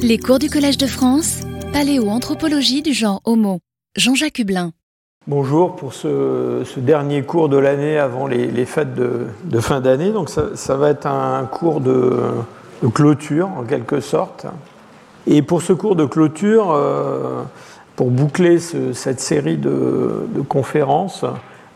Les 0.00 0.18
cours 0.18 0.38
du 0.38 0.48
Collège 0.48 0.78
de 0.78 0.86
France, 0.86 1.40
paléoanthropologie 1.72 2.82
du 2.82 2.92
genre 2.92 3.20
Homo. 3.24 3.58
Jean-Jacques 3.96 4.38
Hublin. 4.38 4.70
Bonjour 5.26 5.74
pour 5.74 5.92
ce, 5.92 6.62
dernier 6.78 7.22
cours 7.22 7.48
de 7.48 7.56
l'année 7.56 7.98
avant 7.98 8.28
les, 8.28 8.64
fêtes 8.64 8.94
de, 8.94 9.60
fin 9.60 9.80
d'année. 9.80 10.10
Donc 10.10 10.30
ça, 10.30 10.76
va 10.76 10.90
être 10.90 11.06
un 11.06 11.44
cours 11.46 11.80
de, 11.80 12.16
clôture 12.94 13.48
en 13.48 13.64
quelque 13.64 13.98
sorte. 13.98 14.46
Et 15.26 15.42
pour 15.42 15.62
ce 15.62 15.72
cours 15.72 15.96
de 15.96 16.04
clôture, 16.04 16.70
euh, 16.70 17.42
pour 17.96 18.10
boucler 18.10 18.58
cette 18.60 19.20
série 19.20 19.56
de, 19.56 20.26
conférences, 20.48 21.24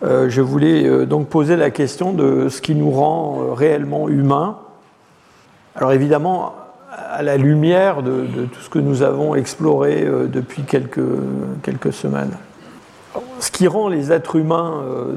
euh, 0.05 0.29
je 0.29 0.41
voulais 0.41 0.87
euh, 0.87 1.07
donc 1.07 1.29
poser 1.29 1.57
la 1.57 1.71
question 1.71 2.13
de 2.13 2.49
ce 2.49 2.61
qui 2.61 2.75
nous 2.75 2.91
rend 2.91 3.53
réellement 3.53 4.09
humains. 4.09 4.59
Alors 5.75 5.93
évidemment, 5.93 6.55
à 6.93 7.23
la 7.23 7.37
lumière 7.37 8.03
de, 8.03 8.27
tout 8.47 8.61
ce 8.61 8.69
que 8.69 8.79
nous 8.79 9.03
avons 9.03 9.35
exploré 9.35 10.03
euh, 10.03 10.27
depuis 10.27 10.63
quelques, 10.63 11.93
semaines. 11.93 12.37
Ce 13.41 13.51
qui 13.51 13.67
rend 13.67 13.89
les 13.89 14.13
êtres 14.13 14.37
humains 14.37 14.83
euh, 14.85 15.15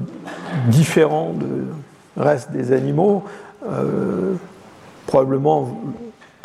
différents 0.67 1.34
du 1.34 1.45
reste 2.17 2.52
des 2.52 2.72
animaux, 2.72 3.26
euh, 3.70 4.36
probablement, 5.05 5.64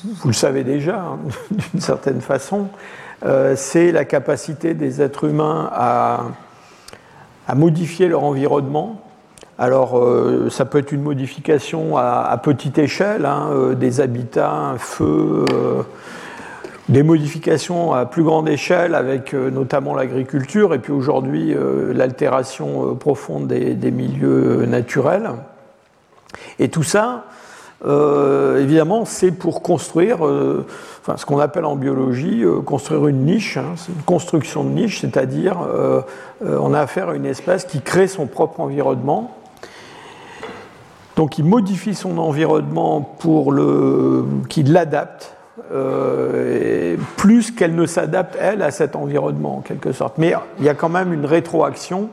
vous, 0.04 0.28
le 0.28 0.34
savez 0.34 0.64
déjà, 0.64 0.98
hein, 0.98 1.18
d'une 1.50 1.80
certaine 1.80 2.20
façon, 2.20 2.68
c'est 3.54 3.92
la 3.92 4.06
capacité 4.06 4.72
des 4.72 5.02
êtres 5.02 5.24
humains 5.24 5.70
à 5.74 6.24
modifier 7.54 8.08
leur 8.08 8.24
environnement 8.24 8.99
alors, 9.62 9.98
euh, 9.98 10.48
ça 10.48 10.64
peut 10.64 10.78
être 10.78 10.90
une 10.90 11.02
modification 11.02 11.98
à, 11.98 12.34
petite 12.42 12.78
échelle, 12.78 13.26
hein, 13.26 13.50
euh, 13.52 13.74
des 13.74 14.00
habitats, 14.00 14.50
un 14.50 14.78
feu, 14.78 15.44
euh, 15.52 15.82
des 16.88 17.02
modifications 17.02 17.92
à 17.92 18.06
plus 18.06 18.22
grande 18.22 18.48
échelle 18.48 18.94
avec 18.94 19.34
notamment 19.34 19.94
l'agriculture 19.94 20.72
et 20.72 20.78
puis 20.78 20.92
aujourd'hui 20.92 21.54
l'altération 21.94 22.96
profonde 22.96 23.46
des, 23.46 23.90
milieux 23.92 24.64
naturels. 24.66 25.30
Et 26.58 26.68
tout 26.68 26.82
ça, 26.82 27.26
évidemment, 27.84 29.04
c'est 29.04 29.30
pour 29.30 29.62
construire 29.62 30.18
ce 30.18 31.24
qu'on 31.26 31.38
appelle 31.38 31.64
en 31.64 31.76
biologie 31.76 32.42
construire 32.66 33.06
une 33.06 33.24
niche, 33.24 33.56
hein, 33.56 33.76
une 33.88 34.02
construction 34.02 34.64
de 34.64 34.70
niche, 34.70 35.02
c'est-à-dire 35.02 35.58
on 36.40 36.74
a 36.74 36.80
affaire 36.80 37.10
à 37.10 37.14
une 37.14 37.26
espèce 37.26 37.66
qui 37.66 37.82
crée 37.82 38.08
son 38.08 38.26
propre 38.26 38.58
environnement 38.58 39.36
donc 41.20 41.36
il 41.36 41.44
modifie 41.44 41.94
son 41.94 42.16
environnement 42.16 43.02
pour 43.02 43.54
qu'il 44.48 44.72
l'adapte, 44.72 45.34
euh, 45.70 46.96
plus 47.18 47.50
qu'elle 47.50 47.74
ne 47.74 47.84
s'adapte, 47.84 48.38
elle, 48.40 48.62
à 48.62 48.70
cet 48.70 48.96
environnement, 48.96 49.58
en 49.58 49.60
quelque 49.60 49.92
sorte. 49.92 50.16
Mais 50.16 50.32
il 50.60 50.64
y 50.64 50.70
a 50.70 50.74
quand 50.74 50.88
même 50.88 51.12
une 51.12 51.26
rétroaction, 51.26 52.08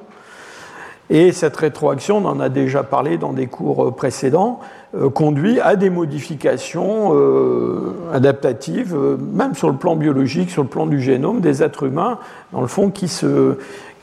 et 1.09 1.31
cette 1.31 1.55
rétroaction, 1.55 2.17
on 2.17 2.25
en 2.25 2.41
a 2.41 2.49
déjà 2.49 2.83
parlé 2.83 3.17
dans 3.17 3.31
des 3.31 3.47
cours 3.47 3.95
précédents, 3.95 4.59
euh, 4.93 5.09
conduit 5.09 5.61
à 5.61 5.77
des 5.77 5.89
modifications 5.89 7.13
euh, 7.13 7.93
adaptatives, 8.11 8.93
même 9.31 9.55
sur 9.55 9.69
le 9.69 9.77
plan 9.77 9.95
biologique, 9.95 10.49
sur 10.49 10.63
le 10.63 10.69
plan 10.69 10.85
du 10.85 10.99
génome 10.99 11.39
des 11.39 11.63
êtres 11.63 11.83
humains, 11.83 12.19
dans 12.51 12.59
le 12.59 12.67
fond, 12.67 12.91
qui 12.91 13.07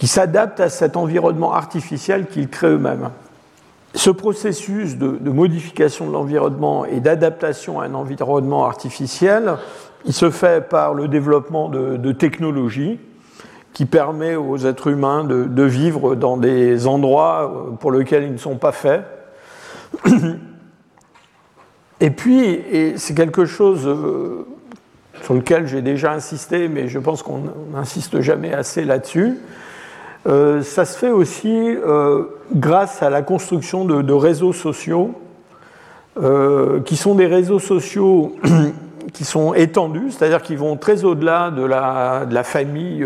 s'adaptent 0.07 0.61
à 0.61 0.71
cet 0.71 0.97
environnement 0.97 1.53
artificiel 1.53 2.27
qu'ils 2.27 2.49
créent 2.49 2.69
eux-mêmes. 2.69 3.11
Ce 3.95 4.11
processus 4.11 4.97
de, 4.97 5.31
modification 5.31 6.07
de 6.07 6.13
l'environnement 6.13 6.85
et 6.85 7.01
d'adaptation 7.01 7.81
à 7.81 7.87
un 7.87 7.95
environnement 7.95 8.65
artificiel, 8.65 9.57
il 10.05 10.13
se 10.13 10.31
fait 10.31 10.69
par 10.69 10.95
le 10.95 11.09
développement 11.09 11.69
de, 11.69 12.13
technologies 12.13 12.99
qui 13.73 13.87
permet 13.87 14.37
aux 14.37 14.59
êtres 14.59 14.89
humains 14.89 15.25
de, 15.25 15.63
vivre 15.63 16.17
dans 16.17 16.37
des 16.37 16.87
endroits 16.87 17.77
pour 17.81 17.93
lesquels 17.93 18.25
ils 18.25 18.33
ne 18.33 18.39
sont 18.39 18.57
pas 18.57 18.73
faits. 18.73 19.05
Et 22.01 22.11
puis, 22.11 22.45
et 22.45 22.99
c'est 22.99 23.15
quelque 23.15 23.47
chose 23.47 23.87
euh, 23.87 24.47
sur 25.23 25.35
lequel 25.35 25.67
j'ai 25.67 25.81
déjà 25.81 26.13
insisté, 26.13 26.69
mais 26.69 26.89
je 26.89 26.99
pense 26.99 27.23
qu'on 27.23 27.43
n'insiste 27.73 28.21
jamais 28.21 28.53
assez 28.53 28.85
là-dessus, 28.85 29.39
euh, 30.27 30.63
ça 30.63 30.85
se 30.85 30.99
fait 30.99 31.11
aussi 31.11 31.49
euh, 31.49 32.25
grâce 32.53 33.03
à 33.03 33.11
la 33.11 33.23
construction 33.23 33.85
de, 33.85 34.13
réseaux 34.13 34.53
sociaux, 34.53 35.15
euh, 36.21 36.81
qui 36.81 36.97
sont 36.97 37.15
des 37.15 37.27
réseaux 37.27 37.59
sociaux 37.59 38.37
qui 39.13 39.25
sont 39.25 39.55
étendus, 39.55 40.11
c'est-à-dire 40.11 40.43
qui 40.43 40.57
vont 40.57 40.77
très 40.77 41.05
au-delà 41.05 41.51
de 41.51 41.65
la, 41.65 42.43
famille 42.43 43.05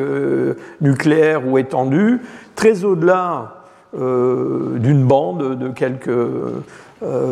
nucléaire 0.80 1.46
ou 1.46 1.58
étendue, 1.58 2.20
très 2.54 2.84
au-delà 2.84 3.54
d'une 3.92 5.04
bande 5.04 5.58
de 5.58 5.68
quelques 5.68 6.10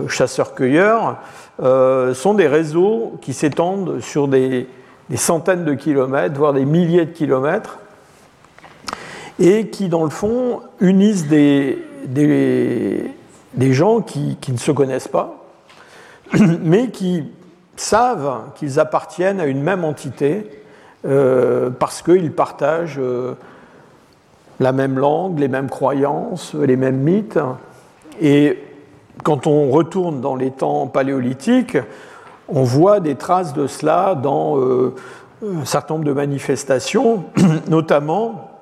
chasseurs-cueilleurs, 0.08 1.18
sont 1.58 2.34
des 2.34 2.48
réseaux 2.48 3.14
qui 3.22 3.32
s'étendent 3.32 4.00
sur 4.00 4.28
des 4.28 4.66
centaines 5.14 5.64
de 5.64 5.74
kilomètres, 5.74 6.36
voire 6.36 6.52
des 6.52 6.64
milliers 6.64 7.06
de 7.06 7.12
kilomètres, 7.12 7.78
et 9.38 9.68
qui, 9.68 9.88
dans 9.88 10.04
le 10.04 10.10
fond, 10.10 10.60
unissent 10.80 11.28
des, 11.28 11.78
des, 12.06 13.12
gens 13.72 14.00
qui, 14.00 14.36
ne 14.48 14.56
se 14.56 14.72
connaissent 14.72 15.08
pas, 15.08 15.44
mais 16.62 16.90
qui 16.90 17.24
savent 17.76 18.52
qu'ils 18.54 18.80
appartiennent 18.80 19.40
à 19.40 19.46
une 19.46 19.62
même 19.62 19.84
entité 19.84 20.50
euh, 21.06 21.70
parce 21.70 22.02
qu'ils 22.02 22.32
partagent 22.32 22.98
euh, 22.98 23.34
la 24.60 24.72
même 24.72 24.98
langue, 24.98 25.38
les 25.38 25.48
mêmes 25.48 25.68
croyances, 25.68 26.54
les 26.54 26.76
mêmes 26.76 26.98
mythes. 26.98 27.38
Et 28.20 28.58
quand 29.22 29.46
on 29.46 29.70
retourne 29.70 30.20
dans 30.20 30.36
les 30.36 30.50
temps 30.50 30.86
paléolithiques, 30.86 31.78
on 32.48 32.62
voit 32.62 33.00
des 33.00 33.16
traces 33.16 33.52
de 33.52 33.66
cela 33.66 34.14
dans 34.14 34.58
euh, 34.58 34.94
un 35.44 35.64
certain 35.64 35.94
nombre 35.94 36.06
de 36.06 36.12
manifestations, 36.12 37.24
notamment 37.68 38.55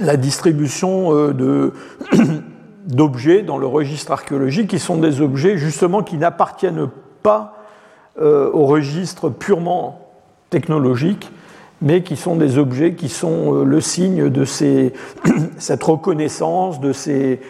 la 0.00 0.16
distribution 0.16 1.14
euh, 1.14 1.72
d'objets 2.86 3.42
dans 3.42 3.58
le 3.58 3.66
registre 3.66 4.12
archéologique 4.12 4.68
qui 4.68 4.78
sont 4.78 4.96
des 4.96 5.20
objets 5.20 5.58
justement 5.58 6.02
qui 6.02 6.16
n'appartiennent 6.16 6.88
pas 7.22 7.56
euh, 8.20 8.50
au 8.52 8.66
registre 8.66 9.28
purement 9.28 10.08
technologique, 10.48 11.30
mais 11.80 12.02
qui 12.02 12.16
sont 12.16 12.36
des 12.36 12.58
objets 12.58 12.94
qui 12.94 13.08
sont 13.08 13.54
euh, 13.54 13.64
le 13.64 13.80
signe 13.80 14.30
de 14.30 14.44
cette 15.58 15.82
reconnaissance, 15.82 16.80
de 16.80 16.92
ces, 16.92 17.40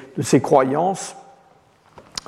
croyances, 0.43 1.17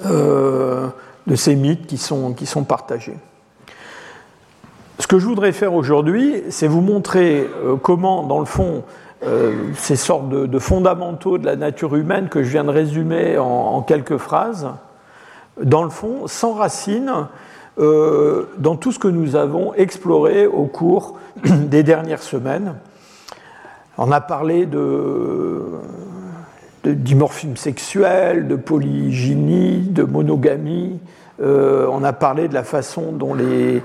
de 0.04 1.34
ces 1.34 1.56
mythes 1.56 1.86
qui 1.86 1.98
sont, 1.98 2.64
partagés. 2.66 3.16
Ce 4.98 5.06
que 5.06 5.18
je 5.18 5.26
voudrais 5.26 5.52
faire 5.52 5.74
aujourd'hui, 5.74 6.42
c'est 6.50 6.68
vous 6.68 6.80
montrer 6.80 7.48
comment, 7.82 8.22
dans 8.22 8.38
le 8.38 8.46
fond, 8.46 8.84
ces 9.76 9.96
sortes 9.96 10.28
de, 10.28 10.58
fondamentaux 10.58 11.38
de 11.38 11.46
la 11.46 11.56
nature 11.56 11.94
humaine 11.94 12.28
que 12.28 12.42
je 12.42 12.50
viens 12.50 12.64
de 12.64 12.70
résumer 12.70 13.38
en, 13.38 13.82
quelques 13.82 14.16
phrases, 14.16 14.68
dans 15.62 15.84
le 15.84 15.90
fond, 15.90 16.26
s'enracinent 16.26 17.28
euh, 17.78 18.48
dans 18.58 18.76
tout 18.76 18.92
ce 18.92 18.98
que 18.98 19.08
nous 19.08 19.36
avons 19.36 19.74
exploré 19.74 20.46
au 20.46 20.64
cours 20.64 21.18
des 21.44 21.82
dernières 21.82 22.22
semaines. 22.22 22.74
On 23.96 24.10
a 24.10 24.20
parlé 24.20 24.66
de, 24.66 25.62
dimorphisme 26.84 27.56
sexuel, 27.56 28.48
de 28.48 28.56
polygynie, 28.56 29.80
de 29.88 30.02
monogamie. 30.02 30.98
Euh, 31.40 31.86
on 31.90 32.02
a 32.02 32.12
parlé 32.12 32.48
de 32.48 32.54
la 32.54 32.64
façon 32.64 33.12
dont 33.12 33.34
les, 33.34 33.82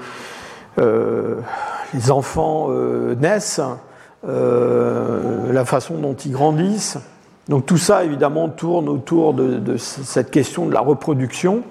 les 0.78 2.12
enfants 2.12 2.70
naissent. 3.20 3.62
Euh, 4.26 5.54
la 5.54 5.64
façon 5.64 5.96
dont 5.96 6.16
ils 6.16 6.32
grandissent. 6.32 6.98
Donc 7.50 7.66
tout 7.66 7.78
ça, 7.78 8.04
évidemment, 8.04 8.50
tourne 8.50 8.90
autour 8.90 9.34
de, 9.34 9.78
cette 9.78 10.32
question 10.32 10.66
de 10.66 10.74
la 10.74 10.80
reproduction. 10.80 11.62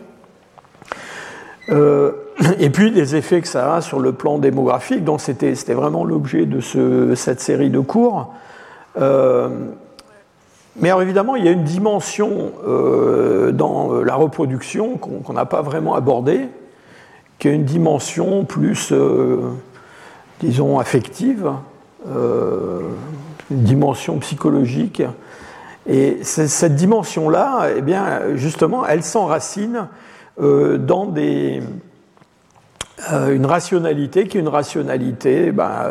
Euh, 1.70 2.12
et 2.60 2.70
puis 2.70 2.93
des 2.93 3.16
effets 3.16 3.40
que 3.40 3.48
ça 3.48 3.75
a 3.75 3.81
sur 3.81 3.98
le 3.98 4.12
plan 4.12 4.38
démographique. 4.38 5.02
Donc 5.02 5.20
c'était 5.20 5.75
vraiment 5.75 6.04
l'objet 6.04 6.46
de 6.46 6.60
ce, 6.60 7.14
cette 7.16 7.40
série 7.40 7.70
de 7.70 7.81
cours. 7.81 8.32
Euh, 9.00 9.49
mais 10.76 10.90
alors 10.90 11.02
évidemment, 11.02 11.34
il 11.34 11.44
y 11.44 11.49
a 11.49 11.52
une 11.52 11.64
dimension 11.64 12.52
dans 13.52 14.02
la 14.04 14.14
reproduction 14.14 14.99
qu'on 14.99 15.32
n'a 15.32 15.46
pas 15.46 15.62
vraiment 15.62 15.94
abordée, 15.94 16.49
qui 17.38 17.49
est 17.49 17.54
une 17.54 17.64
dimension 17.64 18.44
plus, 18.44 18.92
disons, 20.40 20.78
affective, 20.78 21.50
une 22.08 23.62
dimension 23.62 24.18
psychologique. 24.18 25.02
Et 25.88 26.18
cette 26.22 26.74
dimension-là, 26.74 27.68
eh 27.76 27.80
bien, 27.80 28.34
justement, 28.34 28.84
elle 28.86 29.04
s'enracine 29.04 29.86
euh, 30.40 30.78
dans 30.78 31.06
des, 31.06 31.62
une 33.10 33.46
rationalité 33.46 34.26
qui 34.26 34.38
est 34.38 34.40
une 34.40 34.48
rationalité 34.48 35.52
ben, 35.52 35.84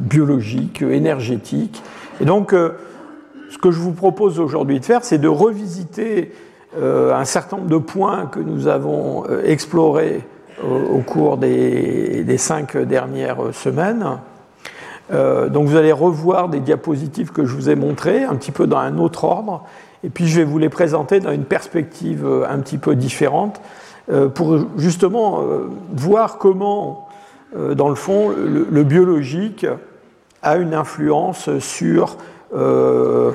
biologique, 0.00 0.82
énergétique. 0.82 1.82
Et 2.20 2.24
donc, 2.24 2.52
ce 2.52 3.58
que 3.58 3.70
je 3.70 3.78
vous 3.78 3.92
propose 3.92 4.40
aujourd'hui 4.40 4.80
de 4.80 4.84
faire, 4.84 5.04
c'est 5.04 5.18
de 5.18 5.28
revisiter 5.28 6.32
un 6.76 7.24
certain 7.24 7.58
nombre 7.58 7.68
de 7.68 7.78
points 7.78 8.26
que 8.26 8.40
nous 8.40 8.66
avons 8.66 9.24
explorés 9.44 10.22
au, 10.62 10.98
cours 10.98 11.36
des, 11.36 12.24
des, 12.24 12.38
cinq 12.38 12.76
dernières 12.76 13.54
semaines. 13.54 14.18
Donc 15.10 15.66
vous 15.66 15.76
allez 15.76 15.92
revoir 15.92 16.48
des 16.48 16.60
diapositives 16.60 17.32
que 17.32 17.44
je 17.44 17.54
vous 17.54 17.68
ai 17.68 17.74
montrées, 17.74 18.22
un 18.22 18.36
petit 18.36 18.52
peu 18.52 18.66
dans 18.66 18.78
un 18.78 18.98
autre 18.98 19.24
ordre, 19.24 19.64
et 20.02 20.10
puis 20.10 20.26
je 20.26 20.36
vais 20.36 20.44
vous 20.44 20.58
les 20.58 20.68
présenter 20.68 21.20
dans 21.20 21.32
une 21.32 21.44
perspective 21.44 22.24
euh, 22.24 22.46
un 22.48 22.58
petit 22.58 22.78
peu 22.78 22.94
différente 22.94 23.60
euh, 24.10 24.28
pour 24.28 24.58
justement 24.78 25.42
euh, 25.42 25.68
voir 25.92 26.38
comment, 26.38 27.08
dans 27.54 27.88
le 27.88 27.96
fond, 27.96 28.30
le, 28.30 28.84
biologique 28.84 29.66
a 30.42 30.56
une 30.56 30.72
influence 30.72 31.58
sur 31.58 32.16
le, 32.54 33.34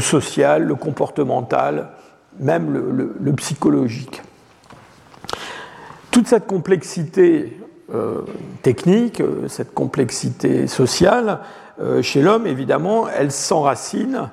social, 0.00 0.64
le 0.64 0.74
comportemental, 0.74 1.90
même 2.40 3.12
le, 3.20 3.32
psychologique. 3.34 4.22
Toute 6.10 6.26
cette 6.26 6.46
complexité 6.46 7.60
technique, 8.62 9.22
cette 9.48 9.72
complexité 9.72 10.66
sociale, 10.66 11.40
euh, 11.80 12.02
chez 12.02 12.22
l'homme, 12.22 12.46
évidemment, 12.46 13.06
elle 13.08 13.30
s'enracine 13.30 14.30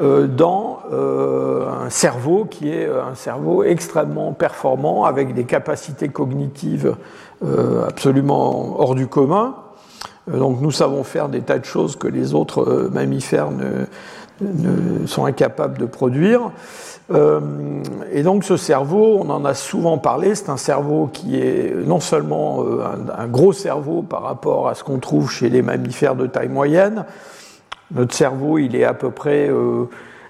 euh, 0.00 0.26
dans 0.26 0.80
euh, 0.92 1.68
un 1.68 1.90
cerveau 1.90 2.44
qui 2.44 2.70
est 2.70 2.88
un 2.88 3.14
cerveau 3.14 3.62
extrêmement 3.62 4.32
performant, 4.32 5.04
avec 5.04 5.34
des 5.34 5.44
capacités 5.44 6.08
cognitives 6.08 6.96
absolument 7.86 8.80
hors 8.80 8.96
du 8.96 9.06
commun. 9.06 9.54
Donc 10.26 10.60
nous 10.60 10.72
savons 10.72 11.04
faire 11.04 11.28
des 11.28 11.40
tas 11.40 11.60
de 11.60 11.64
choses 11.64 11.94
que 11.94 12.08
les 12.08 12.34
autres 12.34 12.90
mammifères 12.92 13.50
ne 13.52 15.06
sont 15.06 15.24
incapables 15.24 15.78
de 15.78 15.86
produire. 15.86 16.50
Euh, 17.10 17.40
et 18.12 18.22
donc 18.22 18.44
ce 18.44 18.56
cerveau, 18.56 19.18
on 19.22 19.30
en 19.30 19.44
a 19.44 19.54
souvent 19.54 19.96
parlé, 19.96 20.34
c'est 20.34 20.50
un 20.50 20.58
cerveau 20.58 21.08
qui 21.10 21.40
est 21.40 21.74
non 21.74 22.00
seulement 22.00 22.62
euh, 22.62 22.84
un, 23.16 23.26
gros 23.26 23.52
cerveau 23.52 24.02
par 24.02 24.22
rapport 24.22 24.68
à 24.68 24.74
ce 24.74 24.84
qu'on 24.84 24.98
trouve 24.98 25.30
chez 25.30 25.48
les 25.48 25.62
mammifères 25.62 26.16
de 26.16 26.26
taille 26.26 26.50
moyenne, 26.50 27.06
notre 27.92 28.14
cerveau 28.14 28.58
il 28.58 28.76
est 28.76 28.84
à 28.84 28.92
peu 28.92 29.10
près 29.10 29.50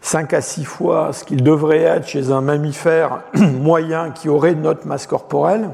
5 0.03 0.33
euh, 0.33 0.37
à 0.37 0.41
6 0.41 0.65
fois 0.65 1.13
ce 1.13 1.25
qu'il 1.25 1.43
devrait 1.43 1.83
être 1.83 2.07
chez 2.07 2.31
un 2.31 2.41
mammifère 2.41 3.23
moyen 3.35 4.13
qui 4.13 4.29
aurait 4.29 4.55
notre 4.55 4.87
masse 4.87 5.09
corporelle. 5.09 5.71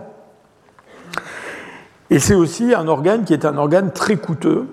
Et 2.08 2.18
c'est 2.18 2.34
aussi 2.34 2.74
un 2.74 2.88
organe 2.88 3.24
qui 3.24 3.34
est 3.34 3.44
un 3.44 3.58
organe 3.58 3.90
très 3.90 4.16
coûteux 4.16 4.68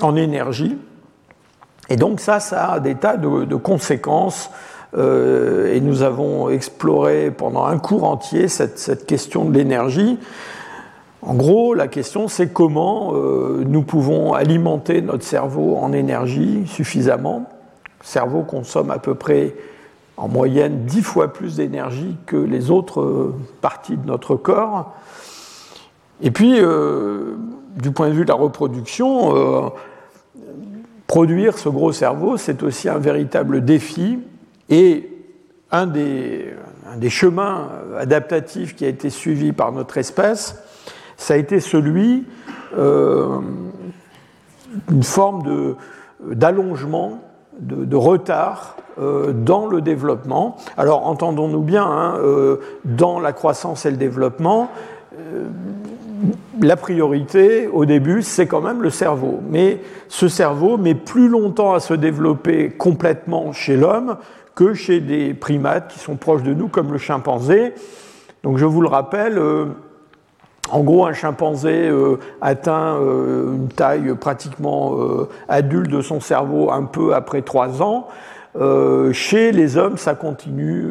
en 0.00 0.14
énergie. 0.14 0.78
Et 1.88 1.96
donc 1.96 2.20
ça, 2.20 2.38
ça 2.38 2.72
a 2.72 2.80
des 2.80 2.94
tas 2.94 3.16
de, 3.16 3.44
de 3.44 3.56
conséquences 3.56 4.50
euh, 4.96 5.74
et 5.74 5.80
nous 5.80 6.02
avons 6.02 6.48
exploré 6.48 7.30
pendant 7.30 7.64
un 7.66 7.78
cours 7.78 8.04
entier 8.04 8.48
cette, 8.48 9.06
question 9.06 9.44
de 9.44 9.54
l'énergie. 9.54 10.18
En 11.20 11.34
gros, 11.34 11.74
la 11.74 11.88
question, 11.88 12.28
c'est 12.28 12.52
comment 12.52 13.12
euh, 13.14 13.64
nous 13.66 13.82
pouvons 13.82 14.32
alimenter 14.32 15.02
notre 15.02 15.24
cerveau 15.24 15.76
en 15.76 15.92
énergie 15.92 16.66
suffisamment. 16.66 17.50
Le 18.00 18.06
cerveau 18.06 18.42
consomme 18.42 18.90
à 18.90 18.98
peu 18.98 19.14
près 19.14 19.54
en 20.16 20.28
moyenne 20.28 20.84
dix 20.84 21.02
fois 21.02 21.32
plus 21.32 21.56
d'énergie 21.56 22.16
que 22.26 22.36
les 22.36 22.70
autres 22.70 23.00
euh, 23.00 23.34
parties 23.60 23.96
de 23.96 24.06
notre 24.06 24.36
corps. 24.36 24.94
Et 26.20 26.32
puis, 26.32 26.60
du 27.76 27.90
point 27.92 28.08
de 28.08 28.12
vue 28.12 28.24
de 28.24 28.28
la 28.28 28.34
reproduction, 28.34 29.70
produire 31.06 31.56
ce 31.56 31.68
gros 31.68 31.92
cerveau, 31.92 32.36
c'est 32.36 32.64
aussi 32.64 32.88
un 32.88 32.98
véritable 32.98 33.64
défi 33.64 34.18
et 34.68 35.08
un 35.70 35.86
des, 35.86 36.54
chemins 37.08 37.68
adaptatifs 37.98 38.74
qui 38.74 38.84
a 38.84 38.88
été 38.88 39.10
suivi 39.10 39.52
par 39.52 39.72
notre 39.72 39.98
espèce, 39.98 40.62
ça 41.16 41.34
a 41.34 41.36
été 41.36 41.60
celui 41.60 42.26
euh, 42.76 43.38
d'une 44.88 45.02
forme 45.02 45.76
d'allongement, 46.24 47.20
de, 47.58 47.96
retard 47.96 48.76
euh, 48.98 49.32
dans 49.32 49.66
le 49.66 49.80
développement. 49.80 50.56
Alors 50.76 51.06
entendons-nous 51.06 51.62
bien, 51.62 51.84
hein, 51.84 52.16
euh, 52.18 52.58
dans 52.84 53.20
la 53.20 53.32
croissance 53.32 53.84
et 53.84 53.90
le 53.90 53.96
développement, 53.96 54.70
la 56.60 56.76
priorité 56.76 57.68
au 57.68 57.84
début, 57.84 58.22
c'est 58.22 58.46
quand 58.46 58.60
même 58.60 58.82
le 58.82 58.90
cerveau. 58.90 59.40
Mais 59.50 59.80
ce 60.08 60.28
cerveau 60.28 60.76
met 60.76 60.94
plus 60.94 61.28
longtemps 61.28 61.74
à 61.74 61.80
se 61.80 61.94
développer 61.94 62.70
complètement 62.70 63.52
chez 63.52 63.76
l'homme 63.76 64.16
que 64.58 64.74
chez 64.74 64.98
des 64.98 65.34
primates 65.34 65.86
qui 65.86 66.00
sont 66.00 66.16
proches 66.16 66.42
de 66.42 66.52
nous, 66.52 66.66
comme 66.66 66.90
le 66.90 66.98
chimpanzé. 66.98 67.74
Donc 68.42 68.58
je 68.58 68.64
vous 68.64 68.80
le 68.80 68.88
rappelle, 68.88 69.38
euh, 69.38 69.66
en 70.72 70.80
gros, 70.80 71.06
un 71.06 71.12
chimpanzé 71.12 71.88
euh, 71.88 72.16
atteint 72.40 72.96
euh, 72.96 73.54
une 73.54 73.68
taille 73.68 74.12
pratiquement 74.16 74.96
adulte 75.48 75.88
de 75.88 76.00
son 76.00 76.18
cerveau 76.18 76.72
un 76.72 76.82
peu 76.82 77.14
après 77.14 77.42
3 77.42 77.82
ans. 77.82 78.08
chez 79.12 79.52
les 79.52 79.76
hommes, 79.76 79.96
ça 79.96 80.16
continue 80.16 80.88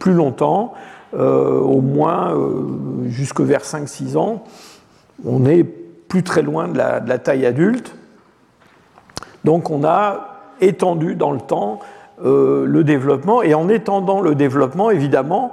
plus 0.00 0.14
longtemps, 0.14 0.74
au 1.16 1.80
moins 1.80 2.34
jusque 3.06 3.40
vers 3.42 3.62
5-6 3.62 4.16
ans. 4.16 4.42
On 5.24 5.38
n'est 5.38 5.62
plus 5.62 6.24
très 6.24 6.42
loin 6.42 6.66
de 6.66 6.76
la, 6.76 6.98
de 6.98 7.08
la 7.08 7.18
taille 7.18 7.46
adulte. 7.46 7.94
Donc 9.44 9.70
on 9.70 9.84
a 9.84 10.32
étendu 10.60 11.14
dans 11.14 11.30
le 11.30 11.40
temps 11.40 11.78
euh, 12.24 12.66
le 12.66 12.84
développement, 12.84 13.42
et 13.42 13.54
en 13.54 13.68
étendant 13.68 14.20
le 14.20 14.34
développement, 14.34 14.90
évidemment, 14.90 15.52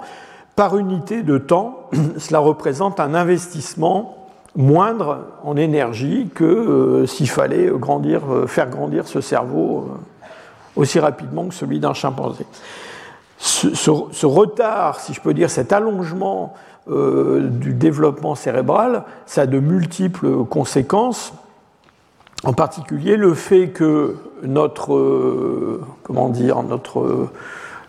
par 0.55 0.77
unité 0.77 1.23
de 1.23 1.37
temps, 1.37 1.89
cela 2.17 2.39
représente 2.39 2.99
un 2.99 3.13
investissement 3.13 4.27
moindre 4.55 5.19
en 5.43 5.55
énergie 5.55 6.29
que 6.33 6.43
euh, 6.43 7.05
s'il 7.05 7.29
fallait 7.29 7.69
euh, 7.69 8.47
faire 8.47 8.69
grandir 8.69 9.07
ce 9.07 9.21
cerveau 9.21 9.89
aussi 10.75 10.99
rapidement 10.99 11.45
que 11.45 11.53
celui 11.53 11.79
d'un 11.79 11.93
chimpanzé. 11.93 12.45
Ce, 13.37 14.25
retard, 14.25 14.99
si 14.99 15.13
je 15.13 15.21
peux 15.21 15.33
dire, 15.33 15.49
cet 15.49 15.71
allongement 15.71 16.53
du 16.87 17.73
développement 17.73 18.35
cérébral, 18.35 19.03
ça 19.25 19.41
a 19.41 19.45
de 19.45 19.59
multiples 19.59 20.43
conséquences. 20.45 21.33
En 22.45 22.53
particulier, 22.53 23.17
le 23.17 23.33
fait 23.33 23.69
que 23.69 24.15
notre, 24.43 24.93
euh, 24.93 25.81
comment 26.03 26.29
dire, 26.29 26.63
notre, 26.63 27.01
euh, 27.01 27.29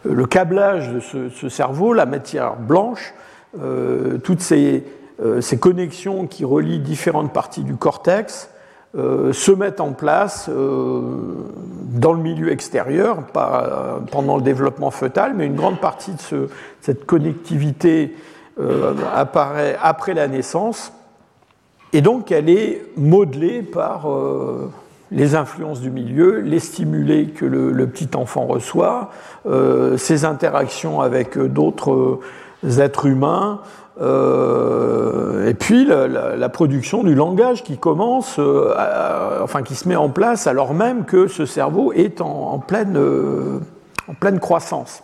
le 0.05 0.27
câblage 0.27 0.93
de 0.93 1.01
ce, 1.01 1.49
cerveau, 1.49 1.93
la 1.93 2.07
matière 2.07 2.57
blanche, 2.57 3.15
euh, 3.61 4.19
toutes 4.19 4.41
ces, 4.41 4.85
ces, 5.41 5.59
connexions 5.59 6.27
qui 6.27 6.45
relient 6.45 6.81
différentes 6.81 7.33
parties 7.33 7.63
du 7.63 7.77
cortex 7.77 8.51
se 8.95 9.53
mettent 9.53 9.81
en 9.81 9.93
place 9.93 10.49
dans 10.49 12.13
le 12.13 12.19
milieu 12.19 12.51
extérieur, 12.51 13.19
pas 13.27 14.01
pendant 14.11 14.37
le 14.37 14.43
développement 14.43 14.91
fœtal, 14.91 15.35
mais 15.37 15.47
une 15.47 15.55
grande 15.55 15.79
partie 15.79 16.13
de 16.13 16.21
ce, 16.21 16.49
cette 16.81 17.05
connectivité 17.05 18.17
apparaît 19.15 19.77
après 19.83 20.15
la 20.15 20.27
naissance. 20.27 20.93
Et 21.93 22.01
donc 22.01 22.31
elle 22.31 22.49
est 22.49 22.83
modelée 22.97 23.63
par 23.63 24.07
les 25.13 25.35
influences 25.35 25.81
du 25.81 25.91
milieu, 25.91 26.41
les 26.41 26.61
stimulés 26.61 27.27
que 27.27 27.45
le, 27.45 27.87
petit 27.87 28.09
enfant 28.15 28.47
reçoit, 28.47 29.11
euh, 29.47 29.97
ses 29.97 30.25
interactions 30.25 31.01
avec 31.01 31.37
euh, 31.37 31.49
d'autres 31.49 32.21
euh, 32.65 32.81
êtres 32.81 33.07
humains, 33.07 33.61
et 34.03 35.55
puis 35.55 35.85
la, 35.85 36.49
production 36.49 37.03
du 37.03 37.15
langage 37.15 37.63
qui 37.63 37.77
commence, 37.77 38.41
enfin 39.43 39.63
qui 39.63 39.75
se 39.75 39.87
met 39.87 39.97
en 39.97 40.09
place 40.09 40.47
alors 40.47 40.73
même 40.73 41.05
que 41.05 41.27
ce 41.27 41.45
cerveau 41.45 41.93
est 41.93 42.23
en, 42.23 42.59
pleine, 42.61 42.99
en 44.09 44.15
pleine 44.15 44.41
croissance. 44.41 45.03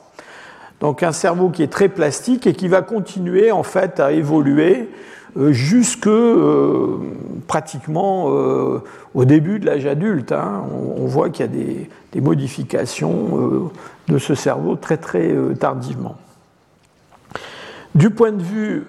Donc 0.81 1.03
un 1.03 1.13
cerveau 1.13 1.51
qui 1.51 1.63
est 1.63 1.71
très 1.71 1.91
plastique 1.91 2.47
et 2.47 2.55
qui 2.55 2.69
va 2.69 2.81
continuer 2.81 3.53
en 3.53 3.63
fait 3.63 4.01
à 4.01 4.13
évoluer 4.13 4.89
euh, 4.89 5.16
jusque 5.35 6.07
euh, 6.07 6.99
pratiquement 7.47 8.27
euh, 8.29 8.83
au 9.15 9.25
début 9.25 9.59
de 9.59 9.67
l'âge 9.67 9.87
adulte. 9.87 10.33
Hein. 10.33 10.65
On, 10.97 11.07
voit 11.07 11.31
qu'il 11.31 11.47
y 11.47 11.49
a 11.49 11.53
des, 11.53 12.21
modifications 12.21 13.71
de 14.09 14.19
ce 14.19 14.35
cerveau 14.35 14.77
très 14.77 14.97
très 14.97 15.35
tardivement. 15.61 16.17
Du 17.95 18.09
point 18.09 18.33
de 18.33 18.43
vue 18.43 18.87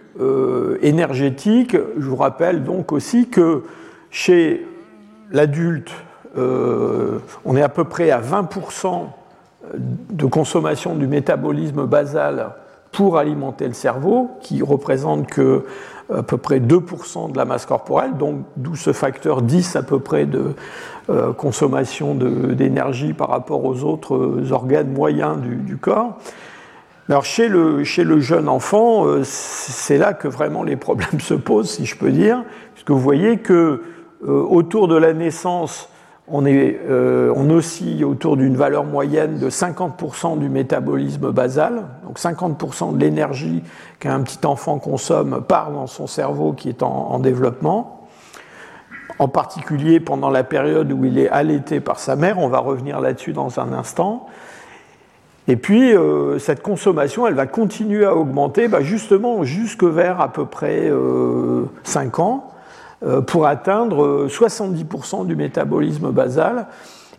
énergétique, 0.82 1.76
je 1.76 2.08
vous 2.08 2.16
rappelle 2.16 2.64
donc 2.64 2.94
aussi 2.94 3.28
que 3.28 3.64
chez 4.12 4.66
l'adulte, 5.32 5.92
on 6.38 7.56
est 7.58 7.62
à 7.62 7.70
peu 7.70 7.84
près 7.84 8.12
à 8.12 8.22
20% 8.22 9.08
de 9.76 10.26
consommation 10.26 10.96
du 10.96 11.08
métabolisme 11.08 11.86
basal 11.86 12.52
pour 12.92 13.18
alimenter 13.18 13.68
le 13.68 13.74
cerveau, 13.74 14.32
qui 14.42 14.62
représente 14.62 15.28
que 15.28 15.66
à 16.14 16.24
peu 16.24 16.38
près 16.38 16.60
2% 16.60 17.32
de 17.32 17.38
la 17.38 17.46
masse 17.46 17.66
corporelle, 17.66 18.16
donc 18.18 18.46
d'où 18.56 18.76
ce 18.76 18.94
facteur 18.94 19.42
10 19.42 19.76
à 19.76 19.84
peu 19.84 20.00
près 20.00 20.26
de 20.26 20.54
euh, 21.10 21.34
consommation 21.34 22.16
d'énergie 22.16 23.14
par 23.14 23.30
rapport 23.30 23.64
aux 23.66 23.84
autres 23.84 24.52
organes 24.52 24.92
moyens 24.92 25.38
du, 25.40 25.78
corps. 25.78 26.18
Alors 27.10 27.26
chez 27.26 27.48
le, 27.48 27.84
jeune 27.84 28.50
enfant, 28.50 29.06
euh, 29.06 29.22
c'est 29.24 29.98
là 29.98 30.14
que 30.14 30.28
vraiment 30.28 30.64
les 30.64 30.76
problèmes 30.76 31.20
se 31.20 31.34
posent, 31.34 31.72
si 31.72 31.86
je 31.86 31.98
peux 31.98 32.12
dire, 32.12 32.44
puisque 32.74 32.92
vous 32.92 33.00
voyez 33.00 33.38
que 33.38 33.82
euh, 34.24 34.42
autour 34.42 34.88
de 34.88 34.96
la 34.96 35.14
naissance, 35.14 35.90
euh, 36.30 37.32
on 37.36 37.50
oscille 37.50 38.04
autour 38.04 38.36
d'une 38.36 38.58
valeur 38.58 38.84
moyenne 38.84 39.40
de 39.40 39.50
50% 39.50 40.40
du 40.40 40.50
métabolisme 40.50 41.32
basal. 41.32 41.86
Donc 42.06 42.20
50% 42.20 42.96
de 42.96 43.00
l'énergie 43.00 43.64
qu'un 44.00 44.22
petit 44.22 44.46
enfant 44.46 44.78
consomme 44.78 45.42
part 45.48 45.72
dans 45.72 45.88
son 45.88 46.06
cerveau 46.06 46.52
qui 46.52 46.70
est 46.70 46.84
en, 46.84 47.20
développement. 47.20 48.08
En 49.20 49.30
particulier 49.30 50.00
pendant 50.00 50.30
la 50.30 50.44
période 50.44 50.92
où 50.92 51.06
il 51.06 51.18
est 51.18 51.30
allaité 51.30 51.80
par 51.80 51.98
sa 52.00 52.16
mère, 52.16 52.40
on 52.40 52.50
va 52.50 52.60
revenir 52.60 53.00
là-dessus 53.00 53.32
dans 53.32 53.60
un 53.60 53.72
instant. 53.72 54.28
Et 55.50 55.56
puis, 55.56 55.96
euh, 55.96 56.40
cette 56.40 56.62
consommation, 56.62 57.26
elle 57.26 57.34
va 57.34 57.48
continuer 57.48 58.04
à 58.04 58.14
augmenter 58.14 58.68
bah, 58.68 58.82
justement 58.82 59.44
jusque 59.44 59.86
vers 59.86 60.20
à 60.20 60.34
peu 60.34 60.46
près 60.46 60.92
5 61.84 62.20
ans. 62.20 62.52
Euh, 63.04 63.22
pour 63.22 63.46
atteindre 63.46 64.26
70% 64.28 65.22
euh, 65.22 65.26
du 65.26 65.36
métabolisme 65.36 66.10
basal. 66.10 66.66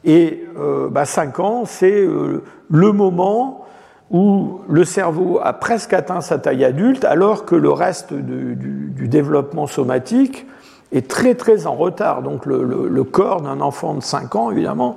Et 0.03 0.45
5 0.57 0.61
euh, 0.61 0.89
bah, 0.91 1.05
ans, 1.39 1.63
c'est 1.67 2.05
le 2.05 2.93
moment 2.93 3.65
où 4.11 4.61
le 4.69 4.85
cerveau 4.85 5.39
a 5.41 5.53
presque 5.53 5.93
atteint 5.93 6.21
sa 6.21 6.39
taille 6.39 6.65
adulte, 6.65 7.05
alors 7.05 7.45
que 7.45 7.55
le 7.55 7.71
reste 7.71 8.13
du, 8.13 9.07
développement 9.07 9.69
somatique 9.69 10.47
est 10.91 11.09
très 11.09 11.37
très 11.37 11.69
en 11.69 11.75
retard. 11.75 12.23
Donc 12.23 12.45
le, 12.45 13.05
corps 13.05 13.43
d'un 13.43 13.61
enfant 13.61 13.95
de 13.95 14.03
5 14.03 14.35
ans, 14.35 14.51
évidemment, 14.51 14.97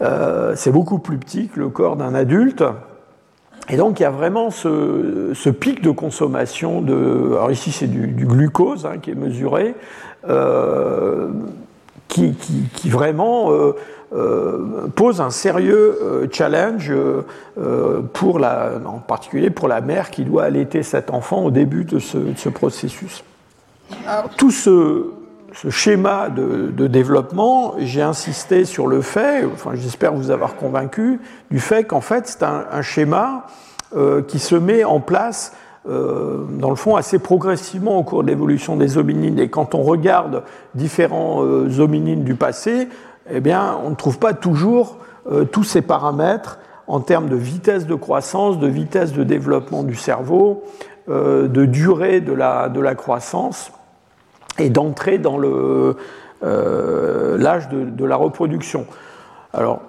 c'est 0.00 0.72
beaucoup 0.72 0.98
plus 0.98 1.18
petit 1.18 1.48
que 1.48 1.60
le 1.60 1.68
corps 1.68 1.96
d'un 1.96 2.14
adulte. 2.14 2.64
Et 3.68 3.76
donc 3.76 4.00
il 4.00 4.02
y 4.02 4.06
a 4.06 4.10
vraiment 4.10 4.50
ce, 4.50 5.50
pic 5.50 5.82
de 5.82 5.90
consommation 5.90 6.80
de. 6.80 7.30
Alors 7.32 7.50
ici 7.50 7.72
c'est 7.72 7.86
du, 7.86 8.26
glucose 8.26 8.86
hein, 8.86 8.98
qui 9.00 9.10
est 9.10 9.14
mesuré, 9.14 9.74
euh, 10.28 11.28
qui, 12.08 12.34
vraiment 12.86 13.52
euh, 13.52 13.72
euh, 14.14 14.88
pose 14.94 15.20
un 15.20 15.30
sérieux 15.30 16.28
challenge 16.32 16.92
pour 18.12 18.38
la, 18.38 18.72
en 18.84 18.98
particulier 18.98 19.50
pour 19.50 19.68
la 19.68 19.80
mère 19.80 20.10
qui 20.10 20.24
doit 20.24 20.44
allaiter 20.44 20.82
cet 20.82 21.10
enfant 21.10 21.44
au 21.44 21.50
début 21.50 21.84
de 21.84 21.98
ce, 21.98 22.48
processus. 22.48 23.24
tout 24.36 24.50
ce, 24.50 25.06
schéma 25.70 26.28
de, 26.28 26.86
développement, 26.86 27.74
j'ai 27.78 28.02
insisté 28.02 28.64
sur 28.64 28.86
le 28.86 29.00
fait, 29.00 29.44
enfin 29.44 29.72
j'espère 29.74 30.14
vous 30.14 30.30
avoir 30.30 30.56
convaincu, 30.56 31.20
du 31.50 31.60
fait 31.60 31.84
qu'en 31.84 32.00
fait 32.00 32.26
c'est 32.26 32.42
un, 32.42 32.82
schéma 32.82 33.46
qui 34.28 34.38
se 34.38 34.54
met 34.54 34.84
en 34.84 35.00
place 35.00 35.52
euh, 35.88 36.44
dans 36.48 36.70
le 36.70 36.76
fond, 36.76 36.94
assez 36.94 37.18
progressivement 37.18 37.98
au 37.98 38.04
cours 38.04 38.22
de 38.22 38.28
l'évolution 38.28 38.76
des 38.76 38.98
hominines. 38.98 39.38
Et 39.40 39.48
quand 39.48 39.74
on 39.74 39.82
regarde 39.82 40.44
différents 40.74 41.44
euh, 41.44 41.80
hominines 41.80 42.22
du 42.22 42.36
passé, 42.36 42.88
eh 43.30 43.40
bien, 43.40 43.76
on 43.84 43.90
ne 43.90 43.94
trouve 43.96 44.18
pas 44.18 44.32
toujours 44.32 44.98
euh, 45.30 45.44
tous 45.44 45.64
ces 45.64 45.82
paramètres 45.82 46.60
en 46.86 47.00
termes 47.00 47.28
de 47.28 47.36
vitesse 47.36 47.86
de 47.86 47.94
croissance, 47.96 48.60
de 48.60 48.68
vitesse 48.68 49.12
de 49.12 49.24
développement 49.24 49.82
du 49.82 49.94
cerveau, 49.94 50.64
de 51.08 51.64
durée 51.64 52.20
de 52.20 52.32
la, 52.32 52.68
de 52.68 52.80
la 52.80 52.94
croissance 52.94 53.72
et 54.58 54.70
d'entrée 54.70 55.18
dans 55.18 55.38
l'âge 56.42 57.68
de, 57.68 58.04
la 58.04 58.16
reproduction. 58.16 58.86
Alors, 59.52 59.80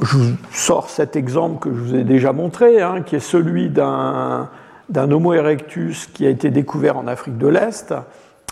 je 0.00 0.16
vous 0.16 0.36
sors 0.52 0.90
cet 0.90 1.16
exemple 1.16 1.58
que 1.58 1.74
je 1.74 1.80
vous 1.80 1.94
ai 1.94 2.04
déjà 2.04 2.32
montré, 2.32 2.80
hein, 2.80 3.02
qui 3.02 3.16
est 3.16 3.20
celui 3.20 3.68
d'un 3.68 4.48
Homo 4.94 5.34
erectus 5.34 6.06
qui 6.06 6.26
a 6.26 6.30
été 6.30 6.50
découvert 6.50 6.96
en 6.96 7.06
Afrique 7.06 7.38
de 7.38 7.48
l'Est, 7.48 7.94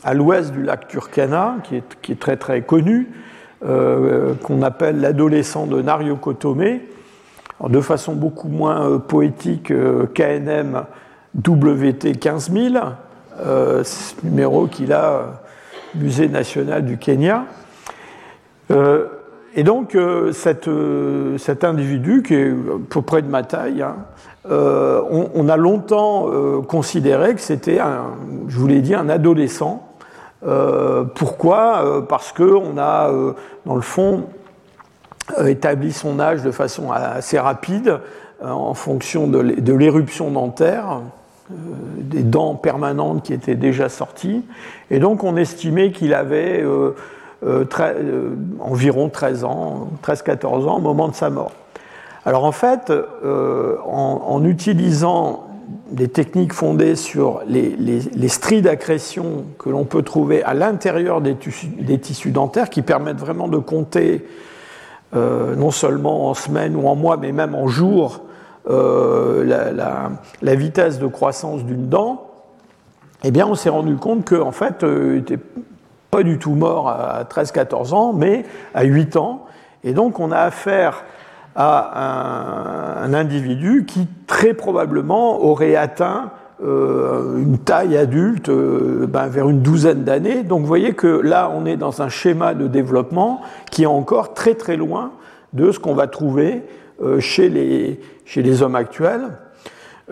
à 0.05 0.15
l'ouest 0.15 0.53
du 0.53 0.63
lac 0.63 0.89
Turkana, 0.89 1.57
qui 1.65 1.77
est, 1.77 2.19
très 2.19 2.37
très 2.37 2.63
connu, 2.63 3.09
euh, 3.65 4.35
qu'on 4.43 4.63
appelle 4.63 5.01
l'adolescent 5.01 5.67
de 5.67 5.81
Nario-Kotomé, 5.81 6.83
de 7.67 7.81
façon 7.81 8.15
beaucoup 8.15 8.49
moins 8.49 8.89
euh, 8.89 8.99
poétique 8.99 9.71
euh, 9.71 10.07
KNM 10.07 10.85
WT 11.37 12.19
15000, 12.21 12.81
ce 13.39 14.15
numéro 14.25 14.67
qu'il 14.67 14.93
a, 14.93 15.41
Musée 15.95 16.29
national 16.29 16.85
du 16.85 16.99
Kenya. 16.99 17.45
Et 19.57 19.63
donc, 19.63 19.95
euh, 19.95 20.33
euh, 20.69 21.39
cet 21.39 21.65
individu, 21.65 22.23
qui 22.23 22.35
est 22.35 22.51
à 22.51 22.79
peu 22.91 23.01
près 23.01 23.23
de 23.23 23.29
ma 23.29 23.43
taille, 23.43 23.81
hein, 23.81 23.97
euh, 24.51 25.01
on, 25.35 25.49
a 25.49 25.57
longtemps 25.57 26.31
considéré 26.69 27.35
que 27.35 27.41
c'était, 27.41 27.81
je 28.47 28.59
vous 28.59 28.67
l'ai 28.69 28.81
dit, 28.81 28.95
un 28.95 29.09
adolescent. 29.09 29.89
pourquoi? 31.17 32.05
Parce 32.09 32.33
qu'on 32.33 32.79
a, 32.79 33.11
dans 33.65 33.75
le 33.75 33.81
fond, 33.81 34.27
établi 35.45 35.91
son 35.91 36.21
âge 36.21 36.43
de 36.45 36.53
façon 36.53 36.93
assez 36.93 37.41
rapide 37.41 37.99
en 38.41 38.75
fonction 38.75 39.27
de 39.27 39.73
l'éruption 39.73 40.31
dentaire, 40.31 41.01
des 41.51 42.23
dents 42.23 42.55
permanentes 42.55 43.25
qui 43.25 43.33
étaient 43.33 43.55
déjà 43.55 43.89
sorties. 43.89 44.45
Et 44.91 44.99
donc, 44.99 45.25
on 45.25 45.37
estimait 45.37 45.93
qu'il 45.93 46.15
avait 46.15 46.63
euh, 46.63 46.95
euh, 47.45 48.35
environ 48.61 49.09
13 49.09 49.45
ans, 49.45 49.91
13-14 50.05 50.47
ans 50.69 50.77
au 50.79 50.81
moment 50.81 51.09
de 51.09 51.15
sa 51.15 51.31
mort. 51.31 51.53
Alors 52.25 52.45
en 52.45 52.53
fait, 52.53 52.91
euh, 52.91 53.77
en, 53.85 54.43
utilisant 54.45 55.45
des 55.93 56.09
techniques 56.09 56.53
fondées 56.53 56.97
sur 56.97 57.43
les, 57.47 58.29
stries 58.29 58.63
d'accrétion 58.63 59.45
que 59.59 59.69
l'on 59.71 59.85
peut 59.85 60.03
trouver 60.03 60.43
à 60.43 60.55
l'intérieur 60.55 61.21
des, 61.21 61.37
tissus 61.37 62.31
dentaires, 62.31 62.69
qui 62.69 62.83
permettent 62.83 63.21
vraiment 63.21 63.47
de 63.47 63.59
compter 63.59 64.25
non 65.15 65.71
seulement 65.71 66.29
en 66.29 66.35
semaines 66.35 66.75
ou 66.75 66.89
en 66.89 66.97
mois, 66.97 67.17
mais 67.17 67.31
même 67.31 67.55
en 67.55 67.69
jours, 67.69 68.26
la, 68.67 69.73
la, 70.43 70.55
vitesse 70.55 70.99
de 70.99 71.07
croissance 71.07 71.65
d'une 71.65 71.89
dent, 71.89 72.27
eh 73.25 73.31
bien, 73.31 73.47
on 73.47 73.55
s'est 73.55 73.71
rendu 73.71 73.97
compte 73.97 74.29
qu'en 74.29 74.49
en 74.49 74.53
fait, 74.53 74.85
il 74.85 75.19
était 75.19 75.39
pas 76.11 76.23
du 76.23 76.39
tout 76.39 76.55
mort 76.55 76.89
à 76.89 77.25
13-14 77.25 77.95
ans, 77.95 78.13
mais 78.13 78.45
à 78.75 78.85
8 78.85 79.17
ans. 79.17 79.47
Et 79.85 79.93
donc 79.93 80.19
on 80.19 80.33
a 80.33 80.39
affaire 80.39 81.05
à 81.55 83.03
un, 83.05 83.15
individu 83.15 83.85
qui 83.87 84.09
très 84.27 84.53
probablement 84.53 85.43
aurait 85.43 85.77
atteint 85.77 86.31
euh, 86.65 87.39
une 87.39 87.59
taille 87.59 87.97
adulte 87.97 88.49
euh, 88.49 89.07
ben, 89.07 89.29
vers 89.29 89.49
une 89.49 89.61
douzaine 89.61 90.05
d'années. 90.05 90.43
Donc 90.43 90.61
vous 90.61 90.67
voyez 90.67 90.95
que 90.95 91.07
là 91.07 91.51
on 91.55 91.65
est 91.67 91.77
dans 91.77 92.03
un 92.03 92.09
schéma 92.09 92.55
de 92.55 92.67
développement 92.67 93.41
qui 93.71 93.85
est 93.85 93.87
encore 93.87 94.35
très 94.35 94.55
très 94.55 94.77
loin 94.77 95.13
de 95.53 95.71
ce 95.71 95.79
qu'on 95.79 95.95
va 95.95 96.07
trouver 96.09 96.53
euh, 96.57 96.63
chez, 97.21 97.49
les, 97.49 98.01
chez 98.25 98.43
les 98.43 98.63
hommes 98.63 98.77
actuels. 98.77 99.31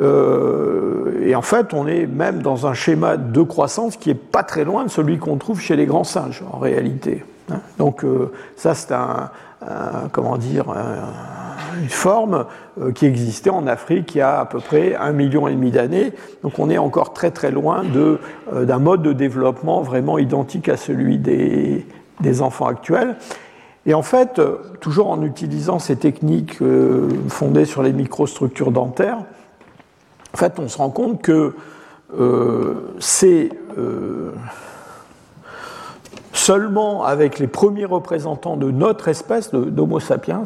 Euh, 0.01 1.23
et 1.25 1.35
en 1.35 1.43
fait, 1.43 1.73
on 1.73 1.87
est 1.87 2.07
même 2.07 2.43
dans 2.43 2.67
un 2.67 2.75
schéma 2.75 3.17
de 3.17 3.43
croissance 3.43 3.97
qui 3.97 4.11
est 4.11 4.15
pas 4.15 4.43
très 4.43 4.65
loin 4.65 4.85
de 4.85 4.91
celui 4.91 5.19
qu'on 5.19 5.37
trouve 5.37 5.61
chez 5.61 5.77
les 5.77 5.87
grands 5.87 6.05
singes, 6.05 6.43
en 6.53 6.59
réalité. 6.59 7.25
Hein. 7.51 7.61
Donc 7.79 8.05
euh, 8.05 8.33
ça, 8.57 8.75
c'est 8.75 8.93
un, 8.93 9.31
comment 10.13 10.37
dire, 10.37 10.67
une 11.81 11.89
forme 11.89 12.47
euh, 12.81 12.93
qui 12.93 13.07
existait 13.07 13.51
en 13.51 13.67
Afrique 13.67 14.15
il 14.15 14.19
y 14.19 14.21
a 14.21 14.41
à 14.41 14.45
peu 14.45 14.59
près 14.59 14.95
un 14.95 15.13
million 15.13 15.47
et 15.47 15.53
demi 15.53 15.71
d'années. 15.71 16.13
Donc 16.43 16.59
on 16.59 16.71
est 16.71 16.79
encore 16.79 17.13
très 17.13 17.31
très 17.31 17.51
loin 17.51 17.83
d'un 18.53 18.79
mode 18.79 19.03
de 19.03 19.13
développement 19.13 19.83
vraiment 19.83 20.19
identique 20.19 20.69
à 20.69 20.77
celui 20.77 21.19
des 21.19 22.43
enfants 22.43 22.67
actuels. 22.67 23.17
Et 23.87 23.95
en 23.95 24.03
fait, 24.03 24.41
toujours 24.81 25.11
en 25.11 25.23
utilisant 25.23 25.79
ces 25.79 25.97
techniques 25.97 26.59
fondées 27.29 27.67
sur 27.67 27.83
les 27.83 27.93
microstructures 27.93 28.71
dentaires, 28.71 29.19
en 30.35 30.37
fait, 30.37 30.59
on 30.59 30.69
se 30.69 30.79
rend 30.79 30.91
compte 30.91 31.23
que 31.23 31.55
euh, 32.19 32.75
c'est 32.99 33.51
euh, 33.79 34.33
seulement 36.33 37.05
avec 37.05 37.39
les 37.39 37.47
premiers 37.47 37.85
représentants 37.85 38.57
de 38.57 38.73
notre 38.73 39.07
espèce, 39.07 39.53
d'Homo 39.53 40.01
sapiens, 40.01 40.43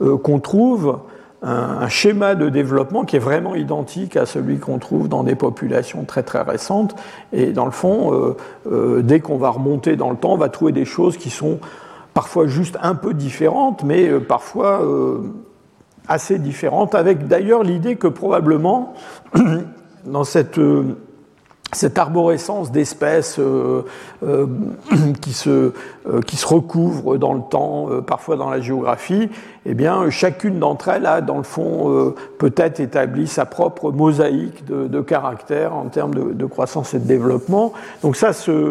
euh, 0.00 0.16
qu'on 0.16 0.38
trouve 0.38 1.00
un, 1.42 1.88
schéma 1.88 2.36
de 2.36 2.48
développement 2.48 3.04
qui 3.04 3.16
est 3.16 3.20
vraiment 3.20 3.56
identique 3.56 4.16
à 4.16 4.26
celui 4.26 4.58
qu'on 4.58 4.78
trouve 4.78 5.08
dans 5.08 5.24
des 5.24 5.34
populations 5.34 6.04
très 6.04 6.22
très 6.22 6.42
récentes. 6.42 6.94
Et 7.32 7.52
dans 7.52 7.66
le 7.66 7.72
fond, 7.72 8.34
dès 9.02 9.20
qu'on 9.20 9.36
va 9.36 9.50
remonter 9.50 9.96
dans 9.96 10.10
le 10.10 10.16
temps, 10.16 10.32
on 10.32 10.38
va 10.38 10.48
trouver 10.48 10.72
des 10.72 10.86
choses 10.86 11.16
qui 11.18 11.30
sont 11.30 11.58
parfois 12.16 12.46
juste 12.46 12.78
un 12.82 12.96
peu 12.96 13.12
différentes, 13.14 13.84
mais 13.84 14.08
parfois 14.20 14.82
assez 16.08 16.38
différentes, 16.38 16.94
avec 16.94 17.28
d'ailleurs 17.28 17.62
l'idée 17.62 17.96
que 17.96 18.08
probablement, 18.08 18.94
dans 20.06 20.24
cette 20.24 20.58
cette 21.72 21.98
arborescence 21.98 22.70
d'espèces 22.70 23.38
euh, 23.38 23.82
euh, 24.22 24.46
qui, 25.20 25.32
se, 25.32 25.72
euh, 26.08 26.20
qui 26.26 26.36
se 26.36 26.46
recouvrent 26.46 27.16
dans 27.18 27.34
le 27.34 27.42
temps, 27.42 27.88
parfois 28.06 28.36
dans 28.36 28.50
la 28.50 28.60
géographie, 28.60 29.28
eh 29.64 29.74
bien, 29.74 30.08
chacune 30.10 30.58
d'entre 30.58 30.88
elles 30.88 31.06
a, 31.06 31.20
dans 31.20 31.36
le 31.36 31.42
fond, 31.42 32.14
peut-être 32.38 32.80
établi 32.80 33.26
sa 33.26 33.46
propre 33.46 33.90
mosaïque 33.90 34.64
de, 34.64 34.86
de 34.86 35.00
caractères 35.00 35.74
en 35.74 35.86
termes 35.86 36.14
de, 36.14 36.46
croissance 36.46 36.94
et 36.94 36.98
de 36.98 37.06
développement. 37.06 37.72
Donc 38.02 38.16
ça, 38.16 38.32
ce 38.32 38.70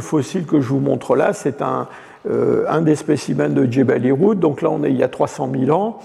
fossile 0.00 0.46
que 0.46 0.60
je 0.60 0.68
vous 0.68 0.80
montre 0.80 1.16
là, 1.16 1.32
c'est 1.32 1.62
un, 1.62 1.88
un 2.28 2.82
des 2.82 2.96
spécimens 2.96 3.48
de 3.48 3.70
Jebel 3.70 4.04
Irhoud. 4.04 4.38
Donc 4.38 4.62
là, 4.62 4.70
on 4.70 4.84
est 4.84 4.90
il 4.90 4.96
y 4.96 5.02
a 5.02 5.08
300 5.08 5.50
000 5.52 5.70
ans. 5.70 6.00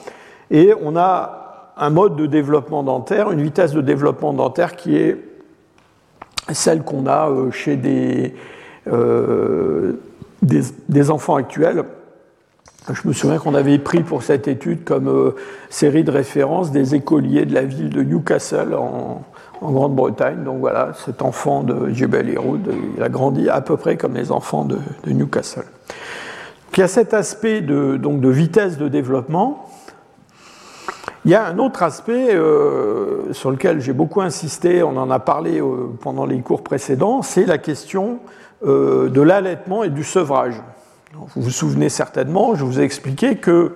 Et 0.51 0.73
on 0.81 0.95
a 0.95 1.73
un 1.77 1.89
mode 1.89 2.15
de 2.15 2.25
développement 2.25 2.83
dentaire, 2.83 3.31
une 3.31 3.41
vitesse 3.41 3.73
de 3.73 3.81
développement 3.81 4.33
dentaire 4.33 4.75
qui 4.75 4.95
est 4.95 5.17
celle 6.53 6.83
qu'on 6.83 7.07
a 7.07 7.29
euh, 7.29 7.51
chez 7.51 7.79
euh, 8.87 9.93
des, 10.41 10.61
des, 10.89 11.11
enfants 11.11 11.35
actuels. 11.35 11.83
Je 12.93 13.07
me 13.07 13.13
souviens 13.13 13.39
qu'on 13.39 13.55
avait 13.55 13.79
pris 13.79 14.03
pour 14.03 14.21
cette 14.21 14.47
étude 14.47 14.83
comme 14.83 15.07
euh, 15.07 15.35
série 15.69 16.03
de 16.03 16.11
référence 16.11 16.71
des 16.71 16.93
écoliers 16.93 17.45
de 17.45 17.53
la 17.53 17.63
ville 17.63 17.89
de 17.89 18.03
Newcastle 18.03 18.75
en, 18.75 19.23
Grande-Bretagne. 19.61 20.43
Donc 20.43 20.59
voilà, 20.59 20.91
cet 21.05 21.23
enfant 21.23 21.63
de 21.63 21.89
Jebel 21.89 22.29
Iroud, 22.29 22.71
il 22.95 23.01
a 23.01 23.09
grandi 23.09 23.49
à 23.49 23.61
peu 23.61 23.77
près 23.77 23.97
comme 23.97 24.13
les 24.13 24.31
enfants 24.31 24.65
de, 24.65 24.77
Newcastle. 25.07 25.63
Il 26.75 26.81
y 26.81 26.83
a 26.83 26.87
cet 26.87 27.13
aspect 27.13 27.61
de, 27.61 27.97
donc 27.97 28.21
de 28.21 28.29
vitesse 28.29 28.77
de 28.77 28.87
développement 28.87 29.69
il 31.25 31.31
y 31.31 31.35
a 31.35 31.47
un 31.47 31.57
autre 31.57 31.81
aspect 31.81 32.35
euh, 32.35 33.33
sur 33.33 33.49
lequel 33.49 33.81
j'ai 33.81 33.93
beaucoup 33.93 34.21
insisté, 34.21 34.83
on 34.83 34.95
en 34.95 35.09
a 35.09 35.17
parlé 35.17 35.59
euh, 35.59 35.87
pendant 35.99 36.27
les 36.27 36.39
cours 36.41 36.63
précédents, 36.63 37.23
c'est 37.23 37.45
la 37.45 37.57
question 37.57 38.19
euh, 38.63 39.09
de 39.09 39.21
l'allaitement 39.21 39.83
et 39.83 39.89
du 39.89 40.03
sevrage. 40.03 40.61
Vous 41.13 41.41
vous 41.41 41.49
souvenez 41.49 41.89
certainement, 41.89 42.53
je 42.53 42.63
vous 42.63 42.79
ai 42.79 42.83
expliqué 42.83 43.37
que, 43.37 43.73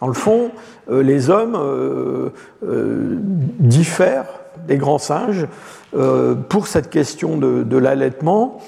dans 0.00 0.06
le 0.06 0.14
fond, 0.14 0.50
les 0.90 1.30
hommes 1.30 2.30
diffèrent 3.58 4.26
des 4.68 4.76
grands 4.76 4.98
singes 4.98 5.46
pour 6.50 6.66
cette 6.66 6.90
question 6.90 7.38
de, 7.38 7.78
l'allaitement. 7.78 8.58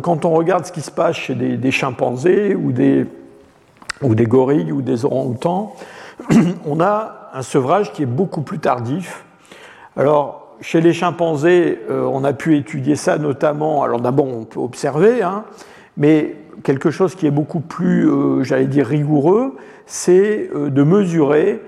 quand 0.00 0.24
on 0.24 0.30
regarde 0.30 0.64
ce 0.64 0.72
qui 0.72 0.80
se 0.80 0.90
passe 0.90 1.16
chez 1.16 1.34
des, 1.34 1.70
chimpanzés 1.70 2.54
ou 2.54 2.72
des, 2.72 3.06
ou 4.02 4.14
des 4.14 4.26
gorilles 4.26 4.72
ou 4.72 4.82
des 4.82 5.04
orang-outans, 5.04 5.74
on 6.66 6.80
a 6.80 7.30
un 7.34 7.42
sevrage 7.42 7.92
qui 7.92 8.02
est 8.02 8.06
beaucoup 8.06 8.42
plus 8.42 8.58
tardif. 8.58 9.24
Alors, 9.96 10.56
chez 10.60 10.80
les 10.80 10.92
chimpanzés, 10.92 11.80
euh, 11.90 12.04
on 12.04 12.24
a 12.24 12.32
pu 12.32 12.56
étudier 12.56 12.96
ça 12.96 13.18
notamment, 13.18 13.82
alors 13.82 14.00
d'abord 14.00 14.26
on 14.26 14.44
peut 14.44 14.60
observer, 14.60 15.22
hein, 15.22 15.44
mais 15.96 16.36
quelque 16.62 16.90
chose 16.90 17.14
qui 17.14 17.26
est 17.26 17.30
beaucoup 17.30 17.60
plus, 17.60 18.08
euh, 18.08 18.42
j'allais 18.42 18.66
dire, 18.66 18.86
rigoureux, 18.86 19.56
c'est 19.86 20.50
euh, 20.54 20.70
de 20.70 20.82
mesurer 20.82 21.62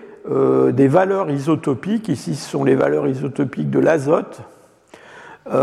des 0.73 0.89
valeurs 0.89 1.31
isotopiques, 1.31 2.11
ici 2.11 2.35
ce 2.35 2.51
sont 2.51 2.63
les 2.63 2.75
valeurs 2.75 3.09
isotopiques 3.09 3.71
de 3.71 3.79
l'azote, 3.79 4.43
à 5.51 5.55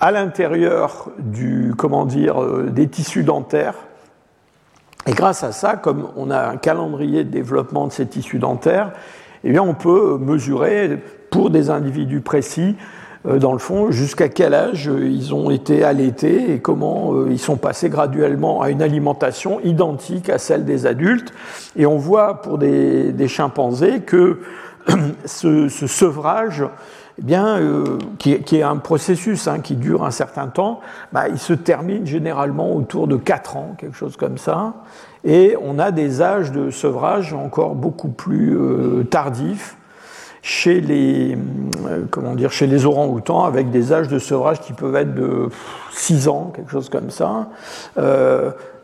l'intérieur 0.00 1.10
du, 1.18 1.74
comment 1.76 2.06
dire, 2.06 2.36
des 2.70 2.88
tissus 2.88 3.22
dentaires 3.22 3.74
et 5.06 5.12
grâce 5.12 5.44
à 5.44 5.52
ça, 5.52 5.76
comme 5.76 6.08
on 6.16 6.30
a 6.30 6.48
un 6.48 6.56
calendrier 6.56 7.24
de 7.24 7.30
développement 7.30 7.86
de 7.86 7.92
ces 7.92 8.06
tissus 8.06 8.38
dentaires, 8.38 8.92
eh 9.44 9.50
bien 9.50 9.62
on 9.62 9.74
peut 9.74 10.18
mesurer 10.18 10.98
pour 11.30 11.50
des 11.50 11.68
individus 11.68 12.20
précis, 12.20 12.76
euh, 13.26 13.38
dans 13.38 13.52
le 13.52 13.58
fond, 13.58 13.90
jusqu'à 13.90 14.28
quel 14.28 14.54
âge 14.54 14.86
ils 14.86 15.34
ont 15.34 15.50
été 15.50 15.82
allaités 15.82 16.52
et 16.52 16.58
comment 16.60 17.14
euh, 17.14 17.28
ils 17.30 17.38
sont 17.38 17.56
passés 17.56 17.88
graduellement 17.88 18.62
à 18.62 18.70
une 18.70 18.82
alimentation 18.82 19.60
identique 19.60 20.28
à 20.28 20.38
celle 20.38 20.64
des 20.64 20.86
adultes. 20.86 21.32
Et 21.76 21.86
on 21.86 21.96
voit 21.96 22.42
pour 22.42 22.58
des, 22.58 23.28
chimpanzés 23.28 24.00
que 24.00 24.40
ce, 25.24 25.68
sevrage 25.68 26.64
eh 27.18 27.22
bien, 27.22 27.58
euh, 27.58 27.98
qui, 28.18 28.32
est 28.32 28.62
un 28.62 28.76
processus 28.76 29.46
hein, 29.46 29.60
qui 29.60 29.76
dure 29.76 30.04
un 30.04 30.10
certain 30.10 30.48
temps, 30.48 30.80
bah, 31.12 31.28
il 31.28 31.38
se 31.38 31.52
termine 31.52 32.06
généralement 32.06 32.74
autour 32.74 33.06
de 33.06 33.16
4 33.16 33.56
ans, 33.56 33.74
quelque 33.78 33.96
chose 33.96 34.16
comme 34.16 34.36
ça. 34.36 34.74
Et 35.22 35.56
on 35.62 35.78
a 35.78 35.92
des 35.92 36.22
âges 36.22 36.50
de 36.50 36.70
sevrage 36.70 37.32
encore 37.32 37.76
beaucoup 37.76 38.08
plus 38.08 38.56
euh, 38.56 39.04
tardifs 39.04 39.76
chez 40.42 40.80
les, 40.80 41.38
euh, 41.86 42.02
comment 42.10 42.34
dire, 42.34 42.50
chez 42.50 42.66
les 42.66 42.84
orang-outans, 42.84 43.44
avec 43.44 43.70
des 43.70 43.92
âges 43.92 44.08
de 44.08 44.18
sevrage 44.18 44.60
qui 44.60 44.72
peuvent 44.72 44.96
être 44.96 45.14
de 45.14 45.48
6 45.92 46.26
ans, 46.28 46.52
quelque 46.54 46.70
chose 46.70 46.88
comme 46.88 47.10
ça. 47.10 47.48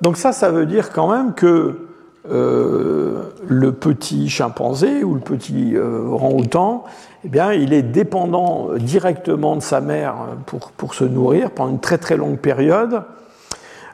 donc 0.01 0.17
ça, 0.17 0.33
ça 0.33 0.51
veut 0.51 0.67
dire 0.67 0.91
quand 0.91 1.11
même 1.11 1.35
que 1.35 1.90
le 2.29 3.71
petit 3.73 4.29
chimpanzé 4.29 5.05
ou 5.05 5.15
le 5.15 5.21
petit 5.21 5.77
orang-outan 5.77 6.85
eh 7.25 7.29
bien, 7.29 7.53
il 7.53 7.73
est 7.75 7.83
dépendant 7.83 8.71
directement 8.77 9.57
de 9.57 9.61
sa 9.61 9.81
mère 9.81 10.15
pour, 10.47 10.95
se 10.95 11.05
nourrir 11.05 11.51
pendant 11.51 11.73
une 11.73 11.81
très 11.81 11.99
très 11.99 12.17
longue 12.17 12.39
période. 12.39 13.03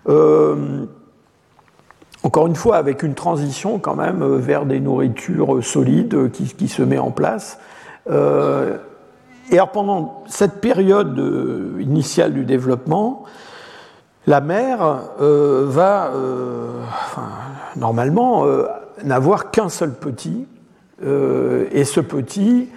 Euh, 0.09 0.85
encore 2.23 2.47
une 2.47 2.55
fois, 2.55 2.77
avec 2.77 3.03
une 3.03 3.15
transition 3.15 3.79
quand 3.79 3.97
même 3.97 4.25
vers 4.37 4.65
des 4.65 4.79
nourritures 4.79 5.65
solides 5.65 6.31
qui, 6.31 6.69
se 6.69 6.83
met 6.83 6.99
en 6.99 7.11
place. 7.11 7.59
Euh, 8.09 8.77
et 9.51 9.55
alors 9.55 9.71
pendant 9.71 10.25
cette 10.29 10.61
période 10.61 11.19
initiale 11.81 12.33
du 12.33 12.45
développement, 12.45 13.25
la 14.29 14.41
mère 14.41 15.01
euh, 15.21 15.65
va 15.69 16.11
normalement 17.77 18.45
n'avoir 19.05 19.51
qu'un 19.51 19.69
seul 19.69 19.93
petit, 19.93 20.47
et 21.03 21.85
ce 21.85 22.01
petit 22.01 22.69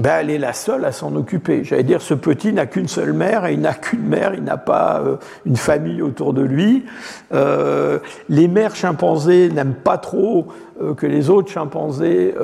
ben, 0.00 0.18
elle 0.20 0.30
est 0.30 0.38
la 0.38 0.52
seule 0.52 0.84
à 0.84 0.90
s'en 0.90 1.14
occuper. 1.14 1.62
J'allais 1.62 1.84
dire, 1.84 2.02
ce 2.02 2.14
petit 2.14 2.52
n'a 2.52 2.66
qu'une 2.66 2.88
seule 2.88 3.12
mère 3.12 3.46
et 3.46 3.54
il 3.54 3.60
n'a 3.60 3.74
qu'une 3.74 4.02
mère, 4.02 4.34
il 4.34 4.42
n'a 4.42 4.56
pas 4.56 5.00
euh, 5.00 5.16
une 5.46 5.56
famille 5.56 6.02
autour 6.02 6.34
de 6.34 6.42
lui. 6.42 6.84
Euh, 7.32 8.00
les 8.28 8.48
mères 8.48 8.74
chimpanzés 8.74 9.50
n'aiment 9.50 9.74
pas 9.74 9.98
trop 9.98 10.48
euh, 10.82 10.94
que 10.94 11.06
les 11.06 11.30
autres 11.30 11.48
chimpanzés 11.48 12.34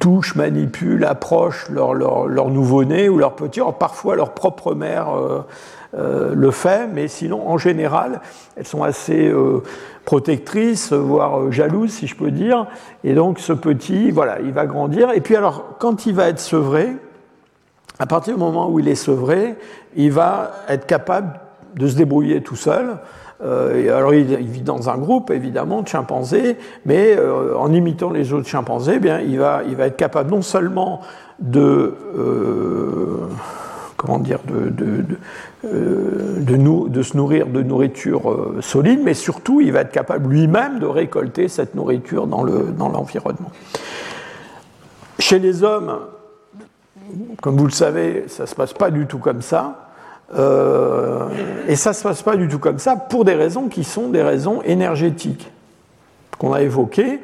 touchent, 0.00 0.34
manipulent, 0.34 1.04
approchent 1.04 1.68
leur 1.68 2.50
nouveau-né 2.50 3.10
ou 3.10 3.18
leur 3.18 3.36
petit. 3.36 3.60
Or, 3.60 3.76
parfois, 3.76 4.16
leur 4.16 4.32
propre 4.32 4.74
mère 4.74 5.08
le 5.96 6.50
fait, 6.50 6.88
mais 6.92 7.08
sinon, 7.08 7.48
en 7.48 7.56
général, 7.56 8.20
elles 8.56 8.66
sont 8.66 8.82
assez 8.82 9.32
protectrice, 10.04 10.92
voire 10.92 11.40
euh, 11.40 11.50
jalouse, 11.50 11.90
si 11.90 12.06
je 12.06 12.14
peux 12.14 12.30
dire. 12.30 12.66
Et 13.02 13.14
donc 13.14 13.38
ce 13.38 13.52
petit, 13.52 14.10
voilà, 14.10 14.40
il 14.40 14.52
va 14.52 14.66
grandir. 14.66 15.10
Et 15.14 15.20
puis 15.20 15.36
alors, 15.36 15.76
quand 15.78 16.06
il 16.06 16.14
va 16.14 16.28
être 16.28 16.40
sevré, 16.40 16.88
à 17.98 18.06
partir 18.06 18.34
du 18.34 18.40
moment 18.40 18.70
où 18.70 18.78
il 18.80 18.88
est 18.88 18.94
sevré, 18.94 19.56
il 19.96 20.12
va 20.12 20.52
être 20.68 20.86
capable 20.86 21.40
de 21.76 21.88
se 21.88 21.96
débrouiller 21.96 22.42
tout 22.42 22.56
seul. 22.56 22.98
Euh, 23.44 23.96
alors 23.96 24.14
il, 24.14 24.24
vit 24.36 24.62
dans 24.62 24.88
un 24.88 24.96
groupe 24.96 25.30
évidemment 25.30 25.82
de 25.82 25.88
chimpanzés, 25.88 26.56
mais 26.86 27.16
euh, 27.16 27.56
en 27.56 27.72
imitant 27.72 28.10
les 28.10 28.32
autres 28.32 28.46
chimpanzés, 28.46 28.94
eh 28.96 29.00
bien 29.00 29.20
il 29.20 29.38
va, 29.38 29.62
il 29.68 29.76
va 29.76 29.86
être 29.86 29.96
capable 29.96 30.30
non 30.30 30.42
seulement 30.42 31.00
de 31.40 31.94
comment 34.04 34.18
dire, 34.18 34.40
de, 34.46 34.68
de, 34.68 35.04
euh, 35.64 36.40
de, 36.40 37.02
se 37.02 37.16
nourrir 37.16 37.46
de 37.46 37.62
nourriture 37.62 38.30
euh, 38.30 38.58
solide, 38.60 39.00
mais 39.02 39.14
surtout, 39.14 39.60
il 39.60 39.72
va 39.72 39.80
être 39.80 39.92
capable 39.92 40.30
lui-même 40.30 40.78
de 40.78 40.86
récolter 40.86 41.48
cette 41.48 41.74
nourriture 41.74 42.26
dans 42.26 42.44
l'environnement. 42.44 43.50
Chez 45.18 45.38
les 45.38 45.62
hommes, 45.62 46.00
comme 47.40 47.56
vous 47.56 47.64
le 47.64 47.72
savez, 47.72 48.24
ça 48.28 48.42
ne 48.42 48.48
se 48.48 48.54
passe 48.54 48.74
pas 48.74 48.90
du 48.90 49.06
tout 49.06 49.18
comme 49.18 49.40
ça. 49.40 49.88
Euh, 50.36 51.28
et 51.68 51.76
ça 51.76 51.90
ne 51.90 51.94
se 51.94 52.02
passe 52.02 52.22
pas 52.22 52.36
du 52.36 52.48
tout 52.48 52.58
comme 52.58 52.78
ça 52.78 52.96
pour 52.96 53.24
des 53.24 53.34
raisons 53.34 53.68
qui 53.68 53.84
sont 53.84 54.08
des 54.08 54.22
raisons 54.22 54.60
énergétiques 54.62 55.50
qu'on 56.38 56.52
a 56.52 56.60
évoquées. 56.62 57.20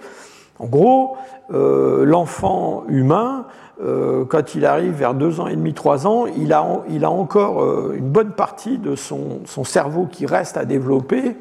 En 0.59 0.67
gros, 0.67 1.17
l'enfant 1.51 2.85
humain 2.89 3.47
euh, 3.83 4.25
quand 4.27 4.55
il 4.55 4.67
arrive 4.67 4.93
vers 4.93 5.15
deux 5.15 5.41
ans 5.41 5.47
et 5.47 5.57
demi, 5.57 5.73
trois 5.73 6.07
ans, 6.07 6.27
il 6.27 6.53
a, 6.53 6.63
encore 7.11 7.63
euh, 7.63 7.95
une 7.97 8.11
bonne 8.11 8.33
partie 8.33 8.77
de 8.77 8.95
son, 8.95 9.41
son, 9.47 9.65
cerveau 9.65 10.07
qui 10.11 10.27
reste 10.27 10.59
à 10.59 10.67
développer, 10.67 11.37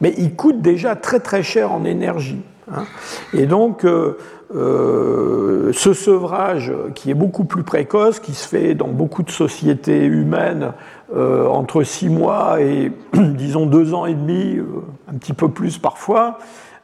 mais 0.00 0.14
il 0.16 0.36
coûte 0.36 0.62
déjà 0.62 0.94
très 0.94 1.18
très 1.18 1.42
cher 1.42 1.72
en 1.72 1.84
énergie. 1.84 2.42
Hein. 2.72 2.84
Et 3.32 3.46
donc, 3.46 3.84
euh, 3.84 5.72
ce 5.72 5.92
sevrage 5.94 6.72
qui 6.94 7.10
est 7.10 7.14
beaucoup 7.14 7.44
plus 7.44 7.64
précoce, 7.64 8.20
qui 8.20 8.34
se 8.34 8.46
fait 8.46 8.74
dans 8.74 8.88
beaucoup 8.88 9.24
de 9.24 9.30
sociétés 9.30 10.04
humaines 10.04 10.72
entre 11.16 11.82
six 11.82 12.08
mois 12.08 12.60
et, 12.60 12.92
disons, 13.14 13.66
deux 13.66 13.94
ans 13.94 14.06
et 14.06 14.14
demi, 14.14 14.58
un 15.08 15.14
petit 15.14 15.32
peu 15.32 15.48
plus 15.48 15.78
parfois, 15.78 16.38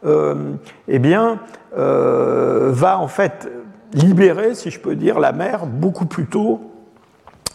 eh 0.04 0.98
bien, 0.98 1.38
va 1.76 2.98
en 2.98 3.08
fait 3.08 3.48
libérer, 3.92 4.54
si 4.54 4.70
je 4.70 4.80
peux 4.80 4.94
dire, 4.94 5.18
la 5.18 5.32
mère 5.32 5.66
beaucoup 5.66 6.06
plus 6.06 6.26
tôt 6.26 6.60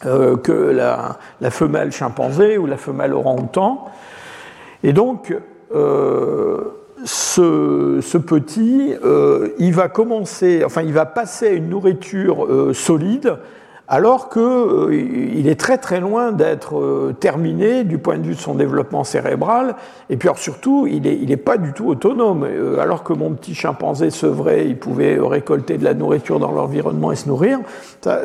que 0.02 0.52
la, 0.52 1.17
femelle 1.50 1.91
chimpanzé 1.91 2.58
ou 2.58 2.67
la 2.67 2.78
femelle 2.78 3.13
orang-outan. 3.13 3.86
Et 4.84 4.93
donc, 4.93 5.34
ce, 7.06 8.17
petit, 8.17 8.95
euh, 9.04 9.50
il 9.60 9.74
va 9.74 9.89
commencer, 9.89 10.63
enfin, 10.65 10.82
il 10.82 10.93
va 10.93 11.06
passer 11.06 11.48
à 11.48 11.52
une 11.52 11.69
nourriture 11.69 12.45
euh, 12.45 12.74
solide 12.74 13.38
alors 13.88 14.30
qu'il 14.30 14.41
euh, 14.41 15.43
est 15.45 15.60
très 15.60 15.78
très 15.78 16.00
loin 16.00 16.32
d'être 16.32 16.80
euh, 16.80 17.15
terminé 17.19 17.84
du 17.84 18.00
point 18.00 18.17
de 18.17 18.24
vue 18.24 18.34
de 18.34 18.39
son 18.39 18.56
développement 18.56 19.04
cérébral, 19.04 19.76
et 20.10 20.17
puis 20.17 20.30
surtout, 20.36 20.88
il 20.88 21.04
n'est 21.04 21.32
est 21.32 21.38
pas 21.38 21.58
du 21.58 21.71
tout 21.74 21.88
autonome. 21.88 22.45
Euh, 22.45 22.80
alors 22.80 23.04
que 23.04 23.13
mon 23.13 23.32
petit 23.32 23.54
chimpanzé 23.54 24.10
sevré, 24.10 24.65
il 24.65 24.78
pouvait 24.78 25.19
récolter 25.19 25.78
de 25.78 25.84
la 25.84 25.93
nourriture 25.93 26.39
dans 26.39 26.52
l'environnement 26.52 27.12
et 27.12 27.15
se 27.15 27.28
nourrir, 27.28 27.60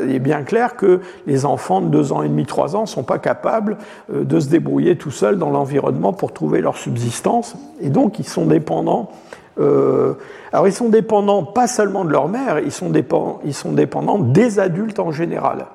il 0.02 0.14
est 0.14 0.18
bien 0.18 0.42
clair 0.42 0.76
que 0.76 1.00
les 1.26 1.44
enfants 1.44 1.80
de 1.80 1.88
2 1.88 2.12
ans 2.12 2.22
et 2.22 2.28
demi, 2.28 2.46
3 2.46 2.76
ans 2.76 2.86
sont 2.86 3.02
pas 3.02 3.18
capables 3.18 3.76
de 4.12 4.40
se 4.40 4.48
débrouiller 4.48 4.96
tout 4.96 5.10
seuls 5.10 5.38
dans 5.38 5.50
l'environnement 5.50 6.12
pour 6.12 6.32
trouver 6.32 6.60
leur 6.60 6.76
subsistance, 6.76 7.56
et 7.80 7.90
donc 7.90 8.18
ils 8.18 8.28
sont 8.28 8.46
dépendants 8.46 9.10
euh, 9.60 10.14
alors 10.52 10.66
ils 10.66 10.72
sont 10.72 10.88
dépendants 10.88 11.44
pas 11.44 11.66
seulement 11.66 12.04
de 12.04 12.10
leur 12.10 12.28
mère, 12.28 12.58
ils 12.60 12.72
sont 12.72 12.90
dépendants, 12.90 14.18
des 14.18 14.58
adultes 14.58 14.98
en 14.98 15.12
général. 15.12 15.66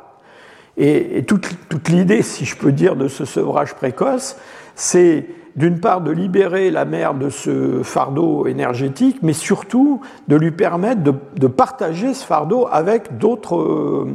Et, 0.77 1.23
toute, 1.25 1.47
l'idée, 1.87 2.21
si 2.21 2.43
je 2.43 2.57
peux 2.57 2.73
dire, 2.73 2.97
de 2.97 3.07
ce 3.07 3.23
sevrage 3.23 3.75
précoce, 3.75 4.35
c'est 4.75 5.25
d'une 5.55 5.79
part 5.79 6.01
de 6.01 6.11
libérer 6.11 6.69
la 6.69 6.83
mère 6.83 7.13
de 7.13 7.29
ce 7.29 7.81
fardeau 7.81 8.45
énergétique, 8.45 9.19
mais 9.21 9.31
surtout 9.31 10.01
de 10.27 10.35
lui 10.35 10.51
permettre 10.51 11.01
de, 11.01 11.47
partager 11.47 12.13
ce 12.13 12.25
fardeau 12.25 12.67
avec 12.69 13.17
d'autres 13.17 14.07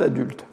adultes. 0.00 0.46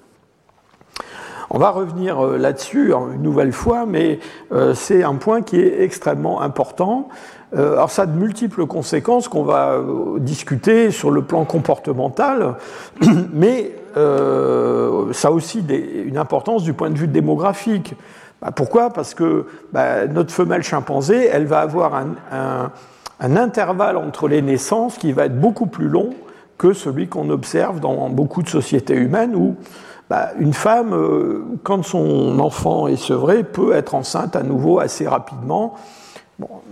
On 1.53 1.59
va 1.59 1.69
revenir 1.69 2.25
euh, 2.25 2.37
là-dessus 2.37 2.93
une 2.93 3.21
nouvelle 3.21 3.51
fois, 3.51 3.85
mais 3.85 4.19
euh, 4.53 4.73
c'est 4.73 5.03
un 5.03 5.15
point 5.15 5.41
qui 5.41 5.59
est 5.59 5.81
extrêmement 5.81 6.41
important. 6.41 7.09
Euh, 7.53 7.73
alors 7.73 7.91
ça 7.91 8.03
a 8.03 8.05
de 8.05 8.17
multiples 8.17 8.65
conséquences 8.65 9.27
qu'on 9.27 9.43
va 9.43 9.73
euh, 9.73 10.19
discuter 10.19 10.89
sur 10.91 11.11
le 11.11 11.21
plan 11.21 11.43
comportemental, 11.43 12.55
mais 13.33 13.71
euh, 13.97 15.11
ça 15.11 15.27
a 15.27 15.31
aussi 15.31 15.63
une 16.05 16.17
importance 16.17 16.63
du 16.63 16.73
point 16.73 16.89
de 16.89 16.97
vue 16.97 17.07
démographique. 17.07 17.95
Bah, 18.41 18.51
pourquoi? 18.55 18.89
Parce 18.89 19.13
que 19.13 19.45
bah, 19.73 20.07
notre 20.07 20.31
femelle 20.31 20.63
chimpanzé, 20.63 21.27
elle 21.27 21.45
va 21.45 21.59
avoir 21.59 21.95
un, 21.95 22.71
intervalle 23.19 23.97
entre 23.97 24.27
les 24.27 24.41
naissances 24.41 24.97
qui 24.97 25.11
va 25.11 25.25
être 25.25 25.39
beaucoup 25.39 25.67
plus 25.67 25.87
long 25.87 26.11
que 26.57 26.73
celui 26.73 27.07
qu'on 27.07 27.29
observe 27.29 27.79
dans 27.79 28.09
beaucoup 28.09 28.41
de 28.41 28.49
sociétés 28.49 28.95
humaines 28.95 29.35
où 29.35 29.55
bah, 30.09 30.29
une 30.39 30.53
femme, 30.53 30.95
quand 31.63 31.83
son 31.83 32.39
enfant 32.39 32.87
est 32.87 32.95
sevré, 32.95 33.43
peut 33.43 33.73
être 33.73 33.93
enceinte 33.93 34.35
à 34.35 34.41
nouveau 34.41 34.79
assez 34.79 35.07
rapidement 35.07 35.75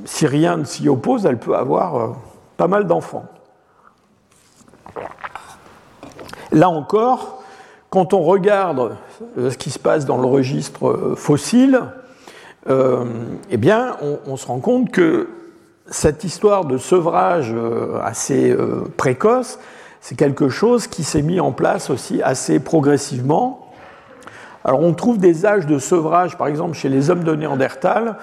si 0.06 0.28
rien 0.28 0.58
ne 0.58 0.64
s'y 0.64 0.88
oppose, 0.90 1.26
elle 1.26 1.38
peut 1.38 1.56
avoir 1.56 1.96
euh, 1.96 2.08
pas 2.58 2.68
mal 2.68 2.88
d'enfants. 2.88 3.26
Là 6.52 6.70
encore, 6.70 7.44
quand 7.90 8.14
on 8.14 8.22
regarde 8.22 8.96
euh, 9.38 9.52
ce 9.52 9.58
qui 9.58 9.70
se 9.70 9.80
passe 9.80 10.06
dans 10.06 10.18
le 10.18 10.28
registre 10.28 10.88
euh, 10.88 11.16
fossile, 11.16 11.82
eh 13.50 13.58
bien, 13.58 13.96
on, 14.28 14.38
se 14.38 14.46
rend 14.46 14.60
compte 14.60 14.92
que 14.92 15.28
cette 15.90 16.24
histoire 16.24 16.66
de 16.66 16.78
sevrage 16.78 17.56
assez 18.04 18.56
précoce, 18.96 19.58
c'est 20.02 20.16
quelque 20.16 20.50
chose 20.50 20.86
qui 20.86 21.04
s'est 21.04 21.24
mis 21.24 21.40
en 21.40 21.52
place 21.52 21.90
aussi 21.90 22.22
assez 22.22 22.60
progressivement. 22.60 23.72
Alors, 24.64 24.82
on 24.82 24.94
trouve 24.94 25.18
des 25.18 25.48
âges 25.48 25.66
de 25.66 25.80
sevrage, 25.80 26.38
par 26.38 26.46
exemple, 26.46 26.76
chez 26.76 26.90
les 26.90 27.10
hommes 27.10 27.24
de 27.24 27.34
Néandertal, 27.34 28.18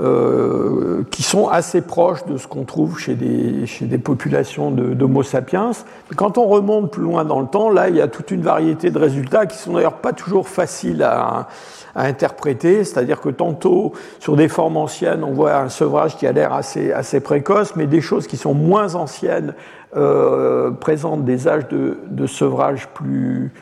euh, 0.00 1.02
qui 1.10 1.22
sont 1.22 1.48
assez 1.48 1.82
proches 1.82 2.24
de 2.24 2.38
ce 2.38 2.46
qu'on 2.46 2.64
trouve 2.64 2.98
chez 2.98 3.14
des, 3.14 3.66
chez 3.66 3.84
des 3.84 3.98
populations 3.98 4.70
d'Homo 4.70 5.22
sapiens. 5.22 5.72
Quand 6.16 6.38
on 6.38 6.46
remonte 6.46 6.90
plus 6.90 7.02
loin 7.02 7.26
dans 7.26 7.40
le 7.40 7.46
temps, 7.46 7.68
là, 7.68 7.90
il 7.90 7.96
y 7.96 8.00
a 8.00 8.08
toute 8.08 8.30
une 8.30 8.40
variété 8.40 8.90
de 8.90 8.98
résultats 8.98 9.44
qui 9.44 9.58
sont 9.58 9.74
d'ailleurs 9.74 9.98
pas 9.98 10.14
toujours 10.14 10.48
faciles 10.48 11.02
à, 11.02 11.48
interpréter, 11.94 12.84
c'est-à-dire 12.84 13.20
que 13.20 13.28
tantôt, 13.28 13.92
sur 14.20 14.36
des 14.36 14.48
formes 14.48 14.78
anciennes, 14.78 15.22
on 15.22 15.32
voit 15.32 15.56
un 15.56 15.68
sevrage 15.68 16.16
qui 16.16 16.26
a 16.26 16.32
l'air 16.32 16.54
assez, 16.54 16.92
assez 16.92 17.20
précoce, 17.20 17.76
mais 17.76 17.86
des 17.86 18.00
choses 18.00 18.26
qui 18.26 18.38
sont 18.38 18.54
moins 18.54 18.94
anciennes 18.94 19.54
euh, 19.96 20.70
présentent 20.70 21.24
des 21.24 21.46
âges 21.46 21.68
de, 21.68 21.98
de 22.06 22.26
sevrage 22.26 22.88
plus, 22.94 23.52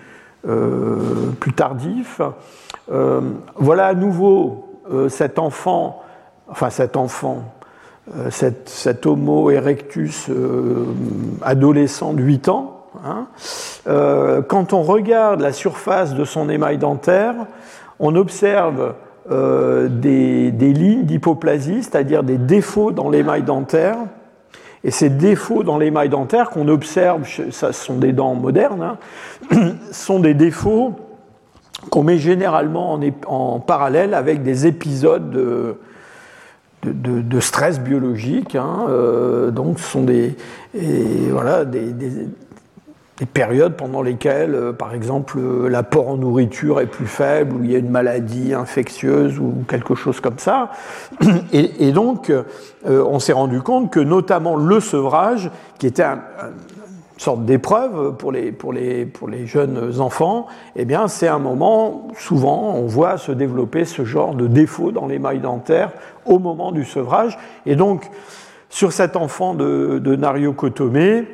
euh, 0.46 0.98
plus 1.40 1.52
tardifs. 1.52 2.20
Voilà 3.56 3.86
à 3.86 3.94
nouveau 3.94 4.66
cet 5.08 5.38
enfant 5.38 6.02
enfin 6.48 6.70
cet 6.70 6.96
enfant, 6.96 7.44
euh, 8.16 8.30
cet, 8.30 9.06
Homo 9.06 9.50
erectus 9.50 10.28
euh, 10.30 10.84
adolescent 11.42 12.14
de 12.14 12.22
8 12.22 12.48
ans, 12.48 12.86
hein, 13.04 13.26
euh, 13.86 14.40
quand 14.40 14.72
on 14.72 14.82
regarde 14.82 15.40
la 15.40 15.52
surface 15.52 16.14
de 16.14 16.24
son 16.24 16.48
émail 16.48 16.78
dentaire, 16.78 17.34
on 17.98 18.14
observe 18.14 18.94
des, 19.28 20.50
lignes 20.50 21.04
d'hypoplasie, 21.04 21.82
c'est-à-dire 21.82 22.22
des 22.22 22.38
défauts 22.38 22.92
dans 22.92 23.10
l'émail 23.10 23.42
dentaire. 23.42 23.96
Et 24.84 24.90
ces 24.90 25.10
défauts 25.10 25.64
dans 25.64 25.76
l'émail 25.76 26.08
dentaire 26.08 26.48
qu'on 26.48 26.68
observe, 26.68 27.26
ce 27.26 27.72
sont 27.72 27.98
des 27.98 28.12
dents 28.12 28.34
modernes, 28.34 28.96
hein, 29.52 29.56
sont 29.90 30.20
des 30.20 30.32
défauts 30.32 30.94
qu'on 31.90 32.04
met 32.04 32.16
généralement 32.16 32.94
en, 32.94 33.00
en, 33.26 33.60
parallèle 33.60 34.14
avec 34.14 34.42
des 34.42 34.66
épisodes 34.66 35.30
de, 35.30 35.76
de, 36.82 37.40
stress 37.40 37.80
biologique. 37.80 38.54
Hein, 38.54 38.86
euh, 38.88 39.50
donc, 39.50 39.78
ce 39.78 39.90
sont 39.90 40.02
des, 40.02 40.36
voilà, 41.30 41.64
des, 41.64 41.92
périodes 43.32 43.74
pendant 43.74 44.00
lesquelles, 44.00 44.54
euh, 44.54 44.72
par 44.72 44.94
exemple, 44.94 45.40
l'apport 45.68 46.08
en 46.08 46.16
nourriture 46.16 46.80
est 46.80 46.86
plus 46.86 47.08
faible, 47.08 47.56
ou 47.56 47.64
il 47.64 47.72
y 47.72 47.74
a 47.74 47.78
une 47.78 47.90
maladie 47.90 48.54
infectieuse 48.54 49.40
ou 49.40 49.64
quelque 49.68 49.96
chose 49.96 50.20
comme 50.20 50.38
ça. 50.38 50.70
Et, 51.52 51.90
donc, 51.90 52.30
euh, 52.30 52.44
on 52.84 53.18
s'est 53.18 53.32
rendu 53.32 53.60
compte 53.60 53.90
que 53.90 54.00
notamment 54.00 54.56
le 54.56 54.78
sevrage, 54.78 55.50
qui 55.78 55.88
était 55.88 56.04
un, 56.04 56.20
sorte 57.20 57.44
d'épreuve 57.44 58.16
pour 58.16 58.32
les, 58.32 58.52
pour, 58.52 58.72
les, 58.72 59.06
pour 59.06 59.28
les 59.28 59.46
jeunes 59.46 60.00
enfants, 60.00 60.46
eh 60.76 60.84
bien, 60.84 61.08
c'est 61.08 61.28
un 61.28 61.38
moment, 61.38 62.08
souvent, 62.16 62.74
on 62.76 62.86
voit 62.86 63.18
se 63.18 63.32
développer 63.32 63.84
ce 63.84 64.04
genre 64.04 64.34
de 64.34 64.46
défaut 64.46 64.92
dans 64.92 65.06
les 65.06 65.18
mailles 65.18 65.40
dentaires 65.40 65.90
au 66.26 66.38
moment 66.38 66.72
du 66.72 66.84
sevrage. 66.84 67.38
Et 67.66 67.76
donc, 67.76 68.08
sur 68.68 68.92
cet 68.92 69.16
enfant 69.16 69.54
de, 69.54 69.98
de 69.98 70.16
Nario 70.16 70.52
Kotome, 70.52 71.24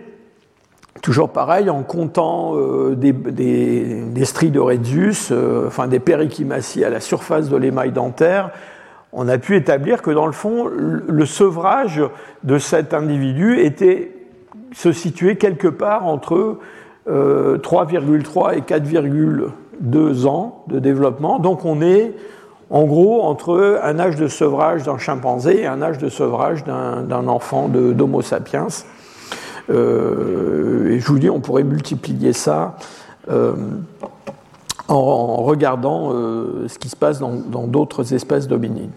toujours 1.03 1.31
pareil, 1.31 1.68
en 1.68 1.83
comptant 1.83 2.57
euh, 2.57 2.94
des, 2.94 3.12
des, 3.12 4.03
des, 4.03 4.25
stries 4.25 4.51
de 4.51 4.61
Redzus, 4.61 5.31
euh, 5.31 5.66
enfin 5.66 5.88
des 5.88 6.01
périchimaties 6.01 6.85
à 6.85 6.90
la 6.90 7.01
surface 7.01 7.49
de 7.49 7.57
l'émail 7.57 7.92
dentaire, 7.92 8.51
on 9.12 9.29
a 9.29 9.38
pu 9.38 9.57
établir 9.57 10.03
que 10.03 10.11
dans 10.11 10.27
le 10.27 10.33
fond, 10.33 10.66
le 10.66 11.27
sevrage 11.27 12.03
de 12.42 12.59
cet 12.59 12.94
individu 12.94 13.61
était 13.61 14.13
se 14.75 14.93
situer 14.93 15.37
quelque 15.37 15.69
part 15.69 16.07
entre 16.07 16.59
3,3 17.07 17.09
euh, 17.09 18.51
et 18.53 18.61
4,2 18.61 20.27
ans 20.27 20.65
de 20.69 20.79
développement. 20.79 21.39
Donc 21.39 21.65
on 21.65 21.81
est 21.81 22.15
en 22.71 22.85
gros 22.85 23.23
entre 23.23 23.81
un 23.83 23.99
âge 23.99 24.17
de 24.17 24.27
sevrage 24.27 24.83
d'un 24.85 24.99
chimpanzé 24.99 25.63
et 25.63 25.67
un 25.67 25.81
âge 25.83 25.99
de 25.99 26.09
sevrage 26.09 26.65
d'un 26.65 27.29
enfant 27.29 27.69
d'Homo 27.69 28.23
sapiens. 28.23 28.69
Euh, 29.71 30.91
et 30.91 31.01
je 31.01 31.07
vous 31.07 31.19
dis, 31.19 31.31
on 31.31 31.41
pourrait 31.41 31.63
multiplier 31.63 32.33
ça 32.33 32.77
euh, 33.31 33.53
en, 34.89 35.37
regardant 35.37 36.11
ce 36.11 36.79
qui 36.79 36.89
se 36.89 36.97
passe 36.97 37.19
dans 37.21 37.67
d'autres 37.67 38.13
espèces 38.13 38.49
dominines. 38.49 38.91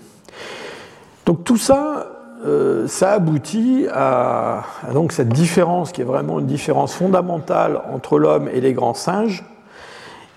Donc 1.25 1.43
tout 1.43 1.57
ça, 1.57 2.16
euh, 2.45 2.87
ça 2.87 3.13
aboutit 3.13 3.87
à, 3.91 4.63
donc 4.93 5.11
cette 5.11 5.29
différence 5.29 5.91
qui 5.91 6.01
est 6.01 6.05
vraiment 6.05 6.39
une 6.39 6.45
différence 6.45 6.93
fondamentale 6.93 7.81
entre 7.91 8.19
l'homme 8.19 8.47
et 8.53 8.61
les 8.61 8.73
grands 8.73 8.93
singes 8.93 9.43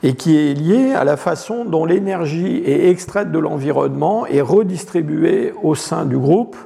et 0.02 0.14
qui 0.14 0.38
est 0.38 0.54
liée 0.54 0.94
à 0.94 1.04
la 1.04 1.18
façon 1.18 1.66
dont 1.66 1.84
l'énergie 1.84 2.62
est 2.64 2.88
extraite 2.88 3.30
de 3.30 3.38
l'environnement 3.38 4.24
et 4.26 4.40
redistribuée 4.40 5.52
au 5.62 5.74
sein 5.74 6.06
du 6.06 6.16
groupe 6.16 6.56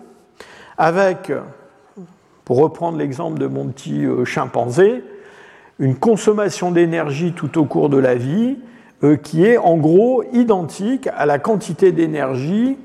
avec, 0.78 1.32
pour 2.44 2.58
reprendre 2.58 2.98
l'exemple 2.98 3.40
de 3.40 3.48
mon 3.48 3.66
petit 3.66 4.04
euh, 4.04 4.24
chimpanzé, 4.24 5.02
une 5.80 5.96
consommation 5.96 6.70
d'énergie 6.70 7.32
tout 7.32 7.58
au 7.58 7.64
cours 7.64 7.88
de 7.88 7.98
la 7.98 8.14
vie 8.14 8.56
euh, 9.02 9.16
qui 9.16 9.44
est 9.44 9.58
en 9.58 9.76
gros 9.78 10.22
identique 10.32 11.08
à 11.16 11.26
la 11.26 11.40
quantité 11.40 11.90
d'énergie 11.90 12.78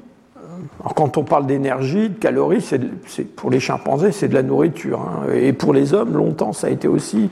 quand 0.96 1.18
on 1.18 1.24
parle 1.24 1.46
d'énergie, 1.46 2.10
de 2.10 2.18
calories, 2.18 2.62
c'est 2.62 3.24
pour 3.36 3.50
les 3.50 3.60
chimpanzés, 3.60 4.12
c'est 4.12 4.28
de 4.28 4.34
la 4.34 4.44
nourriture. 4.44 5.02
Hein. 5.02 5.32
Et 5.34 5.54
pour 5.54 5.74
les 5.74 5.94
hommes, 5.94 6.16
longtemps, 6.16 6.54
ça 6.54 6.68
a 6.68 6.70
été 6.70 6.88
aussi 6.88 7.30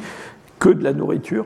que 0.60 0.70
de 0.70 0.84
la 0.84 0.94
nourriture. 0.94 1.46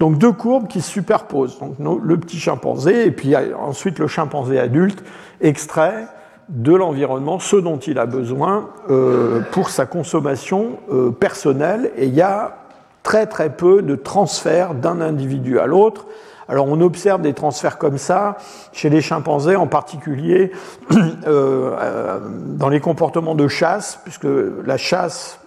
Donc 0.00 0.18
deux 0.18 0.32
courbes 0.32 0.68
qui 0.68 0.80
se 0.80 0.90
superposent. 0.90 1.58
Donc 1.58 1.76
le 2.02 2.16
petit 2.18 2.38
chimpanzé 2.38 3.06
et 3.06 3.10
puis 3.10 3.34
ensuite 3.58 3.98
le 3.98 4.06
chimpanzé 4.06 4.58
adulte 4.58 5.02
extrait 5.40 6.06
de 6.48 6.74
l'environnement 6.74 7.38
ce 7.38 7.56
dont 7.56 7.78
il 7.78 7.98
a 7.98 8.06
besoin 8.06 8.68
euh, 8.90 9.40
pour 9.52 9.70
sa 9.70 9.86
consommation 9.86 10.78
euh, 10.92 11.10
personnelle. 11.10 11.90
Et 11.96 12.06
il 12.06 12.14
y 12.14 12.22
a 12.22 12.56
très 13.02 13.26
très 13.26 13.50
peu 13.50 13.82
de 13.82 13.94
transferts 13.94 14.74
d'un 14.74 15.00
individu 15.00 15.58
à 15.58 15.66
l'autre. 15.66 16.06
Alors 16.48 16.66
on 16.68 16.80
observe 16.80 17.22
des 17.22 17.32
transferts 17.32 17.78
comme 17.78 17.98
ça 17.98 18.36
chez 18.72 18.90
les 18.90 19.00
chimpanzés, 19.00 19.56
en 19.56 19.66
particulier 19.66 20.52
euh, 21.26 22.20
dans 22.56 22.68
les 22.68 22.80
comportements 22.80 23.34
de 23.34 23.48
chasse, 23.48 24.00
puisque 24.04 24.26
la 24.64 24.76
chasse 24.76 25.40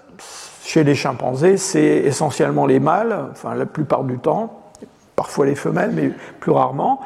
chez 0.63 0.83
les 0.83 0.95
chimpanzés, 0.95 1.57
c'est 1.57 1.81
essentiellement 1.81 2.65
les 2.65 2.79
mâles, 2.81 3.17
enfin 3.31 3.55
la 3.55 3.65
plupart 3.65 4.03
du 4.03 4.19
temps, 4.19 4.71
parfois 5.15 5.45
les 5.45 5.55
femelles, 5.55 5.91
mais 5.93 6.11
plus 6.39 6.51
rarement. 6.51 7.01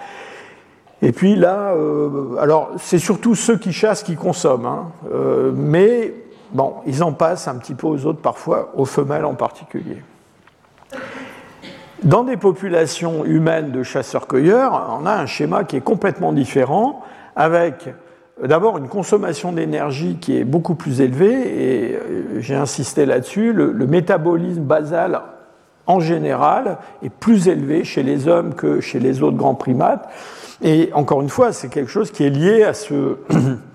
Et 1.04 1.12
puis 1.12 1.36
là, 1.36 1.73
euh, 1.73 2.38
alors 2.39 2.71
c'est 2.77 2.99
surtout 2.99 3.36
ceux 3.36 3.58
qui 3.58 3.73
chassent 3.73 4.04
qui 4.04 4.15
consomment, 4.15 4.65
hein, 4.65 4.91
euh, 5.12 5.51
mais 5.56 6.13
bon, 6.54 6.75
ils 6.86 7.04
en 7.04 7.13
passent 7.13 7.47
un 7.47 7.56
petit 7.56 7.73
peu 7.73 7.88
aux 7.88 8.06
autres 8.06 8.21
parfois, 8.21 8.71
aux 8.75 8.86
femelles 8.86 9.25
en 9.25 9.34
particulier. 9.36 10.01
Dans 12.03 12.23
des 12.23 12.37
populations 12.37 13.25
humaines 13.25 13.71
de 13.71 13.83
chasseurs-cueilleurs, 13.83 14.97
on 14.99 15.05
a 15.05 15.13
un 15.13 15.27
schéma 15.27 15.63
qui 15.63 15.75
est 15.75 15.81
complètement 15.81 16.33
différent, 16.33 17.03
avec 17.35 17.93
d'abord 18.43 18.79
une 18.79 18.87
consommation 18.87 19.51
d'énergie 19.51 20.17
qui 20.19 20.35
est 20.35 20.43
beaucoup 20.43 20.73
plus 20.73 20.99
élevée, 20.99 21.29
et 21.29 21.95
euh, 21.95 22.39
j'ai 22.39 22.55
insisté 22.55 23.05
là-dessus, 23.05 23.53
le, 23.53 23.85
métabolisme 23.85 24.63
basal 24.63 25.21
en 25.85 25.99
général 25.99 26.77
est 27.03 27.11
plus 27.11 27.47
élevé 27.47 27.83
chez 27.83 28.01
les 28.01 28.27
hommes 28.27 28.55
que 28.55 28.81
chez 28.81 28.99
les 28.99 29.21
autres 29.21 29.37
grands 29.37 29.55
primates. 29.55 30.09
Et 30.63 30.89
encore 30.93 31.21
une 31.21 31.29
fois, 31.29 31.51
c'est 31.53 31.69
quelque 31.69 31.91
chose 31.91 32.09
qui 32.09 32.23
est 32.23 32.31
lié 32.31 32.63
à 32.63 32.73
ce, 32.73 33.17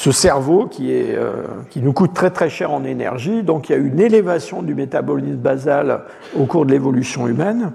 ce 0.00 0.12
cerveau 0.12 0.70
euh, 0.80 1.42
qui 1.68 1.82
nous 1.82 1.92
coûte 1.92 2.14
très 2.14 2.30
très 2.30 2.48
cher 2.48 2.72
en 2.72 2.84
énergie. 2.84 3.42
Donc 3.42 3.68
il 3.68 3.72
y 3.72 3.74
a 3.74 3.78
une 3.78 4.00
élévation 4.00 4.62
du 4.62 4.74
métabolisme 4.74 5.36
basal 5.36 6.04
au 6.34 6.46
cours 6.46 6.64
de 6.64 6.70
l'évolution 6.70 7.28
humaine. 7.28 7.72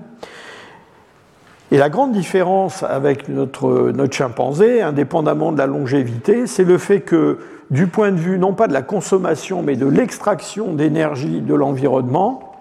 Et 1.70 1.78
la 1.78 1.90
grande 1.90 2.14
différence 2.14 2.82
avec 2.82 3.30
notre, 3.30 3.92
notre 3.92 4.16
chimpanzé, 4.16 4.82
indépendamment 4.82 5.52
de 5.52 5.60
la 5.60 5.68
longévité, 5.68 6.48
c'est 6.48 6.64
le 6.64 6.80
fait 6.80 7.02
que 7.02 7.38
du 7.70 7.86
point 7.86 8.12
de 8.12 8.18
vue 8.18 8.40
non 8.40 8.54
pas 8.54 8.68
de 8.68 8.74
la 8.74 8.82
consommation, 8.82 9.62
mais 9.62 9.76
de 9.76 9.86
l'extraction 9.86 10.74
d'énergie 10.74 11.42
de 11.42 11.54
l'environnement, 11.54 12.56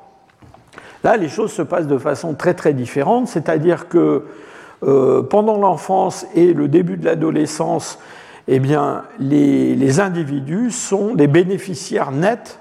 là 1.04 1.16
les 1.16 1.30
choses 1.30 1.52
se 1.52 1.62
passent 1.62 1.86
de 1.86 1.96
façon 1.96 2.34
très 2.34 2.52
très 2.52 2.74
différente, 2.74 3.28
c'est-à-dire 3.28 3.88
que 3.88 4.24
euh, 4.82 5.22
pendant 5.22 5.56
l'enfance 5.56 6.26
et 6.34 6.52
le 6.52 6.68
début 6.68 6.98
de 6.98 7.06
l'adolescence, 7.06 7.98
eh 8.46 8.58
bien, 8.58 9.04
les, 9.18 10.00
individus 10.00 10.70
sont 10.70 11.14
des 11.14 11.26
bénéficiaires 11.26 12.10
nets 12.10 12.60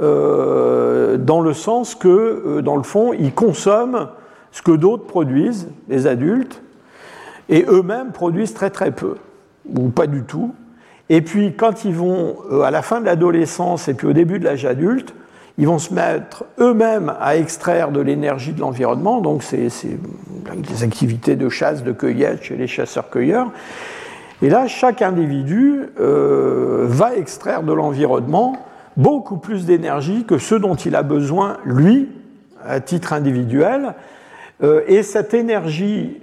euh, 0.00 1.16
dans 1.16 1.40
le 1.40 1.54
sens 1.54 1.94
que, 1.94 2.08
euh, 2.08 2.62
dans 2.62 2.76
le 2.76 2.82
fond, 2.82 3.12
ils 3.12 3.32
consomment 3.32 4.08
ce 4.52 4.62
que 4.62 4.72
d'autres 4.72 5.06
produisent, 5.06 5.68
les 5.88 6.06
adultes, 6.06 6.62
et 7.48 7.64
eux-mêmes 7.68 8.12
produisent 8.12 8.54
très 8.54 8.70
très 8.70 8.90
peu, 8.90 9.16
ou 9.66 9.88
pas 9.88 10.06
du 10.06 10.22
tout. 10.22 10.54
Et 11.08 11.20
puis 11.20 11.54
quand 11.54 11.84
ils 11.84 11.94
vont 11.94 12.36
à 12.62 12.70
la 12.70 12.82
fin 12.82 13.00
de 13.00 13.06
l'adolescence 13.06 13.88
et 13.88 13.94
puis 13.94 14.06
au 14.06 14.12
début 14.12 14.38
de 14.38 14.44
l'âge 14.44 14.64
adulte, 14.64 15.14
ils 15.58 15.66
vont 15.66 15.78
se 15.78 15.94
mettre 15.94 16.44
eux-mêmes 16.58 17.14
à 17.20 17.36
extraire 17.36 17.92
de 17.92 18.00
l'énergie 18.00 18.52
de 18.52 18.60
l'environnement, 18.60 19.20
donc 19.20 19.42
c'est 19.42 19.68
des 20.56 20.82
activités 20.82 21.36
de 21.36 21.48
chasse, 21.48 21.84
de 21.84 21.92
cueillette 21.92 22.42
chez 22.42 22.56
les 22.56 22.66
chasseurs-cueilleurs. 22.66 23.50
Et 24.42 24.48
là, 24.48 24.66
chaque 24.66 25.02
individu 25.02 25.82
euh, 26.00 26.84
va 26.88 27.14
extraire 27.16 27.62
de 27.62 27.72
l'environnement 27.72 28.56
beaucoup 28.96 29.36
plus 29.36 29.64
d'énergie 29.64 30.24
que 30.24 30.38
ce 30.38 30.54
dont 30.54 30.74
il 30.74 30.96
a 30.96 31.02
besoin, 31.02 31.58
lui, 31.64 32.08
à 32.64 32.80
titre 32.80 33.12
individuel. 33.12 33.94
Euh, 34.62 34.82
et 34.86 35.02
cette 35.02 35.34
énergie, 35.34 36.20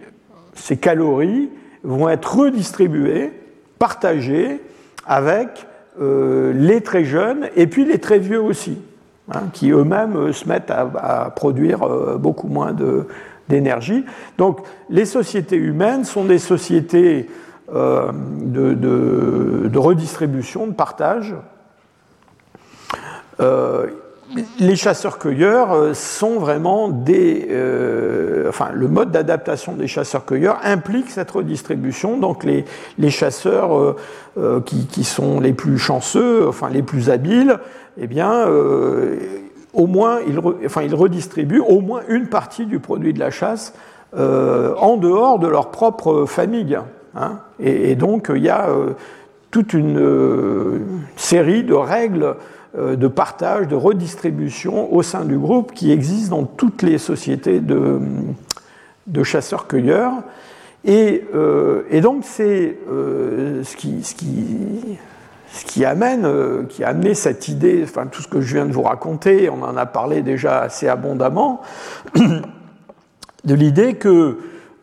ces 0.56 0.78
calories, 0.78 1.50
vont 1.84 2.10
être 2.10 2.38
redistribuées, 2.38 3.32
partagées 3.80 4.62
avec 5.06 5.66
euh, 6.00 6.54
les 6.54 6.82
très 6.82 7.04
jeunes 7.04 7.50
et 7.56 7.66
puis 7.66 7.86
les 7.86 7.98
très 7.98 8.20
vieux 8.20 8.42
aussi. 8.42 8.78
Hein, 9.34 9.44
qui 9.54 9.72
eux-mêmes 9.72 10.34
se 10.34 10.48
mettent 10.48 10.72
à, 10.72 11.32
produire 11.34 11.88
beaucoup 12.18 12.48
moins 12.48 12.76
d'énergie. 13.48 14.04
Donc 14.38 14.60
les 14.90 15.06
sociétés 15.06 15.56
humaines 15.56 16.04
sont 16.04 16.26
des 16.26 16.40
sociétés 16.40 17.28
euh, 17.74 18.12
de, 18.14 19.78
redistribution, 19.78 20.68
de 20.68 20.74
partage. 20.74 21.36
les 24.60 24.76
chasseurs-cueilleurs 24.76 25.96
sont 25.96 26.40
vraiment 26.40 26.90
des. 26.90 27.48
enfin, 28.48 28.70
le 28.74 28.88
mode 28.88 29.12
d'adaptation 29.12 29.74
des 29.74 29.88
chasseurs-cueilleurs 29.88 30.60
implique 30.64 31.10
cette 31.10 31.32
redistribution. 31.32 32.18
Donc, 32.18 32.44
les, 32.44 32.66
les 32.98 33.10
chasseurs 33.10 33.96
qui, 34.66 35.04
sont 35.04 35.40
les 35.40 35.54
plus 35.54 35.78
chanceux, 35.78 36.48
enfin 36.48 36.70
les 36.70 36.84
plus 36.84 37.10
habiles, 37.10 37.58
eh 37.98 38.08
bien, 38.08 38.48
euh, 38.48 39.18
au 39.74 39.88
moins, 39.88 40.20
ils, 40.28 40.40
enfin, 40.66 40.88
redistribuent 40.92 41.60
au 41.62 41.82
moins 41.82 42.02
une 42.08 42.28
partie 42.28 42.66
du 42.66 42.80
produit 42.80 43.14
de 43.14 43.20
la 43.20 43.32
chasse 43.32 43.74
euh, 44.16 44.76
en 44.76 44.98
dehors 44.98 45.40
de 45.40 45.48
leur 45.48 45.72
propre 45.72 46.26
famille. 46.26 46.78
Hein. 47.16 47.40
Et, 47.60 47.96
donc, 47.96 48.32
il 48.34 48.42
y 48.42 48.50
a 48.50 48.70
euh, 48.70 48.92
toute 49.52 49.74
une 49.74 50.82
série 51.16 51.64
de 51.64 51.74
règles 51.74 52.36
de 52.78 53.08
partage, 53.08 53.68
de 53.68 53.76
redistribution 53.76 54.94
au 54.94 55.04
sein 55.04 55.26
du 55.26 55.38
groupe 55.38 55.74
qui 55.74 55.92
existent 55.92 56.38
dans 56.38 56.46
toutes 56.46 56.84
les 56.84 56.98
sociétés 56.98 57.60
de, 57.60 58.00
chasseurs-cueilleurs. 59.24 60.14
Et, 60.86 61.26
donc, 62.02 62.24
c'est 62.24 62.78
ce 62.88 63.76
qui, 63.76 64.04
ce, 65.52 65.66
qui, 65.66 65.86
amène, 65.86 66.26
euh, 66.26 66.64
qui 66.64 66.84
a 66.84 66.90
amené 66.90 67.14
cette 67.14 67.48
idée, 67.48 67.82
enfin 67.84 68.08
tout 68.08 68.22
ce 68.22 68.28
que 68.28 68.42
je 68.42 68.56
viens 68.56 68.66
de 68.66 68.72
vous 68.72 68.84
raconter, 68.84 69.50
on 69.50 69.62
en 69.64 69.76
a 69.76 69.86
parlé 69.86 70.22
déjà 70.22 70.62
assez 70.62 70.88
abondamment, 70.88 71.62
de 72.16 73.54
l'idée 73.54 73.96
que 73.96 74.10
euh, 74.10 74.38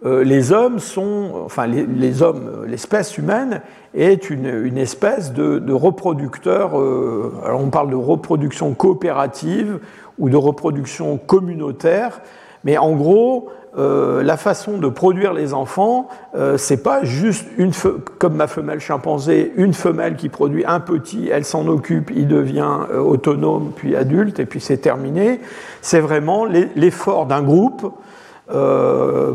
les 0.05 0.53
hommes 0.53 0.79
sont, 0.79 1.33
enfin 1.45 1.67
les, 1.67 2.23
hommes, 2.23 2.65
l'espèce 2.67 3.19
humaine 3.19 3.63
est 3.95 4.31
une, 4.31 4.79
espèce 4.79 5.33
de, 5.33 5.73
reproducteur. 5.73 6.79
Euh, 6.79 7.33
alors 7.45 7.61
on 7.61 7.71
parle 7.71 7.91
de 7.91 7.97
reproduction 7.97 8.75
coopérative 8.75 9.81
ou 10.19 10.31
de 10.31 10.37
reproduction 10.37 11.19
communautaire, 11.19 12.21
mais 12.65 12.79
en 12.79 12.93
gros, 12.93 13.49
euh, 13.77 14.23
la 14.23 14.37
façon 14.37 14.79
de 14.79 14.89
produire 14.89 15.33
les 15.35 15.55
enfants, 15.55 16.09
euh, 16.35 16.57
c'est 16.57 16.83
pas 16.83 17.05
juste 17.05 17.47
une 17.59 17.73
comme 18.19 18.35
ma 18.35 18.47
femelle 18.47 18.81
chimpanzé, 18.81 19.53
une 19.57 19.75
femelle 19.75 20.17
qui 20.17 20.29
produit 20.29 20.65
un 20.67 20.81
petit, 20.81 21.29
elle 21.31 21.45
s'en 21.45 21.67
occupe, 21.69 22.11
il 22.11 22.27
devient 22.27 22.79
euh, 22.91 22.99
autonome 22.99 23.73
puis 23.77 23.95
adulte 23.95 24.41
et 24.41 24.47
puis 24.47 24.61
c'est 24.61 24.79
terminé. 24.79 25.41
C'est 25.83 26.01
vraiment 26.01 26.45
l'effort 26.45 27.27
d'un 27.27 27.43
groupe 27.43 27.93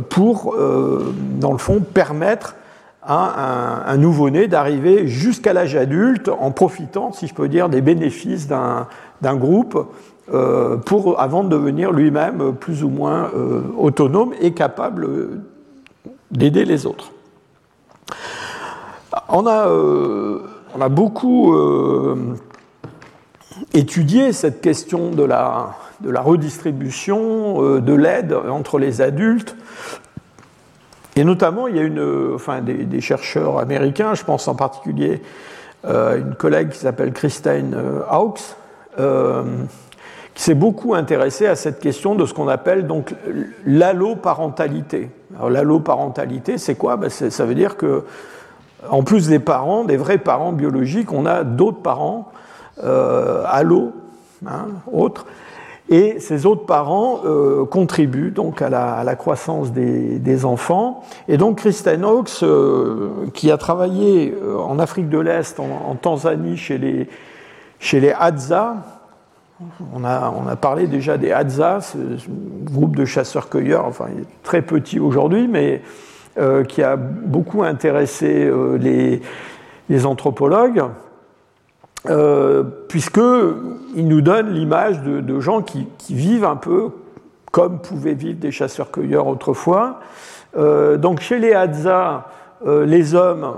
pour, 0.09 0.55
dans 1.39 1.51
le 1.51 1.57
fond, 1.57 1.81
permettre 1.81 2.55
à 3.05 3.91
un, 3.91 3.97
nouveau-né 3.97 4.47
d'arriver 4.47 5.07
jusqu'à 5.07 5.53
l'âge 5.53 5.75
adulte 5.75 6.29
en 6.29 6.51
profitant, 6.51 7.11
si 7.11 7.27
je 7.27 7.33
peux 7.33 7.49
dire, 7.49 7.69
des 7.69 7.81
bénéfices 7.81 8.47
d'un 8.47 9.35
groupe 9.35 9.87
euh, 10.33 10.77
pour, 10.77 11.19
avant 11.19 11.43
de 11.43 11.49
devenir 11.49 11.91
lui-même 11.91 12.53
plus 12.53 12.83
ou 12.83 12.89
moins 12.89 13.29
euh, 13.35 13.61
autonome 13.77 14.33
et 14.39 14.53
capable 14.53 15.07
d'aider 16.31 16.63
les 16.63 16.85
autres. 16.85 17.11
On 19.27 19.45
a, 19.45 19.67
euh, 19.67 20.39
on 20.75 20.81
a 20.81 20.89
beaucoup 20.89 21.53
étudié 23.73 24.31
cette 24.31 24.61
question 24.61 25.11
de 25.11 25.23
la, 25.23 25.75
de 26.03 26.09
la 26.09 26.21
redistribution 26.21 27.79
de 27.79 27.93
l'aide 27.93 28.33
entre 28.33 28.77
les 28.77 29.01
adultes. 29.01 29.55
Et 31.15 31.23
notamment, 31.23 31.67
il 31.67 31.75
y 31.75 31.79
a 31.79 31.83
une, 31.83 32.33
enfin, 32.35 32.61
des, 32.61 33.01
chercheurs 33.01 33.59
américains, 33.59 34.13
je 34.13 34.23
pense 34.23 34.47
en 34.47 34.55
particulier 34.55 35.21
à 35.87 36.15
une 36.15 36.35
collègue 36.35 36.69
qui 36.69 36.79
s'appelle 36.79 37.13
Christine 37.13 37.75
Hawkes, 38.09 38.55
qui 40.33 40.41
s'est 40.41 40.53
beaucoup 40.55 40.95
intéressé 40.95 41.45
à 41.45 41.55
cette 41.55 41.79
question 41.79 42.15
de 42.15 42.25
ce 42.25 42.33
qu'on 42.33 42.47
appelle 42.47 42.87
donc 42.87 43.13
l'alloparentalité. 43.65 45.11
L'alloparentalité, 45.47 46.57
c'est 46.57 46.75
quoi? 46.75 46.97
Ben 46.97 47.09
Ça 47.09 47.45
veut 47.45 47.55
dire 47.55 47.77
que 47.77 48.03
en 48.89 49.03
plus 49.03 49.27
des 49.27 49.39
parents, 49.39 49.83
des 49.83 49.97
vrais 49.97 50.17
parents 50.17 50.51
biologiques, 50.51 51.11
on 51.11 51.25
a 51.25 51.43
d'autres 51.43 51.81
parents, 51.81 52.31
euh, 52.83 53.45
l'eau, 53.63 53.93
hein, 54.45 54.67
autres, 54.91 55.25
et 55.89 56.19
ces 56.19 56.45
autres 56.45 56.65
parents 56.65 57.21
euh, 57.25 57.65
contribuent 57.65 58.31
donc 58.31 58.61
à 58.61 58.69
la, 58.69 59.15
croissance 59.15 59.71
des, 59.71 60.45
enfants. 60.45 61.03
Et 61.27 61.37
donc 61.37 61.57
Kristen 61.57 62.03
Hawkes, 62.03 62.41
euh, 62.41 63.09
qui 63.33 63.51
a 63.51 63.57
travaillé 63.57 64.33
euh, 64.33 64.57
en 64.57 64.79
Afrique 64.79 65.09
de 65.09 65.19
l'Est, 65.19 65.59
en, 65.59 65.95
Tanzanie, 65.95 66.57
chez 66.57 66.77
les, 66.77 67.09
chez 67.79 67.99
les 67.99 68.11
Hadza, 68.11 68.77
on 69.93 70.03
a, 70.03 70.33
on 70.35 70.47
a, 70.47 70.55
parlé 70.55 70.87
déjà 70.87 71.17
des 71.17 71.31
Hadza, 71.31 71.81
ce, 71.81 71.97
groupe 72.63 72.95
de 72.95 73.05
chasseurs-cueilleurs, 73.05 73.85
enfin 73.85 74.05
il 74.15 74.21
est 74.21 74.43
très 74.43 74.61
petit 74.61 74.99
aujourd'hui, 74.99 75.47
mais 75.47 75.81
qui 76.67 76.81
a 76.81 76.95
beaucoup 76.95 77.61
intéressé 77.61 78.51
les, 78.79 79.21
les 79.89 80.05
anthropologues. 80.07 80.83
Euh, 82.09 82.63
puisqu'il 82.89 84.07
nous 84.07 84.21
donne 84.21 84.49
l'image 84.49 85.01
de, 85.01 85.39
gens 85.39 85.61
qui, 85.61 85.87
vivent 86.09 86.43
un 86.43 86.57
peu 86.57 86.89
comme 87.51 87.79
pouvaient 87.79 88.13
vivre 88.13 88.39
des 88.39 88.51
chasseurs-cueilleurs 88.51 89.27
autrefois. 89.27 89.99
Euh, 90.57 90.97
donc 90.97 91.21
chez 91.21 91.39
les 91.39 91.53
Hadza, 91.53 92.27
euh, 92.65 92.85
les 92.85 93.15
hommes 93.15 93.53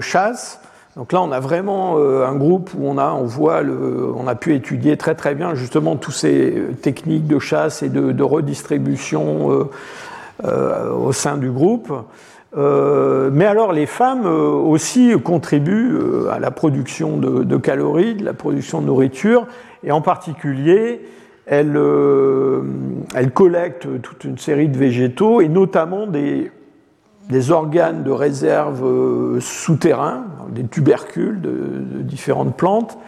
chassent. 0.00 0.60
Donc 0.96 1.12
là, 1.12 1.22
on 1.22 1.30
a 1.30 1.38
vraiment 1.38 1.98
un 1.98 2.34
groupe 2.34 2.70
où 2.76 2.88
on 2.88 2.98
a, 2.98 3.12
on 3.12 3.24
voit, 3.24 3.62
le, 3.62 4.12
on 4.16 4.26
a 4.26 4.34
pu 4.34 4.54
étudier 4.54 4.96
très 4.96 5.14
très 5.14 5.36
bien 5.36 5.54
justement 5.54 5.94
toutes 5.94 6.14
ces 6.14 6.60
techniques 6.82 7.28
de 7.28 7.38
chasse 7.38 7.84
et 7.84 7.88
de, 7.88 8.10
de 8.10 8.22
redistribution 8.24 9.68
au 10.42 11.12
sein 11.12 11.36
du 11.36 11.50
groupe. 11.52 11.92
Euh, 12.56 13.30
mais 13.32 13.44
alors 13.44 13.72
les 13.72 13.86
femmes 13.86 14.24
euh, 14.24 14.48
aussi 14.48 15.12
contribuent 15.22 15.92
euh, 15.92 16.30
à 16.30 16.38
la 16.38 16.50
production 16.50 17.18
de, 17.18 17.56
calories, 17.58 18.14
de 18.14 18.24
la 18.24 18.32
production 18.32 18.80
de 18.80 18.86
nourriture, 18.86 19.46
et 19.84 19.92
en 19.92 20.00
particulier, 20.00 21.02
elles, 21.46 21.78
elles, 23.14 23.30
collectent 23.30 24.02
toute 24.02 24.24
une 24.24 24.38
série 24.38 24.68
de 24.68 24.76
végétaux, 24.76 25.40
et 25.40 25.48
notamment 25.48 26.06
des, 26.06 26.50
des 27.30 27.50
organes 27.50 28.02
de 28.02 28.10
réserve 28.10 29.38
souterrains, 29.40 30.24
des 30.50 30.66
tubercules 30.66 31.40
de, 31.40 32.02
différentes 32.02 32.56
plantes. 32.56 32.98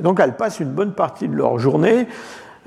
Donc 0.00 0.20
elles 0.20 0.36
passent 0.36 0.60
une 0.60 0.70
bonne 0.70 0.92
partie 0.92 1.26
de 1.26 1.34
leur 1.34 1.58
journée 1.58 2.06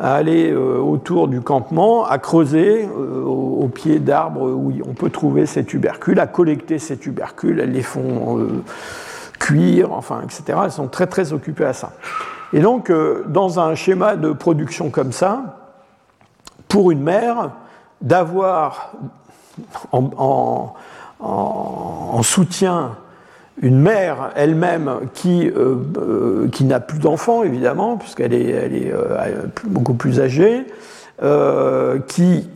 à 0.02 0.16
aller 0.16 0.52
euh, 0.52 0.80
autour 0.80 1.28
du 1.28 1.42
campement, 1.42 2.06
à 2.06 2.18
creuser 2.18 2.86
euh, 2.86 3.24
au, 3.24 3.68
pied 3.68 4.00
d'arbres 4.00 4.50
où 4.50 4.74
on 4.84 4.94
peut 4.94 5.12
trouver 5.12 5.46
ces 5.46 5.64
tubercules, 5.64 6.20
à 6.20 6.26
collecter 6.26 6.80
ces 6.80 6.98
tubercules, 6.98 7.60
elles 7.60 7.72
les 7.72 7.84
font 7.84 8.40
euh, 8.40 8.64
cuire, 9.38 9.94
enfin, 9.94 10.22
etc. 10.24 10.58
Elles 10.66 10.72
sont 10.72 10.88
très 10.88 11.06
très 11.06 11.34
occupées 11.34 11.66
à 11.66 11.74
ça. 11.74 11.92
Et 12.52 12.62
donc, 12.62 12.92
dans 13.28 13.60
un 13.60 13.76
schéma 13.76 14.18
de 14.18 14.34
production 14.34 14.90
comme 14.90 15.12
ça, 15.12 15.60
pour 16.68 16.92
une 16.92 17.02
mère, 17.02 17.52
d'avoir 18.02 18.94
en, 19.92 20.74
en, 21.20 22.24
soutien 22.24 22.98
une 23.62 23.80
mère 23.80 24.32
elle-même 24.36 24.92
qui, 25.14 25.48
euh, 25.48 25.76
euh, 25.98 26.48
qui 26.50 26.66
n'a 26.66 26.80
plus 26.80 27.00
d'enfants, 27.00 27.44
évidemment, 27.44 27.98
puisqu'elle 27.98 28.34
est, 28.34 28.50
elle 28.50 28.76
est 28.76 28.92
euh, 28.92 29.46
beaucoup 29.66 29.94
plus 29.94 30.20
âgée, 30.20 30.66
qui 32.08 32.50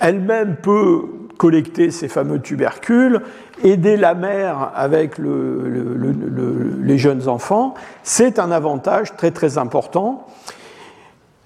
elle-même 0.00 0.56
peut 0.62 1.00
collecter 1.38 1.90
ces 1.90 2.08
fameux 2.08 2.40
tubercules, 2.40 3.22
aider 3.64 3.96
la 3.96 4.12
mère 4.14 4.70
avec 4.74 5.14
les 5.16 6.98
jeunes 6.98 7.26
enfants, 7.26 7.72
c'est 8.02 8.38
un 8.38 8.50
avantage 8.50 9.16
très 9.16 9.30
très 9.30 9.56
important. 9.56 10.26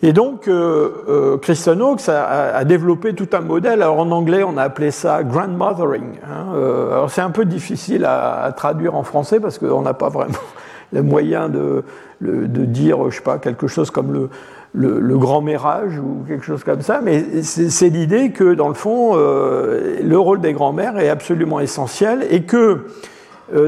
Et 0.05 0.13
donc, 0.13 0.49
euh, 0.49 0.91
euh, 1.09 1.39
Kristen 1.39 1.81
Hawkes 1.81 2.09
a, 2.09 2.65
développé 2.65 3.15
tout 3.15 3.29
un 3.35 3.41
modèle. 3.41 3.83
Alors 3.83 4.01
en 4.01 4.11
anglais, 4.11 4.43
on 4.43 4.57
a 4.57 4.63
appelé 4.63 4.91
ça 4.91 5.23
grandmothering. 5.23 6.19
Hein. 6.25 6.55
Euh, 6.57 6.93
alors 6.93 7.11
c'est 7.11 7.21
un 7.21 7.31
peu 7.31 7.45
difficile 7.45 8.05
à, 8.05 8.53
traduire 8.57 8.97
en 8.97 9.05
français 9.05 9.39
parce 9.39 9.59
qu'on 9.59 9.83
n'a 9.83 9.95
pas 9.95 10.09
vraiment 10.09 10.33
le 10.93 11.03
moyen 11.03 11.49
de, 11.49 11.85
dire, 12.21 13.11
je 13.11 13.17
sais 13.17 13.23
pas, 13.23 13.39
quelque 13.39 13.69
chose 13.69 13.93
comme 13.93 14.13
le, 14.13 14.99
le, 14.99 15.19
grand-mérage 15.19 15.97
ou 15.99 16.25
quelque 16.27 16.45
chose 16.45 16.65
comme 16.65 16.83
ça. 16.83 17.01
Mais 17.01 17.43
c'est 17.43 17.89
l'idée 17.89 18.33
que, 18.33 18.55
dans 18.55 18.69
le 18.69 18.75
fond, 18.75 19.15
le 19.15 20.17
rôle 20.17 20.41
des 20.41 20.53
grands-mères 20.53 20.99
est 20.99 21.11
absolument 21.11 21.61
essentiel 21.61 22.27
et 22.29 22.43
que, 22.43 22.87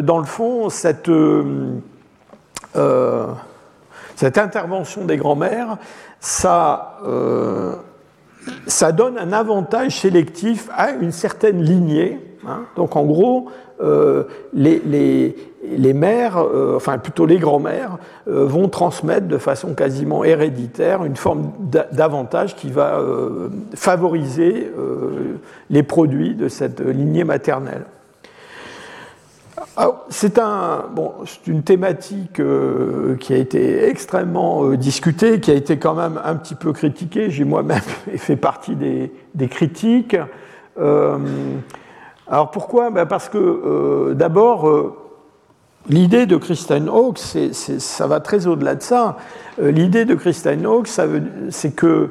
dans 0.03 0.19
le 0.19 0.25
fond, 0.25 0.69
cette 0.69 1.11
cette 4.17 4.39
intervention 4.39 5.05
des 5.05 5.17
grands-mères, 5.17 5.77
ça, 6.21 6.99
euh, 7.07 7.75
ça 8.67 8.93
donne 8.93 9.19
un 9.19 9.33
avantage 9.33 10.01
sélectif 10.01 10.69
à 10.77 10.93
une 10.93 11.13
certaine 11.13 11.63
lignée. 11.63 12.21
Hein. 12.47 12.63
Donc 12.77 12.97
en 12.97 13.05
gros, 13.05 13.51
euh, 13.83 14.25
les, 14.53 15.93
mères, 15.95 16.39
euh, 16.39 16.77
enfin 16.77 16.99
plutôt 16.99 17.27
les 17.27 17.39
grands-mères, 17.39 17.99
vont 18.27 18.69
transmettre 18.69 19.27
de 19.27 19.39
façon 19.39 19.75
quasiment 19.75 20.25
héréditaire 20.25 21.05
une 21.05 21.17
forme 21.17 21.53
d'avantage 21.93 22.55
qui 22.55 22.71
va 22.71 23.01
favoriser 23.75 24.71
les 25.71 25.83
produits 25.83 26.35
de 26.35 26.49
cette 26.49 26.81
lignée 26.81 27.25
maternelle. 27.25 27.85
C'est 30.09 30.39
un, 30.39 30.85
bon, 30.95 31.13
une 31.47 31.63
thématique 31.63 32.39
euh, 32.41 33.17
qui 33.17 33.33
a 33.33 33.37
été 33.37 33.85
extrêmement 33.85 34.65
euh, 34.65 34.77
discutée, 34.77 35.41
qui 35.41 35.51
a 35.51 35.55
été 35.55 35.79
quand 35.79 35.95
même 35.95 36.21
un 36.25 36.37
petit 36.37 36.55
peu 36.55 36.73
critiquée. 36.73 37.31
J'ai 37.31 37.45
moi-même 37.45 37.81
fait 38.17 38.37
partie 38.37 38.77
des, 38.77 39.49
critiques. 39.49 40.17
Euh, 40.79 41.19
alors 42.29 42.51
pourquoi? 42.51 42.91
Ben 42.91 43.07
Parce 43.07 43.29
que 43.29 44.13
d'abord, 44.15 44.69
l'idée 45.89 46.27
de 46.27 46.37
Kristen 46.37 46.89
Hawkes, 46.89 47.19
ça 47.53 48.07
va 48.07 48.21
très 48.21 48.47
au-delà 48.47 48.75
de 48.77 48.83
ça. 48.83 49.17
l'idée 49.59 50.05
de 50.05 50.15
Kristen 50.15 50.65
Hawkes, 50.65 50.89
c'est 51.51 51.75
que 51.75 52.11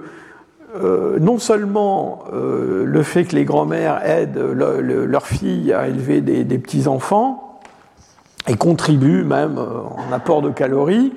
non 0.73 1.37
seulement 1.37 2.23
le 2.31 3.03
fait 3.03 3.25
que 3.25 3.35
les 3.35 3.45
grands-mères 3.45 4.01
aident 4.05 4.37
leurs 4.37 5.27
filles 5.27 5.71
à 5.71 5.87
élever 5.87 6.21
des, 6.21 6.57
petits-enfants, 6.57 7.53
et 8.47 8.55
contribue 8.55 9.23
même 9.23 9.57
euh, 9.57 9.81
en 9.81 10.11
apport 10.11 10.41
de 10.41 10.49
calories, 10.49 11.13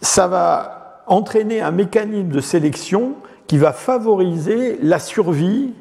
ça 0.00 0.28
va 0.28 1.02
entraîner 1.06 1.60
un 1.60 1.70
mécanisme 1.70 2.28
de 2.28 2.40
sélection 2.40 3.14
qui 3.46 3.58
va 3.58 3.72
favoriser 3.72 4.78
la 4.82 4.98
survie 4.98 5.72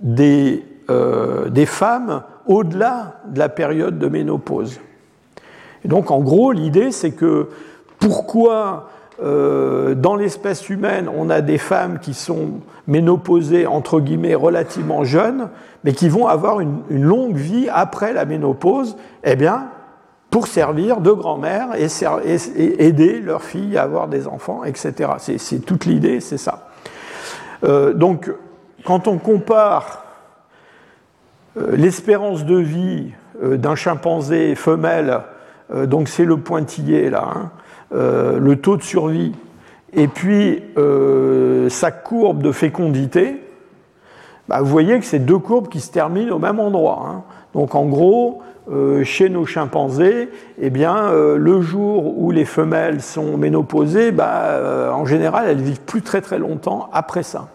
des, 0.00 0.64
euh, 0.90 1.48
des 1.48 1.66
femmes 1.66 2.22
au-delà 2.46 3.20
de 3.28 3.38
la 3.38 3.48
période 3.48 3.98
de 3.98 4.08
ménopause. 4.08 4.80
Donc 5.84 6.10
en 6.10 6.20
gros, 6.20 6.52
l'idée 6.52 6.90
c'est 6.90 7.12
que 7.12 7.48
pourquoi 7.98 8.90
euh, 9.22 9.94
dans 9.94 10.16
l'espèce 10.16 10.68
humaine 10.68 11.08
on 11.14 11.30
a 11.30 11.42
des 11.42 11.58
femmes 11.58 11.98
qui 12.00 12.12
sont 12.12 12.60
ménopausées 12.88 13.66
entre 13.66 14.00
guillemets 14.00 14.34
relativement 14.34 15.04
jeunes, 15.04 15.48
mais 15.84 15.92
qui 15.92 16.08
vont 16.08 16.26
avoir 16.26 16.60
une, 16.60 16.82
longue 16.90 17.36
vie 17.36 17.68
après 17.72 18.12
la 18.12 18.24
ménopause, 18.24 18.96
eh 19.22 19.36
bien, 19.36 19.68
pour 20.30 20.46
servir 20.46 21.00
de 21.00 21.12
grand-mère 21.12 21.68
et, 21.76 21.86
aider 22.84 23.20
leurs 23.20 23.44
filles 23.44 23.76
à 23.76 23.82
avoir 23.82 24.08
des 24.08 24.26
enfants, 24.26 24.64
etc. 24.64 25.10
C'est 25.18 25.64
toute 25.64 25.84
l'idée, 25.84 26.20
c'est 26.20 26.38
ça. 26.38 26.70
Euh, 27.64 27.92
donc, 27.92 28.32
quand 28.84 29.06
on 29.06 29.18
compare 29.18 30.04
euh, 31.56 31.76
l'espérance 31.76 32.44
de 32.44 32.56
vie 32.56 33.12
d'un 33.40 33.74
chimpanzé 33.74 34.54
femelle, 34.54 35.20
donc 35.84 36.08
c'est 36.08 36.24
le 36.24 36.36
pointillé 36.36 37.10
là, 37.10 37.28
hein, 37.34 37.50
le 37.92 38.54
taux 38.56 38.76
de 38.76 38.82
survie, 38.82 39.32
et 39.92 40.08
puis 40.08 40.62
sa 41.68 41.90
courbe 41.90 42.42
de 42.42 42.52
fécondité, 42.52 43.40
bah, 44.48 44.60
vous 44.60 44.66
voyez 44.66 44.98
que 44.98 45.04
c'est 45.04 45.18
deux 45.18 45.38
courbes 45.38 45.68
qui 45.68 45.80
se 45.80 45.90
terminent 45.90 46.34
au 46.34 46.38
même 46.38 46.60
endroit. 46.60 47.06
Hein. 47.06 47.22
Donc 47.54 47.74
en 47.74 47.86
gros, 47.86 48.42
euh, 48.70 49.02
chez 49.02 49.28
nos 49.28 49.44
chimpanzés, 49.44 50.28
eh 50.60 50.70
bien, 50.70 50.96
euh, 50.96 51.36
le 51.36 51.60
jour 51.60 52.18
où 52.18 52.30
les 52.30 52.44
femelles 52.44 53.02
sont 53.02 53.36
ménopausées, 53.36 54.12
bah, 54.12 54.44
euh, 54.50 54.90
en 54.90 55.04
général, 55.04 55.46
elles 55.48 55.60
vivent 55.60 55.80
plus 55.80 56.02
très 56.02 56.20
très 56.20 56.38
longtemps 56.38 56.88
après 56.92 57.22
ça. 57.22 57.48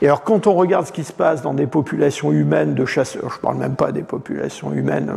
Et 0.00 0.06
alors, 0.06 0.22
quand 0.22 0.46
on 0.46 0.54
regarde 0.54 0.86
ce 0.86 0.92
qui 0.92 1.04
se 1.04 1.12
passe 1.12 1.42
dans 1.42 1.54
des 1.54 1.66
populations 1.66 2.32
humaines 2.32 2.74
de 2.74 2.84
chasseurs, 2.84 3.30
je 3.30 3.36
ne 3.36 3.40
parle 3.40 3.56
même 3.56 3.76
pas 3.76 3.92
des 3.92 4.02
populations 4.02 4.72
humaines 4.72 5.12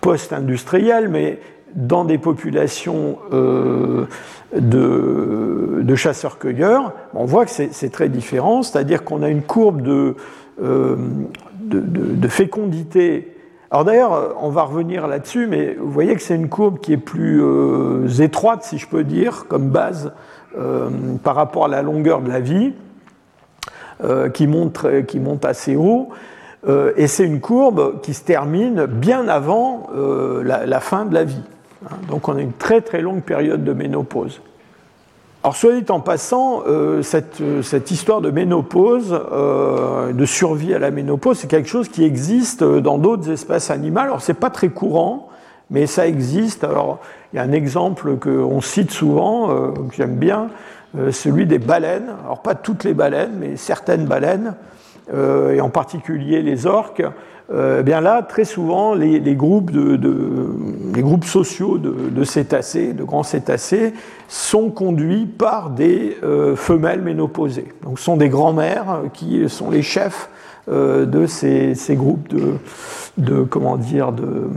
post-industrielles, 0.00 1.08
mais 1.08 1.40
dans 1.74 2.04
des 2.04 2.18
populations 2.18 3.18
de, 4.56 5.94
chasseurs-cueilleurs, 5.94 6.92
on 7.14 7.24
voit 7.24 7.44
que 7.44 7.50
c'est 7.50 7.90
très 7.90 8.08
différent, 8.08 8.62
c'est-à-dire 8.62 9.04
qu'on 9.04 9.22
a 9.22 9.28
une 9.28 9.42
courbe 9.42 9.82
de, 9.82 10.16
euh, 10.62 10.96
de, 11.60 12.28
fécondité 12.28 13.36
Alors 13.70 13.84
d'ailleurs, 13.84 14.36
on 14.40 14.50
va 14.50 14.62
revenir 14.62 15.06
là-dessus, 15.06 15.46
mais 15.46 15.74
vous 15.74 15.90
voyez 15.90 16.14
que 16.14 16.22
c'est 16.22 16.34
une 16.34 16.48
courbe 16.48 16.80
qui 16.80 16.92
est 16.92 16.96
plus 16.96 17.42
étroite, 18.20 18.64
si 18.64 18.78
je 18.78 18.88
peux 18.88 19.04
dire, 19.04 19.46
comme 19.48 19.68
base 19.70 20.12
par 21.22 21.36
rapport 21.36 21.66
à 21.66 21.68
la 21.68 21.82
longueur 21.82 22.22
de 22.22 22.28
la 22.28 22.40
vie, 22.40 22.72
qui, 24.34 24.46
monte, 24.46 24.86
qui 25.06 25.20
monte 25.20 25.44
assez 25.44 25.76
haut. 25.76 26.08
et 26.96 27.06
c'est 27.06 27.24
une 27.24 27.40
courbe 27.40 28.00
qui 28.00 28.14
se 28.14 28.24
termine 28.24 28.86
bien 28.86 29.28
avant 29.28 29.88
la, 30.42 30.80
fin 30.80 31.04
de 31.04 31.14
la 31.14 31.24
vie. 31.24 31.42
Hein. 31.84 31.96
Donc 32.08 32.28
on 32.28 32.36
a 32.36 32.40
une 32.40 32.52
très 32.52 32.80
très 32.80 33.00
longue 33.00 33.22
période 33.22 33.64
de 33.64 33.72
ménopause. 33.72 34.40
Alors, 35.42 35.56
soit 35.56 35.72
dit 35.72 35.90
en 35.90 36.00
passant, 36.00 36.64
euh, 36.66 37.00
cette, 37.00 37.42
cette, 37.62 37.90
histoire 37.90 38.20
de 38.20 38.30
ménopause, 38.30 39.18
euh, 39.32 40.12
de 40.12 40.26
survie 40.26 40.74
à 40.74 40.78
la 40.78 40.90
ménopause, 40.90 41.38
c'est 41.38 41.48
quelque 41.48 41.68
chose 41.68 41.88
qui 41.88 42.04
existe 42.04 42.62
dans 42.62 42.98
d'autres 42.98 43.30
espèces 43.30 43.70
animales. 43.70 44.08
Alors, 44.08 44.20
c'est 44.20 44.34
pas 44.34 44.50
très 44.50 44.68
courant, 44.68 45.30
mais 45.70 45.86
ça 45.86 46.06
existe. 46.06 46.62
Alors, 46.64 46.98
il 47.32 47.36
y 47.36 47.38
a 47.38 47.42
un 47.42 47.52
exemple 47.52 48.16
qu'on 48.16 48.60
cite 48.60 48.90
souvent, 48.90 49.50
euh, 49.50 49.70
que 49.72 49.94
j'aime 49.96 50.16
bien, 50.16 50.48
euh, 50.98 51.12
celui 51.12 51.46
des 51.46 51.58
baleines. 51.58 52.10
Alors, 52.24 52.42
pas 52.42 52.54
toutes 52.54 52.84
les 52.84 52.94
baleines, 52.94 53.34
mais 53.38 53.56
certaines 53.56 54.06
baleines, 54.06 54.54
euh, 55.14 55.54
et 55.54 55.60
en 55.60 55.70
particulier 55.70 56.42
les 56.42 56.66
orques. 56.66 57.02
Euh, 57.52 57.78
eh 57.80 57.82
bien 57.82 58.00
là, 58.00 58.22
très 58.22 58.44
souvent, 58.44 58.94
les, 58.94 59.20
groupes, 59.34 59.72
sociaux 61.24 61.78
de, 61.78 62.24
cétacés, 62.24 62.92
de 62.92 63.02
grands 63.02 63.24
cétacés, 63.24 63.92
sont 64.28 64.70
conduits 64.70 65.26
par 65.26 65.70
des 65.70 66.16
euh, 66.22 66.54
femelles 66.54 67.02
ménopausées. 67.02 67.72
Donc, 67.82 67.98
ce 67.98 68.04
sont 68.04 68.16
des 68.16 68.28
grands-mères 68.28 69.02
qui 69.12 69.48
sont 69.48 69.70
les 69.70 69.82
chefs 69.82 70.30
euh, 70.70 71.06
de 71.06 71.26
ces, 71.26 71.74
groupes 71.90 72.32
de, 73.16 73.42
comment 73.42 73.76
dire, 73.76 74.12
de, 74.12 74.48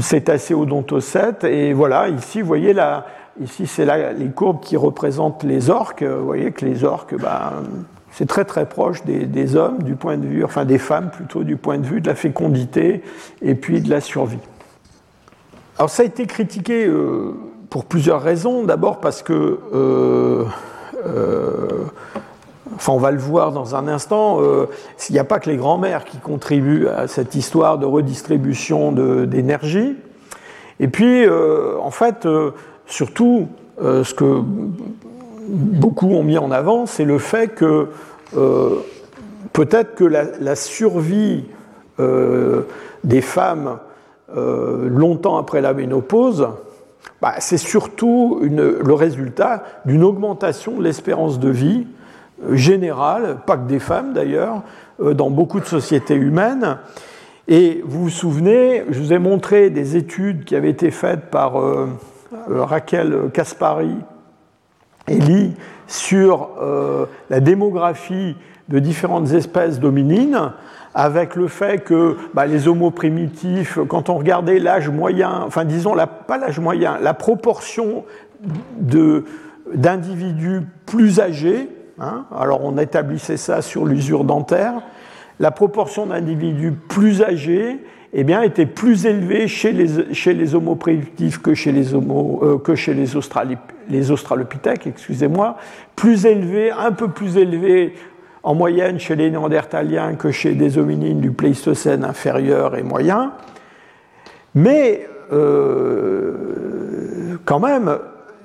cétacés 0.00 0.52
odontocètes. 0.52 1.44
Et 1.44 1.72
voilà, 1.72 2.08
ici, 2.08 2.42
voyez 2.42 2.74
là, 2.74 3.06
ici, 3.40 3.66
c'est 3.66 3.86
les 3.86 4.28
courbes 4.28 4.60
qui 4.60 4.76
représentent 4.76 5.44
les 5.44 5.70
orques. 5.70 6.02
Vous 6.02 6.26
voyez 6.26 6.52
que 6.52 6.66
les 6.66 6.84
orques, 6.84 7.18
ben, 7.18 7.52
c'est 8.12 8.26
très 8.26 8.44
très 8.44 8.66
proche 8.66 9.02
des, 9.04 9.56
hommes 9.56 9.82
du 9.82 9.94
point 9.94 10.16
de 10.16 10.26
vue, 10.26 10.44
enfin 10.44 10.64
des 10.64 10.78
femmes 10.78 11.10
plutôt 11.10 11.44
du 11.44 11.56
point 11.56 11.78
de 11.78 11.86
vue 11.86 12.00
de 12.00 12.08
la 12.08 12.14
fécondité 12.14 13.02
et 13.42 13.54
puis 13.54 13.80
de 13.80 13.88
la 13.88 14.00
survie. 14.00 14.38
Alors 15.78 15.90
ça 15.90 16.02
a 16.02 16.06
été 16.06 16.26
critiqué 16.26 16.86
euh, 16.86 17.34
pour 17.70 17.84
plusieurs 17.84 18.20
raisons. 18.20 18.64
D'abord 18.64 19.00
parce 19.00 19.22
que, 19.22 19.60
euh, 19.72 20.44
euh, 21.06 21.68
enfin 22.74 22.92
on 22.92 22.98
va 22.98 23.12
le 23.12 23.18
voir 23.18 23.52
dans 23.52 23.76
un 23.76 23.88
instant, 23.88 24.40
il 25.08 25.12
n'y 25.12 25.18
a 25.18 25.24
pas 25.24 25.38
que 25.38 25.48
les 25.48 25.56
grands-mères 25.56 26.04
qui 26.04 26.18
contribuent 26.18 26.88
à 26.88 27.06
cette 27.06 27.34
histoire 27.34 27.78
de 27.78 27.86
redistribution 27.86 28.92
d'énergie. 28.92 29.96
Et 30.80 30.88
puis 30.88 31.26
en 31.28 31.90
fait, 31.90 32.26
surtout, 32.86 33.48
ce 33.78 34.14
que 34.14 34.42
beaucoup 35.50 36.08
ont 36.08 36.22
mis 36.22 36.38
en 36.38 36.50
avant, 36.50 36.86
c'est 36.86 37.04
le 37.04 37.18
fait 37.18 37.48
que 37.48 37.88
euh, 38.36 38.76
peut-être 39.52 39.94
que 39.94 40.04
la, 40.04 40.54
survie 40.56 41.44
euh, 41.98 42.62
des 43.04 43.20
femmes 43.20 43.78
euh, 44.36 44.88
longtemps 44.88 45.36
après 45.38 45.60
la 45.60 45.74
ménopause, 45.74 46.48
bah, 47.20 47.34
c'est 47.38 47.58
surtout 47.58 48.40
le 48.42 48.92
résultat 48.92 49.64
d'une 49.84 50.04
augmentation 50.04 50.78
de 50.78 50.84
l'espérance 50.84 51.38
de 51.38 51.50
vie 51.50 51.86
générale, 52.52 53.38
pas 53.46 53.56
que 53.56 53.68
des 53.68 53.78
femmes 53.78 54.12
d'ailleurs, 54.12 54.62
dans 54.98 55.30
beaucoup 55.30 55.60
de 55.60 55.66
sociétés 55.66 56.14
humaines. 56.14 56.78
Et 57.48 57.82
vous 57.84 58.04
vous 58.04 58.10
souvenez, 58.10 58.84
je 58.90 58.98
vous 59.00 59.12
ai 59.12 59.18
montré 59.18 59.70
des 59.70 59.96
études 59.96 60.44
qui 60.44 60.56
avaient 60.56 60.70
été 60.70 60.90
faites 60.90 61.30
par 61.30 61.54
Raquel 62.48 63.30
Caspari 63.34 63.94
lit 65.18 65.54
sur 65.86 66.50
euh, 66.60 67.06
la 67.28 67.40
démographie 67.40 68.36
de 68.68 68.78
différentes 68.78 69.32
espèces 69.32 69.80
dominines, 69.80 70.52
avec 70.94 71.36
le 71.36 71.48
fait 71.48 71.82
que 71.82 72.16
bah, 72.34 72.46
les 72.46 72.68
homo 72.68 72.90
primitifs, 72.90 73.78
quand 73.88 74.08
on 74.08 74.16
regardait 74.16 74.58
l'âge 74.58 74.88
moyen, 74.88 75.42
enfin 75.46 75.64
disons 75.64 75.94
la, 75.94 76.06
pas 76.06 76.38
l'âge 76.38 76.58
moyen, 76.58 76.98
la 77.00 77.14
proportion 77.14 78.04
d'individus 79.72 80.62
plus 80.86 81.20
âgés, 81.20 81.68
hein, 82.00 82.24
alors 82.36 82.64
on 82.64 82.78
établissait 82.78 83.36
ça 83.36 83.62
sur 83.62 83.86
l'usure 83.86 84.24
dentaire, 84.24 84.82
la 85.38 85.50
proportion 85.50 86.06
d'individus 86.06 86.72
plus 86.72 87.22
âgés 87.22 87.82
eh 88.12 88.24
bien, 88.24 88.42
était 88.42 88.66
plus 88.66 89.06
élevée 89.06 89.46
chez 89.46 89.72
les, 89.72 90.12
chez 90.14 90.34
les 90.34 90.54
homo 90.54 90.74
primitifs 90.74 91.40
que 91.40 91.54
chez 91.54 91.70
les, 91.70 91.94
homo, 91.94 92.40
euh, 92.42 92.58
que 92.58 92.74
chez 92.74 92.94
les 92.94 94.10
australopithèques, 94.10 94.86
excusez-moi, 94.86 95.56
plus 95.94 96.26
élevé, 96.26 96.72
un 96.72 96.92
peu 96.92 97.08
plus 97.08 97.36
élevé 97.36 97.94
en 98.42 98.54
moyenne 98.54 98.98
chez 98.98 99.16
les 99.16 99.30
néandertaliens 99.30 100.14
que 100.14 100.30
chez 100.32 100.54
des 100.54 100.78
hominines 100.78 101.20
du 101.20 101.30
Pléistocène 101.30 102.04
inférieur 102.04 102.76
et 102.76 102.82
moyen. 102.82 103.32
Mais 104.54 105.06
euh, 105.32 106.34
quand 107.44 107.60
même, 107.60 107.96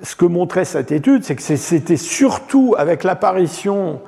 ce 0.02 0.14
que 0.14 0.26
montrait 0.26 0.64
cette 0.64 0.92
étude, 0.92 1.24
c'est 1.24 1.34
que 1.34 1.42
c'était 1.42 1.96
surtout 1.96 2.74
avec 2.78 3.02
l'apparition 3.02 4.00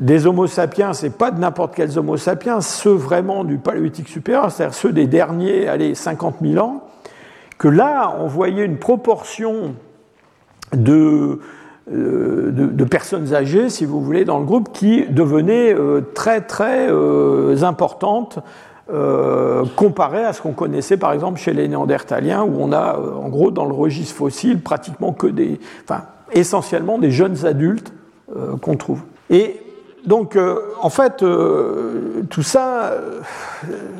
des 0.00 0.26
Homo 0.26 0.46
sapiens, 0.46 0.92
c'est 0.92 1.16
pas 1.16 1.30
de 1.30 1.40
n'importe 1.40 1.74
quels 1.74 1.98
Homo 1.98 2.16
sapiens, 2.16 2.60
ceux 2.60 2.92
vraiment 2.92 3.44
du 3.44 3.58
paléolithique 3.58 4.08
supérieur, 4.08 4.50
c'est-à-dire 4.50 4.74
ceux 4.74 4.92
des 4.92 5.06
derniers, 5.06 5.68
allez, 5.68 5.94
50 5.94 6.36
000 6.42 6.64
ans, 6.64 6.84
que 7.58 7.68
là, 7.68 8.16
on 8.20 8.26
voyait 8.26 8.64
une 8.64 8.78
proportion 8.78 9.74
de, 10.72 11.40
euh, 11.92 12.50
de, 12.52 12.84
personnes 12.84 13.34
âgées, 13.34 13.70
si 13.70 13.84
vous 13.84 14.00
voulez, 14.00 14.24
dans 14.24 14.38
le 14.38 14.44
groupe 14.44 14.72
qui 14.72 15.06
devenait 15.06 15.74
euh, 15.74 16.02
très 16.14 16.42
très 16.42 16.88
euh, 16.90 17.62
importante 17.62 18.38
comparée 19.76 20.24
à 20.24 20.32
ce 20.32 20.40
qu'on 20.40 20.54
connaissait 20.54 20.96
par 20.96 21.12
exemple 21.12 21.38
chez 21.38 21.52
les 21.52 21.68
Néandertaliens, 21.68 22.42
où 22.42 22.56
on 22.58 22.72
a 22.72 22.98
en 22.98 23.28
gros 23.28 23.50
dans 23.50 23.66
le 23.66 23.74
registre 23.74 24.16
fossile 24.16 24.62
pratiquement 24.62 25.12
que 25.12 25.26
des, 25.26 25.60
enfin 25.84 26.04
essentiellement 26.32 26.96
des 26.96 27.10
jeunes 27.10 27.44
adultes 27.44 27.92
qu'on 28.62 28.76
trouve. 28.76 29.02
Et 29.28 29.60
donc, 30.06 30.36
euh, 30.36 30.60
en 30.80 30.90
fait, 30.90 31.22
euh, 31.22 32.22
tout 32.30 32.42
ça, 32.42 32.84
euh, 32.84 33.20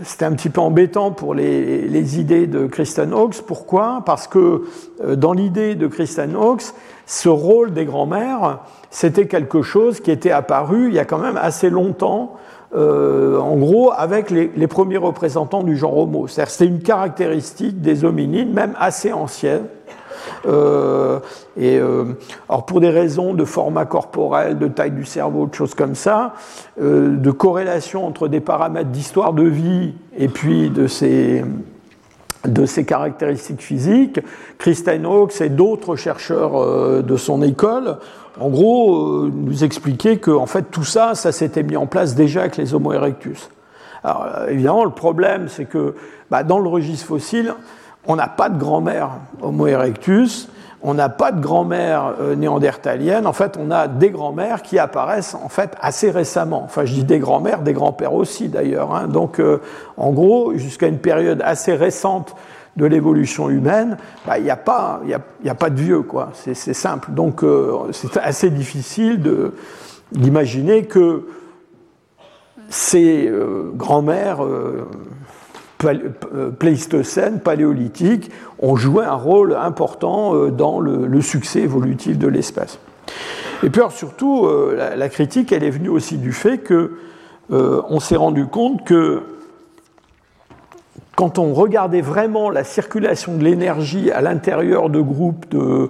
c'était 0.05 0.25
un 0.25 0.33
petit 0.33 0.49
peu 0.49 0.61
embêtant 0.61 1.11
pour 1.11 1.35
les, 1.35 2.21
idées 2.21 2.47
de 2.47 2.67
Kristen 2.67 3.13
Hawkes. 3.13 3.43
Pourquoi? 3.47 4.03
Parce 4.07 4.29
que 4.29 4.65
dans 5.15 5.33
l'idée 5.33 5.75
de 5.75 5.87
Kristen 5.87 6.35
Hawkes, 6.37 6.73
ce 7.07 7.29
rôle 7.29 7.73
des 7.73 7.85
grands-mères, 7.85 8.61
c'était 8.91 9.27
quelque 9.27 9.63
chose 9.63 10.01
qui 10.01 10.11
était 10.11 10.31
apparu 10.31 10.89
il 10.89 10.95
y 10.95 10.99
a 10.99 11.05
quand 11.05 11.19
même 11.19 11.37
assez 11.37 11.69
longtemps, 11.69 12.37
en 12.75 13.57
gros, 13.57 13.93
avec 13.97 14.31
les, 14.31 14.67
premiers 14.67 14.99
représentants 14.99 15.63
du 15.63 15.77
genre 15.77 15.97
Homo. 15.99 16.29
C'est-à-dire 16.29 16.51
c'était 16.51 16.67
une 16.67 16.81
caractéristique 16.81 17.81
des 17.81 18.05
hominines, 18.05 18.53
même 18.53 18.75
assez 18.79 19.13
ancienne, 19.13 19.65
euh, 19.65 19.98
et, 20.45 21.79
euh, 21.79 22.05
alors 22.49 22.67
pour 22.67 22.81
des 22.81 22.91
raisons 22.91 23.35
de 23.35 23.45
format 23.45 23.85
corporel, 23.85 24.59
de 24.59 24.69
taille 24.69 24.93
du 24.93 25.05
cerveau, 25.05 25.47
de 25.47 25.55
choses 25.55 25.75
comme 25.75 25.95
ça, 25.95 26.35
euh, 26.81 27.17
de 27.17 27.31
corrélation 27.31 28.07
entre 28.07 28.29
des 28.29 28.41
paramètres 28.41 28.91
d'histoire 28.91 29.33
de 29.33 29.45
vie 29.45 29.95
et 30.17 30.29
puis 30.29 30.71
de 30.71 30.87
ces 30.87 31.45
de 32.45 32.67
ses 32.67 32.85
caractéristiques 32.85 33.61
physiques, 33.61 34.21
Christine 34.59 35.05
Hawkes 35.07 35.41
et 35.41 35.49
d'autres 35.49 35.97
chercheurs 35.97 37.03
de 37.03 37.17
son 37.17 37.43
école, 37.43 37.99
en 38.41 38.49
gros, 38.49 39.27
nous 39.27 39.65
expliquaient 39.65 40.19
que 40.19 40.31
en 40.31 40.47
fait 40.47 40.71
tout 40.71 40.85
ça, 40.85 41.17
ça 41.17 41.33
s'était 41.33 41.65
mis 41.65 41.77
en 41.77 41.87
place 41.87 42.15
déjà 42.15 42.43
avec 42.43 42.57
les 42.57 42.75
Homo 42.75 42.93
erectus. 42.93 43.51
Alors 44.05 44.27
évidemment, 44.49 44.85
le 44.85 44.93
problème, 44.93 45.49
c'est 45.49 45.65
que 45.65 45.97
bah, 46.31 46.45
dans 46.45 46.61
le 46.61 46.69
registre 46.69 47.07
fossile, 47.07 47.55
on 48.09 48.17
n'a 48.17 48.27
pas 48.27 48.49
de 48.49 48.59
grand-mère 48.59 49.11
Homo 49.41 49.67
erectus, 49.67 50.49
on 50.83 50.95
n'a 50.95 51.09
pas 51.09 51.33
de 51.33 51.41
grand-mère 51.41 52.15
euh, 52.21 52.35
néandertalienne. 52.35 53.27
En 53.27 53.33
fait, 53.33 53.59
on 53.61 53.71
a 53.71 53.87
des 53.89 54.11
grand-mères 54.11 54.63
qui 54.63 54.79
apparaissent 54.79 55.35
en 55.35 55.49
fait 55.49 55.77
assez 55.81 56.11
récemment. 56.11 56.63
Enfin, 56.65 56.85
je 56.85 56.95
dis 56.95 57.05
des 57.05 57.19
grand-mères, 57.19 57.61
des 57.63 57.73
grands-pères 57.73 58.15
aussi 58.15 58.49
d'ailleurs. 58.49 58.95
Hein. 58.95 59.09
Donc, 59.09 59.41
euh, 59.41 59.61
en 59.97 60.11
gros, 60.11 60.55
jusqu'à 60.57 60.87
une 60.87 60.99
période 60.99 61.43
assez 61.45 61.75
récente 61.75 62.35
de 62.77 62.87
l'évolution 62.87 63.51
humaine, 63.51 63.99
bah, 64.27 64.39
il 64.39 64.45
n'y 64.45 64.51
a, 64.51 64.57
pas, 64.57 65.01
a, 65.47 65.55
pas 65.55 65.71
de 65.71 65.81
vieux, 65.81 66.03
quoi. 66.03 66.31
C'est 66.33 66.55
simple. 66.55 67.11
Donc, 67.11 67.43
euh, 67.43 67.73
c'est 67.91 68.17
assez 68.19 68.51
difficile 68.51 69.21
d'imaginer 70.13 70.85
que 70.85 71.27
ces 72.69 73.33
grand-mères 73.75 74.43
Pléistocène, 76.59 77.41
paléolithique, 77.41 78.31
ont 78.59 78.77
joué 78.77 79.05
un 79.05 79.15
rôle 79.15 79.55
important 79.55 80.35
euh, 80.35 80.51
dans 80.51 80.81
le, 80.81 81.21
succès 81.21 81.61
évolutif 81.61 82.19
de 82.19 82.27
l'espèce. 82.27 82.79
Et 83.63 83.71
puis 83.71 83.83
surtout, 83.91 84.47
euh, 84.47 84.95
la, 84.97 85.09
critique, 85.09 85.53
elle 85.53 85.65
est 85.65 85.71
venue 85.71 85.89
aussi 85.89 86.19
du 86.19 86.33
fait 86.33 86.59
que 86.59 86.93
on 87.51 87.99
s'est 87.99 88.17
rendu 88.17 88.45
compte 88.47 88.85
que 88.85 89.23
quand 91.17 91.39
on 91.39 91.55
regardait 91.55 92.03
vraiment 92.03 92.51
la 92.51 92.63
circulation 92.63 93.39
de 93.39 93.43
l'énergie 93.43 94.11
à 94.11 94.21
l'intérieur 94.21 94.91
de 94.91 95.01
groupes 95.01 95.49
de, 95.49 95.89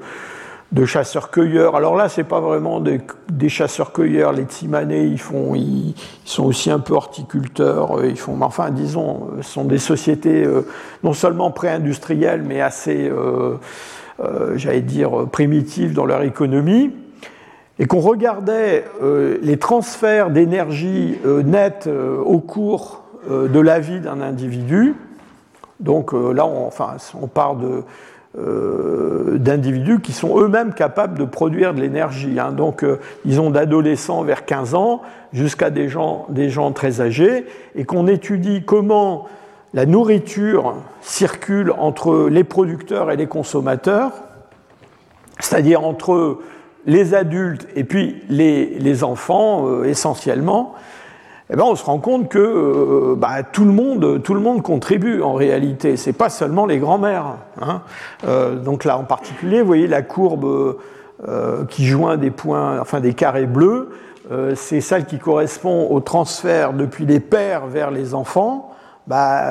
de 0.73 0.85
chasseurs-cueilleurs. 0.85 1.77
Alors 1.77 1.97
là, 1.97 2.09
c'est 2.09 2.25
pas 2.25 2.41
vraiment 2.41 2.81
des, 2.81 3.49
chasseurs-cueilleurs. 3.49 4.33
Les 4.33 4.45
Tsimanés, 4.45 5.05
ils 5.05 5.19
sont 5.19 6.45
aussi 6.45 6.71
un 6.71 6.79
peu 6.79 6.95
horticulteurs. 6.95 8.05
Ils 8.05 8.19
font, 8.19 8.37
enfin, 8.43 8.71
disons, 8.71 9.29
ce 9.41 9.49
sont 9.49 9.65
des 9.65 9.79
sociétés 9.79 10.45
euh, 10.45 10.67
non 11.03 11.15
seulement 11.15 11.51
pré-industrielles, 11.51 12.43
mais 12.43 12.61
assez, 12.61 13.09
euh, 13.09 13.55
euh, 14.21 14.53
j'allais 14.57 14.83
dire, 14.83 15.27
primitives 15.33 15.95
dans 15.95 16.05
leur 16.05 16.23
économie. 16.23 16.93
Et 17.79 17.87
qu'on 17.87 18.01
regardait 18.01 18.85
les 19.41 19.57
transferts 19.57 20.31
d'énergie 20.31 21.17
nets 21.45 21.89
au 21.89 22.41
cours 22.41 23.05
de 23.31 23.61
la 23.61 23.79
vie 23.79 24.01
d'un 24.01 24.21
individu. 24.21 24.97
Donc 25.79 26.13
là, 26.13 26.45
on 26.45 27.27
part 27.29 27.55
de 27.55 27.85
euh, 28.37 29.39
d'individus 29.39 30.01
qui 30.01 30.13
sont 30.13 30.39
eux-mêmes 30.39 30.75
capables 30.75 31.19
de 31.19 31.25
produire 31.25 31.73
de 31.73 31.81
l'énergie. 31.81 32.39
Hein. 32.39 32.53
Donc 32.53 32.85
euh, 32.85 33.01
ils 33.25 33.41
ont 33.41 33.49
d'adolescents 33.49 34.23
vers 34.23 34.45
15 34.45 34.75
ans 34.75 35.01
jusqu'à 35.33 35.71
des 35.71 35.89
gens, 35.89 36.27
des 36.29 36.51
gens 36.51 36.73
très 36.73 37.01
âgés, 37.01 37.47
et 37.75 37.85
qu'on 37.85 38.07
étudie 38.07 38.63
comment 38.67 39.27
la 39.73 39.87
nourriture 39.87 40.75
circule 41.01 41.73
entre 41.79 42.29
les 42.29 42.45
producteurs 42.45 43.11
et 43.11 43.17
les 43.17 43.27
consommateurs, 43.27 44.13
c'est-à-dire 45.41 45.83
entre 45.83 46.39
les 46.85 47.15
adultes 47.15 47.67
et 47.77 47.85
puis 47.85 48.23
les, 48.29 48.79
les 48.79 49.05
enfants 49.05 49.69
euh, 49.69 49.85
essentiellement, 49.85 50.75
eh 51.51 51.57
ben, 51.57 51.65
on 51.65 51.75
se 51.77 51.85
rend 51.85 51.99
compte 51.99 52.29
que 52.29 52.39
euh, 52.39 53.15
bah, 53.17 53.43
tout, 53.43 53.65
le 53.65 53.73
monde, 53.73 54.23
tout 54.23 54.35
le 54.35 54.41
monde 54.41 54.63
contribue 54.63 55.23
en 55.23 55.33
réalité. 55.33 55.97
C'est 55.97 56.13
pas 56.13 56.29
seulement 56.29 56.67
les 56.67 56.79
grands-mères. 56.79 57.37
Hein. 57.61 57.81
Euh, 58.27 58.57
donc 58.57 58.85
là, 58.85 58.99
en 58.99 59.05
particulier, 59.05 59.63
vous 59.63 59.67
voyez 59.67 59.87
la 59.87 60.03
courbe 60.03 60.77
euh, 61.27 61.65
qui 61.65 61.87
joint 61.87 62.19
des 62.19 62.31
points, 62.31 62.79
enfin 62.81 63.01
des 63.01 63.15
carrés 63.15 63.47
bleus. 63.47 63.91
c'est 64.57 64.83
celle 64.83 65.07
qui 65.07 65.19
correspond 65.19 65.89
au 65.91 66.01
transfert 66.01 66.75
depuis 66.75 67.07
les 67.07 67.21
pères 67.21 67.67
vers 67.67 67.91
les 67.91 68.15
enfants. 68.15 68.75
Bah, 69.07 69.43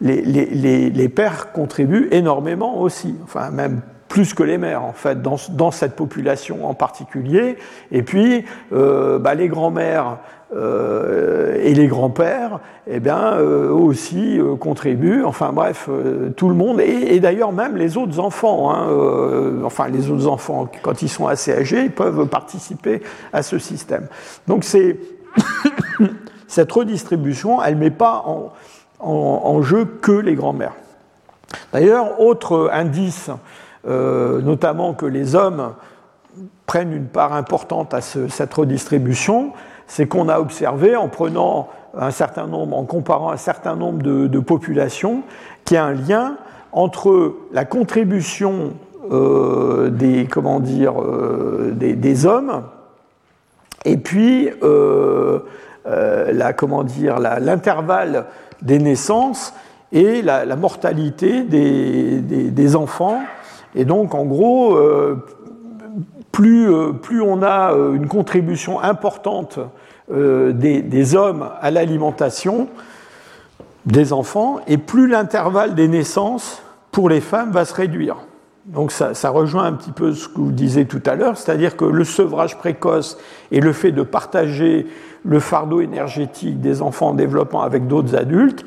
les, 0.00 0.22
les, 0.22 0.90
les, 0.90 1.08
pères 1.08 1.50
contribuent 1.50 2.06
énormément 2.12 2.80
aussi, 2.80 3.16
enfin 3.24 3.50
même 3.50 3.80
plus 4.06 4.32
que 4.32 4.44
les 4.44 4.58
mères 4.58 4.84
en 4.84 4.92
fait 4.92 5.20
dans, 5.20 5.34
dans 5.50 5.72
cette 5.72 5.96
population 5.96 6.68
en 6.68 6.74
particulier. 6.74 7.56
Et 7.90 8.04
puis 8.04 8.44
bah, 8.70 9.34
les 9.34 9.48
grands-mères 9.48 10.18
euh, 10.54 11.58
et 11.62 11.74
les 11.74 11.88
grands-pères, 11.88 12.60
eh 12.86 13.00
bien, 13.00 13.34
euh, 13.34 13.70
aussi 13.70 14.38
euh, 14.38 14.56
contribuent. 14.56 15.22
Enfin 15.22 15.52
bref, 15.52 15.90
tout 16.36 16.48
le 16.48 16.54
monde, 16.54 16.80
et, 16.80 17.20
d'ailleurs 17.20 17.52
même 17.52 17.76
les 17.76 17.98
autres 17.98 18.18
enfants. 18.18 18.72
Hein, 18.72 18.88
enfin, 19.64 19.88
les 19.88 20.10
autres 20.10 20.26
enfants, 20.26 20.68
quand 20.82 21.02
ils 21.02 21.08
sont 21.08 21.26
assez 21.26 21.52
âgés, 21.52 21.90
peuvent 21.90 22.26
participer 22.26 23.02
à 23.32 23.42
ce 23.42 23.58
système. 23.58 24.06
Donc 24.46 24.64
cette 26.46 26.72
redistribution, 26.72 27.62
elle 27.62 27.76
met 27.76 27.90
pas 27.90 28.24
en, 29.00 29.62
jeu 29.62 29.84
que 29.84 30.12
les 30.12 30.34
grands-mères. 30.34 30.74
D'ailleurs, 31.72 32.20
autre 32.20 32.70
indice, 32.72 33.30
notamment 33.86 34.94
que 34.94 35.06
les 35.06 35.34
hommes 35.34 35.74
prennent 36.66 36.92
une 36.92 37.06
part 37.06 37.32
importante 37.34 37.92
à 37.94 38.00
cette 38.00 38.54
redistribution, 38.54 39.52
c'est 39.88 40.06
qu'on 40.06 40.28
a 40.28 40.38
observé 40.38 40.94
en 40.94 41.08
prenant 41.08 41.68
un 41.98 42.10
certain 42.10 42.46
nombre, 42.46 42.76
en 42.76 42.84
comparant 42.84 43.30
un 43.30 43.38
certain 43.38 43.74
nombre 43.74 44.02
de, 44.02 44.38
populations, 44.38 45.22
qu'il 45.64 45.74
y 45.74 45.78
a 45.78 45.84
un 45.84 45.94
lien 45.94 46.36
entre 46.70 47.34
la 47.52 47.64
contribution 47.64 48.74
euh, 49.10 49.88
des, 49.88 50.26
comment 50.30 50.60
dire, 50.60 51.00
euh, 51.00 51.72
des, 51.74 52.26
hommes 52.26 52.62
et 53.86 53.96
puis 53.96 54.50
euh, 54.62 55.40
la, 55.84 56.52
comment 56.52 56.84
l'intervalle 57.40 58.26
des 58.60 58.78
naissances 58.78 59.54
et 59.92 60.20
la, 60.20 60.44
mortalité 60.56 61.42
des, 61.42 62.20
des, 62.20 62.76
enfants. 62.76 63.20
Et 63.74 63.86
donc, 63.86 64.14
en 64.14 64.26
gros, 64.26 64.76
euh, 66.40 66.92
plus, 66.92 67.20
on 67.20 67.42
a 67.42 67.72
euh, 67.72 67.94
une 67.94 68.08
contribution 68.08 68.80
importante 68.80 69.58
euh, 70.12 70.52
des, 70.52 71.14
hommes 71.14 71.48
à 71.60 71.70
l'alimentation 71.70 72.68
des 73.86 74.12
enfants, 74.12 74.60
et 74.66 74.76
plus 74.76 75.08
l'intervalle 75.08 75.74
des 75.74 75.88
naissances 75.88 76.62
pour 76.92 77.08
les 77.08 77.20
femmes 77.20 77.52
va 77.52 77.64
se 77.64 77.74
réduire. 77.74 78.16
Donc 78.66 78.92
ça, 78.92 79.30
rejoint 79.30 79.64
un 79.64 79.72
petit 79.72 79.92
peu 79.92 80.12
ce 80.12 80.28
que 80.28 80.40
vous 80.40 80.52
disiez 80.52 80.84
tout 80.84 81.02
à 81.06 81.14
l'heure, 81.14 81.38
c'est-à-dire 81.38 81.74
que 81.74 81.86
le 81.86 82.04
sevrage 82.04 82.58
précoce 82.58 83.16
et 83.50 83.60
le 83.60 83.72
fait 83.72 83.92
de 83.92 84.02
partager 84.02 84.86
le 85.24 85.40
fardeau 85.40 85.80
énergétique 85.80 86.60
des 86.60 86.82
enfants 86.82 87.08
en 87.08 87.14
développement 87.14 87.62
avec 87.62 87.86
d'autres 87.86 88.14
adultes, 88.14 88.66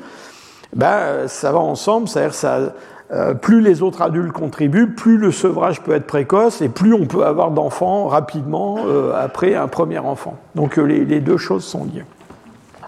ben, 0.74 1.28
ça 1.28 1.52
va 1.52 1.58
ensemble, 1.58 2.08
c'est-à-dire 2.08 2.34
ça, 2.34 2.74
euh, 3.12 3.34
plus 3.34 3.60
les 3.60 3.82
autres 3.82 4.00
adultes 4.00 4.32
contribuent, 4.32 4.94
plus 4.94 5.18
le 5.18 5.30
sevrage 5.32 5.82
peut 5.82 5.92
être 5.92 6.06
précoce 6.06 6.62
et 6.62 6.70
plus 6.70 6.94
on 6.94 7.04
peut 7.04 7.26
avoir 7.26 7.50
d'enfants 7.50 8.06
rapidement 8.06 8.78
euh, 8.86 9.12
après 9.14 9.54
un 9.54 9.68
premier 9.68 9.98
enfant. 9.98 10.38
Donc 10.54 10.78
euh, 10.78 10.84
les, 10.84 11.20
deux 11.20 11.36
choses 11.36 11.62
sont 11.62 11.84
liées. 11.84 12.04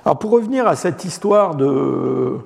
Alors 0.02 0.18
pour 0.18 0.30
revenir 0.30 0.66
à 0.66 0.76
cette 0.76 1.04
histoire 1.04 1.56
de, 1.56 2.38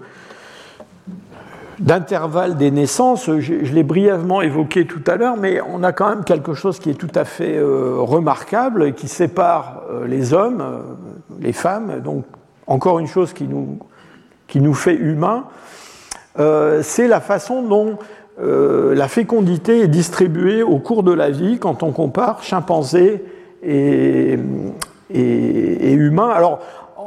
d'intervalle 1.78 2.56
des 2.56 2.72
naissances, 2.72 3.30
je, 3.38 3.54
l'ai 3.54 3.84
brièvement 3.84 4.42
évoqué 4.42 4.84
tout 4.84 5.04
à 5.06 5.14
l'heure, 5.14 5.36
mais 5.36 5.60
on 5.60 5.84
a 5.84 5.92
quand 5.92 6.08
même 6.08 6.24
quelque 6.24 6.54
chose 6.54 6.80
qui 6.80 6.90
est 6.90 6.94
tout 6.94 7.12
à 7.14 7.24
fait 7.24 7.60
remarquable, 7.60 8.94
qui 8.94 9.06
sépare 9.06 9.82
les 10.04 10.34
hommes, 10.34 10.64
les 11.40 11.52
femmes, 11.52 12.00
donc 12.00 12.24
encore 12.66 12.98
une 12.98 13.06
chose 13.06 13.32
qui 13.32 13.44
nous, 13.44 13.78
qui 14.48 14.60
nous 14.60 14.74
fait 14.74 14.96
humains, 14.96 15.44
euh, 16.38 16.80
c'est 16.82 17.08
la 17.08 17.20
façon 17.20 17.62
dont 17.62 17.98
euh, 18.40 18.94
la 18.94 19.08
fécondité 19.08 19.80
est 19.80 19.88
distribuée 19.88 20.62
au 20.62 20.78
cours 20.78 21.02
de 21.02 21.12
la 21.12 21.30
vie 21.30 21.58
quand 21.58 21.82
on 21.82 21.90
compare 21.90 22.42
chimpanzés 22.42 23.24
et, 23.62 24.38
humains. 25.10 26.30
Alors, 26.30 26.60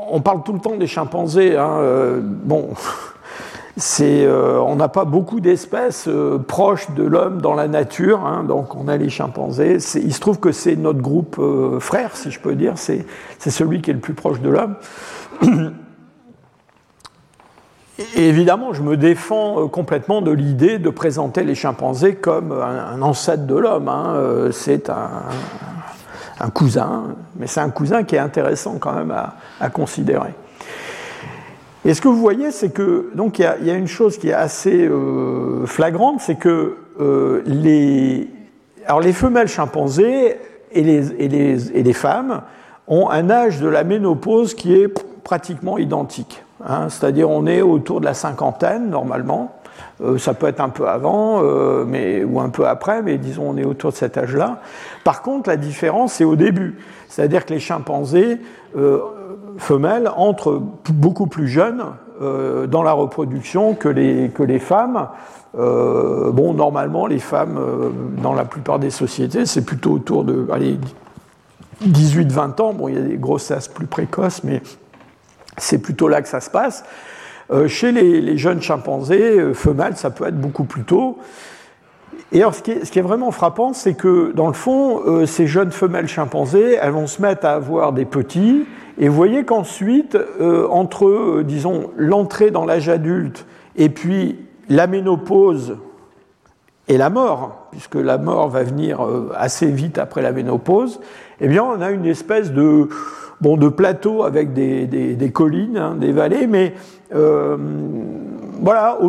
on 0.09 0.19
parle 0.19 0.43
tout 0.43 0.51
le 0.51 0.59
temps 0.59 0.75
des 0.75 0.87
chimpanzés. 0.87 1.55
Hein, 1.55 1.77
euh, 1.79 2.19
bon, 2.21 2.71
on 4.01 4.75
n'a 4.75 4.89
pas 4.89 5.05
beaucoup 5.05 5.39
d'espèces 5.39 6.09
proches 6.47 6.91
de 6.91 7.03
l'homme 7.03 7.41
dans 7.41 7.53
la 7.53 7.69
nature, 7.69 8.25
hein, 8.25 8.43
donc 8.43 8.75
on 8.75 8.89
a 8.89 8.97
les 8.97 9.09
chimpanzés. 9.09 9.77
Il 9.95 10.13
se 10.13 10.19
trouve 10.19 10.39
que 10.39 10.51
c'est 10.51 10.75
notre 10.75 10.99
groupe 10.99 11.39
frère, 11.79 12.17
si 12.17 12.31
je 12.31 12.39
peux 12.41 12.55
dire, 12.55 12.73
c'est 12.77 13.05
celui 13.39 13.81
qui 13.81 13.91
est 13.91 13.93
le 13.93 14.01
plus 14.01 14.13
proche 14.13 14.41
de 14.41 14.49
l'homme. 14.49 14.75
Évidemment, 18.15 18.73
je 18.73 18.81
me 18.81 18.97
défends 18.97 19.63
euh, 19.63 19.67
complètement 19.67 20.21
de 20.21 20.31
l'idée 20.31 20.79
de 20.79 20.89
présenter 20.89 21.43
les 21.43 21.55
chimpanzés 21.55 22.15
comme 22.15 22.51
un, 22.51 23.01
ancêtre 23.01 23.45
de 23.45 23.55
l'homme. 23.55 23.87
Hein. 23.87 24.13
Euh, 24.15 24.51
c'est 24.51 24.89
un, 24.89 26.49
cousin, 26.53 27.15
mais 27.37 27.47
c'est 27.47 27.59
un 27.59 27.69
cousin 27.69 28.03
qui 28.03 28.15
est 28.15 28.19
intéressant 28.19 28.77
quand 28.79 28.93
même 28.93 29.13
à, 29.59 29.69
considérer. 29.69 30.33
Et 31.85 31.93
ce 31.93 32.01
que 32.01 32.07
vous 32.07 32.19
voyez, 32.19 32.51
c'est 32.51 32.69
que 32.69 33.11
donc 33.15 33.39
il 33.39 33.43
y, 33.63 33.71
a 33.71 33.73
une 33.75 33.87
chose 33.87 34.17
qui 34.17 34.29
est 34.29 34.33
assez 34.33 34.87
euh, 34.87 35.65
flagrante, 35.65 36.21
c'est 36.21 36.35
que 36.35 36.77
les, 37.45 38.27
femelles 39.13 39.47
chimpanzés 39.47 40.37
et 40.71 40.81
et 40.81 41.83
les 41.83 41.93
femmes 41.93 42.41
ont 42.87 43.09
un 43.09 43.29
âge 43.29 43.59
de 43.59 43.67
la 43.67 43.83
ménopause 43.83 44.53
qui 44.53 44.73
est 44.73 44.87
pratiquement 45.23 45.77
identique. 45.77 46.43
Hein, 46.67 46.89
c'est-à-dire 46.89 47.29
on 47.29 47.45
est 47.45 47.61
autour 47.61 47.99
de 47.99 48.05
la 48.05 48.13
cinquantaine 48.13 48.89
normalement. 48.89 49.55
Euh, 50.01 50.17
ça 50.17 50.33
peut 50.33 50.47
être 50.47 50.59
un 50.59 50.69
peu 50.69 50.87
avant 50.87 51.43
euh, 51.43 51.85
mais, 51.87 52.23
ou 52.23 52.39
un 52.39 52.49
peu 52.49 52.67
après, 52.67 53.01
mais 53.01 53.17
disons 53.17 53.49
on 53.49 53.57
est 53.57 53.65
autour 53.65 53.91
de 53.91 53.95
cet 53.95 54.17
âge-là. 54.17 54.59
Par 55.03 55.21
contre, 55.21 55.49
la 55.49 55.57
différence, 55.57 56.13
c'est 56.13 56.23
au 56.23 56.35
début. 56.35 56.77
C'est-à-dire 57.07 57.45
que 57.45 57.53
les 57.53 57.59
chimpanzés 57.59 58.39
euh, 58.77 58.99
femelles 59.57 60.09
entrent 60.15 60.61
beaucoup 60.89 61.27
plus 61.27 61.47
jeunes 61.47 61.83
dans 62.67 62.83
la 62.83 62.91
reproduction 62.91 63.73
que 63.73 63.89
les, 63.89 64.29
que 64.29 64.43
les 64.43 64.59
femmes. 64.59 65.07
bon, 65.55 66.53
normalement, 66.53 67.07
les 67.07 67.17
femmes, 67.17 67.59
dans 68.21 68.35
la 68.35 68.45
plupart 68.45 68.77
des 68.77 68.91
sociétés, 68.91 69.47
c'est 69.47 69.65
plutôt 69.65 69.93
autour 69.93 70.23
de 70.23 70.47
18-20 71.83 72.61
ans. 72.61 72.73
Bon, 72.73 72.89
il 72.89 72.93
y 72.93 72.97
a 72.99 73.01
des 73.01 73.17
grossesses 73.17 73.67
plus 73.67 73.87
précoces, 73.87 74.43
mais 74.43 74.61
c'est 75.57 75.79
plutôt 75.79 76.07
là 76.07 76.21
que 76.21 76.27
ça 76.27 76.39
se 76.39 76.49
passe. 76.49 76.83
Euh, 77.51 77.67
chez 77.67 77.91
les, 77.91 78.37
jeunes 78.37 78.61
chimpanzés, 78.61 79.39
euh, 79.39 79.53
femelles, 79.53 79.97
ça 79.97 80.09
peut 80.09 80.25
être 80.25 80.39
beaucoup 80.39 80.63
plus 80.63 80.83
tôt. 80.83 81.17
Et 82.31 82.39
alors, 82.39 82.55
ce 82.55 82.61
qui 82.61 82.71
est, 82.71 83.01
vraiment 83.01 83.31
frappant, 83.31 83.73
c'est 83.73 83.93
que 83.93 84.31
dans 84.33 84.47
le 84.47 84.53
fond, 84.53 85.01
euh, 85.05 85.25
ces 85.25 85.47
jeunes 85.47 85.71
femelles 85.71 86.07
chimpanzés, 86.07 86.77
elles 86.81 86.91
vont 86.91 87.07
se 87.07 87.21
mettre 87.21 87.45
à 87.45 87.51
avoir 87.51 87.91
des 87.91 88.05
petits, 88.05 88.65
et 88.97 89.09
vous 89.09 89.15
voyez 89.15 89.43
qu'ensuite, 89.43 90.17
entre, 90.69 91.41
disons, 91.43 91.89
l'entrée 91.95 92.51
dans 92.51 92.65
l'âge 92.65 92.89
adulte 92.89 93.45
et 93.77 93.89
puis 93.89 94.37
la 94.69 94.85
ménopause 94.85 95.77
et 96.87 96.97
la 96.97 97.09
mort, 97.09 97.67
puisque 97.71 97.95
la 97.95 98.17
mort 98.17 98.49
va 98.49 98.63
venir 98.63 98.99
assez 99.33 99.67
vite 99.67 99.97
après 99.97 100.21
la 100.21 100.33
ménopause, 100.33 100.99
eh 101.39 101.47
bien, 101.47 101.63
on 101.63 101.81
a 101.81 101.89
une 101.89 102.05
espèce 102.05 102.51
de, 102.51 102.89
bon, 103.41 103.57
de 103.57 103.67
plateau 103.67 104.23
avec 104.23 104.53
des, 104.53 105.31
collines, 105.33 105.77
hein, 105.77 105.95
des 105.99 106.11
vallées, 106.11 106.47
mais 106.47 106.73
voilà, 108.61 108.99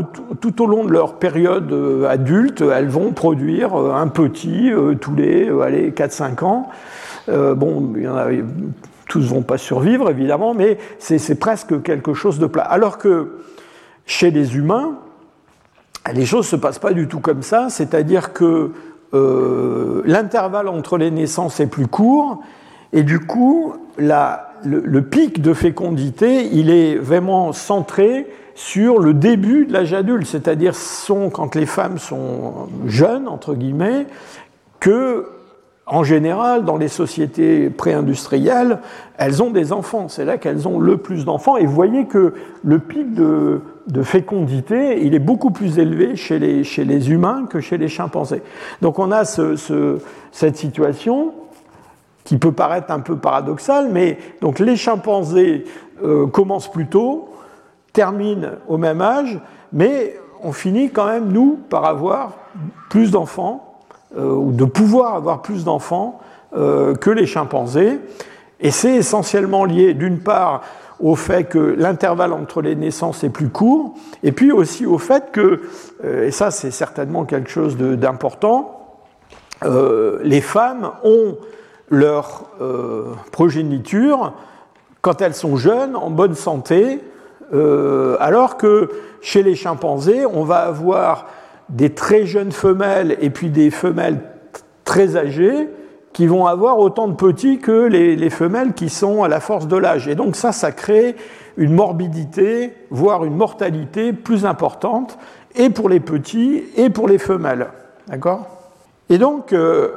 tout 0.41 0.63
au 0.63 0.67
long 0.67 0.85
de 0.85 0.91
leur 0.91 1.17
période 1.17 1.71
euh, 1.73 2.09
adulte, 2.09 2.63
elles 2.63 2.89
vont 2.89 3.13
produire 3.13 3.79
euh, 3.79 3.93
un 3.93 4.09
petit 4.09 4.73
euh, 4.73 4.95
tous 4.95 5.15
les 5.15 5.51
4-5 5.51 6.43
ans. 6.43 6.69
bon, 7.29 7.93
il 7.95 8.03
y 8.03 8.09
en 8.09 8.17
a, 8.17 8.29
tous 9.09 9.21
vont 9.21 9.43
pas 9.43 9.59
survivre, 9.59 10.09
évidemment, 10.09 10.55
mais 10.55 10.79
c'est 10.99 11.39
presque 11.39 11.83
quelque 11.83 12.15
chose 12.15 12.39
de 12.39 12.47
plat. 12.47 12.63
Alors 12.63 12.97
que 12.97 13.41
chez 14.07 14.31
les 14.31 14.57
humains, 14.57 14.99
les 16.15 16.25
choses 16.25 16.47
se 16.47 16.57
passent 16.57 16.79
pas 16.79 16.95
du 16.95 17.07
tout 17.07 17.21
comme 17.21 17.43
ça, 17.43 17.69
c'est-à-dire 17.69 18.33
que 18.33 18.73
l'intervalle 20.07 20.69
entre 20.69 20.97
les 20.97 21.11
naissances 21.11 21.61
est 21.61 21.67
plus 21.67 21.87
court, 21.87 22.43
et 22.95 23.03
du 23.03 23.21
coup, 23.21 23.75
le, 23.99 25.01
pic 25.01 25.41
de 25.41 25.55
fécondité, 25.55 26.49
il 26.53 26.71
est 26.71 26.97
vraiment 26.97 27.53
centré 27.53 28.27
sur 28.55 28.99
le 28.99 29.15
début 29.15 29.67
de 29.67 29.73
l'âge 29.73 29.95
adulte, 29.95 30.27
c'est-à-dire 30.27 30.75
quand 31.33 31.55
les 31.55 31.67
femmes 31.67 31.99
sont 31.99 32.69
jeunes 32.87 33.29
entre 33.29 33.55
guillemets, 33.55 34.07
que 34.81 35.27
en 35.87 36.05
général 36.05 36.65
dans 36.65 36.77
les 36.77 36.89
sociétés 36.89 37.69
pré-industrielles, 37.69 38.79
elles 39.19 39.43
ont 39.43 39.51
des 39.51 39.73
enfants. 39.73 40.09
C'est 40.09 40.25
là 40.25 40.39
qu'elles 40.39 40.69
ont 40.69 40.79
le 40.79 40.97
plus 40.97 41.25
d'enfants. 41.25 41.57
Et 41.57 41.67
vous 41.67 41.75
voyez 41.75 42.07
que 42.07 42.35
le 42.63 42.79
pic 42.79 43.15
de, 43.15 43.61
fécondité, 44.03 45.05
il 45.05 45.15
est 45.15 45.19
beaucoup 45.19 45.51
plus 45.51 45.79
élevé 45.79 46.15
chez 46.15 46.39
les, 46.39 46.63
chez 46.63 46.85
les, 46.85 47.11
humains 47.11 47.47
que 47.49 47.61
chez 47.61 47.79
les 47.79 47.89
chimpanzés. 47.89 48.43
Donc 48.81 48.99
on 48.99 49.11
a 49.11 49.25
cette 49.25 50.57
situation 50.57 51.35
qui 52.25 52.39
peut 52.39 52.53
paraître 52.53 52.91
un 52.91 53.01
peu 53.01 53.17
paradoxale, 53.17 53.89
mais 53.91 54.19
donc 54.41 54.59
les 54.59 54.77
chimpanzés 54.77 55.65
euh, 56.03 56.27
commencent 56.27 56.71
plus 56.71 56.87
tôt, 56.87 57.31
termine 57.93 58.53
au 58.69 58.79
même 58.79 59.01
âge, 59.01 59.41
mais 59.73 60.17
on 60.43 60.53
finit 60.53 60.91
quand 60.91 61.07
même, 61.07 61.29
nous, 61.29 61.59
par 61.69 61.85
avoir 61.85 62.33
plus 62.89 63.11
d'enfants, 63.11 63.79
euh, 64.17 64.31
ou 64.31 64.53
de 64.53 64.65
pouvoir 64.65 65.15
avoir 65.15 65.41
plus 65.43 65.65
d'enfants 65.65 66.21
euh, 66.55 66.95
que 66.95 67.11
les 67.11 67.27
chimpanzés. 67.27 67.99
Et 68.61 68.71
c'est 68.71 68.95
essentiellement 68.97 69.65
lié, 69.65 69.95
d'une 69.95 70.21
part, 70.21 70.63
au 71.01 71.17
fait 71.17 71.45
que 71.45 71.59
l'intervalle 71.59 72.33
entre 72.33 72.63
les 72.63 72.77
naissances 72.77 73.25
est 73.25 73.31
plus 73.31 73.49
court, 73.49 73.95
et 74.23 74.33
puis 74.33 74.53
aussi 74.53 74.87
au 74.87 74.99
fait 74.99 75.33
que, 75.33 75.63
euh, 76.05 76.27
et 76.27 76.31
ça 76.31 76.51
c'est 76.51 76.71
certainement 76.71 77.25
quelque 77.25 77.51
chose 77.51 77.77
d'important, 77.77 78.79
les 80.25 80.41
femmes 80.41 80.91
ont 81.05 81.37
leur 81.91 82.45
progéniture 83.33 84.33
quand 85.03 85.21
elles 85.21 85.35
sont 85.35 85.57
jeunes, 85.57 85.97
en 85.97 86.11
bonne 86.11 86.35
santé, 86.35 87.01
euh, 87.53 88.17
alors 88.21 88.57
que 88.57 88.89
chez 89.21 89.43
les 89.43 89.55
chimpanzés, 89.55 90.25
on 90.25 90.45
va 90.45 90.59
avoir 90.59 91.27
des 91.69 91.91
très 91.91 92.25
jeunes 92.25 92.53
femelles 92.53 93.17
et 93.21 93.29
puis 93.31 93.51
des 93.51 93.71
femelles 93.71 94.21
très 94.85 95.17
âgées 95.17 95.69
qui 96.13 96.27
vont 96.27 96.47
avoir 96.47 96.79
autant 96.79 97.09
de 97.09 97.15
petits 97.15 97.59
que 97.59 97.87
les, 97.87 98.31
femelles 98.31 98.75
qui 98.75 98.89
sont 98.89 99.23
à 99.23 99.29
la 99.29 99.41
force 99.41 99.67
de 99.67 99.77
l'âge. 99.77 100.09
Et 100.09 100.15
donc 100.15 100.37
ça, 100.37 100.53
ça 100.53 100.71
crée 100.71 101.17
une 101.57 101.73
morbidité, 101.73 102.73
voire 102.91 103.25
une 103.25 103.37
mortalité 103.37 104.13
plus 104.13 104.47
importante, 104.47 105.19
et 105.55 105.71
pour 105.71 105.89
les 105.89 106.01
petits 106.01 106.65
et 106.77 106.91
pour 106.91 107.09
les 107.09 107.19
femelles. 107.19 107.69
D'accord? 108.09 108.47
Et 109.09 109.19
donc, 109.19 109.53
euh, 109.53 109.89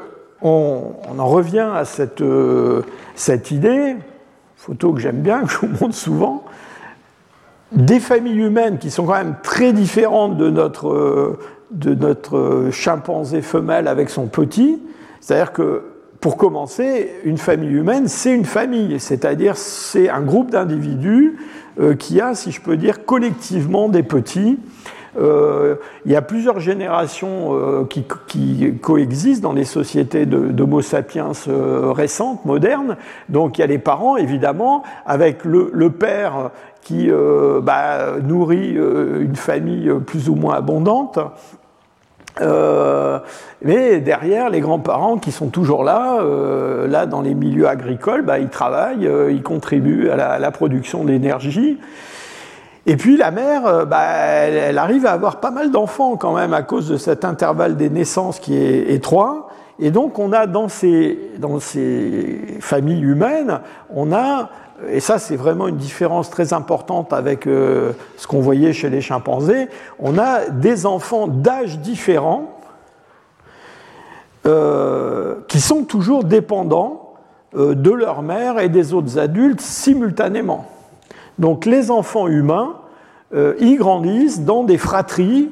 on, 0.45 1.19
en 1.19 1.27
revient 1.27 1.67
à 1.73 1.85
cette, 1.85 2.21
euh, 2.21 2.83
cette 3.15 3.49
idée, 3.51 3.95
photo 4.55 4.93
que 4.93 4.99
j'aime 4.99 5.21
bien, 5.21 5.41
que 5.45 5.51
je 5.51 5.57
vous 5.57 5.67
montre 5.81 5.95
souvent, 5.95 6.43
des 7.71 7.99
familles 7.99 8.39
humaines 8.39 8.77
qui 8.77 8.91
sont 8.91 9.05
quand 9.05 9.17
même 9.17 9.35
très 9.41 9.73
différentes 9.73 10.37
de 10.37 10.49
notre, 10.49 11.39
de 11.71 11.95
notre 11.95 12.69
chimpanzé 12.71 13.41
femelle 13.41 13.87
avec 13.87 14.09
son 14.09 14.27
petit. 14.27 14.81
C'est-à-dire 15.19 15.51
que, 15.51 15.83
pour 16.21 16.37
commencer, 16.37 17.11
une 17.23 17.37
famille 17.37 17.71
humaine, 17.71 18.07
c'est 18.07 18.33
une 18.33 18.45
famille, 18.45 18.99
c'est-à-dire 18.99 19.57
c'est 19.57 20.09
un 20.09 20.21
groupe 20.21 20.51
d'individus 20.51 21.37
euh, 21.79 21.95
qui 21.95 22.21
a, 22.21 22.35
si 22.35 22.51
je 22.51 22.61
peux 22.61 22.77
dire, 22.77 23.05
collectivement 23.05 23.89
des 23.89 24.03
petits. 24.03 24.59
Euh, 25.17 25.75
il 26.05 26.11
y 26.11 26.15
a 26.15 26.21
plusieurs 26.21 26.59
générations 26.59 27.53
euh, 27.53 27.85
qui, 27.85 28.73
coexistent 28.81 29.43
dans 29.43 29.53
les 29.53 29.63
sociétés 29.63 30.25
d'Homo 30.25 30.81
sapiens 30.81 31.31
récentes, 31.47 32.43
modernes. 32.45 32.97
Donc 33.29 33.57
il 33.57 33.61
y 33.61 33.63
a 33.63 33.67
les 33.67 33.77
parents, 33.77 34.17
évidemment, 34.17 34.83
avec 35.05 35.43
le, 35.45 35.89
père 35.89 36.51
qui 36.85 37.09
euh, 37.09 37.61
bah, 37.61 38.19
nourrit 38.21 38.77
euh, 38.77 39.21
une 39.21 39.35
famille 39.35 39.91
plus 40.05 40.29
ou 40.29 40.35
moins 40.35 40.55
abondante. 40.55 41.19
Euh, 42.41 43.19
mais 43.63 43.99
derrière, 43.99 44.49
les 44.49 44.59
grands-parents 44.59 45.17
qui 45.17 45.31
sont 45.31 45.47
toujours 45.47 45.83
là, 45.83 46.21
là 46.87 47.05
dans 47.07 47.21
les 47.21 47.33
milieux 47.33 47.67
agricoles, 47.67 48.21
bah, 48.21 48.39
ils 48.39 48.49
travaillent, 48.49 49.09
ils 49.29 49.41
contribuent 49.41 50.09
à 50.09 50.37
la, 50.37 50.51
production 50.51 51.03
d'énergie. 51.03 51.79
Et 52.85 52.97
puis 52.97 53.17
la 53.17 53.31
mère, 53.31 53.85
bah, 53.85 54.03
elle, 54.03 54.77
arrive 54.77 55.05
à 55.05 55.11
avoir 55.11 55.39
pas 55.39 55.51
mal 55.51 55.71
d'enfants 55.71 56.17
quand 56.17 56.35
même 56.35 56.53
à 56.53 56.61
cause 56.61 56.87
de 56.87 56.97
cet 56.97 57.25
intervalle 57.25 57.77
des 57.77 57.89
naissances 57.89 58.39
qui 58.39 58.55
est 58.55 58.91
étroit. 58.91 59.49
Et 59.79 59.91
donc 59.91 60.19
on 60.19 60.31
a 60.31 60.47
dans 60.47 60.69
ces, 60.69 61.31
dans 61.39 61.59
ces 61.59 62.57
familles 62.61 63.01
humaines, 63.01 63.59
on 63.93 64.13
a 64.13 64.49
et 64.89 64.99
ça 64.99 65.19
c'est 65.19 65.35
vraiment 65.35 65.67
une 65.67 65.77
différence 65.77 66.29
très 66.29 66.53
importante 66.53 67.13
avec 67.13 67.47
euh, 67.47 67.93
ce 68.17 68.27
qu'on 68.27 68.41
voyait 68.41 68.73
chez 68.73 68.89
les 68.89 69.01
chimpanzés, 69.01 69.69
on 69.99 70.17
a 70.17 70.49
des 70.49 70.85
enfants 70.85 71.27
d'âge 71.27 71.79
différents 71.79 72.59
euh, 74.45 75.35
qui 75.47 75.59
sont 75.59 75.83
toujours 75.83 76.23
dépendants 76.23 77.13
euh, 77.55 77.73
de 77.73 77.91
leur 77.91 78.21
mère 78.21 78.59
et 78.59 78.69
des 78.69 78.93
autres 78.93 79.17
adultes 79.17 79.61
simultanément. 79.61 80.65
Donc 81.39 81.65
les 81.65 81.91
enfants 81.91 82.27
humains, 82.27 82.75
y 83.59 83.75
grandissent 83.75 84.41
dans 84.41 84.63
des 84.63 84.77
fratries 84.77 85.51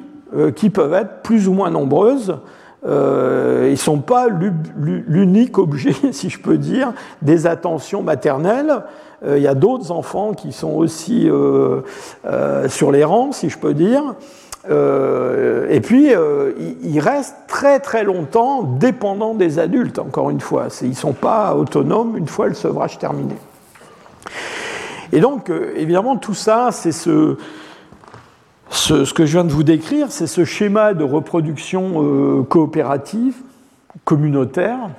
qui 0.56 0.70
peuvent 0.70 0.94
être 0.94 1.22
plus 1.22 1.48
ou 1.48 1.52
moins 1.52 1.68
nombreuses. 1.68 2.38
ils 2.84 2.90
ne 2.90 3.76
sont 3.76 3.98
pas 3.98 4.28
l'unique 4.28 5.58
objet, 5.58 5.94
si 6.12 6.30
je 6.30 6.40
peux 6.40 6.56
dire, 6.56 6.92
des 7.20 7.46
attentions 7.46 8.02
maternelles. 8.02 8.82
Euh, 9.26 9.38
il 9.38 9.42
y 9.42 9.48
a 9.48 9.54
d'autres 9.54 9.90
enfants 9.90 10.32
qui 10.32 10.52
sont 10.52 10.72
aussi 10.72 11.28
euh, 11.28 11.80
euh, 12.26 12.68
sur 12.68 12.92
les 12.92 13.04
rangs, 13.04 13.32
si 13.32 13.48
je 13.48 13.58
peux 13.58 13.74
dire. 13.74 14.14
et 14.68 15.80
puis, 15.80 16.10
ils 16.82 17.00
restent 17.00 17.36
très 17.46 17.80
très 17.80 18.02
longtemps 18.02 18.62
dépendants 18.62 19.34
des 19.34 19.58
adultes, 19.58 19.98
encore 19.98 20.30
une 20.30 20.40
fois. 20.40 20.68
Ils 20.80 20.90
ne 20.90 20.94
sont 20.94 21.12
pas 21.12 21.54
autonomes 21.54 22.16
une 22.16 22.28
fois 22.28 22.48
le 22.48 22.54
sevrage 22.54 22.98
terminé. 22.98 23.34
Et 25.14 25.20
donc, 25.20 25.50
évidemment, 25.76 26.16
tout 26.16 26.34
ça, 26.34 26.68
c'est 26.70 26.92
ce, 26.92 27.36
que 29.14 29.24
je 29.24 29.32
viens 29.32 29.44
de 29.44 29.52
vous 29.52 29.62
décrire, 29.62 30.08
c'est 30.10 30.26
ce 30.26 30.44
schéma 30.44 30.92
de 30.92 31.04
reproduction 31.04 32.44
coopérative, 32.44 33.36
communautaire, 34.04 34.90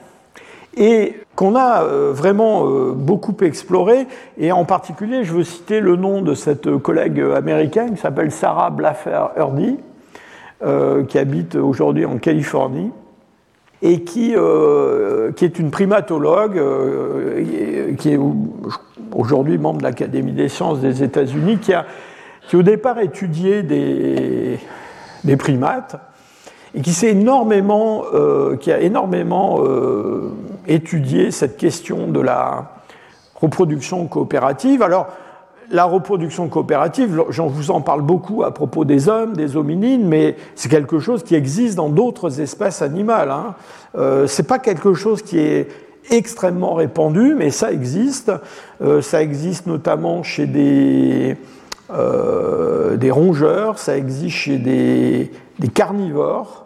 et 0.78 1.16
qu'on 1.36 1.56
a 1.56 1.84
euh, 1.84 2.12
vraiment 2.14 2.68
euh, 2.68 2.94
beaucoup 2.94 3.36
exploré. 3.42 4.08
Et 4.38 4.52
en 4.52 4.66
particulier, 4.66 5.24
je 5.24 5.34
veux 5.34 5.44
citer 5.44 5.80
le 5.80 5.96
nom 5.96 6.22
de 6.22 6.34
cette 6.34 6.78
collègue 6.78 7.24
américaine 7.36 7.96
qui 7.96 8.02
s'appelle 8.02 8.32
Sarah 8.32 8.70
Blaffer 8.70 9.26
Hurdy, 9.38 9.78
euh, 10.64 11.04
qui 11.04 11.18
habite 11.18 11.56
aujourd'hui 11.56 12.06
en 12.06 12.18
Californie 12.18 12.92
et 13.88 14.04
qui, 14.04 14.34
qui 15.36 15.46
est 15.46 15.60
une 15.60 15.70
primatologue, 15.70 16.60
qui 17.98 18.10
est 18.10 18.20
aujourd'hui 19.14 19.58
membre 19.58 19.80
de 19.80 19.84
l'Académie 19.84 20.32
des 20.32 20.50
sciences 20.50 20.80
des 20.80 21.04
États-Unis, 21.04 21.60
qui 21.60 21.74
a 21.74 21.86
qui 22.48 22.56
au 22.56 22.64
départ 22.64 23.00
étudié 23.00 23.64
des, 23.64 24.60
des 25.24 25.38
primates 25.38 25.96
et 26.74 26.82
qui, 26.82 27.06
énormément, 27.06 28.04
euh, 28.14 28.58
qui 28.58 28.72
a 28.72 28.80
énormément 28.80 29.62
euh, 29.64 30.32
étudié 30.68 31.32
cette 31.32 31.58
question 31.58 32.08
de 32.08 32.20
la 32.20 32.72
reproduction 33.36 34.06
coopérative. 34.08 34.82
Alors, 34.82 35.08
la 35.72 35.86
reproduction 35.86 36.48
coopérative, 36.48 37.24
j'en 37.30 37.48
vous 37.48 37.72
en 37.72 37.82
parle 37.82 38.02
beaucoup 38.02 38.44
à 38.44 38.54
propos 38.54 38.86
des 38.86 39.10
hommes, 39.10 39.34
des 39.34 39.56
hominines, 39.56 40.08
mais 40.08 40.36
c'est 40.56 40.70
quelque 40.70 41.00
chose 41.00 41.24
qui 41.24 41.36
existe 41.36 41.76
dans 41.76 41.90
d'autres 41.90 42.42
espèces 42.42 42.82
animales. 42.82 43.32
Hein. 43.32 43.56
Euh, 43.98 44.28
c'est 44.28 44.48
pas 44.48 44.60
quelque 44.60 44.94
chose 44.94 45.22
qui 45.22 45.40
est 45.40 45.68
extrêmement 46.12 46.74
répandu, 46.74 47.36
mais 47.36 47.50
ça 47.50 47.72
existe. 47.72 48.32
Euh, 48.82 49.02
ça 49.02 49.22
existe 49.22 49.66
notamment 49.66 50.24
chez 50.24 50.46
des, 50.46 51.38
euh, 51.92 52.98
des 52.98 53.12
rongeurs, 53.12 53.80
ça 53.80 53.98
existe 53.98 54.36
chez 54.36 54.58
des, 54.58 55.32
des 55.60 55.68
carnivores. 55.68 56.65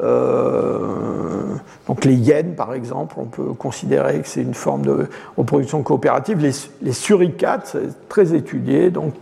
Euh, 0.00 1.56
donc 1.86 2.04
les 2.04 2.14
hyènes, 2.14 2.54
par 2.54 2.74
exemple, 2.74 3.16
on 3.18 3.24
peut 3.24 3.52
considérer 3.52 4.20
que 4.20 4.28
c'est 4.28 4.42
une 4.42 4.54
forme 4.54 4.82
de 4.82 5.08
reproduction 5.36 5.82
coopérative. 5.82 6.38
Les, 6.40 6.92
suricates, 6.92 7.68
c'est 7.72 8.08
très 8.08 8.34
étudié, 8.34 8.90
donc 8.90 9.14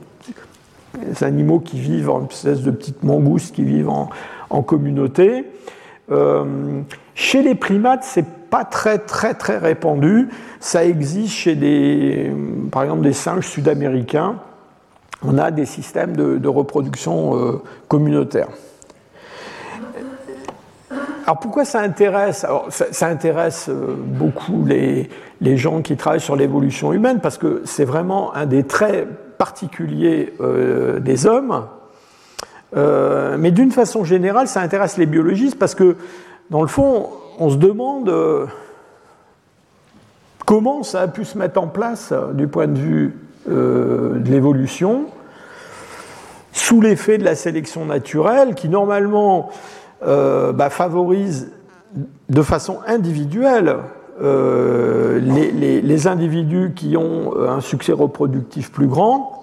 les 1.07 1.25
animaux 1.25 1.61
qui 1.61 1.81
vivent 1.81 2.11
en 2.11 2.27
espèce 2.27 2.62
de 2.62 2.71
petites 2.71 3.03
mangoustes 3.03 3.55
qui 3.55 3.64
vivent 3.64 3.89
en, 3.89 4.62
communauté. 4.62 5.45
Euh, 6.11 6.83
chez 7.14 7.43
les 7.43 7.55
primates, 7.55 8.03
c'est 8.03 8.27
pas 8.27 8.64
très 8.64 8.99
très 8.99 9.35
très 9.35 9.59
répandu. 9.59 10.29
Ça 10.59 10.85
existe 10.85 11.33
chez 11.33 11.55
des, 11.55 12.33
par 12.73 12.83
exemple, 12.83 13.03
des 13.03 13.12
singes 13.12 13.47
sud-américains. 13.47 14.37
On 15.23 15.39
a 15.39 15.51
des 15.51 15.66
systèmes 15.66 16.16
de, 16.16 16.49
reproduction 16.49 17.37
euh, 17.37 17.62
communautaire. 17.89 18.49
Alors 21.25 21.39
pourquoi 21.39 21.64
ça 21.64 21.81
intéresse? 21.81 22.47
Ça, 22.71 23.07
intéresse 23.07 23.68
euh, 23.68 23.95
beaucoup 23.97 24.64
les, 24.64 25.09
gens 25.57 25.83
qui 25.83 25.97
travaillent 25.97 26.21
sur 26.21 26.37
l'évolution 26.37 26.93
humaine 26.93 27.21
parce 27.21 27.39
que 27.39 27.62
c'est 27.64 27.85
vraiment 27.85 28.35
un 28.35 28.47
des 28.47 28.64
traits 28.64 29.09
particuliers 29.39 30.35
euh, 30.41 30.99
des 31.01 31.27
hommes. 31.27 31.66
Euh, 32.77 33.37
mais 33.39 33.51
d'une 33.51 33.73
façon 33.73 34.05
générale, 34.05 34.49
ça 34.49 34.61
intéresse 34.61 34.97
les 34.97 35.07
biologistes 35.07 35.59
parce 35.59 35.75
que, 35.75 35.97
dans 36.51 36.62
le 36.62 36.68
fond, 36.68 37.11
on 37.39 37.51
se 37.51 37.57
demande 37.57 38.12
comment 40.47 40.83
ça 40.83 41.03
a 41.03 41.09
pu 41.09 41.25
se 41.25 41.39
mettre 41.39 41.61
en 41.61 41.68
place 41.68 42.12
du 42.35 42.49
point 42.49 42.66
de 42.66 42.79
vue 42.79 43.16
de 43.47 44.23
l'évolution 44.27 45.07
sous 46.53 46.81
l'effet 46.81 47.18
de 47.18 47.25
la 47.25 47.35
sélection 47.35 47.85
naturelle 47.85 48.55
qui, 48.55 48.68
normalement, 48.68 49.51
euh, 50.03 50.53
bah, 50.53 50.71
favorise 50.71 51.53
de 52.31 52.43
façon 52.43 52.79
individuelle 52.87 53.77
euh, 54.23 55.19
les, 55.21 56.07
individus 56.07 56.73
qui 56.75 56.97
ont 56.97 57.35
euh, 57.37 57.51
un 57.51 57.61
succès 57.61 57.93
reproductif 57.93 58.73
plus 58.73 58.87
grand, 58.87 59.37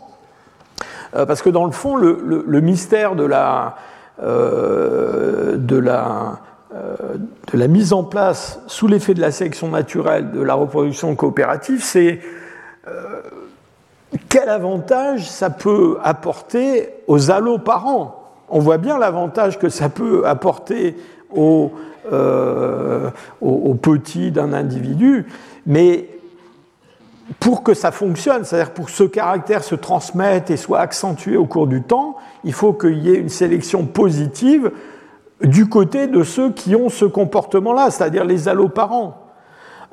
parce 1.11 1.41
que 1.41 1.49
dans 1.49 1.65
le 1.65 1.71
fond, 1.71 1.95
le, 1.95 2.61
mystère 2.61 3.15
de 3.15 3.23
la, 3.23 3.75
de, 4.21 5.77
la, 5.77 6.39
de 6.73 7.57
la 7.57 7.67
mise 7.67 7.93
en 7.93 8.03
place, 8.03 8.59
sous 8.67 8.87
l'effet 8.87 9.15
de 9.15 9.21
la 9.21 9.31
sélection 9.31 9.69
naturelle, 9.69 10.31
de 10.31 10.41
la 10.41 10.53
reproduction 10.53 11.15
coopérative, 11.15 11.83
c'est 11.83 12.19
quel 14.29 14.49
avantage 14.49 15.27
ça 15.27 15.49
peut 15.49 15.97
apporter 16.03 16.89
aux 17.07 17.31
alloparents 17.31 18.16
on 18.49 18.59
voit 18.59 18.77
bien 18.77 18.97
l'avantage 18.97 19.59
que 19.59 19.69
ça 19.69 19.89
peut 19.89 20.25
apporter 20.25 20.95
aux, 21.35 21.71
euh, 22.11 23.09
petits 23.81 24.31
d'un 24.31 24.53
individu, 24.53 25.25
mais 25.65 26.07
pour 27.39 27.63
que 27.63 27.73
ça 27.73 27.91
fonctionne, 27.91 28.45
c'est-à-dire 28.45 28.73
pour 28.73 28.85
que 28.85 28.91
ce 28.91 29.03
caractère 29.03 29.63
se 29.63 29.75
transmette 29.75 30.49
et 30.49 30.57
soit 30.57 30.79
accentué 30.79 31.35
au 31.35 31.45
cours 31.45 31.67
du 31.67 31.81
temps, 31.81 32.15
il 32.43 32.53
faut 32.53 32.73
qu'il 32.73 32.99
y 32.99 33.11
ait 33.11 33.17
une 33.17 33.29
sélection 33.29 33.85
positive 33.85 34.71
du 35.41 35.67
côté 35.67 36.07
de 36.07 36.23
ceux 36.23 36.51
qui 36.51 36.75
ont 36.75 36.89
ce 36.89 37.05
comportement-là, 37.05 37.91
c'est-à-dire 37.91 38.25
les 38.25 38.47
alloparents. 38.47 39.17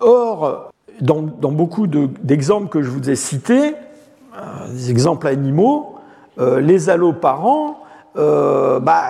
Or, 0.00 0.70
dans, 1.00 1.22
beaucoup 1.22 1.86
d'exemples 1.86 2.68
que 2.68 2.82
je 2.82 2.90
vous 2.90 3.10
ai 3.10 3.16
cités, 3.16 3.74
euh, 4.36 4.68
des 4.70 4.90
exemples 4.90 5.26
animaux, 5.26 5.96
euh, 6.38 6.60
les 6.60 6.88
alloparents 6.88 7.83
euh, 8.16 8.78
bah, 8.78 9.08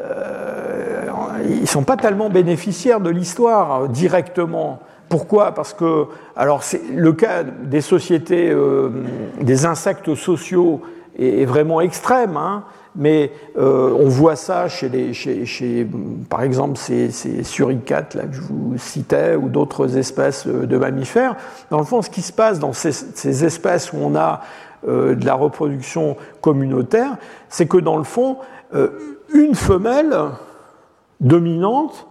euh, 0.00 1.06
ils 1.48 1.62
ne 1.62 1.66
sont 1.66 1.82
pas 1.82 1.96
tellement 1.96 2.30
bénéficiaires 2.30 3.00
de 3.00 3.10
l'histoire 3.10 3.82
euh, 3.82 3.88
directement. 3.88 4.80
Pourquoi? 5.08 5.52
Parce 5.52 5.72
que, 5.72 6.06
alors, 6.36 6.62
le 6.94 7.12
cas 7.12 7.42
des 7.42 7.80
sociétés, 7.80 8.54
des 9.40 9.64
insectes 9.64 10.14
sociaux 10.14 10.82
est, 11.18 11.46
vraiment 11.46 11.80
extrême, 11.80 12.36
hein, 12.36 12.64
mais 12.94 13.32
on 13.56 14.06
voit 14.06 14.36
ça 14.36 14.68
chez, 14.68 14.90
les, 14.90 15.14
chez, 15.14 15.88
par 16.28 16.42
exemple, 16.42 16.76
ces, 16.76 17.10
suricates 17.42 18.16
là, 18.16 18.24
que 18.24 18.34
je 18.34 18.42
vous 18.42 18.74
citais, 18.76 19.34
ou 19.34 19.48
d'autres 19.48 19.96
espèces 19.96 20.46
de 20.46 20.76
mammifères. 20.76 21.36
Dans 21.70 21.78
le 21.78 21.86
fond, 21.86 22.02
ce 22.02 22.10
qui 22.10 22.20
se 22.20 22.34
passe 22.34 22.58
dans 22.58 22.74
ces, 22.74 22.92
ces 22.92 23.46
espèces 23.46 23.94
où 23.94 23.96
on 24.02 24.14
a 24.14 24.42
euh, 24.86 25.14
de 25.14 25.24
la 25.26 25.34
reproduction 25.34 26.16
communautaire, 26.40 27.16
c'est 27.48 27.66
que 27.66 27.78
dans 27.78 27.96
le 27.96 28.04
fond, 28.04 28.38
euh, 28.74 28.90
une 29.34 29.54
femelle 29.54 30.14
dominante 31.20 32.06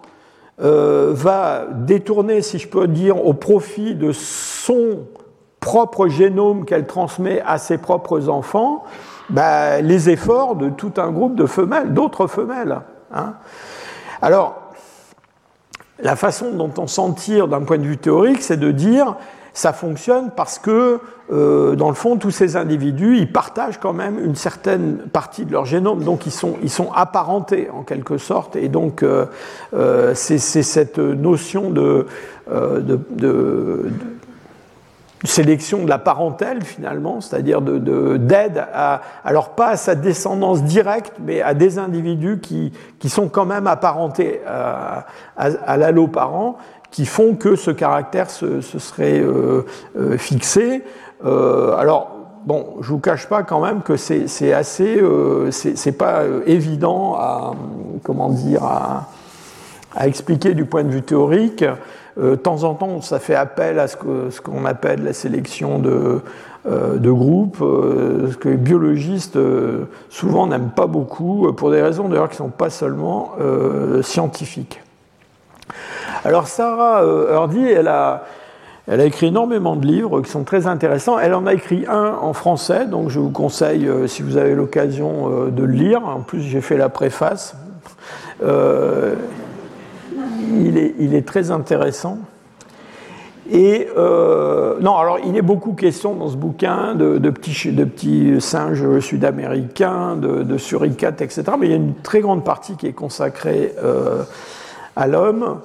euh, 0.59 1.11
va 1.13 1.65
détourner, 1.71 2.41
si 2.41 2.59
je 2.59 2.67
peux 2.67 2.87
dire, 2.87 3.25
au 3.25 3.33
profit 3.33 3.95
de 3.95 4.11
son 4.11 5.05
propre 5.59 6.07
génome 6.07 6.65
qu'elle 6.65 6.87
transmet 6.87 7.41
à 7.45 7.57
ses 7.57 7.77
propres 7.77 8.27
enfants, 8.27 8.83
bah, 9.29 9.81
les 9.81 10.09
efforts 10.09 10.55
de 10.55 10.69
tout 10.69 10.93
un 10.97 11.11
groupe 11.11 11.35
de 11.35 11.45
femelles, 11.45 11.93
d'autres 11.93 12.27
femelles. 12.27 12.81
Hein. 13.13 13.35
Alors, 14.21 14.55
la 15.99 16.15
façon 16.15 16.51
dont 16.51 16.73
on 16.77 16.87
s'en 16.87 17.13
tire 17.13 17.47
d'un 17.47 17.61
point 17.61 17.77
de 17.77 17.83
vue 17.83 17.97
théorique, 17.97 18.41
c'est 18.41 18.57
de 18.57 18.71
dire 18.71 19.15
ça 19.57 19.73
fonctionne 19.73 20.29
parce 20.35 20.59
que, 20.59 20.99
euh, 21.31 21.75
dans 21.75 21.89
le 21.89 21.95
fond, 21.95 22.17
tous 22.17 22.29
ces 22.29 22.57
individus, 22.57 23.17
ils 23.17 23.31
partagent 23.31 23.79
quand 23.79 23.91
même 23.91 24.23
une 24.23 24.35
certaine 24.35 24.97
partie 25.11 25.45
de 25.45 25.51
leur 25.51 25.65
génome, 25.65 26.03
donc 26.03 26.27
ils 26.27 26.31
sont, 26.31 26.57
ils 26.61 26.69
sont 26.69 26.91
apparentés 26.93 27.67
en 27.71 27.81
quelque 27.81 28.19
sorte, 28.19 28.55
et 28.55 28.69
donc 28.69 29.01
euh, 29.01 29.25
euh, 29.73 30.13
c'est 30.13 30.37
cette 30.37 30.99
notion 30.99 31.71
de, 31.71 32.05
sélection 35.23 35.83
de 35.83 35.89
la 35.89 35.97
parentèle 35.97 36.63
finalement, 36.63 37.19
c'est-à-dire 37.19 37.59
d'aide 37.61 38.63
à, 38.71 39.01
alors 39.25 39.55
pas 39.55 39.69
à 39.69 39.75
sa 39.75 39.95
descendance 39.95 40.63
directe, 40.63 41.13
mais 41.19 41.41
à 41.41 41.55
des 41.55 41.79
individus 41.79 42.37
qui, 42.39 42.71
qui 42.99 43.09
sont 43.09 43.27
quand 43.27 43.45
même 43.45 43.65
apparentés 43.65 44.39
à, 44.45 45.07
à 45.35 45.77
l'alloparent 45.77 46.59
qui 46.91 47.05
font 47.05 47.35
que 47.35 47.55
ce 47.55 47.71
caractère 47.71 48.29
se, 48.29 48.61
serait 48.61 49.19
euh, 49.19 49.65
euh, 49.97 50.17
fixé. 50.17 50.83
Euh, 51.25 51.75
alors, 51.77 52.11
bon, 52.45 52.77
je 52.81 52.89
vous 52.89 52.99
cache 52.99 53.27
pas 53.27 53.43
quand 53.43 53.61
même 53.61 53.81
que 53.81 53.97
c'est 53.97 54.53
assez, 54.53 55.01
c'est 55.51 55.97
pas 55.97 56.23
évident 56.45 57.15
à, 57.15 57.53
comment 58.03 58.29
dire, 58.29 58.63
à, 58.63 59.09
expliquer 60.05 60.53
du 60.53 60.65
point 60.65 60.83
de 60.83 60.89
vue 60.89 61.01
théorique. 61.01 61.65
de 62.17 62.35
temps 62.35 62.63
en 62.63 62.75
temps, 62.75 63.01
ça 63.01 63.19
fait 63.19 63.35
appel 63.35 63.79
à 63.79 63.87
ce 63.87 63.97
qu'on 63.97 64.29
ce 64.29 64.67
appelle 64.67 65.03
la 65.03 65.13
sélection 65.13 65.79
de, 65.79 66.21
de 66.65 67.11
groupes, 67.11 67.57
ce 67.59 68.35
que 68.37 68.49
les 68.49 68.57
biologistes 68.57 69.39
souvent 70.09 70.45
n'aiment 70.45 70.71
pas 70.75 70.87
beaucoup, 70.87 71.51
pour 71.53 71.71
des 71.71 71.81
raisons 71.81 72.09
d'ailleurs 72.09 72.29
qui 72.29 72.35
ne 72.41 72.47
sont 72.47 72.55
pas 72.55 72.69
seulement 72.69 73.31
scientifiques. 74.03 74.81
Alors 76.23 76.47
Sarah 76.47 77.01
Hardy, 77.31 77.63
euh, 77.63 77.79
elle 77.79 77.87
a, 77.87 78.25
elle 78.87 79.01
a 79.01 79.05
écrit 79.05 79.27
énormément 79.27 79.75
de 79.75 79.85
livres 79.85 80.21
qui 80.21 80.29
sont 80.29 80.43
très 80.43 80.67
intéressants. 80.67 81.19
Elle 81.19 81.33
en 81.33 81.45
a 81.45 81.53
écrit 81.53 81.85
un 81.87 82.15
en 82.21 82.33
français, 82.33 82.85
donc 82.85 83.09
je 83.09 83.19
vous 83.19 83.29
conseille, 83.29 83.87
euh, 83.87 84.07
si 84.07 84.23
vous 84.23 84.37
avez 84.37 84.55
l'occasion, 84.55 85.31
euh, 85.31 85.49
de 85.49 85.63
le 85.63 85.73
lire. 85.73 86.05
En 86.05 86.21
plus, 86.21 86.41
j'ai 86.41 86.61
fait 86.61 86.77
la 86.77 86.89
préface. 86.89 87.55
il, 88.41 88.47
est, 90.77 90.95
il, 90.99 91.15
est, 91.15 91.25
très 91.25 91.51
intéressant. 91.51 92.19
Et 93.49 93.87
non, 93.95 94.97
alors 94.97 95.19
il 95.25 95.37
est 95.37 95.41
beaucoup 95.41 95.73
question 95.73 96.13
dans 96.13 96.27
ce 96.27 96.35
bouquin 96.35 96.93
de, 96.93 97.29
petits, 97.29 97.71
de 97.71 97.85
petits, 97.85 98.41
singes 98.41 98.99
sud-américains, 98.99 100.17
de, 100.17 100.57
suricates, 100.57 101.21
etc. 101.21 101.43
Mais 101.57 101.67
il 101.67 101.69
y 101.69 101.73
a 101.73 101.77
une 101.77 101.95
très 101.95 102.19
grande 102.19 102.43
partie 102.43 102.75
qui 102.75 102.87
est 102.87 102.93
consacrée 102.93 103.73
à 104.97 105.07
l'homme. 105.07 105.59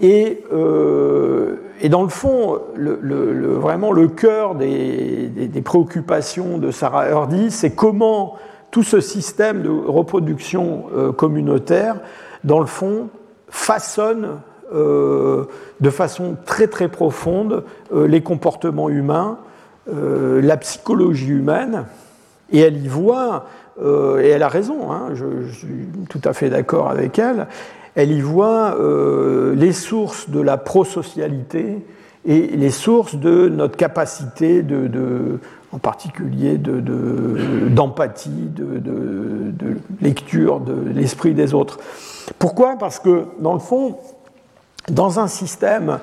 Et, 0.00 0.44
euh, 0.52 1.56
et, 1.80 1.88
dans 1.88 2.02
le 2.02 2.08
fond, 2.08 2.60
vraiment 2.76 3.92
le 3.92 4.08
cœur 4.08 4.54
des, 4.54 5.62
préoccupations 5.64 6.58
de 6.58 6.70
Sarah 6.70 7.04
Hardy, 7.04 7.50
c'est 7.50 7.74
comment 7.74 8.36
tout 8.70 8.82
ce 8.82 9.00
système 9.00 9.62
de 9.62 9.70
reproduction 9.70 10.86
euh, 10.94 11.12
communautaire, 11.12 12.00
dans 12.42 12.58
le 12.58 12.66
fond, 12.66 13.08
façonne 13.48 14.40
euh, 14.74 15.44
de 15.80 15.90
façon 15.90 16.36
très 16.44 16.66
très 16.66 16.88
profonde 16.88 17.62
les 17.94 18.20
comportements 18.20 18.88
humains, 18.88 19.38
la 19.86 20.56
psychologie 20.56 21.28
humaine 21.28 21.84
et 22.50 22.58
elle 22.60 22.82
y 22.82 22.88
voit, 22.88 23.44
et 23.78 24.28
elle 24.28 24.42
a 24.42 24.48
raison, 24.48 24.90
hein, 24.90 25.10
je, 25.14 25.24
suis 25.52 25.86
tout 26.08 26.20
à 26.24 26.32
fait 26.32 26.48
d'accord 26.48 26.90
avec 26.90 27.18
elle, 27.18 27.46
elle 27.94 28.12
y 28.12 28.20
voit 28.20 28.76
les 29.54 29.72
sources 29.72 30.28
de 30.28 30.40
la 30.40 30.56
prosocialité 30.56 31.84
et 32.26 32.46
les 32.48 32.70
sources 32.70 33.14
de 33.14 33.48
notre 33.48 33.76
capacité 33.76 34.64
en 35.72 35.78
particulier 35.78 36.56
d'empathie, 36.56 38.30
de, 38.30 39.76
lecture 40.00 40.60
de 40.60 40.74
l'esprit 40.94 41.34
des 41.34 41.52
autres. 41.52 41.78
Pourquoi? 42.38 42.76
Parce 42.78 42.98
que, 42.98 43.24
dans 43.40 43.52
le 43.52 43.58
fond, 43.58 43.98
dans 44.88 45.18
un 45.18 45.26
système 45.26 45.98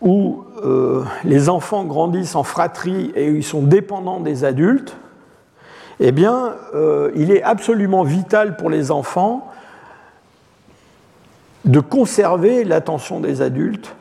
où 0.00 0.44
euh, 0.64 1.04
les 1.24 1.48
enfants 1.48 1.84
grandissent 1.84 2.34
en 2.34 2.42
fratrie 2.42 3.12
et 3.14 3.28
ils 3.28 3.44
sont 3.44 3.62
dépendants 3.62 4.20
des 4.20 4.44
adultes, 4.44 4.96
eh 6.00 6.10
bien, 6.10 6.54
euh, 6.74 7.10
il 7.14 7.30
est 7.30 7.42
absolument 7.42 8.02
vital 8.02 8.56
pour 8.56 8.70
les 8.70 8.90
enfants 8.90 9.46
de 11.64 11.80
conserver 11.80 12.64
l'attention 12.64 13.20
des 13.20 13.42
adultes 13.42 13.94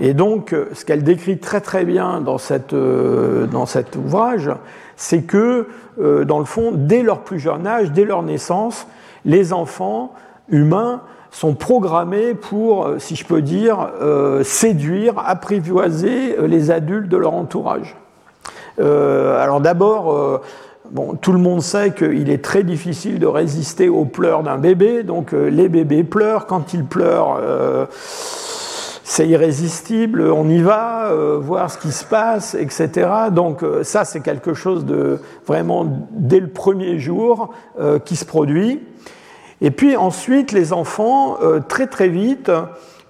et 0.00 0.14
donc, 0.14 0.52
euh, 0.52 0.68
ce 0.72 0.84
qu'elle 0.84 1.02
décrit 1.02 1.38
très 1.38 1.60
très 1.60 1.84
bien 1.84 2.20
dans, 2.20 2.38
cette, 2.38 2.72
euh, 2.72 3.46
dans 3.46 3.66
cet 3.66 3.96
ouvrage, 3.96 4.50
c'est 4.96 5.22
que, 5.22 5.68
euh, 6.00 6.24
dans 6.24 6.38
le 6.38 6.44
fond, 6.44 6.72
dès 6.74 7.02
leur 7.02 7.20
plus 7.20 7.38
jeune 7.38 7.66
âge, 7.66 7.92
dès 7.92 8.04
leur 8.04 8.22
naissance, 8.22 8.86
les 9.24 9.52
enfants 9.52 10.12
humains 10.48 11.02
sont 11.30 11.54
programmés 11.54 12.34
pour, 12.34 12.90
si 12.98 13.16
je 13.16 13.24
peux 13.24 13.40
dire, 13.40 13.90
séduire, 14.42 15.14
apprivoiser 15.24 16.36
les 16.46 16.70
adultes 16.70 17.08
de 17.08 17.16
leur 17.16 17.32
entourage. 17.32 17.96
alors 18.78 19.62
d'abord, 19.62 20.42
tout 21.20 21.32
le 21.32 21.38
monde 21.38 21.62
sait 21.62 21.92
qu'il 21.92 22.28
est 22.28 22.44
très 22.44 22.64
difficile 22.64 23.18
de 23.18 23.26
résister 23.26 23.88
aux 23.88 24.04
pleurs 24.04 24.42
d'un 24.42 24.58
bébé, 24.58 25.04
donc 25.04 25.32
les 25.32 25.68
bébés 25.68 26.04
pleurent, 26.04 26.46
quand 26.46 26.74
ils 26.74 26.84
pleurent 26.84 27.40
c'est 29.12 29.28
irrésistible, 29.28 30.22
on 30.22 30.48
y 30.48 30.62
va, 30.62 31.10
euh, 31.10 31.36
voir 31.38 31.70
ce 31.70 31.76
qui 31.76 31.92
se 31.92 32.02
passe, 32.02 32.54
etc. 32.54 33.10
Donc 33.30 33.62
euh, 33.62 33.84
ça, 33.84 34.06
c'est 34.06 34.20
quelque 34.20 34.54
chose 34.54 34.86
de 34.86 35.20
vraiment 35.46 35.86
dès 36.12 36.40
le 36.40 36.48
premier 36.48 36.98
jour 36.98 37.52
euh, 37.78 37.98
qui 37.98 38.16
se 38.16 38.24
produit. 38.24 38.80
Et 39.60 39.70
puis 39.70 39.96
ensuite, 39.96 40.52
les 40.52 40.72
enfants, 40.72 41.36
très 41.68 41.88
très 41.88 42.08
vite, 42.08 42.50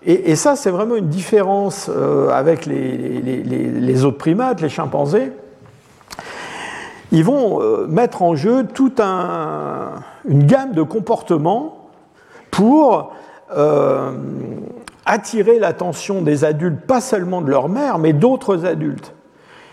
et, 0.04 0.34
ça 0.34 0.54
c'est 0.54 0.70
vraiment 0.70 0.96
une 0.96 1.08
différence 1.08 1.88
avec 2.30 2.66
les, 2.66 4.04
autres 4.04 4.18
primates, 4.18 4.60
les 4.60 4.68
chimpanzés, 4.68 5.32
ils 7.12 7.24
vont 7.24 7.86
mettre 7.86 8.22
en 8.22 8.34
jeu 8.34 8.66
toute 8.66 8.98
un, 8.98 9.92
une 10.24 10.46
gamme 10.46 10.72
de 10.72 10.82
comportements 10.82 11.88
pour 12.50 13.12
attirer 15.04 15.58
l'attention 15.58 16.22
des 16.22 16.44
adultes, 16.44 16.80
pas 16.86 17.00
seulement 17.00 17.40
de 17.42 17.50
leur 17.50 17.68
mère, 17.68 17.98
mais 17.98 18.12
d'autres 18.12 18.64
adultes. 18.66 19.12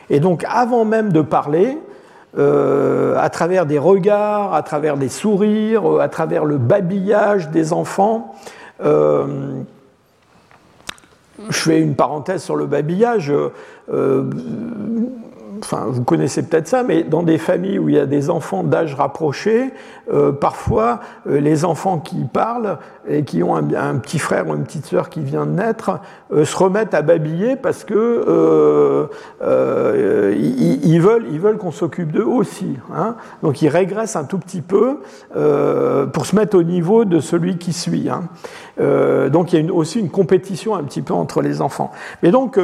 Et 0.10 0.20
donc, 0.20 0.44
avant 0.48 0.86
même 0.86 1.12
de 1.12 1.22
parler, 1.22 1.78
euh, 2.38 3.16
à 3.18 3.30
travers 3.30 3.66
des 3.66 3.80
regards, 3.80 4.54
à 4.54 4.62
travers 4.62 4.98
des 4.98 5.10
sourires, 5.10 5.90
euh, 5.90 6.00
à 6.00 6.10
travers 6.10 6.46
le 6.46 6.58
babillage 6.58 7.50
des 7.50 7.74
enfants, 7.74 8.36
euh, 8.84 9.62
je 11.50 11.58
fais 11.58 11.80
une 11.80 11.96
parenthèse 11.96 12.44
sur 12.44 12.56
le 12.56 12.66
babillage 12.66 13.34
enfin, 15.62 15.86
vous 15.90 16.04
connaissez 16.04 16.44
peut-être 16.44 16.68
ça, 16.68 16.84
mais 16.84 17.04
dans 17.04 17.24
des 17.24 17.38
familles 17.38 17.80
où 17.80 17.90
il 17.90 17.96
y 17.96 18.00
a 18.00 18.06
des 18.06 18.30
enfants 18.30 18.64
d'âge 18.64 18.96
rapproché, 18.96 19.72
euh, 20.12 20.32
parfois 20.32 21.02
euh, 21.28 21.40
les 21.40 21.66
enfants 21.66 22.00
qui 22.00 22.24
parlent 22.26 22.80
et 23.08 23.24
qui 23.24 23.44
ont 23.44 23.56
un, 23.56 23.96
petit 23.98 24.18
frère 24.18 24.48
ou 24.48 24.56
une 24.56 24.64
petite 24.64 24.86
sœur 24.86 25.10
qui 25.10 25.22
vient 25.22 25.46
de 25.46 25.52
naître 25.52 26.00
euh, 26.34 26.46
se 26.46 26.58
remettent 26.58 26.96
à 26.96 27.04
babiller 27.04 27.56
parce 27.56 27.84
que 27.84 29.08
ils, 30.84 31.02
veulent, 31.02 31.26
ils 31.32 31.40
veulent 31.40 31.58
qu'on 31.58 31.72
s'occupe 31.72 32.12
d'eux 32.12 32.26
aussi. 32.26 32.78
Hein. 32.96 33.16
Donc 33.44 33.62
ils 33.62 33.70
régressent 33.70 34.16
un 34.16 34.24
tout 34.24 34.40
petit 34.40 34.62
peu 34.62 35.00
pour 36.12 36.26
se 36.26 36.36
mettre 36.36 36.58
au 36.58 36.64
niveau 36.64 37.06
de 37.06 37.20
celui 37.20 37.58
qui 37.58 37.74
suit. 37.74 38.10
Hein. 38.10 38.24
donc 39.30 39.54
il 39.54 39.66
y 39.66 39.70
a 39.70 39.74
aussi 39.74 40.00
une 40.00 40.10
compétition 40.10 40.76
un 40.76 40.84
petit 40.84 41.02
peu 41.02 41.14
entre 41.14 41.42
les 41.42 41.62
enfants. 41.62 41.92
Mais 42.24 42.32
donc 42.32 42.60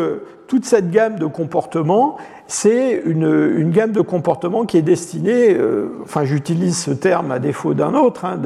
toute 0.48 0.66
cette 0.66 0.92
gamme 0.92 1.18
de 1.18 1.26
comportements, 1.26 2.18
c'est 2.48 3.02
une, 3.06 3.72
gamme 3.72 3.92
de 3.92 4.02
comportements 4.02 4.66
qui 4.66 4.78
est 4.78 4.84
destinée, 4.84 5.56
euh, 5.56 5.90
enfin 6.04 6.26
j'utilise 6.26 6.78
ce 6.78 6.92
terme 6.92 7.32
à 7.32 7.40
défaut 7.40 7.74
d'un 7.74 7.94
autre, 7.96 8.26
hein, 8.26 8.40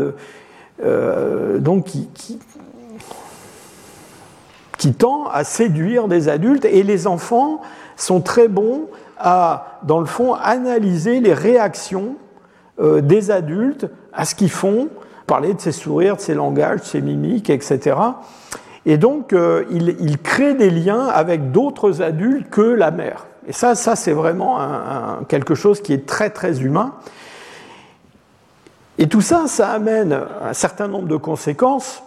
euh, 0.84 1.60
donc 1.60 1.86
qui, 1.86 2.10
qui, 4.78 4.94
tend 4.94 5.28
à 5.28 5.44
séduire 5.44 6.08
des 6.08 6.30
adultes 6.30 6.66
et 6.66 6.84
les 6.84 7.06
enfants 7.06 7.62
sont 7.98 8.22
très 8.22 8.48
bons 8.48 8.88
à, 9.18 9.80
dans 9.84 10.00
le 10.00 10.06
fond, 10.06 10.34
analyser 10.34 11.20
les 11.20 11.34
réactions 11.34 12.16
euh, 12.80 13.02
des 13.02 13.30
adultes 13.30 13.88
à 14.14 14.24
ce 14.24 14.36
qu'ils 14.36 14.50
font, 14.50 14.88
parler 15.28 15.54
de 15.54 15.60
ses 15.60 15.74
sourires, 15.74 16.16
de 16.16 16.22
ses 16.22 16.34
langages, 16.34 16.80
de 16.80 16.86
ses 16.86 17.02
mimiques, 17.02 17.50
etc. 17.50 17.98
Et 18.90 18.98
donc, 18.98 19.36
il, 19.70 19.96
il 20.00 20.18
crée 20.18 20.56
des 20.56 20.72
liens 20.72 21.06
avec 21.06 21.52
d'autres 21.52 22.02
adultes 22.02 22.50
que 22.50 22.62
la 22.62 22.90
mère. 22.90 23.28
Et 23.48 23.54
ça, 23.54 23.76
ça 23.76 23.96
c'est 23.96 24.14
vraiment 24.14 24.58
quelque 25.28 25.54
chose 25.54 25.82
qui 25.82 25.94
est 25.94 26.08
très 26.08 26.32
très 26.32 26.62
humain. 26.62 26.94
Et 29.00 29.08
tout 29.08 29.22
ça, 29.22 29.48
ça 29.48 29.70
amène 29.70 30.20
un 30.42 30.52
certain 30.52 30.90
nombre 30.90 31.08
de 31.08 31.16
conséquences. 31.16 32.04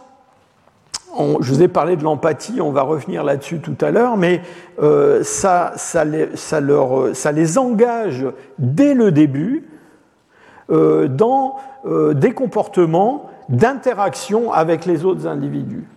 je 1.18 1.50
vous 1.50 1.62
ai 1.62 1.68
parlé 1.68 1.96
de 1.96 2.04
l'empathie, 2.04 2.60
on 2.60 2.70
va 2.70 2.82
revenir 2.82 3.24
là-dessus 3.24 3.60
tout 3.60 3.78
à 3.80 3.90
l'heure, 3.90 4.18
mais 4.18 4.42
euh, 4.82 5.24
ça, 5.24 5.72
les, 6.04 7.58
engage 7.58 8.26
dès 8.58 8.92
le 8.92 9.10
début 9.10 9.70
euh, 10.70 11.08
dans 11.08 11.56
euh, 11.86 12.12
des 12.12 12.32
comportements 12.32 13.30
d'interaction 13.48 14.52
avec 14.52 14.84
les 14.84 15.06
autres 15.06 15.26
individus. 15.26 15.88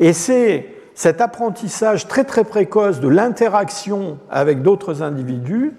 Et 0.00 0.12
c'est 0.12 0.66
cet 0.94 1.20
apprentissage 1.20 2.08
très 2.08 2.24
très 2.24 2.44
précoce 2.44 3.00
de 3.00 3.08
l'interaction 3.08 4.18
avec 4.30 4.62
d'autres 4.62 5.02
individus, 5.02 5.72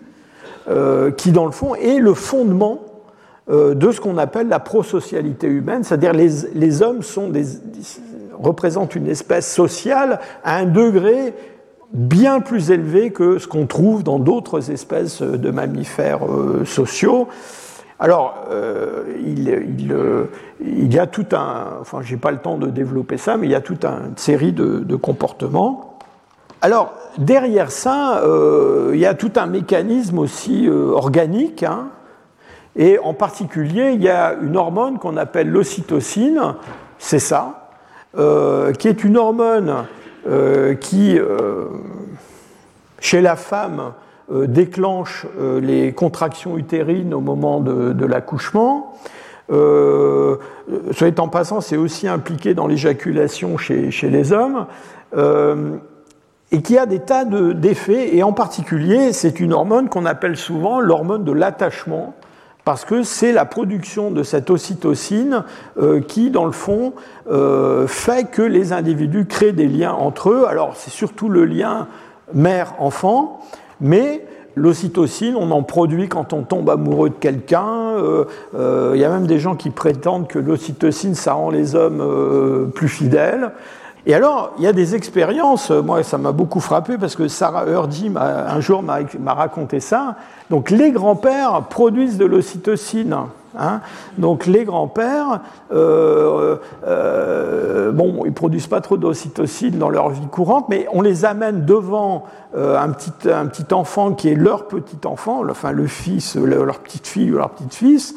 euh, 0.70 1.12
qui 1.12 1.32
dans 1.32 1.46
le 1.46 1.52
fond 1.52 1.76
est 1.76 2.00
le 2.00 2.14
fondement 2.14 2.80
euh, 3.50 3.74
de 3.74 3.92
ce 3.92 4.00
qu'on 4.00 4.18
appelle 4.18 4.48
la 4.48 4.60
prosocialité 4.60 5.48
humaine, 5.48 5.84
c'est-à-dire 5.84 6.14
les, 6.14 6.30
les 6.54 6.82
hommes 6.84 7.02
sont 7.02 7.28
des, 7.28 7.46
représentent 8.34 8.96
une 8.96 9.08
espèce 9.08 9.52
sociale 9.52 10.20
à 10.44 10.58
un 10.58 10.66
degré 10.66 11.34
bien 11.94 12.40
plus 12.40 12.72
élevé 12.72 13.12
que 13.12 13.38
ce 13.38 13.48
qu'on 13.48 13.66
trouve 13.66 14.04
dans 14.04 14.20
d'autres 14.20 14.72
espèces 14.72 15.22
de 15.22 15.52
mammifères 15.52 16.26
euh, 16.26 16.64
sociaux. 16.66 17.28
Alors, 18.02 18.46
euh, 18.50 19.04
euh, 19.92 20.26
il, 20.60 20.92
y 20.92 20.98
a 20.98 21.06
tout 21.06 21.28
un, 21.34 21.68
enfin, 21.82 22.00
j'ai 22.02 22.18
pas 22.18 22.32
le 22.32 22.40
temps 22.40 22.58
de 22.58 22.66
développer 22.66 23.18
ça, 23.18 23.38
mais 23.38 23.46
il 23.46 23.52
y 23.52 23.56
a 23.56 23.62
toute 23.62 23.86
une 23.86 24.18
série 24.18 24.54
de, 24.54 24.96
comportements. 24.96 26.00
Alors, 26.62 26.94
derrière 27.20 27.72
ça, 27.72 28.24
euh, 28.24 28.90
il 28.96 29.00
y 29.00 29.06
a 29.06 29.14
tout 29.14 29.34
un 29.36 29.46
mécanisme 29.46 30.18
aussi 30.18 30.68
organique, 30.68 31.62
hein. 31.62 31.90
et 32.76 32.98
en 32.98 33.14
particulier, 33.14 33.92
il 33.94 34.02
y 34.02 34.10
a 34.10 34.34
une 34.42 34.58
hormone 34.58 34.98
qu'on 34.98 35.16
appelle 35.16 35.52
l'ocytocine, 35.52 36.56
c'est 36.98 37.20
ça, 37.20 37.70
qui 38.16 38.88
est 38.88 39.04
une 39.04 39.18
hormone 39.18 39.86
qui, 40.82 41.20
chez 43.00 43.22
la 43.22 43.36
femme, 43.36 43.94
déclenche 44.48 45.26
euh, 45.40 45.60
les 45.60 45.94
contractions 45.94 46.58
utérines 46.58 47.14
au 47.14 47.20
moment 47.20 47.60
de, 47.60 48.06
l'accouchement. 48.06 48.94
Euh, 49.52 50.38
soit 50.92 51.20
en 51.20 51.28
passant, 51.28 51.60
c'est 51.60 51.78
aussi 51.78 52.08
impliqué 52.08 52.54
dans 52.54 52.68
l'éjaculation 52.68 53.58
chez, 53.58 53.92
chez, 53.92 54.10
les 54.10 54.32
hommes, 54.32 54.68
euh, 55.18 55.76
et 56.52 56.62
qui 56.62 56.78
a 56.78 56.86
des 56.86 57.00
tas 57.00 57.26
d'effets, 57.26 58.16
et 58.16 58.24
en 58.24 58.34
particulier, 58.34 59.12
c'est 59.14 59.40
une 59.40 59.54
hormone 59.54 59.90
qu'on 59.90 60.06
appelle 60.06 60.38
souvent 60.38 60.80
l'hormone 60.80 61.24
de 61.24 61.32
l'attachement, 61.32 62.14
parce 62.64 62.86
que 62.86 63.04
c'est 63.04 63.32
la 63.32 63.46
production 63.46 64.12
de 64.12 64.24
cette 64.24 64.50
ocytocine 64.50 65.44
qui, 66.08 66.30
dans 66.30 66.46
le 66.46 66.52
fond, 66.52 66.94
fait 67.88 68.30
que 68.30 68.42
les 68.42 68.72
individus 68.74 69.26
créent 69.26 69.54
des 69.54 69.68
liens 69.68 69.94
entre 69.94 70.30
eux. 70.30 70.46
Alors, 70.48 70.76
c'est 70.76 70.92
surtout 70.92 71.30
le 71.30 71.46
lien 71.46 71.88
mère-enfant, 72.34 73.40
mais 73.82 74.24
l'ocytocine, 74.56 75.36
on 75.36 75.52
en 75.52 75.64
produit 75.64 76.08
quand 76.08 76.34
on 76.34 76.44
tombe 76.44 76.70
amoureux 76.70 77.10
de 77.10 77.16
quelqu'un. 77.16 77.94
Il 77.98 78.04
euh, 78.04 78.24
euh, 78.56 78.98
y 78.98 79.04
a 79.04 79.10
même 79.10 79.28
des 79.28 79.40
gens 79.40 79.56
qui 79.56 79.70
prétendent 79.70 80.28
que 80.28 80.40
l'ocytocine, 80.40 81.16
ça 81.16 81.34
rend 81.34 81.50
les 81.50 81.76
hommes 81.76 82.02
euh, 82.02 82.66
plus 82.66 82.90
fidèles. 82.90 83.52
Et 84.06 84.16
alors, 84.16 84.54
il 84.58 84.64
y 84.64 84.68
a 84.68 84.74
des 84.74 84.96
expériences, 84.96 85.70
moi 85.70 86.02
ça 86.02 86.18
m'a 86.18 86.32
beaucoup 86.32 86.60
frappé 86.60 86.98
parce 86.98 87.16
que 87.16 87.28
Sarah 87.28 87.68
Hurdy 87.68 88.12
un 88.16 88.60
jour 88.60 88.82
m'a 88.82 89.34
raconté 89.34 89.80
ça. 89.80 90.16
Donc 90.50 90.72
les 90.72 90.90
grands-pères 90.90 91.66
produisent 91.70 92.18
de 92.18 92.26
l'ocytocine. 92.26 93.16
Hein. 93.58 93.82
Donc 94.18 94.46
les 94.46 94.64
grands-pères, 94.64 95.42
euh, 95.72 96.58
euh, 96.88 97.92
bon, 97.92 98.24
ils 98.26 98.34
produisent 98.34 98.68
pas 98.68 98.82
trop 98.82 98.98
d'ocytocine 98.98 99.78
dans 99.78 99.90
leur 99.90 100.10
vie 100.10 100.28
courante, 100.28 100.68
mais 100.70 100.88
on 100.94 101.02
les 101.02 101.26
amène 101.26 101.66
devant 101.66 102.24
euh, 102.56 102.78
un, 102.80 102.90
petit, 102.90 103.74
enfant 103.74 104.14
qui 104.14 104.30
est 104.30 104.36
leur 104.36 104.68
petit 104.68 105.06
enfant, 105.06 105.42
enfin 105.50 105.72
le 105.72 105.88
fils, 105.88 106.36
leur 106.36 106.80
petite 106.80 107.08
fille 107.08 107.32
ou 107.32 107.38
leur 107.38 107.50
petit 107.52 107.76
fils, 107.76 108.16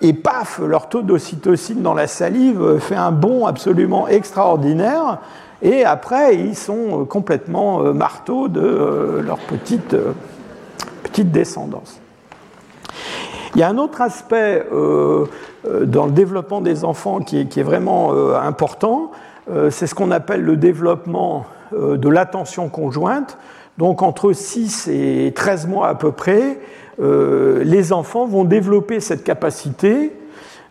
et 0.00 0.12
paf, 0.12 0.60
leur 0.60 0.88
taux 0.88 1.02
d'ocytocine 1.02 1.82
dans 1.82 1.94
la 1.94 2.06
salive 2.06 2.78
fait 2.78 2.96
un 2.96 3.12
bond 3.12 3.46
absolument 3.46 4.08
extraordinaire. 4.08 5.18
Et 5.64 5.84
après, 5.84 6.34
ils 6.34 6.56
sont 6.56 7.04
complètement 7.04 7.94
marteaux 7.94 8.48
de 8.48 9.20
leur 9.24 9.38
petite, 9.38 9.94
petite 11.04 11.30
descendance. 11.30 12.00
Il 13.54 13.60
y 13.60 13.62
a 13.62 13.68
un 13.68 13.76
autre 13.76 14.00
aspect 14.00 14.66
euh, 14.72 15.26
euh, 15.66 15.84
dans 15.84 16.06
le 16.06 16.12
développement 16.12 16.62
des 16.62 16.84
enfants 16.84 17.20
qui 17.20 17.38
est, 17.38 17.62
vraiment 17.62 18.14
euh, 18.14 18.34
important, 18.34 19.10
c'est 19.70 19.88
ce 19.88 19.94
qu'on 19.96 20.12
appelle 20.12 20.42
le 20.42 20.56
développement 20.56 21.46
de 21.72 22.08
l'attention 22.08 22.68
conjointe. 22.68 23.36
Donc 23.76 24.00
entre 24.00 24.32
6 24.32 24.86
et 24.86 25.32
13 25.34 25.66
mois 25.66 25.88
à 25.88 25.96
peu 25.96 26.12
près, 26.12 26.60
les 27.00 27.92
enfants 27.92 28.24
vont 28.24 28.44
développer 28.44 29.00
cette 29.00 29.24
capacité, 29.24 30.12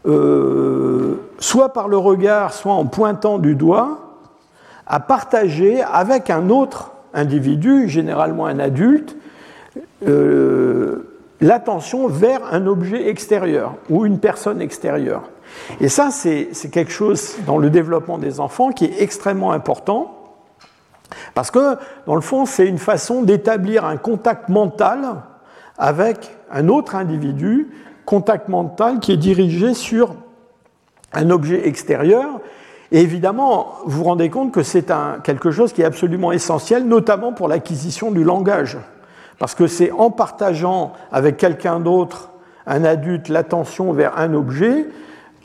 soit 0.06 1.74
par 1.74 1.90
le 1.90 1.98
regard, 1.98 2.54
soit 2.54 2.72
en 2.72 2.86
pointant 2.86 3.40
du 3.40 3.56
doigt, 3.56 4.16
à 4.88 5.02
partager 5.02 5.82
avec 5.82 6.30
un 6.30 6.50
autre 6.50 6.94
individu, 7.14 7.90
généralement 7.90 8.46
un 8.46 8.58
adulte, 8.58 9.18
l'attention 11.42 12.08
vers 12.08 12.42
un 12.54 12.68
objet 12.68 13.10
extérieur 13.10 13.76
ou 13.90 14.06
une 14.06 14.20
personne 14.20 14.62
extérieure. 14.62 15.24
Et 15.82 15.90
ça, 15.90 16.10
c'est 16.12 16.52
quelque 16.72 16.92
chose 16.92 17.36
dans 17.46 17.58
le 17.58 17.70
développement 17.70 18.18
des 18.18 18.40
enfants 18.40 18.72
qui 18.72 18.86
est 18.86 19.02
extrêmement 19.02 19.52
important, 19.52 20.18
parce 21.34 21.52
que, 21.52 21.76
dans 22.06 22.16
le 22.16 22.22
fond, 22.22 22.46
c'est 22.46 22.66
une 22.66 22.78
façon 22.78 23.22
d'établir 23.24 23.84
un 23.84 23.98
contact 23.98 24.48
mental 24.48 25.24
avec 25.78 26.32
un 26.52 26.70
autre 26.70 26.96
individu, 26.96 27.70
contact 28.06 28.48
mental 28.48 29.00
qui 29.00 29.12
est 29.12 29.18
dirigé 29.18 29.74
sur 29.74 30.16
un 31.12 31.30
objet 31.30 31.68
extérieur. 31.68 32.40
Et 32.94 33.02
évidemment, 33.02 33.76
vous 33.86 34.00
vous 34.00 34.04
rendez 34.06 34.30
compte 34.30 34.54
que 34.54 34.64
c'est 34.64 34.92
quelque 35.24 35.52
chose 35.52 35.74
qui 35.74 35.82
est 35.82 35.86
absolument 35.86 36.32
essentiel, 36.32 36.88
notamment 36.88 37.34
pour 37.34 37.48
l'acquisition 37.48 38.12
du 38.12 38.24
langage. 38.24 38.78
Parce 39.42 39.56
que 39.56 39.66
c'est 39.66 39.90
en 39.90 40.12
partageant 40.12 40.94
avec 41.12 41.38
quelqu'un 41.38 41.80
d'autre, 41.80 42.30
un 42.68 42.84
adulte, 42.84 43.28
l'attention 43.28 43.92
vers 43.92 44.20
un 44.20 44.36
objet 44.36 44.86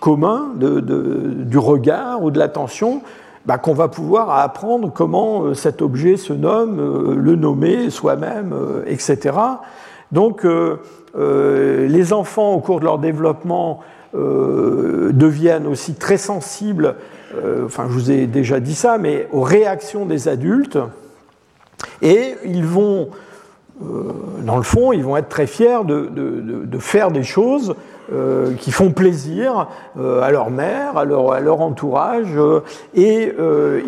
commun, 0.01 0.51
du 0.55 1.57
regard 1.57 2.23
ou 2.23 2.31
de 2.31 2.39
l'attention, 2.39 3.01
bah, 3.47 3.57
qu'on 3.57 3.73
va 3.73 3.89
pouvoir 3.89 4.39
apprendre 4.39 4.93
comment 4.93 5.45
euh, 5.45 5.55
cet 5.55 5.81
objet 5.81 6.19
se 6.19 6.35
nomme, 6.35 6.79
euh, 6.79 7.15
le 7.15 7.37
nommer 7.37 7.89
soi-même, 7.89 8.53
euh, 8.53 8.83
etc. 8.87 9.35
Donc 10.13 10.47
les 11.15 12.13
enfants, 12.13 12.53
au 12.53 12.61
cours 12.61 12.81
de 12.81 12.85
leur 12.85 12.99
développement, 12.99 13.81
deviennent 14.13 15.67
aussi 15.67 15.95
très 15.95 16.19
sensibles, 16.19 16.97
enfin 17.65 17.87
je 17.89 17.93
vous 17.93 18.11
ai 18.11 18.27
déjà 18.27 18.61
dit 18.61 18.75
ça, 18.75 18.99
mais 18.99 19.27
aux 19.33 19.41
réactions 19.41 20.05
des 20.05 20.29
adultes, 20.29 20.79
et 22.03 22.35
ils 22.45 22.65
vont 22.65 23.09
dans 23.81 24.57
le 24.57 24.63
fond, 24.63 24.93
ils 24.93 25.05
vont 25.05 25.17
être 25.17 25.29
très 25.29 25.47
fiers 25.47 25.85
de, 25.85 26.79
faire 26.79 27.11
des 27.11 27.23
choses 27.23 27.75
euh, 28.13 28.55
qui 28.55 28.71
font 28.71 28.91
plaisir 28.91 29.69
euh, 29.99 30.23
à 30.23 30.31
leur 30.31 30.51
mère, 30.51 30.97
à 30.97 31.05
leur, 31.05 31.61
entourage, 31.61 32.39
et 32.95 33.33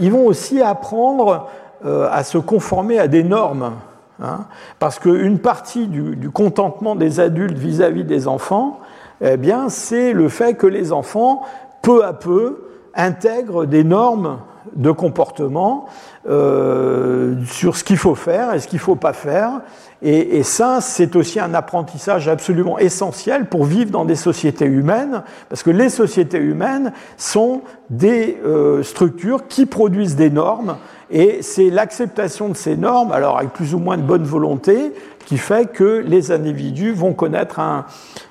ils 0.01 0.13
vont 0.13 0.27
aussi 0.27 0.61
apprendre 0.61 1.49
à 1.85 2.25
se 2.25 2.39
conformer 2.39 2.99
à 2.99 3.09
des 3.09 3.23
normes. 3.23 3.73
Hein. 4.21 4.47
parce 4.81 4.99
qu'une 4.99 5.39
partie 5.39 5.87
du, 5.87 6.29
contentement 6.31 6.97
des 6.97 7.21
adultes 7.21 7.57
vis-à-vis 7.57 8.03
des 8.03 8.27
enfants, 8.27 8.81
eh 9.21 9.37
bien, 9.37 9.69
c'est 9.69 10.13
le 10.13 10.29
fait 10.29 10.55
que 10.55 10.67
les 10.67 10.93
enfants, 10.93 11.43
peu 11.83 12.05
à 12.05 12.13
peu, 12.13 12.65
intègrent 12.95 13.65
des 13.65 13.85
normes 13.85 14.39
de 14.75 14.91
comportement 14.91 15.87
euh, 16.29 17.35
sur 17.47 17.77
ce 17.77 17.85
qu'il 17.85 17.97
faut 17.97 18.15
faire 18.15 18.55
et 18.55 18.61
ce 18.61 18.69
qu'il 18.69 18.79
ne 18.79 18.83
faut 18.83 18.97
pas 18.97 19.13
faire. 19.13 19.61
Et, 20.01 20.45
ça, 20.45 20.79
c'est 20.81 21.17
aussi 21.17 21.41
un 21.41 21.55
apprentissage 21.55 22.29
absolument 22.29 22.79
essentiel 22.79 23.47
pour 23.47 23.65
vivre 23.65 23.91
dans 23.91 24.05
des 24.05 24.15
sociétés 24.15 24.65
humaines, 24.65 25.25
parce 25.49 25.65
que 25.65 25.71
les 25.71 25.89
sociétés 25.89 26.39
humaines 26.39 26.93
sont 27.17 27.63
des 27.91 28.39
euh, 28.45 28.85
structures 28.85 29.49
qui 29.49 29.67
produisent 29.67 30.15
des 30.15 30.31
normes, 30.31 30.77
et 31.11 31.39
c'est 31.43 31.71
l'acceptation 31.71 32.49
de 32.49 32.57
ces 32.57 32.77
normes, 32.77 33.11
alors 33.11 33.39
avec 33.39 33.53
plus 33.53 33.75
ou 33.75 33.79
moins 33.79 33.97
de 33.97 34.03
bonne 34.03 34.23
volonté, 34.23 34.93
qui 35.29 35.37
fait 35.37 35.71
que 35.71 36.03
les 36.07 36.33
individus 36.33 36.93
vont 36.93 37.13
connaître 37.13 37.61
un, 37.61 37.85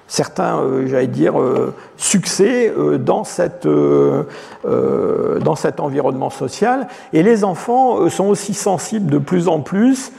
certains, 0.07 0.57
euh, 0.57 0.87
j'allais 0.87 1.05
dire, 1.05 1.39
euh, 1.39 1.75
succès 1.95 2.73
euh, 2.75 2.97
dans, 2.97 3.23
cette, 3.23 3.67
dans 3.67 5.55
cet 5.55 5.79
environnement 5.79 6.31
social. 6.31 6.87
Et 7.13 7.21
les 7.21 7.43
enfants 7.43 8.09
sont 8.09 8.25
aussi 8.25 8.55
sensibles 8.55 9.11
de 9.11 9.19
plus 9.19 9.47
en 9.47 9.59
plus 9.59 10.11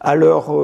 à 0.00 0.14
leur, 0.14 0.54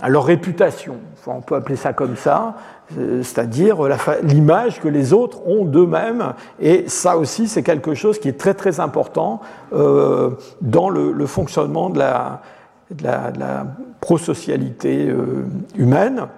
à 0.00 0.08
leur 0.08 0.24
réputation, 0.24 0.94
on 1.26 1.40
peut 1.40 1.56
appeler 1.56 1.76
ça 1.76 1.92
comme 1.92 2.16
ça, 2.16 2.54
c'est-à-dire 2.96 3.78
l'image 4.22 4.80
que 4.80 4.88
les 4.88 5.12
autres 5.12 5.46
ont 5.46 5.64
d'eux-mêmes. 5.64 6.32
Et 6.60 6.88
ça 6.88 7.18
aussi, 7.18 7.48
c'est 7.48 7.64
quelque 7.64 7.94
chose 7.94 8.18
qui 8.20 8.28
est 8.28 8.38
très 8.38 8.54
très 8.54 8.78
important 8.80 9.40
dans 9.72 10.88
le, 10.88 11.26
fonctionnement 11.26 11.90
de 11.90 11.98
la, 11.98 12.40
de 12.90 13.04
la, 13.04 13.66
prosocialité 14.00 15.12
humaine. 15.76 16.28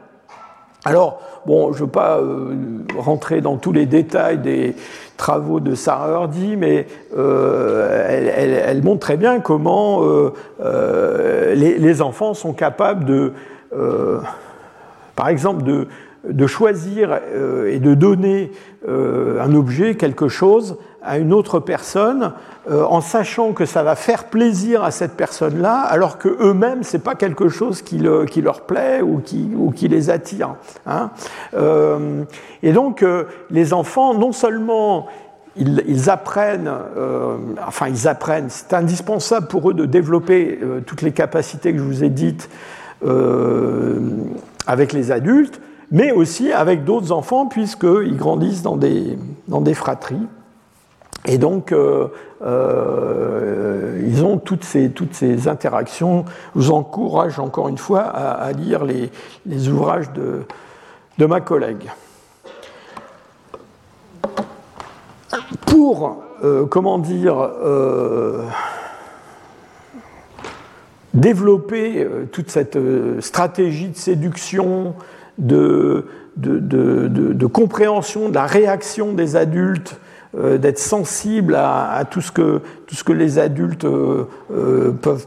Alors, 0.84 1.20
bon, 1.44 1.72
je 1.72 1.80
ne 1.80 1.84
veux 1.84 1.90
pas 1.90 2.18
euh, 2.18 2.54
rentrer 2.96 3.40
dans 3.40 3.56
tous 3.56 3.72
les 3.72 3.84
détails 3.84 4.38
des 4.38 4.74
travaux 5.18 5.60
de 5.60 5.74
Sarah 5.74 6.22
Hurdy, 6.22 6.56
mais 6.56 6.86
euh, 7.16 8.64
elle, 8.66 8.82
montre 8.82 9.00
très 9.00 9.18
bien 9.18 9.40
comment 9.40 10.02
euh, 10.02 11.54
les, 11.54 12.02
enfants 12.02 12.32
sont 12.32 12.54
capables 12.54 13.04
de, 13.04 13.32
par 15.16 15.28
exemple, 15.28 15.62
de, 15.64 15.86
de 16.28 16.46
choisir 16.46 17.18
et 17.66 17.78
de 17.78 17.94
donner 17.94 18.52
un 18.86 19.54
objet, 19.54 19.94
quelque 19.94 20.28
chose, 20.28 20.76
à 21.02 21.18
une 21.18 21.32
autre 21.32 21.60
personne 21.60 22.32
euh, 22.70 22.84
en 22.84 23.00
sachant 23.00 23.52
que 23.52 23.64
ça 23.64 23.82
va 23.82 23.94
faire 23.94 24.24
plaisir 24.24 24.84
à 24.84 24.90
cette 24.90 25.12
personne-là, 25.12 25.80
alors 25.80 26.18
que 26.18 26.28
eux-mêmes 26.28 26.82
c'est 26.82 27.02
pas 27.02 27.14
quelque 27.14 27.48
chose 27.48 27.82
qui, 27.82 27.98
leur 27.98 28.60
plaît 28.62 29.00
ou 29.00 29.20
qui, 29.20 29.88
les 29.88 30.10
attire. 30.10 30.56
Hein. 30.86 31.10
Euh, 31.54 32.24
et 32.62 32.72
donc 32.72 33.02
euh, 33.02 33.24
les 33.50 33.72
enfants, 33.72 34.14
non 34.14 34.32
seulement 34.32 35.06
ils, 35.56 36.10
apprennent, 36.10 36.70
enfin 37.66 37.88
ils 37.88 38.06
apprennent, 38.06 38.48
c'est 38.48 38.72
indispensable 38.72 39.48
pour 39.48 39.70
eux 39.70 39.74
de 39.74 39.84
développer 39.84 40.60
toutes 40.86 41.02
les 41.02 41.10
capacités 41.12 41.72
que 41.72 41.78
je 41.78 41.82
vous 41.82 42.04
ai 42.04 42.08
dites 42.08 42.48
avec 44.66 44.92
les 44.92 45.10
adultes, 45.10 45.60
mais 45.90 46.12
aussi 46.12 46.52
avec 46.52 46.84
d'autres 46.84 47.12
enfants 47.12 47.46
puisqu'ils 47.46 48.16
grandissent 48.16 48.62
dans 48.62 48.76
des, 48.76 49.18
dans 49.48 49.60
des 49.60 49.74
fratries. 49.74 50.26
Et 51.26 51.36
donc, 51.36 51.72
euh, 51.72 52.08
euh, 52.42 54.00
ils 54.06 54.24
ont 54.24 54.38
toutes 54.38 54.64
ces, 54.64 54.90
toutes 54.90 55.14
ces 55.14 55.48
interactions. 55.48 56.24
Je 56.54 56.60
vous 56.60 56.70
encourage 56.70 57.38
encore 57.38 57.68
une 57.68 57.78
fois 57.78 58.00
à, 58.00 58.52
lire 58.52 58.84
les, 58.84 59.10
les 59.44 59.68
ouvrages 59.68 60.10
de, 60.12 60.42
de, 61.18 61.26
ma 61.26 61.40
collègue. 61.40 61.90
Pour, 65.66 66.22
euh, 66.42 66.64
comment 66.64 66.98
dire, 66.98 67.50
développer 71.12 72.08
toute 72.32 72.50
cette 72.50 72.78
stratégie 73.20 73.88
de 73.88 73.96
séduction, 73.96 74.94
de, 75.38 76.06
de, 76.36 76.58
de, 76.58 77.46
compréhension 77.46 78.28
de 78.28 78.34
la 78.34 78.46
réaction 78.46 79.12
des 79.12 79.36
adultes, 79.36 79.98
euh, 80.36 80.58
d'être 80.58 80.78
sensible 80.78 81.54
à, 81.56 82.04
tout, 82.10 82.20
ce 82.20 82.32
que, 82.32 82.60
tout 82.86 82.94
ce 82.94 83.04
que 83.04 83.12
les 83.12 83.38
adultes 83.38 83.84
euh, 83.84 84.24
euh, 84.52 84.92
peuvent 84.92 85.26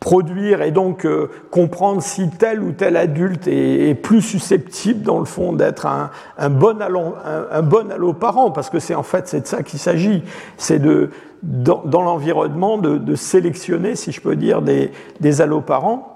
produire 0.00 0.60
et 0.60 0.70
donc 0.70 1.06
comprendre 1.50 2.02
si 2.02 2.28
tel 2.28 2.60
ou 2.60 2.72
tel 2.72 2.98
adulte 2.98 3.48
est, 3.48 3.94
plus 3.94 4.20
susceptible, 4.20 5.00
dans 5.00 5.18
le 5.18 5.24
fond, 5.24 5.54
d'être 5.54 5.86
un, 5.86 6.50
bon 6.50 6.78
allo, 6.82 7.14
un, 7.50 7.62
bon 7.62 7.90
alloparent, 7.90 8.50
parce 8.50 8.68
que 8.68 8.80
c'est 8.80 8.94
en 8.94 9.02
fait 9.02 9.28
c'est 9.28 9.40
de 9.40 9.46
ça 9.46 9.62
qu'il 9.62 9.78
s'agit, 9.78 10.22
c'est 10.58 10.78
de 10.78 11.08
dans, 11.42 12.02
l'environnement 12.02 12.76
de, 12.76 13.14
sélectionner, 13.14 13.96
si 13.96 14.12
je 14.12 14.20
peux 14.20 14.36
dire, 14.36 14.60
des, 14.60 14.90
des 15.20 15.40
alloparents. 15.40 16.13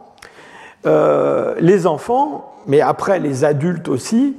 Les 0.85 1.87
enfants, 1.87 2.55
mais 2.67 2.81
après 2.81 3.19
les 3.19 3.45
adultes 3.45 3.89
aussi, 3.89 4.37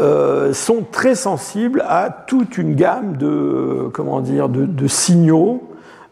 euh, 0.00 0.54
sont 0.54 0.86
très 0.90 1.14
sensibles 1.14 1.84
à 1.86 2.08
toute 2.08 2.56
une 2.56 2.74
gamme 2.74 3.18
de, 3.18 3.90
comment 3.92 4.22
dire, 4.22 4.48
de, 4.48 4.86
signaux 4.86 5.68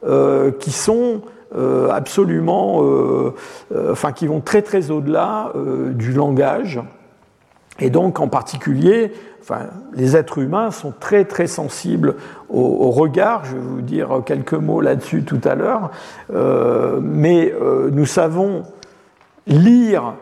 euh, 0.06 0.50
qui 0.50 0.70
sont 0.70 1.22
euh, 1.56 1.88
absolument, 1.88 2.82
enfin, 3.90 4.12
qui 4.12 4.26
vont 4.26 4.40
très 4.40 4.60
très 4.60 4.90
au-delà 4.90 5.54
du 5.94 6.12
langage. 6.12 6.78
Et 7.78 7.88
donc, 7.88 8.20
en 8.20 8.28
particulier, 8.28 9.12
enfin, 9.40 9.60
les 9.94 10.14
êtres 10.14 10.38
humains 10.38 10.70
sont 10.70 10.92
très 11.00 11.24
très 11.24 11.46
sensibles 11.46 12.16
au, 12.50 12.60
au 12.60 12.90
regard. 12.90 13.46
Je 13.46 13.54
vais 13.54 13.62
vous 13.62 13.80
dire 13.80 14.20
quelques 14.26 14.52
mots 14.52 14.82
là-dessus 14.82 15.22
tout 15.22 15.40
à 15.44 15.54
l'heure. 15.54 15.90
mais 17.00 17.54
nous 17.92 18.06
savons 18.06 18.64
lire 19.50 20.14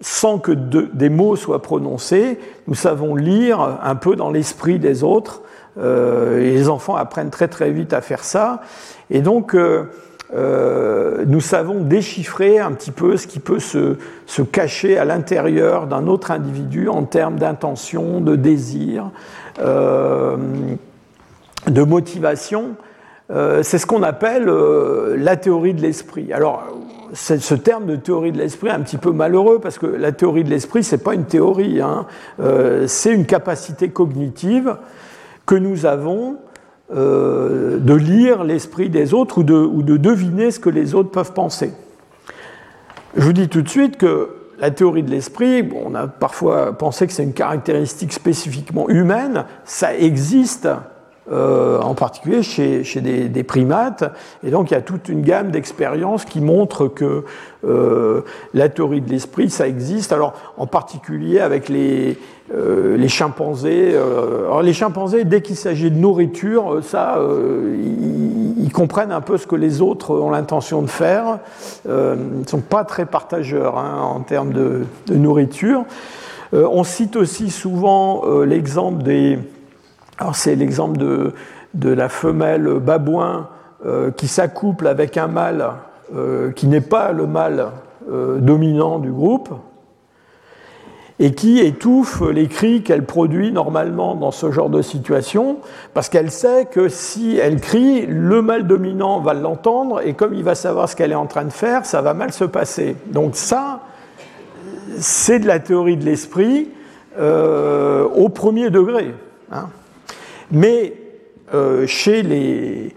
sans 0.00 0.38
que 0.38 0.52
des 0.52 1.08
mots 1.08 1.36
soient 1.36 1.62
prononcés, 1.62 2.38
nous 2.66 2.74
savons 2.74 3.14
lire 3.14 3.78
un 3.82 3.94
peu 3.94 4.14
dans 4.16 4.30
l'esprit 4.30 4.78
des 4.78 5.02
autres. 5.02 5.42
Euh, 5.78 6.40
et 6.40 6.52
les 6.52 6.68
enfants 6.68 6.96
apprennent 6.96 7.30
très 7.30 7.48
très 7.48 7.70
vite 7.70 7.92
à 7.92 8.00
faire 8.00 8.24
ça. 8.24 8.60
Et 9.10 9.20
donc, 9.20 9.54
euh, 9.54 9.84
euh, 10.34 11.24
nous 11.26 11.40
savons 11.40 11.80
déchiffrer 11.82 12.58
un 12.58 12.72
petit 12.72 12.90
peu 12.90 13.16
ce 13.16 13.26
qui 13.26 13.38
peut 13.38 13.58
se, 13.58 13.96
se 14.26 14.42
cacher 14.42 14.98
à 14.98 15.04
l'intérieur 15.04 15.86
d'un 15.86 16.06
autre 16.06 16.30
individu 16.30 16.88
en 16.88 17.04
termes 17.04 17.36
d'intention, 17.38 18.20
de 18.20 18.36
désir, 18.36 19.10
de 19.58 20.36
motivation. 21.82 22.76
C'est 23.28 23.78
ce 23.78 23.86
qu'on 23.86 24.02
appelle 24.02 24.46
la 25.16 25.36
théorie 25.36 25.74
de 25.74 25.82
l'esprit. 25.82 26.32
Alors, 26.32 26.64
ce 27.12 27.54
terme 27.54 27.86
de 27.86 27.96
théorie 27.96 28.32
de 28.32 28.38
l'esprit 28.38 28.68
est 28.68 28.72
un 28.72 28.80
petit 28.80 28.98
peu 28.98 29.12
malheureux 29.12 29.58
parce 29.60 29.78
que 29.78 29.86
la 29.86 30.12
théorie 30.12 30.44
de 30.44 30.50
l'esprit, 30.50 30.84
ce 30.84 30.96
n'est 30.96 31.02
pas 31.02 31.14
une 31.14 31.24
théorie, 31.24 31.80
hein. 31.80 32.06
euh, 32.40 32.86
c'est 32.86 33.12
une 33.12 33.26
capacité 33.26 33.90
cognitive 33.90 34.76
que 35.46 35.54
nous 35.54 35.86
avons 35.86 36.36
euh, 36.94 37.78
de 37.78 37.94
lire 37.94 38.44
l'esprit 38.44 38.90
des 38.90 39.14
autres 39.14 39.38
ou 39.38 39.42
de, 39.42 39.54
ou 39.54 39.82
de, 39.82 39.96
deviner 39.96 40.50
ce 40.50 40.60
que 40.60 40.70
les 40.70 40.94
autres 40.94 41.10
peuvent 41.10 41.32
penser. 41.32 41.72
Je 43.16 43.22
vous 43.22 43.32
dis 43.32 43.48
tout 43.48 43.62
de 43.62 43.68
suite 43.68 43.96
que 43.96 44.30
la 44.58 44.70
théorie 44.70 45.02
de 45.02 45.10
l'esprit, 45.10 45.68
on 45.84 45.94
a 45.94 46.06
parfois 46.06 46.76
pensé 46.78 47.06
que 47.06 47.12
c'est 47.12 47.24
une 47.24 47.32
caractéristique 47.32 48.12
spécifiquement 48.12 48.88
humaine, 48.88 49.44
ça 49.64 49.96
existe 49.96 50.68
euh, 51.32 51.80
en 51.80 51.94
particulier 51.94 52.44
chez, 52.44 52.84
chez 52.84 53.00
des, 53.00 53.42
primates. 53.42 54.04
Et 54.44 54.50
donc 54.50 54.70
il 54.70 54.74
y 54.74 54.76
a 54.76 54.80
toute 54.80 55.08
une 55.08 55.22
gamme 55.22 55.50
d'expériences 55.50 56.24
qui 56.24 56.40
montrent 56.40 56.86
que 56.86 57.24
euh, 57.66 58.20
la 58.54 58.68
théorie 58.68 59.00
de 59.00 59.10
l'esprit, 59.10 59.50
ça 59.50 59.66
existe. 59.66 60.12
Alors 60.12 60.34
en 60.56 60.68
particulier 60.68 61.40
avec 61.40 61.68
les, 61.68 62.16
euh, 62.54 62.96
les 62.96 63.08
chimpanzés. 63.08 63.96
alors 63.96 64.62
les 64.62 64.72
chimpanzés, 64.72 65.24
dès 65.24 65.42
qu'il 65.42 65.56
s'agit 65.56 65.90
de 65.90 65.96
nourriture, 65.96 66.78
ça, 66.82 67.18
ils, 67.76 68.70
comprennent 68.72 69.10
un 69.10 69.22
peu 69.22 69.36
ce 69.36 69.48
que 69.48 69.56
les 69.56 69.80
autres 69.82 70.14
ont 70.14 70.30
l'intention 70.30 70.80
de 70.80 70.86
faire. 70.86 71.40
ils 71.86 71.90
ne 71.90 72.46
sont 72.46 72.60
pas 72.60 72.84
très 72.84 73.06
partageurs 73.06 73.78
hein, 73.78 74.00
en 74.00 74.20
termes 74.20 74.52
de, 74.52 74.82
de 75.08 75.14
nourriture. 75.14 75.86
on 76.52 76.84
cite 76.84 77.16
aussi 77.16 77.50
souvent 77.50 78.22
l'exemple 78.44 79.02
des 79.02 79.38
alors 80.18 80.34
c'est 80.34 80.54
l'exemple 80.56 80.96
de, 80.98 81.32
la 81.88 82.08
femelle 82.08 82.78
babouin 82.80 83.48
euh, 83.84 84.10
qui 84.10 84.28
s'accouple 84.28 84.86
avec 84.86 85.18
un 85.18 85.26
mâle 85.26 85.72
euh, 86.14 86.52
qui 86.52 86.66
n'est 86.68 86.80
pas 86.80 87.12
le 87.12 87.26
mâle 87.26 87.66
euh, 88.10 88.38
dominant 88.38 88.98
du 88.98 89.10
groupe 89.10 89.50
et 91.18 91.34
qui 91.34 91.60
étouffe 91.60 92.22
les 92.22 92.46
cris 92.46 92.82
qu'elle 92.82 93.04
produit 93.04 93.52
normalement 93.52 94.14
dans 94.14 94.30
ce 94.30 94.50
genre 94.50 94.68
de 94.68 94.82
situation, 94.82 95.58
parce 95.94 96.10
qu'elle 96.10 96.30
sait 96.30 96.66
que 96.66 96.90
si 96.90 97.38
elle 97.38 97.58
crie, 97.58 98.04
le 98.06 98.42
mâle 98.42 98.66
dominant 98.66 99.20
va 99.20 99.32
l'entendre, 99.32 100.06
et 100.06 100.12
comme 100.12 100.34
il 100.34 100.44
va 100.44 100.54
savoir 100.54 100.90
ce 100.90 100.96
qu'elle 100.96 101.12
est 101.12 101.14
en 101.14 101.26
train 101.26 101.44
de 101.44 101.52
faire, 101.52 101.86
ça 101.86 102.02
va 102.02 102.12
mal 102.12 102.32
se 102.32 102.44
passer. 102.44 102.96
Donc 103.06 103.34
ça, 103.34 103.80
c'est 104.98 105.38
de 105.38 105.46
la 105.46 105.58
théorie 105.58 105.96
de 105.96 106.04
l'esprit 106.04 106.68
au 107.18 108.28
premier 108.28 108.68
degré. 108.68 109.14
Hein. 109.50 109.70
Mais 110.50 110.94
euh, 111.54 111.86
chez, 111.86 112.22
les, 112.22 112.94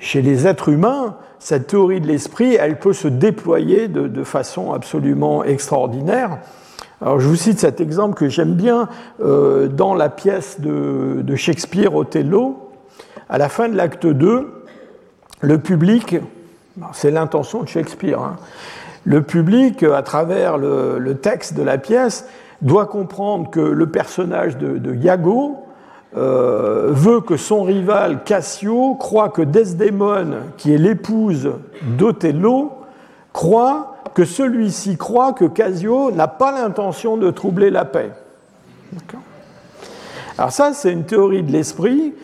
chez, 0.00 0.22
les, 0.22 0.46
êtres 0.46 0.68
humains, 0.68 1.16
cette 1.38 1.68
théorie 1.68 2.00
de 2.00 2.06
l'esprit, 2.06 2.54
elle 2.54 2.78
peut 2.78 2.92
se 2.92 3.08
déployer 3.08 3.88
de, 3.88 4.24
façon 4.24 4.72
absolument 4.72 5.44
extraordinaire. 5.44 6.38
Alors 7.00 7.20
je 7.20 7.28
vous 7.28 7.36
cite 7.36 7.58
cet 7.58 7.80
exemple 7.80 8.14
que 8.14 8.28
j'aime 8.28 8.54
bien 8.54 8.88
euh, 9.20 9.68
dans 9.68 9.94
la 9.94 10.08
pièce 10.08 10.60
de, 10.60 11.20
de, 11.22 11.36
Shakespeare 11.36 11.94
Othello. 11.94 12.70
À 13.28 13.38
la 13.38 13.48
fin 13.48 13.68
de 13.68 13.76
l'acte 13.76 14.06
2, 14.06 14.64
le 15.40 15.58
public, 15.58 16.16
c'est 16.92 17.10
l'intention 17.10 17.62
de 17.62 17.68
Shakespeare, 17.68 18.20
hein, 18.20 18.36
le 19.04 19.22
public, 19.22 19.84
à 19.84 20.02
travers 20.02 20.58
le, 20.58 21.14
texte 21.14 21.54
de 21.54 21.62
la 21.62 21.78
pièce, 21.78 22.26
doit 22.60 22.86
comprendre 22.86 23.50
que 23.50 23.60
le 23.60 23.86
personnage 23.86 24.56
de, 24.58 24.78
de 24.78 24.92
euh, 26.14 26.88
veut 26.92 27.20
que 27.20 27.36
son 27.36 27.62
rival 27.62 28.22
Cassio 28.24 28.94
croit 28.94 29.28
que 29.28 29.42
Desdémone, 29.42 30.36
qui 30.56 30.72
est 30.72 30.78
l'épouse 30.78 31.50
d'Othello, 31.82 32.72
croit 33.32 33.96
que 34.14 34.24
celui-ci 34.24 34.96
croit 34.96 35.32
que 35.32 35.44
Cassio 35.44 36.10
n'a 36.12 36.28
pas 36.28 36.52
l'intention 36.52 37.16
de 37.16 37.30
troubler 37.30 37.70
la 37.70 37.84
paix. 37.84 38.12
Alors 40.38 40.52
ça, 40.52 40.72
c'est 40.72 40.92
une 40.92 41.04
théorie 41.04 41.42
de 41.42 41.52
l'esprit 41.52 42.14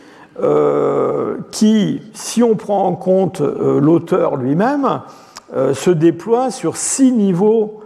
euh, 0.40 1.36
qui, 1.50 2.00
si 2.14 2.42
on 2.42 2.54
prend 2.54 2.86
en 2.86 2.94
compte 2.94 3.40
euh, 3.40 3.80
l'auteur 3.80 4.36
lui-même, 4.36 5.00
se 5.74 5.90
déploie 5.90 6.50
sur 6.50 6.78
six 6.78 7.12
niveaux 7.12 7.82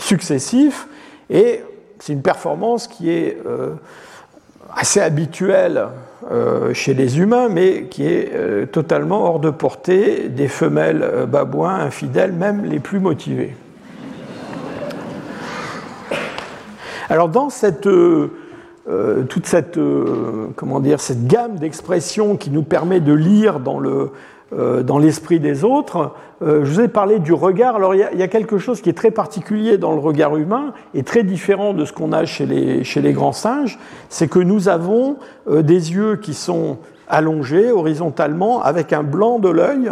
successifs 0.00 0.88
et 1.28 1.62
c'est 2.00 2.12
une 2.12 2.22
performance 2.22 2.88
qui 2.88 3.10
est 3.10 3.40
assez 4.74 5.00
habituel 5.00 5.88
euh, 6.30 6.74
chez 6.74 6.94
les 6.94 7.18
humains, 7.18 7.48
mais 7.48 7.84
qui 7.84 8.06
est 8.06 8.32
euh, 8.34 8.66
totalement 8.66 9.24
hors 9.24 9.40
de 9.40 9.50
portée 9.50 10.28
des 10.28 10.48
femelles 10.48 11.02
euh, 11.02 11.26
babouins 11.26 11.76
infidèles, 11.76 12.32
même 12.32 12.64
les 12.64 12.78
plus 12.78 13.00
motivées. 13.00 13.56
Alors 17.08 17.28
dans 17.28 17.50
cette, 17.50 17.88
toute 19.28 19.46
cette, 19.46 19.80
comment 20.54 20.78
dire, 20.78 21.00
cette 21.00 21.26
gamme 21.26 21.56
d'expressions 21.56 22.36
qui 22.36 22.50
nous 22.50 22.62
permet 22.62 23.00
de 23.00 23.12
lire 23.12 23.58
dans 23.58 23.80
le, 23.80 24.12
dans 24.52 24.98
l'esprit 24.98 25.40
des 25.40 25.64
autres. 25.64 26.12
Euh, 26.42 26.64
je 26.64 26.72
vous 26.72 26.80
ai 26.80 26.88
parlé 26.88 27.18
du 27.18 27.32
regard. 27.32 27.76
Alors 27.76 27.94
il 27.94 28.00
y, 28.00 28.22
a, 28.22 28.28
quelque 28.28 28.58
chose 28.58 28.80
qui 28.80 28.88
est 28.88 28.94
très 28.94 29.10
particulier 29.10 29.76
dans 29.76 29.92
le 29.92 29.98
regard 29.98 30.36
humain 30.36 30.72
et 30.94 31.02
très 31.02 31.22
différent 31.22 31.74
de 31.74 31.84
ce 31.84 31.92
qu'on 31.92 32.12
a 32.12 32.24
chez 32.24 32.46
les, 32.46 32.82
chez 32.82 33.02
les 33.02 33.12
grands 33.12 33.32
singes, 33.32 33.78
c'est 34.08 34.28
que 34.28 34.38
nous 34.38 34.68
avons 34.68 35.16
euh, 35.48 35.62
des 35.62 35.92
yeux 35.92 36.16
qui 36.16 36.32
sont 36.32 36.78
allongés 37.08 37.70
horizontalement 37.72 38.62
avec 38.62 38.92
un 38.92 39.02
blanc 39.02 39.38
de 39.38 39.48
l'œil 39.48 39.90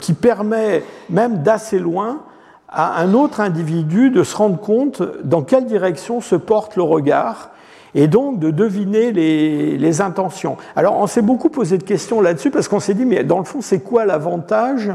qui 0.00 0.12
permet 0.12 0.84
même 1.10 1.42
d'assez 1.42 1.80
loin 1.80 2.20
à 2.68 3.00
un 3.00 3.12
autre 3.12 3.40
individu 3.40 4.10
de 4.10 4.22
se 4.22 4.36
rendre 4.36 4.60
compte 4.60 5.02
dans 5.24 5.42
quelle 5.42 5.66
direction 5.66 6.20
se 6.20 6.36
porte 6.36 6.76
le 6.76 6.84
regard 6.84 7.50
et 7.96 8.06
donc 8.08 8.38
de 8.38 8.50
deviner 8.50 9.10
les, 9.10 10.00
intentions. 10.00 10.58
Alors 10.76 10.98
on 11.00 11.06
s'est 11.06 11.22
beaucoup 11.22 11.48
posé 11.48 11.78
de 11.78 11.82
questions 11.82 12.20
là-dessus 12.20 12.50
parce 12.50 12.68
qu'on 12.68 12.80
s'est 12.80 12.92
dit, 12.92 13.06
mais 13.06 13.24
dans 13.24 13.38
le 13.38 13.44
fond, 13.44 13.62
c'est 13.62 13.80
quoi 13.80 14.04
l'avantage, 14.04 14.92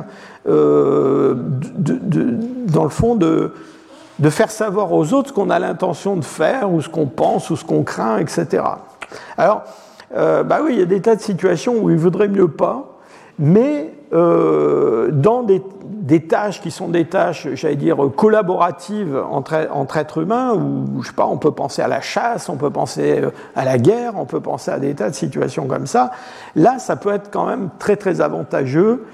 euh, 0.48 1.34
dans 2.68 2.84
le 2.84 2.90
fond, 2.90 3.15
de, 3.15 3.53
de 4.19 4.30
faire 4.30 4.52
savoir 4.52 4.94
aux 4.94 5.14
autres 5.14 5.30
ce 5.30 5.34
qu'on 5.34 5.49
a 5.49 5.57
l'intention 5.57 6.15
de 6.15 6.23
faire, 6.23 6.72
ou 6.72 6.80
ce 6.82 6.90
qu'on 6.90 7.07
pense, 7.07 7.49
ou 7.49 7.56
ce 7.56 7.65
qu'on 7.65 7.82
craint, 7.82 8.19
etc. 8.19 8.64
Alors, 9.36 9.64
euh, 10.15 10.44
bah 10.44 10.60
oui, 10.64 10.73
il 10.73 10.80
y 10.80 10.84
a 10.84 10.86
des 10.86 11.02
tas 11.02 11.15
de 11.15 11.22
situations 11.22 11.76
où 11.82 11.90
il 11.90 11.98
vaudrait 11.98 12.28
mieux 12.28 12.48
pas, 12.48 12.99
mais 13.40 13.91
euh, 14.14 15.10
dans 15.11 15.41
des, 15.41 15.64
tâches 16.28 16.61
qui 16.61 16.72
sont 16.72 16.88
des 16.88 17.06
tâches, 17.06 17.48
j'allais 17.53 17.76
dire, 17.76 17.98
collaboratives 18.15 19.22
entre, 19.30 19.68
entre, 19.72 19.98
êtres 19.98 20.22
humains, 20.22 20.53
où, 20.53 21.02
je 21.02 21.07
sais 21.07 21.14
pas, 21.14 21.26
on 21.26 21.38
peut 21.38 21.52
penser 21.52 21.82
à 21.82 21.88
la 21.88 22.02
chasse, 22.02 22.49
on 22.49 22.57
peut 22.57 22.69
penser 22.69 23.22
euh, 23.22 23.32
à 23.56 23.65
la 23.65 23.78
guerre, 23.78 24.14
on 24.18 24.26
peut 24.26 24.40
penser 24.40 24.72
à 24.72 24.80
des 24.80 24.94
tas 24.94 25.10
de 25.10 25.15
situations 25.15 25.68
comme 25.68 25.88
ça, 25.88 26.11
là, 26.56 26.80
ça 26.80 26.95
peut 26.95 27.14
être 27.14 27.30
quand 27.32 27.45
même 27.45 27.69
très, 27.80 27.95
très 27.95 28.22
avantageux 28.22 29.06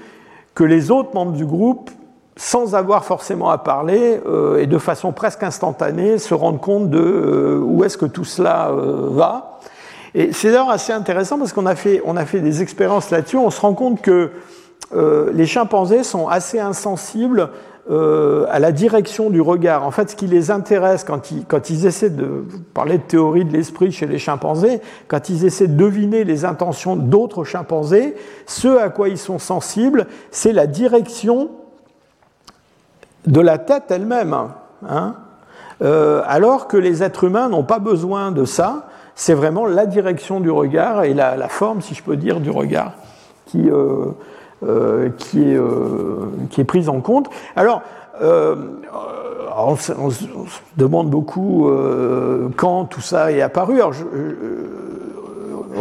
que 0.54 0.64
les 0.64 0.90
autres 0.90 1.14
membres 1.14 1.32
du 1.32 1.46
groupe, 1.46 1.90
sans 2.36 2.74
avoir 2.74 3.04
forcément 3.04 3.50
à 3.50 3.58
parler 3.58 4.20
et 4.58 4.66
de 4.68 4.78
façon 4.78 5.10
presque 5.10 5.42
instantanée, 5.42 6.18
se 6.18 6.34
rendent 6.34 6.60
compte 6.60 6.88
de 6.88 7.60
où 7.64 7.82
est-ce 7.82 7.98
que 7.98 8.06
tout 8.06 8.24
cela 8.24 8.70
va. 8.72 9.58
Et 10.14 10.32
c'est 10.32 10.48
d'ailleurs 10.48 10.70
assez 10.70 10.92
intéressant 10.92 11.38
parce 11.38 11.52
qu'on 11.52 11.66
a 11.66 11.74
fait, 11.74 12.00
on 12.04 12.16
a 12.16 12.24
fait 12.24 12.40
des 12.40 12.62
expériences 12.62 13.10
là-dessus. 13.10 13.36
On 13.36 13.50
se 13.50 13.60
rend 13.60 13.74
compte 13.74 14.00
que 14.00 14.32
les 14.92 15.46
chimpanzés 15.46 16.02
sont 16.02 16.28
assez 16.28 16.58
insensibles 16.58 17.50
euh, 17.90 18.44
à 18.50 18.58
la 18.58 18.70
direction 18.70 19.30
du 19.30 19.40
regard. 19.40 19.82
En 19.82 19.90
fait, 19.90 20.10
ce 20.10 20.16
qui 20.16 20.26
les 20.26 20.50
intéresse 20.50 21.04
quand 21.04 21.30
ils, 21.70 21.86
essaient 21.86 22.10
de 22.10 22.44
parler 22.74 22.98
de 22.98 23.02
théorie 23.02 23.46
de 23.46 23.52
l'esprit 23.54 23.92
chez 23.92 24.06
les 24.06 24.18
chimpanzés, 24.18 24.82
quand 25.06 25.30
ils 25.30 25.46
essaient 25.46 25.68
de 25.68 25.76
deviner 25.76 26.24
les 26.24 26.44
intentions 26.44 26.96
d'autres 26.96 27.44
chimpanzés, 27.44 28.14
ce 28.44 28.68
à 28.76 28.90
quoi 28.90 29.08
ils 29.08 29.16
sont 29.16 29.38
sensibles, 29.38 30.06
c'est 30.30 30.52
la 30.52 30.66
direction 30.66 31.48
de 33.26 33.40
la 33.40 33.56
tête 33.56 33.84
elle-même. 33.88 34.36
Hein 34.86 35.14
euh, 35.80 36.20
alors 36.26 36.68
que 36.68 36.76
les 36.76 37.02
êtres 37.02 37.24
humains 37.24 37.48
n'ont 37.48 37.64
pas 37.64 37.78
besoin 37.78 38.32
de 38.32 38.44
ça, 38.44 38.88
c'est 39.14 39.32
vraiment 39.32 39.64
la 39.64 39.86
direction 39.86 40.40
du 40.40 40.50
regard 40.50 41.04
et 41.04 41.14
la, 41.14 41.48
forme, 41.48 41.80
si 41.80 41.94
je 41.94 42.02
peux 42.02 42.16
dire, 42.16 42.40
du 42.40 42.50
regard 42.50 42.92
qui, 43.46 43.70
euh, 43.70 43.72
euh, 43.72 44.12
qui, 44.60 45.52
est, 45.52 45.56
euh, 45.56 46.30
qui 46.50 46.60
est 46.60 46.64
prise 46.64 46.88
en 46.88 47.00
compte. 47.00 47.28
Alors, 47.54 47.82
euh, 48.20 48.56
on, 49.56 49.76
se, 49.76 49.92
demande 50.76 51.10
beaucoup 51.10 51.70
quand 52.56 52.84
tout 52.84 53.00
ça 53.00 53.32
est 53.32 53.40
apparu. 53.40 53.76
Alors, 53.76 53.94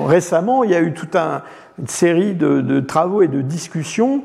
récemment, 0.06 0.64
il 0.64 0.72
y 0.72 0.76
a 0.76 0.82
eu 0.82 0.94
toute 0.94 1.16
un, 1.16 1.42
une 1.80 1.88
série 1.88 2.34
de, 2.34 2.80
travaux 2.80 3.22
et 3.22 3.28
de 3.28 3.42
discussions 3.42 4.24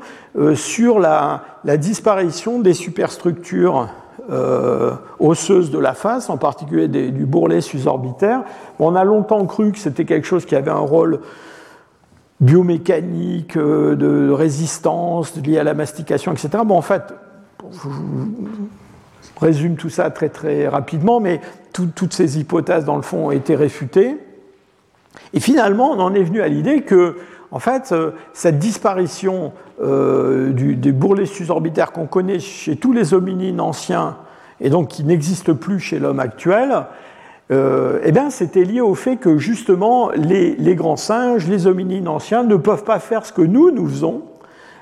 sur 0.55 0.99
la, 0.99 1.43
la, 1.65 1.77
disparition 1.77 2.59
des 2.59 2.73
superstructures 2.73 3.89
osseuses 5.19 5.69
de 5.69 5.79
la 5.79 5.93
face, 5.93 6.31
en 6.31 6.37
particulier 6.37 6.87
du 6.87 7.25
bourrelet 7.25 7.61
susorbitaire. 7.61 8.41
On 8.79 8.95
a 8.95 9.03
longtemps 9.03 9.45
cru 9.45 9.71
que 9.71 9.77
c'était 9.77 10.05
quelque 10.05 10.25
chose 10.25 10.45
qui 10.45 10.55
avait 10.55 10.71
un 10.71 10.77
rôle 10.77 11.19
biomécanique, 12.39 13.57
euh, 13.57 13.95
de 13.95 14.29
résistance 14.29 15.35
liée 15.37 15.59
à 15.59 15.63
la 15.63 15.73
mastication, 15.73 16.31
etc. 16.31 16.49
Bon, 16.65 16.77
en 16.77 16.81
fait, 16.81 17.13
je 17.71 19.39
résume 19.39 19.75
tout 19.75 19.89
ça 19.89 20.09
très 20.09 20.29
très 20.29 20.67
rapidement, 20.67 21.19
mais 21.19 21.41
toutes 21.71 22.13
ces 22.13 22.39
hypothèses, 22.39 22.85
dans 22.85 22.95
le 22.95 23.01
fond, 23.01 23.27
ont 23.27 23.31
été 23.31 23.55
réfutées. 23.55 24.17
Et 25.33 25.39
finalement, 25.39 25.91
on 25.91 25.99
en 25.99 26.13
est 26.13 26.23
venu 26.23 26.41
à 26.41 26.47
l'idée 26.47 26.81
que, 26.81 27.17
en 27.51 27.59
fait, 27.59 27.91
euh, 27.91 28.11
cette 28.33 28.59
disparition 28.59 29.53
euh, 29.81 30.51
du, 30.51 30.75
des 30.75 30.91
bourrelets 30.91 31.25
susorbitaires 31.25 31.91
qu'on 31.91 32.07
connaît 32.07 32.39
chez 32.39 32.75
tous 32.75 32.93
les 32.93 33.13
hominines 33.13 33.61
anciens, 33.61 34.17
et 34.59 34.69
donc 34.69 34.89
qui 34.89 35.03
n'existe 35.03 35.53
plus 35.53 35.79
chez 35.79 35.99
l'homme 35.99 36.19
actuel, 36.19 36.85
euh, 37.51 37.99
eh 38.03 38.11
bien, 38.11 38.29
c'était 38.29 38.63
lié 38.63 38.81
au 38.81 38.95
fait 38.95 39.17
que 39.17 39.37
justement 39.37 40.09
les, 40.15 40.75
grands 40.75 40.95
singes, 40.95 41.47
les 41.47 41.67
hominines 41.67 42.07
anciens, 42.07 42.43
ne 42.43 42.55
peuvent 42.55 42.83
pas 42.83 42.99
faire 42.99 43.25
ce 43.25 43.33
que 43.33 43.41
nous, 43.41 43.71
nous 43.71 43.87
faisons, 43.87 44.21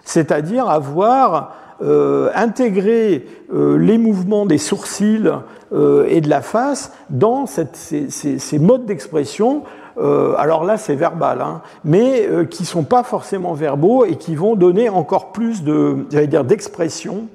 c'est-à-dire 0.04 0.70
avoir 0.70 1.56
euh, 1.82 2.30
intégré 2.36 3.26
euh, 3.54 3.78
les 3.78 3.98
mouvements 3.98 4.46
des 4.46 4.60
sourcils 4.60 5.32
et 5.74 6.20
de 6.20 6.30
la 6.30 6.42
face 6.42 6.92
dans 7.10 7.46
ces, 7.46 8.60
modes 8.60 8.86
d'expression. 8.86 9.64
alors 9.98 10.66
là, 10.66 10.76
c'est 10.76 10.96
verbal, 10.96 11.40
hein, 11.40 11.62
mais 11.86 12.28
qui 12.50 12.66
sont 12.66 12.84
pas 12.84 13.04
forcément 13.04 13.54
verbaux 13.54 14.04
et 14.04 14.18
qui 14.18 14.36
vont 14.36 14.58
donner 14.58 14.90
encore 14.90 15.32
plus 15.32 15.64
de, 15.64 16.06
dire, 16.10 16.44
d'expression 16.44 17.28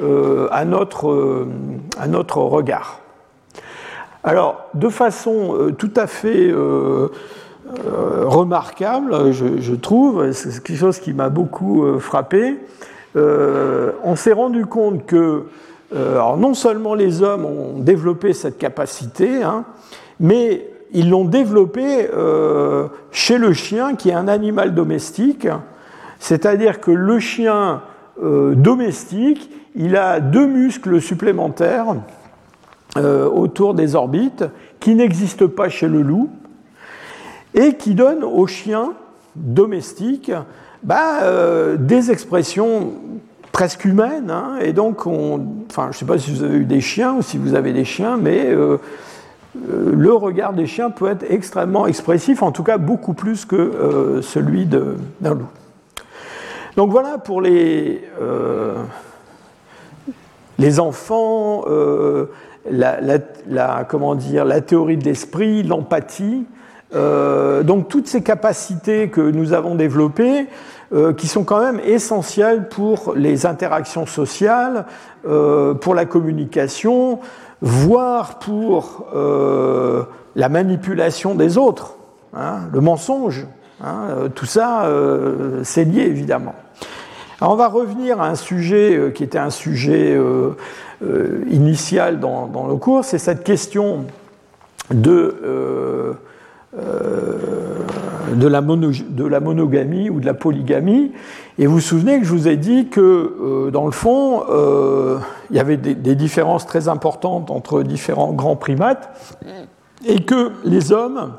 à 0.00 0.64
notre 0.64 1.06
regard. 2.40 3.03
Alors, 4.26 4.70
de 4.72 4.88
façon 4.88 5.54
euh, 5.54 5.72
tout 5.72 5.92
à 5.96 6.06
fait 6.06 6.50
euh, 6.50 7.08
euh, 7.68 8.24
remarquable, 8.24 9.32
je, 9.32 9.74
trouve, 9.74 10.32
c'est 10.32 10.62
quelque 10.62 10.78
chose 10.78 10.98
qui 10.98 11.12
m'a 11.12 11.28
beaucoup 11.28 11.98
frappé, 12.00 12.56
on 13.14 14.16
s'est 14.16 14.32
rendu 14.32 14.66
compte 14.66 15.06
que 15.06 15.44
non 15.92 16.54
seulement 16.54 16.94
les 16.94 17.22
hommes 17.22 17.44
ont 17.44 17.78
développé 17.78 18.32
cette 18.32 18.58
capacité, 18.58 19.42
hein, 19.42 19.64
mais 20.18 20.68
ils 20.92 21.10
l'ont 21.10 21.24
développée 21.24 22.08
chez 23.12 23.38
le 23.38 23.52
chien, 23.52 23.94
qui 23.94 24.10
est 24.10 24.14
un 24.14 24.26
animal 24.26 24.74
domestique, 24.74 25.46
c'est-à-dire 26.18 26.80
que 26.80 26.90
le 26.90 27.20
chien 27.20 27.82
domestique, 28.20 29.50
il 29.76 29.96
a 29.96 30.18
deux 30.18 30.46
muscles 30.46 31.00
supplémentaires 31.00 31.94
euh, 32.96 33.28
autour 33.28 33.74
des 33.74 33.96
orbites 33.96 34.44
qui 34.78 34.94
n'existent 34.94 35.48
pas 35.48 35.68
chez 35.68 35.88
le 35.88 36.00
loup 36.00 36.30
et 37.52 37.74
qui 37.74 37.96
donnent 37.96 38.22
aux 38.22 38.46
chiens 38.46 38.92
domestiques 39.34 40.30
bah, 40.84 41.22
euh, 41.22 41.76
des 41.76 42.12
expressions 42.12 42.92
presque 43.50 43.84
humaines. 43.84 44.30
Hein. 44.30 44.58
et 44.60 44.72
donc, 44.72 45.06
on, 45.06 45.44
enfin, 45.68 45.86
je 45.86 45.88
ne 45.88 45.92
sais 45.94 46.04
pas 46.04 46.18
si 46.18 46.30
vous 46.30 46.44
avez 46.44 46.58
eu 46.58 46.66
des 46.66 46.80
chiens 46.80 47.14
ou 47.14 47.22
si 47.22 47.36
vous 47.36 47.56
avez 47.56 47.72
des 47.72 47.84
chiens, 47.84 48.16
mais 48.16 48.46
euh, 48.46 48.78
le 49.92 50.12
regard 50.12 50.52
des 50.52 50.66
chiens 50.66 50.90
peut 50.90 51.08
être 51.08 51.24
extrêmement 51.28 51.88
expressif, 51.88 52.44
en 52.44 52.52
tout 52.52 52.62
cas 52.62 52.78
beaucoup 52.78 53.14
plus 53.14 53.44
que 53.44 54.20
celui 54.22 54.66
d'un 54.66 55.34
loup. 55.34 55.48
Donc 56.76 56.90
voilà 56.90 57.18
pour 57.18 57.40
les, 57.40 58.04
les 60.58 60.80
enfants 60.80 61.64
la, 62.70 63.84
comment 63.84 64.14
dire, 64.14 64.44
la 64.44 64.60
théorie 64.60 64.96
de 64.96 65.04
l'esprit, 65.04 65.62
l'empathie. 65.62 66.46
Euh, 66.94 67.62
donc 67.62 67.88
toutes 67.88 68.06
ces 68.06 68.22
capacités 68.22 69.08
que 69.08 69.20
nous 69.20 69.52
avons 69.52 69.74
développées, 69.74 70.46
euh, 70.92 71.12
qui 71.12 71.26
sont 71.26 71.44
quand 71.44 71.60
même 71.60 71.80
essentielles 71.84 72.68
pour 72.68 73.14
les 73.16 73.46
interactions 73.46 74.06
sociales, 74.06 74.86
euh, 75.26 75.74
pour 75.74 75.94
la 75.94 76.04
communication, 76.04 77.20
voire 77.60 78.38
pour 78.38 79.06
la 80.36 80.48
manipulation 80.48 81.34
des 81.34 81.56
autres, 81.56 81.96
hein, 82.34 82.60
le 82.72 82.80
mensonge. 82.80 83.46
Hein, 83.82 84.28
tout 84.34 84.46
ça, 84.46 84.88
c'est 85.62 85.84
lié 85.84 86.02
évidemment. 86.02 86.54
Alors 87.40 87.52
on 87.52 87.56
va 87.56 87.68
revenir 87.68 88.20
à 88.20 88.28
un 88.28 88.36
sujet 88.36 89.12
qui 89.14 89.24
était 89.24 89.38
un 89.38 89.50
sujet 89.50 90.14
euh, 90.14 90.56
initiale 91.50 92.20
dans, 92.20 92.66
le 92.68 92.76
cours, 92.76 93.04
c'est 93.04 93.18
cette 93.18 93.44
question 93.44 94.04
de, 94.92 95.36
euh, 95.44 96.12
euh, 96.76 97.38
de, 98.34 98.46
la 98.46 98.60
monogamie 99.40 100.10
ou 100.10 100.20
de 100.20 100.26
la 100.26 100.34
polygamie. 100.34 101.12
Et 101.58 101.66
vous 101.66 101.74
vous 101.74 101.80
souvenez 101.80 102.18
que 102.18 102.24
je 102.24 102.30
vous 102.30 102.48
ai 102.48 102.56
dit 102.56 102.88
que, 102.88 103.70
dans 103.70 103.86
le 103.86 103.92
fond, 103.92 104.42
il 105.50 105.56
y 105.56 105.60
avait 105.60 105.76
des, 105.76 105.94
des, 105.94 106.14
différences 106.14 106.66
très 106.66 106.88
importantes 106.88 107.50
entre 107.50 107.82
différents 107.82 108.32
grands 108.32 108.56
primates 108.56 109.38
et 110.06 110.24
que 110.24 110.50
les 110.64 110.92
hommes, 110.92 111.34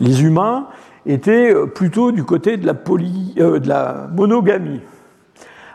les 0.00 0.22
humains, 0.22 0.68
étaient 1.06 1.54
plutôt 1.74 2.12
du 2.12 2.24
côté 2.24 2.56
de 2.56 2.66
la, 2.66 2.74
poly, 2.74 3.34
de 3.36 3.68
la 3.68 4.08
monogamie. 4.14 4.80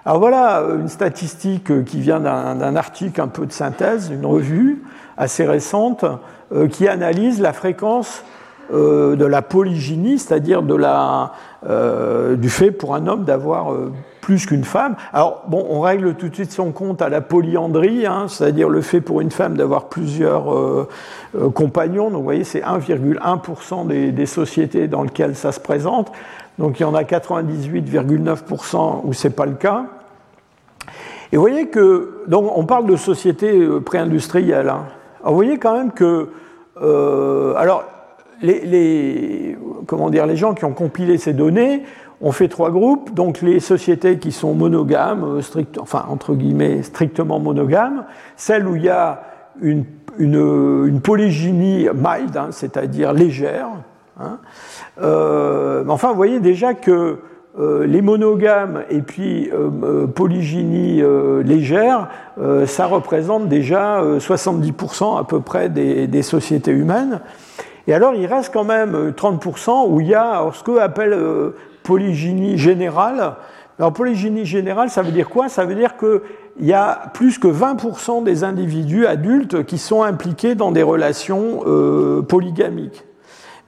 Alors 0.05 0.19
voilà 0.19 0.63
une 0.79 0.87
statistique 0.87 1.83
qui 1.85 1.99
vient 1.99 2.19
d'un 2.19 2.75
article 2.75 3.19
un 3.21 3.27
peu 3.27 3.45
de 3.45 3.51
synthèse, 3.51 4.09
une 4.09 4.25
revue 4.25 4.81
assez 5.17 5.45
récente, 5.45 6.05
euh, 6.51 6.67
qui 6.67 6.87
analyse 6.87 7.41
la 7.41 7.53
fréquence 7.53 8.23
euh, 8.73 9.15
de 9.15 9.25
la 9.25 9.43
polygynie, 9.43 10.17
c'est-à-dire 10.17 10.63
euh, 11.63 12.35
du 12.35 12.49
fait 12.49 12.71
pour 12.71 12.95
un 12.95 13.05
homme 13.05 13.23
d'avoir 13.23 13.71
plus 14.21 14.47
qu'une 14.47 14.63
femme. 14.63 14.95
Alors 15.13 15.43
on 15.51 15.81
règle 15.81 16.15
tout 16.15 16.29
de 16.29 16.33
suite 16.33 16.51
son 16.51 16.71
compte 16.71 17.03
à 17.03 17.09
la 17.09 17.21
polyandrie, 17.21 18.07
hein, 18.07 18.25
c'est-à-dire 18.27 18.67
le 18.69 18.81
fait 18.81 19.01
pour 19.01 19.21
une 19.21 19.29
femme 19.29 19.57
d'avoir 19.57 19.89
plusieurs 19.89 20.87
compagnons. 21.53 22.05
Donc 22.09 22.19
vous 22.19 22.23
voyez, 22.23 22.43
c'est 22.43 22.61
1,1% 22.61 23.85
des, 23.85 24.11
des, 24.11 24.25
sociétés 24.25 24.87
dans 24.87 25.03
lesquelles 25.03 25.35
ça 25.35 25.51
se 25.51 25.59
présente. 25.59 26.11
Donc 26.59 26.79
il 26.79 26.83
y 26.83 26.85
en 26.85 26.93
a 26.93 27.01
98,9% 27.03 29.01
où 29.05 29.13
ce 29.13 29.27
n'est 29.27 29.33
pas 29.33 29.45
le 29.45 29.53
cas. 29.53 29.85
Et 31.31 31.37
vous 31.37 31.41
voyez 31.41 31.67
que, 31.67 32.25
donc 32.27 32.51
on 32.55 32.65
parle 32.65 32.85
de 32.85 32.97
société 32.97 33.57
euh, 33.59 33.79
pré-industrielle. 33.79 34.67
Hein. 34.67 34.85
vous 35.23 35.35
voyez 35.35 35.57
quand 35.57 35.73
même 35.73 35.91
que, 35.91 36.29
euh, 36.81 37.53
alors, 37.55 37.85
les, 38.41 39.57
comment 39.85 40.09
dire, 40.09 40.25
les 40.25 40.35
gens 40.35 40.53
qui 40.53 40.65
ont 40.65 40.73
compilé 40.73 41.17
ces 41.17 41.33
données 41.33 41.83
ont 42.21 42.33
fait 42.33 42.49
trois 42.49 42.71
groupes. 42.71 43.13
Donc 43.13 43.41
les 43.41 43.61
sociétés 43.61 44.17
qui 44.17 44.33
sont 44.33 44.53
monogames, 44.53 45.23
euh, 45.23 45.41
strict, 45.41 45.77
enfin 45.77 46.05
entre 46.09 46.33
guillemets 46.33 46.83
strictement 46.83 47.39
monogames, 47.39 48.03
celles 48.35 48.67
où 48.67 48.75
il 48.75 48.83
y 48.83 48.89
a 48.89 49.21
une, 49.61 49.85
une, 50.17 50.99
polygynie 51.01 51.87
mild, 51.93 52.35
hein, 52.35 52.47
c'est-à-dire 52.51 53.13
légère. 53.13 53.69
Hein. 54.19 54.39
Enfin, 55.01 56.09
vous 56.09 56.15
voyez 56.15 56.39
déjà 56.39 56.73
que 56.73 57.17
les 57.57 58.01
monogames 58.01 58.83
et 58.89 59.01
puis 59.01 59.49
polygynie 60.15 61.01
légère, 61.43 62.07
ça 62.65 62.85
représente 62.85 63.49
déjà 63.49 64.01
70% 64.01 65.19
à 65.19 65.23
peu 65.23 65.41
près 65.41 65.69
des, 65.69 66.21
sociétés 66.21 66.71
humaines. 66.71 67.19
Et 67.87 67.93
alors 67.93 68.13
il 68.13 68.25
reste 68.27 68.53
quand 68.53 68.63
même 68.63 69.13
30% 69.15 69.89
où 69.89 69.99
il 69.99 70.07
y 70.07 70.15
a 70.15 70.49
ce 70.53 70.63
qu'on 70.63 70.77
appelle 70.77 71.17
polygynie 71.83 72.57
générale. 72.57 73.35
Alors 73.77 73.93
polygynie 73.93 74.45
générale, 74.45 74.89
ça 74.89 75.01
veut 75.01 75.11
dire 75.11 75.29
quoi? 75.29 75.49
Ça 75.49 75.65
veut 75.65 75.75
dire 75.75 75.97
qu'il 75.97 76.67
y 76.67 76.73
a 76.73 77.09
plus 77.13 77.39
que 77.39 77.47
20% 77.47 78.23
des 78.23 78.43
individus 78.43 79.05
adultes 79.05 79.65
qui 79.65 79.77
sont 79.79 80.03
impliqués 80.03 80.55
dans 80.55 80.71
des 80.71 80.83
relations 80.83 81.63
polygamiques. 82.27 83.03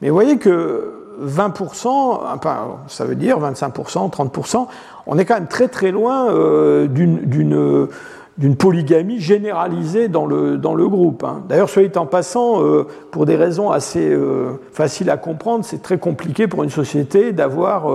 Mais 0.01 0.09
vous 0.09 0.15
voyez 0.15 0.37
que 0.37 1.00
20%, 1.23 1.87
enfin, 1.87 2.57
ça 2.87 3.05
veut 3.05 3.15
dire 3.15 3.39
25%, 3.39 4.11
30%, 4.11 4.67
on 5.07 5.17
est 5.17 5.25
quand 5.25 5.35
même 5.35 5.47
très 5.47 5.67
très 5.67 5.91
loin 5.91 6.31
euh, 6.31 6.87
d'une 6.87 8.55
polygamie 8.55 9.19
généralisée 9.19 10.07
dans 10.07 10.25
le, 10.25 10.57
dans 10.57 10.73
le 10.73 10.87
groupe. 10.87 11.23
Hein. 11.23 11.43
D'ailleurs, 11.47 11.69
soit 11.69 11.95
en 11.97 12.05
passant, 12.05 12.63
euh, 12.63 12.87
pour 13.11 13.25
des 13.25 13.35
raisons 13.35 13.71
assez 13.71 14.09
euh, 14.09 14.59
faciles 14.71 15.09
à 15.09 15.17
comprendre, 15.17 15.65
c'est 15.65 15.81
très 15.81 15.97
compliqué 15.97 16.47
pour 16.47 16.63
une 16.63 16.69
société 16.69 17.33
d'avoir 17.33 17.85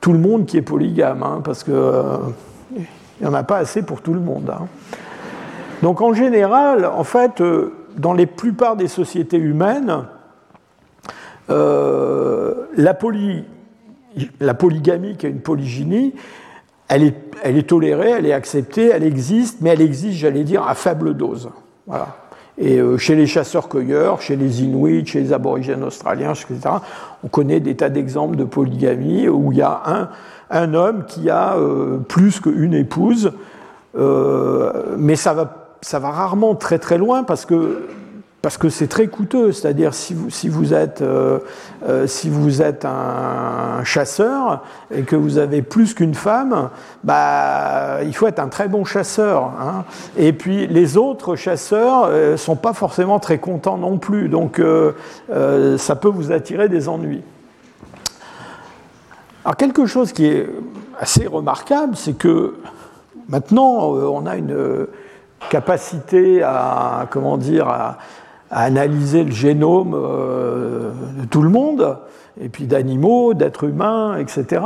tout 0.00 0.12
le 0.12 0.18
monde 0.18 0.46
qui 0.46 0.56
est 0.56 0.62
polygame, 0.62 1.22
hein, 1.22 1.40
parce 1.42 1.64
qu'il 1.64 1.74
n'y 3.20 3.26
en 3.26 3.34
a 3.34 3.42
pas 3.42 3.58
assez 3.58 3.82
pour 3.82 4.00
tout 4.00 4.14
le 4.14 4.20
monde. 4.20 4.50
Hein. 4.50 4.66
Donc 5.82 6.00
en 6.00 6.12
général, 6.12 6.84
en 6.84 7.04
fait, 7.04 7.42
dans 7.96 8.12
les 8.12 8.26
plupart 8.26 8.76
des 8.76 8.88
sociétés 8.88 9.38
humaines, 9.38 10.04
euh, 11.50 12.54
la, 12.76 12.94
polygamie, 14.54 15.16
qui 15.16 15.26
est 15.26 15.30
une 15.30 15.40
polygynie, 15.40 16.14
elle 16.88 17.14
est, 17.44 17.66
tolérée, 17.66 18.10
elle 18.10 18.26
est 18.26 18.32
acceptée, 18.32 18.88
elle 18.88 19.04
existe, 19.04 19.58
mais 19.60 19.70
elle 19.70 19.80
existe, 19.80 20.18
j'allais 20.18 20.44
dire, 20.44 20.66
à 20.66 20.74
faible 20.74 21.14
dose. 21.14 21.50
Et 22.58 22.78
euh, 22.78 22.98
chez 22.98 23.14
les 23.14 23.26
chasseurs-cueilleurs, 23.26 24.20
chez 24.20 24.36
les 24.36 24.62
Inuits, 24.62 25.06
chez 25.06 25.20
les 25.20 25.32
aborigènes 25.32 25.82
australiens, 25.82 26.32
etc., 26.32 26.58
on 27.24 27.28
connaît 27.28 27.60
des 27.60 27.76
tas 27.76 27.88
d'exemples 27.88 28.36
de 28.36 28.44
polygamie 28.44 29.28
où 29.28 29.52
il 29.52 29.58
y 29.58 29.62
a 29.62 30.10
un, 30.50 30.74
homme 30.74 31.04
qui 31.06 31.30
a 31.30 31.56
euh, 31.56 31.98
plus 31.98 32.40
qu'une 32.40 32.74
épouse, 32.74 33.32
mais 33.96 35.16
ça 35.16 35.32
va, 35.32 35.76
ça 35.82 35.98
va 35.98 36.10
rarement 36.10 36.54
très 36.54 36.78
très 36.78 36.98
loin 36.98 37.24
parce 37.24 37.44
que 37.44 37.88
parce 38.42 38.56
que 38.56 38.70
c'est 38.70 38.86
très 38.86 39.08
coûteux, 39.08 39.52
c'est-à-dire 39.52 39.92
si 39.92 40.14
vous, 40.14 40.30
si 40.30 40.48
vous, 40.48 40.72
êtes, 40.72 41.02
euh, 41.02 41.40
euh, 41.86 42.06
si 42.06 42.30
vous 42.30 42.62
êtes 42.62 42.86
un 42.86 43.84
chasseur 43.84 44.62
et 44.90 45.02
que 45.02 45.14
vous 45.16 45.36
avez 45.36 45.60
plus 45.60 45.92
qu'une 45.92 46.14
femme, 46.14 46.70
bah, 47.04 48.02
il 48.02 48.14
faut 48.14 48.26
être 48.26 48.38
un 48.38 48.48
très 48.48 48.68
bon 48.68 48.84
chasseur. 48.84 49.52
Hein. 49.60 49.84
Et 50.16 50.32
puis 50.32 50.66
les 50.66 50.96
autres 50.96 51.36
chasseurs 51.36 52.08
ne 52.08 52.12
euh, 52.12 52.36
sont 52.38 52.56
pas 52.56 52.72
forcément 52.72 53.18
très 53.18 53.38
contents 53.38 53.76
non 53.76 53.98
plus, 53.98 54.28
donc 54.28 54.60
ça 55.78 55.96
peut 55.96 56.08
vous 56.08 56.32
attirer 56.32 56.68
des 56.68 56.88
ennuis. 56.88 57.22
Alors 59.44 59.56
quelque 59.56 59.86
chose 59.86 60.12
qui 60.12 60.26
est 60.26 60.48
assez 60.98 61.26
remarquable, 61.26 61.94
c'est 61.96 62.16
que 62.16 62.56
maintenant 63.28 63.90
on 63.90 64.26
a 64.26 64.36
une 64.36 64.86
capacité 65.48 66.42
à, 66.42 67.06
comment 67.10 67.38
dire, 67.38 67.68
à, 67.68 67.98
à 68.50 68.64
analyser 68.64 69.24
le 69.24 69.32
génome 69.32 69.94
euh, 69.94 70.90
de 71.20 71.26
tout 71.26 71.42
le 71.42 71.48
monde, 71.48 71.98
et 72.40 72.48
puis 72.48 72.64
d'animaux, 72.64 73.34
d'êtres 73.34 73.64
humains, 73.64 74.16
etc. 74.18 74.62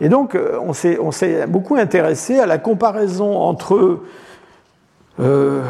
Et 0.00 0.08
donc, 0.08 0.34
euh, 0.34 0.58
on 0.60 0.72
s'est 0.72 1.46
beaucoup 1.46 1.76
intéressé 1.76 2.38
à 2.38 2.46
la 2.46 2.58
comparaison 2.58 3.36
entre 3.36 4.00
euh, 5.20 5.62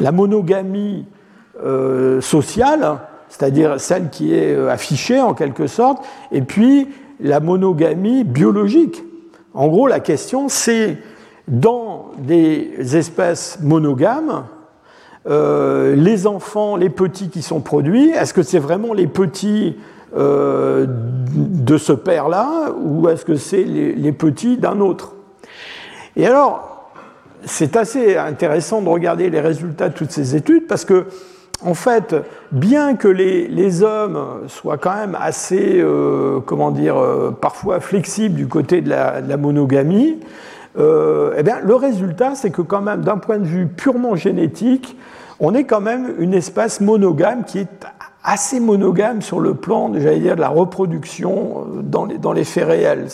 la 0.00 0.12
monogamie 0.12 1.06
sociale, 2.20 2.98
c'est-à-dire 3.28 3.80
celle 3.80 4.10
qui 4.10 4.32
est 4.32 4.56
affichée 4.68 5.20
en 5.20 5.34
quelque 5.34 5.66
sorte, 5.66 6.04
et 6.30 6.40
puis 6.40 6.86
la 7.18 7.40
monogamie 7.40 8.22
biologique. 8.22 9.02
En 9.54 9.66
gros, 9.66 9.88
la 9.88 9.98
question, 9.98 10.48
c'est 10.48 10.98
dans 11.48 12.12
des 12.18 12.96
espèces 12.96 13.58
monogames, 13.60 14.44
euh, 15.26 15.94
les 15.94 16.26
enfants, 16.26 16.76
les 16.76 16.90
petits 16.90 17.28
qui 17.28 17.42
sont 17.42 17.60
produits, 17.60 18.10
est-ce 18.10 18.32
que 18.32 18.42
c'est 18.42 18.58
vraiment 18.58 18.92
les 18.92 19.06
petits 19.06 19.76
euh, 20.16 20.86
de 20.88 21.76
ce 21.76 21.92
père-là 21.92 22.72
ou 22.82 23.08
est-ce 23.08 23.24
que 23.24 23.34
c'est 23.34 23.64
les, 23.64 24.12
petits 24.12 24.56
d'un 24.56 24.80
autre? 24.80 25.14
Et 26.16 26.26
alors, 26.26 26.90
c'est 27.44 27.76
assez 27.76 28.16
intéressant 28.16 28.80
de 28.80 28.88
regarder 28.88 29.28
les 29.28 29.40
résultats 29.40 29.88
de 29.88 29.94
toutes 29.94 30.10
ces 30.10 30.34
études 30.34 30.66
parce 30.66 30.84
que, 30.84 31.06
en 31.64 31.74
fait, 31.74 32.14
bien 32.52 32.94
que 32.94 33.08
les, 33.08 33.82
hommes 33.82 34.46
soient 34.46 34.78
quand 34.78 34.94
même 34.94 35.16
assez, 35.20 35.80
euh, 35.80 36.40
comment 36.40 36.70
dire, 36.70 36.96
parfois 37.40 37.80
flexibles 37.80 38.36
du 38.36 38.46
côté 38.46 38.80
de 38.80 38.88
la 38.88 39.36
monogamie, 39.36 40.18
eh 40.78 41.42
bien, 41.42 41.60
le 41.60 41.74
résultat, 41.74 42.34
c'est 42.34 42.50
que 42.50 42.62
quand 42.62 42.80
même, 42.80 43.02
d'un 43.02 43.18
point 43.18 43.38
de 43.38 43.46
vue 43.46 43.66
purement 43.66 44.16
génétique, 44.16 44.96
on 45.40 45.54
est 45.54 45.64
quand 45.64 45.80
même 45.80 46.14
une 46.18 46.34
espèce 46.34 46.80
monogame 46.80 47.44
qui 47.44 47.58
est 47.58 47.86
assez 48.24 48.60
monogame 48.60 49.22
sur 49.22 49.40
le 49.40 49.54
plan, 49.54 49.92
j'allais 49.94 50.18
dire, 50.18 50.36
de 50.36 50.40
la 50.40 50.48
reproduction 50.48 51.66
euh, 51.76 51.82
dans 51.82 52.32
les, 52.32 52.44
faits 52.44 52.66
réels. 52.66 53.08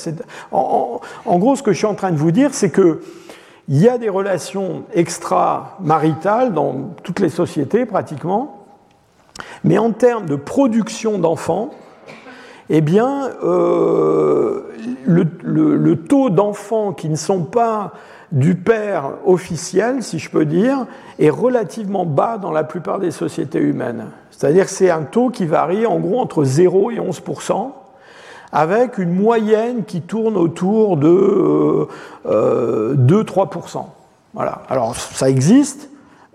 En, 0.50 1.00
gros, 1.38 1.56
ce 1.56 1.62
que 1.62 1.72
je 1.72 1.78
suis 1.78 1.86
en 1.86 1.94
train 1.94 2.10
de 2.10 2.16
vous 2.16 2.32
dire, 2.32 2.50
c'est 2.52 2.70
que 2.70 3.00
il 3.68 3.80
y 3.80 3.88
a 3.88 3.96
des 3.96 4.10
relations 4.10 4.82
extra-maritales 4.92 6.52
dans 6.52 6.90
toutes 7.02 7.20
les 7.20 7.30
sociétés 7.30 7.86
pratiquement, 7.86 8.66
mais 9.62 9.78
en 9.78 9.92
termes 9.92 10.26
de 10.26 10.36
production 10.36 11.18
d'enfants, 11.18 11.70
eh 12.70 12.80
bien, 12.80 13.30
euh, 13.44 14.62
le, 15.04 15.94
taux 15.96 16.30
d'enfants 16.30 16.92
qui 16.92 17.08
ne 17.08 17.16
sont 17.16 17.42
pas 17.42 17.92
du 18.32 18.54
père 18.54 19.12
officiel, 19.26 20.02
si 20.02 20.18
je 20.18 20.30
peux 20.30 20.44
dire, 20.44 20.86
est 21.18 21.30
relativement 21.30 22.04
bas 22.04 22.38
dans 22.38 22.50
la 22.50 22.64
plupart 22.64 22.98
des 22.98 23.10
sociétés 23.10 23.60
humaines. 23.60 24.06
C'est-à-dire 24.30 24.64
que 24.64 24.70
c'est 24.70 24.90
un 24.90 25.02
taux 25.02 25.30
qui 25.30 25.46
varie 25.46 25.86
en 25.86 26.00
gros 26.00 26.20
entre 26.20 26.42
0 26.44 26.90
et 26.90 26.96
11% 26.96 27.70
avec 28.50 28.98
une 28.98 29.12
moyenne 29.12 29.84
qui 29.84 30.00
tourne 30.00 30.36
autour 30.36 30.96
de 30.96 31.88
2-3%. 32.26 32.28
Euh, 32.28 33.80
voilà. 34.32 34.62
Alors 34.68 34.94
ça 34.96 35.28
existe, 35.28 35.90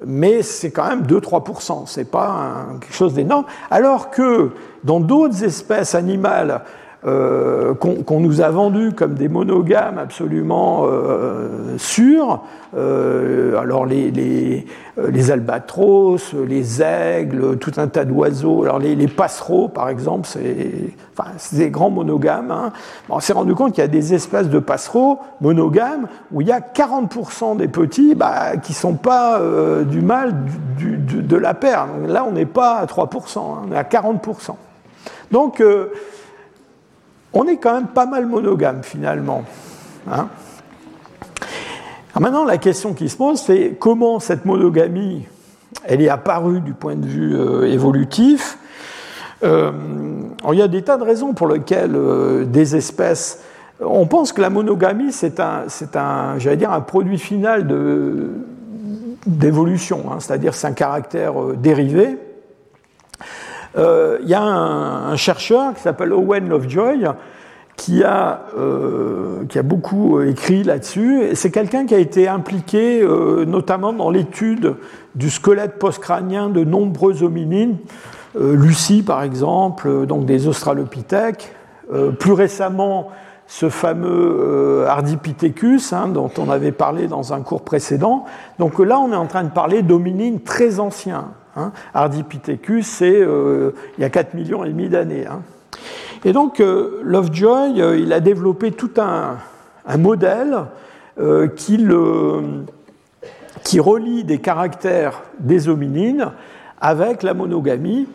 mais 0.05 0.41
c'est 0.41 0.71
quand 0.71 0.87
même 0.87 1.03
2-3%, 1.03 1.83
c'est 1.85 2.09
pas 2.09 2.67
quelque 2.79 2.93
chose 2.93 3.13
d'énorme. 3.13 3.45
Alors 3.69 4.09
que 4.09 4.51
dans 4.83 4.99
d'autres 4.99 5.43
espèces 5.43 5.95
animales 5.95 6.61
euh, 7.05 7.75
qu'on 7.75 8.19
nous 8.19 8.41
a 8.41 8.49
vendus 8.49 8.91
comme 8.91 9.13
des 9.13 9.29
monogames 9.29 9.97
absolument 9.97 10.83
euh, 10.85 11.77
sûrs. 11.77 12.41
Euh, 12.75 13.57
alors 13.57 13.85
les, 13.85 14.11
les, 14.11 15.31
albatros, 15.31 16.33
les 16.45 16.81
aigles, 16.81 17.55
tout 17.57 17.71
un 17.77 17.87
tas 17.87 18.03
d'oiseaux. 18.03 18.63
Alors 18.63 18.79
les, 18.79 19.07
passereaux, 19.07 19.69
par 19.69 19.87
exemple, 19.87 20.27
c'est 20.27 20.91
enfin, 21.17 21.29
des 21.53 21.69
grands 21.69 21.89
monogames. 21.89 22.51
Hein. 22.51 22.73
on 23.07 23.21
s'est 23.21 23.31
rendu 23.31 23.55
compte 23.55 23.71
qu'il 23.71 23.81
y 23.81 23.85
a 23.85 23.87
des 23.87 24.13
espèces 24.13 24.49
de 24.49 24.59
passereaux 24.59 25.19
monogames 25.39 26.07
où 26.33 26.41
il 26.41 26.47
y 26.47 26.51
a 26.51 26.59
40% 26.59 27.55
des 27.55 27.69
petits 27.69 28.13
bah, 28.13 28.57
qui 28.57 28.73
ne 28.73 28.77
sont 28.77 28.95
pas 28.95 29.41
du 29.85 30.01
mâle 30.01 30.33
du, 30.77 30.97
de 30.97 31.37
la 31.37 31.53
paire. 31.53 31.87
là, 32.05 32.25
on 32.27 32.33
n'est 32.33 32.45
pas 32.45 32.75
à 32.79 32.85
3%, 32.85 33.39
hein, 33.39 33.41
on 33.69 33.73
est 33.73 33.77
à 33.77 33.83
40%. 33.83 34.55
Donc, 35.31 35.63
on 37.33 37.45
est 37.45 37.57
quand 37.57 37.73
même 37.73 37.87
pas 37.87 38.05
mal 38.05 38.25
monogame 38.25 38.83
finalement. 38.83 39.43
Hein. 40.11 40.27
maintenant, 42.19 42.45
la 42.45 42.57
question 42.57 42.93
qui 42.93 43.09
se 43.09 43.17
pose, 43.17 43.39
c'est 43.39 43.77
comment 43.79 44.19
cette 44.19 44.45
monogamie, 44.45 45.25
elle 45.85 46.01
est 46.01 46.09
apparue 46.09 46.61
du 46.61 46.73
point 46.73 46.95
de 46.95 47.05
vue 47.05 47.35
euh, 47.35 47.71
évolutif. 47.71 48.57
Euh, 49.43 49.71
il 50.51 50.57
y 50.57 50.61
a 50.61 50.67
des 50.67 50.81
tas 50.81 50.97
de 50.97 51.03
raisons 51.03 51.33
pour 51.33 51.47
lesquelles 51.47 51.95
euh, 51.95 52.45
des 52.45 52.75
espèces. 52.75 53.43
On 53.79 54.07
pense 54.07 54.33
que 54.33 54.41
la 54.41 54.49
monogamie, 54.49 55.13
c'est 55.13 55.39
un, 55.39 55.65
un 55.95 56.37
un 56.37 56.81
produit 56.81 57.17
final 57.17 57.65
d'évolution, 59.25 60.11
hein, 60.11 60.17
c'est-à-dire 60.19 60.53
c'est 60.53 60.67
un 60.67 60.73
caractère 60.73 61.33
dérivé. 61.55 62.17
Euh, 63.77 64.17
il 64.21 64.29
y 64.29 64.33
a 64.33 64.41
un, 64.41 65.15
chercheur 65.15 65.73
qui 65.73 65.81
s'appelle 65.81 66.13
Owen 66.13 66.49
Lovejoy 66.49 67.07
qui 67.75 68.03
a, 68.03 68.41
euh, 68.57 69.45
qui 69.47 69.57
a 69.57 69.63
beaucoup 69.63 70.21
écrit 70.21 70.63
là-dessus. 70.63 71.29
C'est 71.33 71.51
quelqu'un 71.51 71.85
qui 71.85 71.95
a 71.95 71.99
été 71.99 72.27
impliqué 72.27 73.01
euh, 73.01 73.45
notamment 73.45 73.93
dans 73.93 74.09
l'étude 74.09 74.75
du 75.15 75.29
squelette 75.29 75.79
postcrânien 75.79 76.49
de 76.49 76.63
nombreux 76.63 77.23
hominines, 77.23 77.77
Lucie 78.39 79.01
par 79.01 79.23
exemple, 79.23 80.05
donc 80.05 80.25
des 80.25 80.47
australopithèques, 80.47 81.51
plus 82.19 82.33
récemment, 82.33 83.09
ce 83.47 83.69
fameux 83.69 84.85
Ardipithecus, 84.87 85.93
hein, 85.93 86.09
dont 86.09 86.29
on 86.37 86.51
avait 86.51 86.71
parlé 86.71 87.07
dans 87.07 87.33
un 87.33 87.41
cours 87.41 87.63
précédent. 87.63 88.25
Donc 88.59 88.77
là, 88.77 88.99
on 88.99 89.11
est 89.11 89.15
en 89.15 89.25
train 89.25 89.43
de 89.43 89.49
parler 89.49 89.81
d'hominines 89.81 90.41
très 90.41 90.79
anciens. 90.79 91.31
Hein. 91.55 91.71
Ardipithecus, 91.93 92.85
c'est 92.85 93.19
il 93.19 94.01
y 94.01 94.03
a 94.03 94.09
4 94.09 94.33
millions 94.33 94.63
et 94.63 94.69
demi 94.69 94.89
d'années. 94.89 95.25
Hein. 95.25 95.41
Et 96.25 96.33
donc, 96.33 96.59
Lovejoy, 96.59 97.99
il 97.99 98.13
a 98.13 98.19
développé 98.19 98.71
tout 98.71 98.91
un, 98.97 99.37
modèle 99.97 100.65
qui 101.55 101.77
relie 103.79 104.23
des 104.23 104.39
caractères 104.39 105.23
des 105.39 105.69
hominines 105.69 106.31
avec 106.81 107.23
la 107.23 107.33
monogamie. 107.33 108.07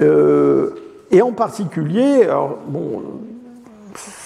Euh, 0.00 0.74
et 1.10 1.20
en 1.22 1.32
particulier, 1.32 2.26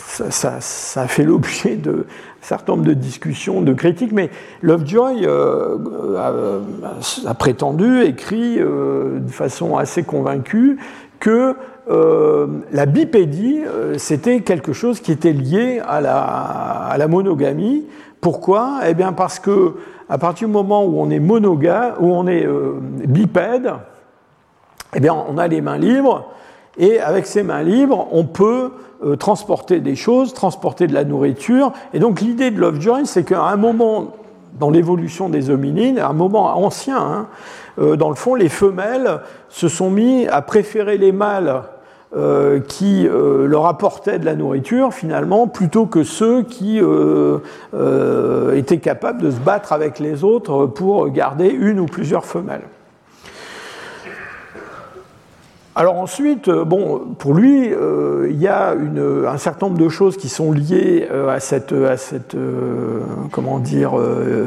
ça, 0.09 1.09
fait 1.09 1.25
l'objet 1.25 1.77
d'un 1.77 2.05
certain 2.47 2.75
nombre 2.75 2.85
de 2.85 2.95
discussions, 2.95 3.61
de 3.61 3.73
critiques, 3.73 4.13
mais 4.13 4.31
Lovejoy 4.63 5.27
euh, 5.27 5.77
a, 7.27 7.35
prétendu, 7.35 8.03
écrit 8.03 8.59
euh, 8.59 9.19
de 9.21 9.31
façon 9.31 9.77
assez 9.77 10.03
convaincue, 10.03 10.79
que 11.21 11.55
la 12.73 12.85
bipédie, 12.87 13.61
c'était 13.97 14.41
quelque 14.41 14.73
chose 14.73 14.99
qui 14.99 15.13
était 15.13 15.33
lié 15.33 15.81
à 15.87 16.01
la, 16.01 17.09
monogamie. 17.09 17.87
Pourquoi? 18.21 18.81
Eh 18.89 18.95
bien 18.95 19.13
parce 19.13 19.39
que 19.39 19.75
à 20.09 20.19
partir 20.19 20.49
du 20.49 20.53
moment 20.53 20.85
où 20.85 21.01
on 21.01 21.11
est 21.11 21.19
où 21.21 22.13
on 22.13 22.27
est 22.27 22.47
euh, 22.47 22.79
bipède, 22.81 23.73
eh 24.95 25.01
bien, 25.01 25.15
on 25.15 25.37
a 25.37 25.49
les 25.49 25.61
mains 25.61 25.79
libres, 25.79 26.31
et 26.79 27.01
avec 27.01 27.27
ces 27.27 27.43
mains 27.43 27.63
libres, 27.63 28.09
on 28.13 28.25
peut 28.25 28.71
euh, 29.05 29.17
transporter 29.17 29.81
des 29.81 29.97
choses, 29.97 30.33
transporter 30.33 30.87
de 30.87 30.95
la 30.95 31.05
nourriture. 31.05 31.73
Et 31.93 31.99
donc 31.99 32.21
l'idée 32.21 32.51
de 32.51 32.61
Lovejoy, 32.61 33.07
c'est 33.07 33.25
qu'à 33.25 33.43
un 33.43 33.57
moment 33.57 34.15
dans 34.59 34.71
l'évolution 34.71 35.29
des 35.29 35.51
hominines, 35.51 35.99
à 35.99 36.09
un 36.09 36.15
moment 36.15 36.57
ancien, 36.57 36.97
hein, 36.97 37.27
euh, 37.79 37.97
dans 37.97 38.09
le 38.09 38.15
fond, 38.15 38.35
les 38.35 38.49
femelles 38.49 39.21
se 39.51 39.69
sont 39.69 39.91
mis 39.91 40.27
à 40.29 40.41
préférer 40.41 40.97
les 40.97 41.13
mâles 41.13 41.63
euh, 42.17 42.61
qui 42.61 43.07
leur 43.11 43.67
apportaient 43.67 44.19
de 44.19 44.25
la 44.25 44.35
nourriture 44.35 44.95
finalement 44.95 45.49
plutôt 45.49 45.85
que 45.87 46.03
ceux 46.05 46.43
qui 46.43 46.81
étaient 48.55 48.79
capables 48.79 49.21
de 49.21 49.31
se 49.31 49.41
battre 49.41 49.73
avec 49.73 49.99
les 49.99 50.25
autres 50.25 50.67
pour 50.67 51.09
garder 51.11 51.49
une 51.49 51.81
ou 51.81 51.87
plusieurs 51.87 52.25
femelles. 52.25 52.63
Alors 55.77 55.99
ensuite, 55.99 56.49
bon, 56.49 57.15
pour 57.19 57.35
lui, 57.35 57.67
il 57.69 58.41
y 58.41 58.49
a 58.49 58.73
un 58.73 59.37
certain 59.37 59.67
nombre 59.67 59.79
de 59.79 59.89
choses 59.91 60.17
qui 60.17 60.31
sont 60.31 60.51
liées 60.51 61.07
à 61.29 61.39
cette, 61.39 61.73
à 61.73 61.99
cette 61.99 62.35
comment 63.31 63.59
dire, 63.59 63.93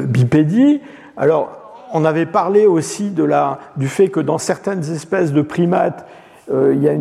bipédie. 0.08 0.82
Alors, 1.16 1.60
on 1.94 2.06
avait 2.06 2.26
parlé 2.26 2.66
aussi 2.66 3.10
de 3.12 3.24
la, 3.24 3.60
du 3.78 3.88
fait 3.88 4.10
que 4.10 4.20
dans 4.20 4.38
certaines 4.38 4.84
espèces 4.92 5.34
de 5.34 5.42
primates, 5.42 6.06
euh, 6.52 6.74
il 6.76 6.84
y 6.84 6.90
a 6.90 6.94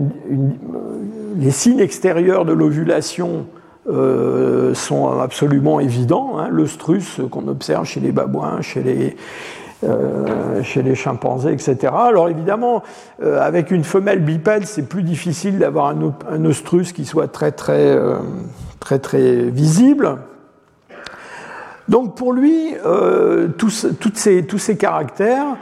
les 1.36 1.50
signes 1.50 1.80
extérieurs 1.80 2.44
de 2.44 2.52
l'ovulation 2.52 3.46
euh, 3.88 4.74
sont 4.74 5.08
absolument 5.20 5.80
évidents. 5.80 6.38
Hein, 6.38 6.48
L'œstrus 6.50 7.20
qu'on 7.30 7.48
observe 7.48 7.86
chez 7.86 8.00
les 8.00 8.12
babouins, 8.12 8.60
chez 8.60 8.82
les, 8.82 9.16
euh, 9.84 10.62
chez 10.62 10.82
les 10.82 10.94
chimpanzés, 10.94 11.52
etc. 11.52 11.92
Alors 11.92 12.28
évidemment, 12.28 12.82
avec 13.22 13.70
une 13.70 13.84
femelle 13.84 14.20
bipède, 14.20 14.66
c'est 14.66 14.88
plus 14.88 15.02
difficile 15.02 15.58
d'avoir 15.58 15.94
un, 16.30 16.44
oestrus 16.44 16.92
qui 16.92 17.04
soit 17.04 17.28
très 17.28 17.52
très, 17.52 17.96
très, 18.80 18.98
très 18.98 19.42
visible. 19.44 20.18
Donc 21.88 22.16
pour 22.16 22.32
lui, 22.32 22.74
tous, 23.56 23.86
toutes 24.00 24.18
ces, 24.18 24.44
tous 24.44 24.58
ces 24.58 24.76
caractères 24.76 25.56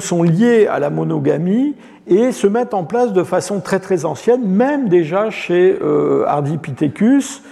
sont 0.00 0.22
liés 0.22 0.66
à 0.66 0.78
la 0.78 0.90
monogamie 0.90 1.74
et 2.06 2.32
se 2.32 2.46
mettent 2.46 2.74
en 2.74 2.84
place 2.84 3.12
de 3.12 3.22
façon 3.22 3.60
très 3.60 3.80
très 3.80 4.04
ancienne, 4.04 4.46
même 4.46 4.88
déjà 4.88 5.30
chez 5.30 5.78
euh, 5.82 6.24
Ardipithecus. 6.26 7.42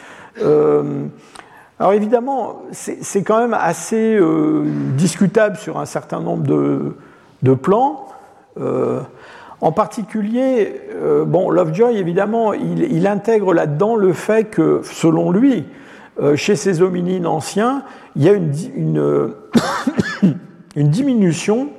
Alors 1.78 1.94
évidemment, 1.94 2.62
c'est 2.70 3.22
quand 3.22 3.38
même 3.38 3.54
assez 3.54 4.14
euh, 4.14 4.64
discutable 4.96 5.56
sur 5.56 5.78
un 5.78 5.86
certain 5.86 6.20
nombre 6.20 6.44
de, 7.42 7.54
plans. 7.54 8.06
Euh, 8.60 9.00
en 9.60 9.72
particulier, 9.72 10.80
euh, 10.94 11.24
bon, 11.24 11.50
Lovejoy, 11.50 11.96
évidemment, 11.96 12.52
il, 12.52 13.06
intègre 13.06 13.54
là-dedans 13.54 13.96
le 13.96 14.12
fait 14.12 14.44
que, 14.44 14.82
selon 14.84 15.32
lui, 15.32 15.64
chez 16.36 16.56
ces 16.56 16.82
hominines 16.82 17.26
anciens, 17.26 17.82
il 18.16 18.22
y 18.22 18.28
a 18.28 18.32
une, 18.32 19.32
diminution 20.76 21.70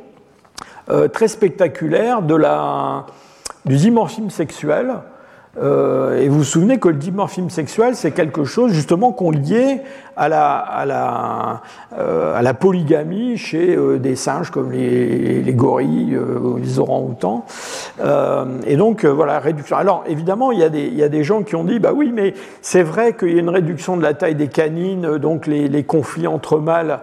très 1.14 1.28
spectaculaire 1.28 2.24
de 2.24 2.36
la, 2.36 3.06
du 3.66 3.78
dimorphisme 3.78 4.32
sexuel. 4.32 4.96
Euh, 5.62 6.20
et 6.20 6.30
vous 6.30 6.40
vous 6.40 6.44
souvenez 6.44 6.80
que 6.80 6.88
le 6.88 6.96
dimorphisme 6.96 7.50
sexuel, 7.50 7.96
c'est 7.96 8.12
quelque 8.12 8.44
chose 8.44 8.72
justement 8.72 9.12
qu'on 9.12 9.30
liait 9.30 9.84
à 10.16 10.28
la, 10.28 11.62
euh, 11.98 12.54
polygamie 12.54 13.38
chez 13.38 13.78
des 14.00 14.16
singes 14.16 14.50
comme 14.50 14.72
les, 14.72 15.42
les 15.42 15.54
gorilles, 15.54 16.18
les 16.60 16.80
orang-outans. 16.80 17.46
et 18.66 18.76
donc, 18.76 19.06
voilà, 19.06 19.40
réduction. 19.40 19.78
Alors, 19.78 20.04
évidemment, 20.08 20.52
il 20.52 20.60
y, 20.60 20.64
a 21.04 21.10
des, 21.10 21.24
gens 21.24 21.44
qui 21.44 21.56
ont 21.56 21.64
dit, 21.64 21.80
bah 21.80 21.92
oui, 21.96 22.12
mais 22.14 22.34
c'est 22.62 22.84
vrai 22.84 23.14
qu'il 23.14 23.34
y 23.34 23.38
a 23.38 23.40
une 23.40 23.50
réduction 23.50 23.98
de 23.98 24.04
la 24.04 24.14
taille 24.14 24.36
des 24.36 24.48
canines, 24.48 25.18
donc 25.18 25.48
les, 25.48 25.68
les 25.68 25.84
conflits 25.84 26.28
entre 26.28 26.58
mâles 26.58 27.00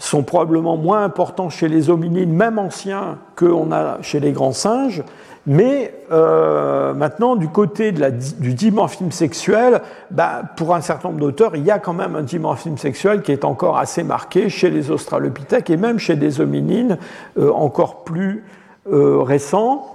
sont 0.00 0.22
probablement 0.22 0.76
moins 0.76 1.04
importants 1.04 1.50
chez 1.50 1.68
les 1.68 1.90
hominines, 1.90 2.32
même 2.32 2.58
anciens, 2.58 3.18
qu'on 3.36 3.70
a 3.70 3.98
chez 4.02 4.18
les 4.18 4.32
grands 4.32 4.52
singes. 4.52 5.04
Mais 5.46 5.94
euh, 6.12 6.92
maintenant, 6.92 7.34
du 7.34 7.48
côté 7.48 7.92
de 7.92 8.10
du 8.40 8.54
dimorphisme 8.54 9.10
sexuel, 9.10 9.80
bah, 10.10 10.42
pour 10.56 10.74
un 10.74 10.82
certain 10.82 11.08
nombre 11.08 11.20
d'auteurs, 11.20 11.56
il 11.56 11.64
y 11.64 11.70
a 11.70 11.78
quand 11.78 11.94
même 11.94 12.14
un 12.14 12.22
dimorphisme 12.22 12.76
sexuel 12.76 13.22
qui 13.22 13.32
est 13.32 13.44
encore 13.44 13.78
assez 13.78 14.02
marqué 14.02 14.50
chez 14.50 14.68
les 14.70 14.90
australopithèques 14.90 15.70
et 15.70 15.78
même 15.78 15.98
chez 15.98 16.16
des 16.16 16.40
hominines 16.40 16.98
euh, 17.38 17.50
encore 17.52 18.04
plus 18.04 18.44
euh, 18.92 19.22
récents. 19.22 19.86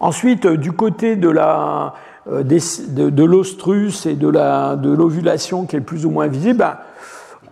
Ensuite, 0.00 0.48
du 0.48 0.72
côté 0.72 1.14
de 1.14 1.28
la, 1.28 1.94
de, 2.26 3.24
l'ostrus 3.24 4.04
et 4.06 4.14
de 4.14 4.26
l'ovulation 4.26 5.64
qui 5.64 5.76
est 5.76 5.80
plus 5.80 6.06
ou 6.06 6.10
moins 6.10 6.26
visible, 6.26 6.58
bah, 6.58 6.80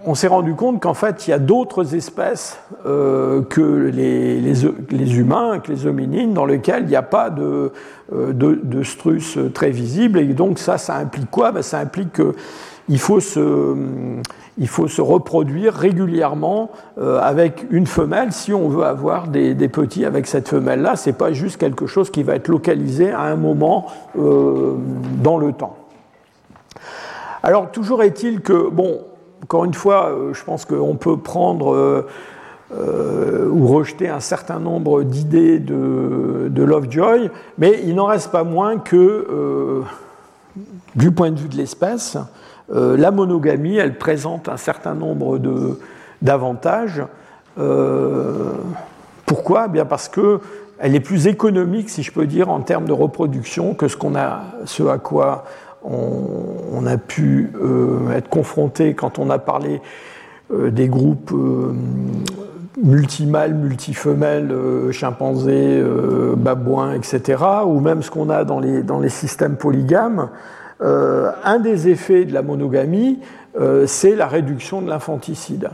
on 0.04 0.14
s'est 0.14 0.28
rendu 0.28 0.54
compte 0.54 0.80
qu'en 0.80 0.94
fait, 0.94 1.26
il 1.26 1.30
y 1.30 1.32
a 1.32 1.38
d'autres 1.38 1.94
espèces 1.94 2.58
euh, 2.86 3.42
que 3.42 3.60
les, 3.60 5.18
humains, 5.18 5.58
que 5.58 5.72
les 5.72 5.86
hominines, 5.86 6.34
dans 6.34 6.46
lesquelles 6.46 6.84
il 6.84 6.88
n'y 6.88 6.96
a 6.96 7.02
pas 7.02 7.30
de, 7.30 7.72
euh, 8.12 8.84
strus 8.84 9.38
très 9.52 9.70
visible. 9.70 10.18
Et 10.20 10.26
donc, 10.34 10.58
ça, 10.58 10.78
ça 10.78 10.96
implique 10.96 11.30
quoi? 11.30 11.52
Ben, 11.52 11.62
Ça 11.62 11.78
implique 11.80 12.12
qu'il 12.12 12.98
faut 12.98 13.20
se, 13.20 13.74
il 14.56 14.68
faut 14.68 14.86
se 14.86 15.02
reproduire 15.02 15.74
régulièrement 15.74 16.70
euh, 16.98 17.18
avec 17.20 17.66
une 17.70 17.86
femelle 17.86 18.32
si 18.32 18.52
on 18.52 18.68
veut 18.68 18.84
avoir 18.84 19.26
des, 19.26 19.54
petits 19.68 20.04
avec 20.04 20.26
cette 20.26 20.48
femelle-là. 20.48 20.96
Ce 20.96 21.10
n'est 21.10 21.16
pas 21.16 21.32
juste 21.32 21.56
quelque 21.58 21.86
chose 21.86 22.10
qui 22.10 22.22
va 22.22 22.36
être 22.36 22.48
localisé 22.48 23.10
à 23.10 23.22
un 23.22 23.36
moment 23.36 23.86
dans 24.14 25.38
le 25.38 25.52
temps. 25.52 25.76
Alors, 27.42 27.70
toujours 27.70 28.02
est-il 28.02 28.40
que, 28.40 28.68
bon, 28.68 28.98
encore 29.42 29.64
une 29.64 29.74
fois, 29.74 30.10
euh, 30.10 30.34
je 30.34 30.44
pense 30.44 30.64
qu'on 30.64 30.96
peut 30.96 31.16
prendre 31.16 31.74
euh, 31.74 32.06
euh, 32.74 33.48
ou 33.48 33.66
rejeter 33.66 34.08
un 34.08 34.20
certain 34.20 34.58
nombre 34.58 35.02
d'idées 35.02 35.58
de, 35.58 36.62
Lovejoy, 36.62 37.30
mais 37.56 37.80
il 37.84 37.94
n'en 37.94 38.06
reste 38.06 38.30
pas 38.30 38.44
moins 38.44 38.78
que, 38.78 39.82
du 40.94 41.10
point 41.12 41.30
de 41.30 41.38
vue 41.38 41.48
de 41.48 41.56
l'espèce, 41.56 42.18
la 42.70 43.10
monogamie, 43.10 43.76
elle 43.76 43.96
présente 43.96 44.50
un 44.50 44.58
certain 44.58 44.94
nombre 44.94 45.38
d'avantages. 46.20 47.02
pourquoi? 49.24 49.64
Eh 49.66 49.70
Bien 49.70 49.86
parce 49.86 50.08
que 50.08 50.40
elle 50.78 50.94
est 50.94 51.00
plus 51.00 51.26
économique, 51.26 51.88
si 51.88 52.02
je 52.02 52.12
peux 52.12 52.26
dire, 52.26 52.50
en 52.50 52.60
termes 52.60 52.84
de 52.84 52.92
reproduction 52.92 53.74
que 53.74 53.88
ce, 53.88 53.96
qu'on 53.96 54.14
a, 54.14 54.42
ce 54.64 54.82
à 54.84 54.98
quoi 54.98 55.44
on, 55.84 56.86
a 56.86 56.96
pu 56.96 57.52
euh, 57.60 58.10
être 58.12 58.28
confronté 58.28 58.94
quand 58.94 59.18
on 59.18 59.30
a 59.30 59.38
parlé 59.38 59.80
euh, 60.52 60.70
des 60.70 60.88
groupes 60.88 61.32
euh, 61.32 61.72
multimâles, 62.82 63.54
multifemelles, 63.54 64.54
chimpanzés, 64.92 65.82
babouins, 66.36 66.94
etc., 66.94 67.42
ou 67.66 67.80
même 67.80 68.02
ce 68.02 68.10
qu'on 68.10 68.30
a 68.30 68.44
dans 68.44 68.60
les, 68.60 68.82
dans 68.82 69.00
les 69.00 69.08
systèmes 69.08 69.56
polygames. 69.56 70.28
un 70.80 71.58
des 71.58 71.88
effets 71.88 72.24
de 72.24 72.32
la 72.32 72.42
monogamie, 72.42 73.18
c'est 73.86 74.14
la 74.14 74.28
réduction 74.28 74.80
de 74.80 74.88
l'infanticide. 74.88 75.70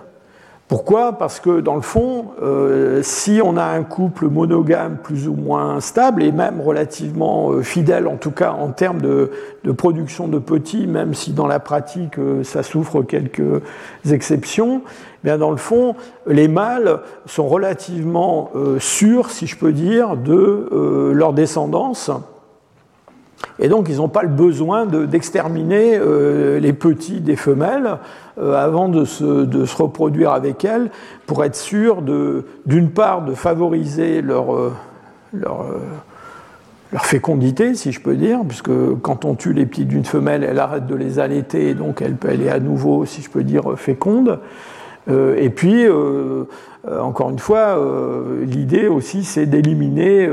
Pourquoi? 0.75 1.13
Parce 1.13 1.39
que 1.39 1.61
dans 1.61 1.77
le 1.77 1.83
fond, 1.83 2.33
euh, 2.43 3.01
si 3.05 3.41
on 3.41 3.57
a 3.57 3.63
un 3.63 3.85
couple 3.85 4.27
monogame 4.27 4.97
plus 5.01 5.29
ou 5.29 5.35
moins 5.35 5.79
stable 5.79 6.21
et 6.25 6.33
même 6.33 6.61
relativement 6.61 7.53
euh, 7.53 7.63
fidèle, 7.63 8.09
en 8.09 8.17
tout 8.17 8.33
cas 8.33 8.51
en 8.51 8.71
termes 8.73 9.01
de, 9.01 9.31
production 9.79 10.27
de 10.27 10.41
petits, 10.41 10.89
même 10.89 11.15
si 11.15 11.33
dans 11.33 11.47
la 11.47 11.61
pratique 11.61 12.19
euh, 12.19 12.43
ça 12.43 12.65
souffre 12.65 13.03
quelques 13.03 13.63
exceptions, 14.11 14.83
eh 14.85 15.29
bien 15.29 15.39
dans 15.39 15.53
le 15.53 15.59
fond, 15.59 15.95
les 16.27 16.49
mâles 16.49 17.03
sont 17.25 17.47
relativement 17.47 18.51
sûrs, 18.81 19.31
si 19.31 19.47
je 19.47 19.57
peux 19.57 19.71
dire, 19.71 20.17
de 20.17 21.13
leur 21.15 21.35
descendance 21.35 22.11
et 23.59 23.69
donc, 23.69 23.89
ils 23.89 23.97
n'ont 23.97 24.09
pas 24.09 24.23
le 24.23 24.29
besoin 24.29 24.85
d'exterminer 24.87 25.97
euh, 25.97 26.59
les 26.59 26.73
petits 26.73 27.21
des 27.21 27.37
femelles 27.37 27.99
euh, 28.39 28.55
avant 28.55 28.89
de 28.89 29.05
se, 29.05 29.45
de 29.45 29.65
se, 29.65 29.77
reproduire 29.77 30.33
avec 30.33 30.65
elles 30.65 30.91
pour 31.27 31.45
être 31.45 31.55
sûr, 31.55 32.03
d'une 32.67 32.91
part, 32.91 33.23
de 33.23 33.35
favoriser 33.35 34.23
leur, 34.23 34.55
euh, 34.55 34.73
leur, 35.33 35.67
fécondité, 37.03 37.75
si 37.75 37.93
je 37.93 38.01
peux 38.01 38.15
dire, 38.15 38.41
puisque 38.47 38.71
quand 39.03 39.25
on 39.25 39.35
tue 39.35 39.53
les 39.53 39.67
petits 39.67 39.85
d'une 39.85 40.05
femelle, 40.05 40.45
elle 40.45 40.59
arrête 40.59 40.87
de 40.87 40.95
les 40.95 41.19
allaiter, 41.19 41.75
donc 41.75 42.03
elle, 42.03 42.17
elle 42.29 42.43
est 42.43 42.51
à 42.51 42.61
nouveau, 42.61 43.05
si 43.05 43.21
je 43.21 43.31
peux 43.31 43.43
dire, 43.43 43.77
féconde. 43.77 44.39
et 45.09 45.51
puis, 45.51 45.87
encore 46.89 47.31
une 47.31 47.41
fois, 47.41 47.81
l'idée 48.47 48.87
aussi, 48.87 49.25
c'est 49.25 49.47
d'éliminer 49.47 50.31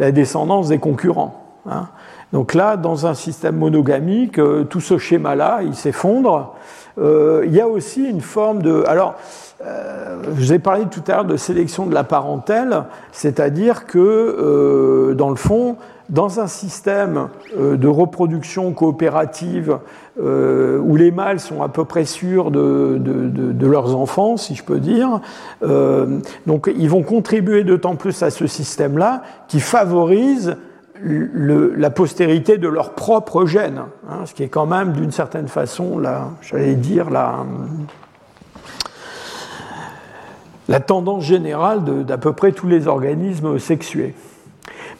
la 0.00 0.10
descendance 0.10 0.70
des 0.70 0.78
concurrents. 0.78 1.60
Hein. 1.70 1.86
Donc 2.32 2.54
là, 2.54 2.76
dans 2.76 3.06
un 3.06 3.14
système 3.14 3.56
monogamique, 3.56 4.38
euh, 4.38 4.64
tout 4.64 4.80
ce 4.80 4.96
schéma-là, 4.96 5.60
il 5.62 5.74
s'effondre. 5.74 6.54
Euh, 6.98 7.42
il 7.46 7.54
y 7.54 7.60
a 7.60 7.68
aussi 7.68 8.04
une 8.04 8.22
forme 8.22 8.62
de... 8.62 8.84
Alors, 8.86 9.14
euh, 9.64 10.22
je 10.24 10.30
vous 10.30 10.52
ai 10.52 10.58
parlé 10.58 10.86
tout 10.90 11.02
à 11.08 11.16
l'heure 11.16 11.24
de 11.24 11.36
sélection 11.36 11.86
de 11.86 11.94
la 11.94 12.04
parentèle, 12.04 12.84
c'est-à-dire 13.12 13.86
que, 13.86 15.14
dans 15.16 15.30
le 15.30 15.36
fond, 15.36 15.76
dans 16.08 16.40
un 16.40 16.48
système 16.48 17.28
de 17.56 17.86
reproduction 17.86 18.72
coopérative 18.72 19.78
où 20.18 20.96
les 20.96 21.12
mâles 21.12 21.38
sont 21.38 21.62
à 21.62 21.68
peu 21.68 21.84
près 21.84 22.04
sûrs 22.04 22.50
de, 22.50 22.98
de 22.98 23.66
leurs 23.66 23.94
enfants, 23.94 24.36
si 24.36 24.56
je 24.56 24.64
peux 24.64 24.80
dire, 24.80 25.20
donc 26.46 26.70
ils 26.76 26.90
vont 26.90 27.04
contribuer 27.04 27.62
d'autant 27.62 27.94
plus 27.94 28.20
à 28.24 28.30
ce 28.30 28.48
système-là 28.48 29.22
qui 29.46 29.60
favorise 29.60 30.56
la 31.04 31.90
postérité 31.90 32.58
de 32.58 32.68
leur 32.68 32.94
propre 32.94 33.46
gène, 33.46 33.82
hein, 34.08 34.24
ce 34.24 34.34
qui 34.34 34.42
est 34.42 34.48
quand 34.48 34.66
même 34.66 34.92
d'une 34.92 35.10
certaine 35.10 35.48
façon, 35.48 36.00
j'allais 36.40 36.74
dire, 36.74 37.10
la, 37.10 37.44
tendance 40.80 41.24
générale 41.24 42.04
d'à 42.04 42.18
peu 42.18 42.32
près 42.32 42.52
tous 42.52 42.68
les 42.68 42.86
organismes 42.86 43.58
sexués. 43.58 44.14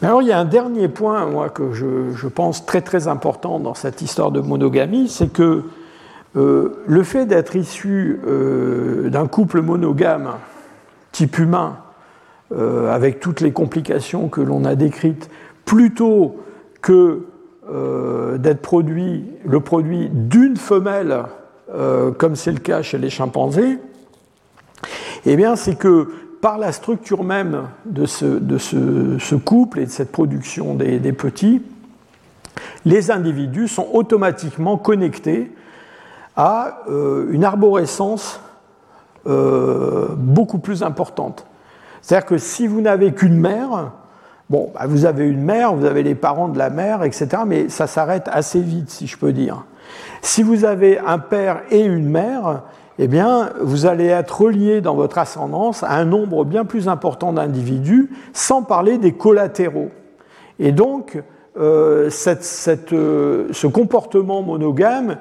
Mais 0.00 0.08
alors 0.08 0.22
il 0.22 0.28
y 0.28 0.32
a 0.32 0.38
un 0.38 0.44
dernier 0.44 0.88
point, 0.88 1.26
moi, 1.26 1.48
que 1.48 1.72
je, 1.72 2.26
pense 2.26 2.66
très 2.66 2.80
très 2.80 3.06
important 3.06 3.60
dans 3.60 3.74
cette 3.74 4.02
histoire 4.02 4.32
de 4.32 4.40
monogamie, 4.40 5.08
c'est 5.08 5.32
que 5.32 5.62
euh, 6.36 6.82
le 6.86 7.02
fait 7.02 7.26
d'être 7.26 7.54
issu 7.56 8.20
euh, 8.26 9.10
d'un 9.10 9.28
couple 9.28 9.60
monogame 9.60 10.30
type 11.12 11.38
humain, 11.38 11.76
euh, 12.54 12.92
avec 12.92 13.20
toutes 13.20 13.40
les 13.40 13.52
complications 13.52 14.28
que 14.28 14.42
l'on 14.42 14.64
a 14.66 14.74
décrites, 14.74 15.30
plutôt 15.64 16.36
que 16.80 17.26
euh, 17.70 18.38
d'être 18.38 18.60
produit, 18.60 19.24
le 19.44 19.60
produit 19.60 20.08
d'une 20.12 20.56
femelle, 20.56 21.22
euh, 21.72 22.10
comme 22.10 22.34
c'est 22.34 22.50
le 22.50 22.58
cas 22.58 22.82
chez 22.82 22.98
les 22.98 23.08
chimpanzés, 23.08 23.78
eh 25.24 25.36
bien, 25.36 25.54
c'est 25.54 25.76
que 25.76 26.08
par 26.40 26.58
la 26.58 26.72
structure 26.72 27.22
même 27.22 27.68
de 27.84 28.04
ce, 28.04 29.34
couple 29.36 29.78
et 29.78 29.86
de 29.86 29.90
cette 29.90 30.10
production 30.10 30.74
des, 30.74 31.12
petits, 31.12 31.62
les 32.84 33.12
individus 33.12 33.68
sont 33.68 33.86
automatiquement 33.92 34.76
connectés 34.76 35.52
à 36.34 36.80
euh, 36.90 37.28
une 37.30 37.44
arborescence 37.44 38.40
beaucoup 39.24 40.58
plus 40.58 40.82
importante. 40.82 41.46
C'est-à-dire 42.00 42.26
que 42.26 42.38
si 42.38 42.66
vous 42.66 42.80
n'avez 42.80 43.12
qu'une 43.12 43.38
mère, 43.38 43.92
Bon, 44.52 44.70
bah, 44.74 44.82
vous 44.86 45.06
avez 45.06 45.26
une 45.26 45.40
mère, 45.40 45.74
vous 45.74 45.86
avez 45.86 46.02
les 46.02 46.14
parents 46.14 46.48
de 46.48 46.58
la 46.58 46.68
mère, 46.68 47.04
etc., 47.04 47.28
mais 47.46 47.70
ça 47.70 47.86
s'arrête 47.86 48.28
assez 48.30 48.60
vite, 48.60 48.90
si 48.90 49.06
je 49.06 49.16
peux 49.16 49.32
dire. 49.32 49.64
Si 50.20 50.42
vous 50.42 50.66
avez 50.66 50.98
un 50.98 51.18
père 51.18 51.62
et 51.70 51.80
une 51.80 52.06
mère, 52.10 52.60
eh 52.98 53.08
bien, 53.08 53.48
vous 53.62 53.86
allez 53.86 54.08
être 54.08 54.42
relié 54.42 54.82
dans 54.82 54.94
votre 54.94 55.16
ascendance 55.16 55.82
à 55.82 55.92
un 55.92 56.04
nombre 56.04 56.44
bien 56.44 56.66
plus 56.66 56.86
important 56.88 57.32
d'individus, 57.32 58.10
sans 58.34 58.62
parler 58.62 58.98
des 58.98 59.12
collatéraux. 59.12 59.88
Et 60.58 60.72
donc, 60.72 61.22
euh, 61.58 62.10
euh, 62.92 63.48
ce 63.52 63.66
comportement 63.68 64.42
monogame, 64.42 65.16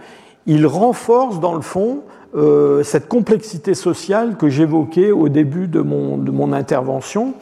il 0.46 0.68
renforce 0.68 1.40
dans 1.40 1.56
le 1.56 1.62
fond 1.62 2.02
euh, 2.36 2.84
cette 2.84 3.08
complexité 3.08 3.76
sociale 3.76 4.36
que 4.36 4.50
j'évoquais 4.50 5.12
au 5.12 5.30
début 5.30 5.70
de 5.70 5.80
mon, 5.80 6.18
de 6.18 6.32
mon 6.32 6.52
intervention. 6.52 7.34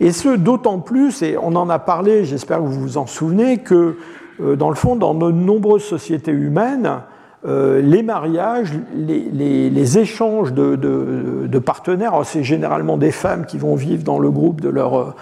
Et 0.00 0.12
ce, 0.12 0.30
d'autant 0.30 0.78
plus, 0.78 1.22
et 1.22 1.36
on 1.36 1.54
en 1.54 1.68
a 1.68 1.78
parlé, 1.78 2.24
j'espère 2.24 2.58
que 2.58 2.62
vous 2.62 2.80
vous 2.80 2.98
en 2.98 3.06
souvenez, 3.06 3.58
que 3.58 3.96
euh, 4.40 4.56
dans 4.56 4.70
le 4.70 4.74
fond, 4.74 4.96
dans 4.96 5.14
de 5.14 5.30
nombreuses 5.30 5.84
sociétés 5.84 6.32
humaines, 6.32 7.02
euh, 7.46 7.82
les 7.82 8.02
mariages, 8.02 8.72
les, 8.94 9.98
échanges 9.98 10.54
de, 10.54 11.58
partenaires, 11.58 12.18
c'est 12.24 12.42
généralement 12.42 12.96
des 12.96 13.10
femmes 13.10 13.44
qui 13.44 13.58
vont 13.58 13.74
vivre 13.74 14.02
dans 14.02 14.18
le 14.18 14.30
groupe 14.30 14.62
de 14.62 14.70
leur, 14.70 15.14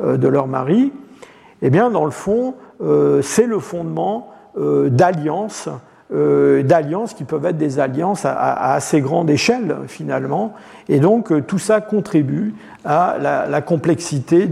euh, 0.00 0.46
mari, 0.46 0.92
eh 1.60 1.68
bien, 1.68 1.90
dans 1.90 2.06
le 2.06 2.10
fond, 2.10 2.54
c'est 3.22 3.46
le 3.46 3.60
fondement 3.60 4.30
d'alliances 4.56 5.68
euh, 6.12 6.62
d'alliances 6.62 7.14
qui 7.14 7.24
peuvent 7.24 7.46
être 7.46 7.56
des 7.56 7.78
alliances 7.78 8.24
à, 8.24 8.72
assez 8.74 9.00
grande 9.00 9.30
échelle 9.30 9.76
finalement. 9.86 10.54
Et 10.88 11.00
donc 11.00 11.32
euh, 11.32 11.40
tout 11.40 11.58
ça 11.58 11.80
contribue 11.80 12.54
à 12.84 13.16
la, 13.20 13.62
complexité 13.62 14.46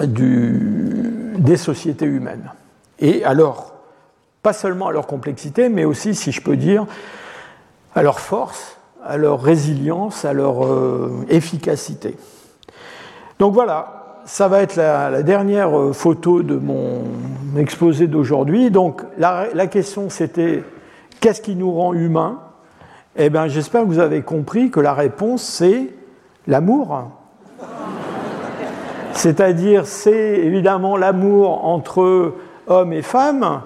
des 0.00 1.56
sociétés 1.56 2.06
humaines. 2.06 2.50
Et 3.00 3.24
alors, 3.24 3.74
pas 4.42 4.52
seulement 4.52 4.88
à 4.88 4.92
leur 4.92 5.06
complexité, 5.06 5.68
mais 5.68 5.84
aussi, 5.84 6.14
si 6.14 6.32
je 6.32 6.40
peux 6.40 6.56
dire, 6.56 6.86
à 7.94 8.02
leur 8.02 8.20
force, 8.20 8.78
à 9.04 9.16
leur 9.16 9.42
résilience, 9.42 10.24
à 10.24 10.32
leur 10.32 10.64
euh, 10.64 11.26
efficacité. 11.28 12.16
Donc 13.38 13.54
voilà, 13.54 13.97
ça 14.28 14.46
va 14.46 14.60
être 14.60 14.76
la, 14.76 15.22
dernière 15.22 15.76
euh, 15.76 15.92
photo 15.94 16.42
de 16.42 16.54
mon 16.54 17.02
exposé 17.56 18.06
d'aujourd'hui. 18.06 18.70
Donc 18.70 19.02
la, 19.16 19.66
question 19.68 20.10
c'était 20.10 20.62
qu'est-ce 21.18 21.40
qui 21.40 21.56
nous 21.56 21.72
rend 21.72 21.94
humains? 21.94 22.38
Eh 23.16 23.30
bien 23.30 23.48
j'espère 23.48 23.82
que 23.82 23.86
vous 23.86 23.98
avez 23.98 24.20
compris 24.20 24.70
que 24.70 24.80
la 24.80 24.92
réponse 24.92 25.42
c'est 25.42 25.94
l'amour. 26.46 27.10
C'est-à-dire 29.12 29.86
c'est 29.86 30.40
évidemment 30.40 30.98
l'amour 30.98 31.64
entre 31.64 32.34
hommes 32.66 32.92
et 32.92 33.02
femmes, 33.02 33.62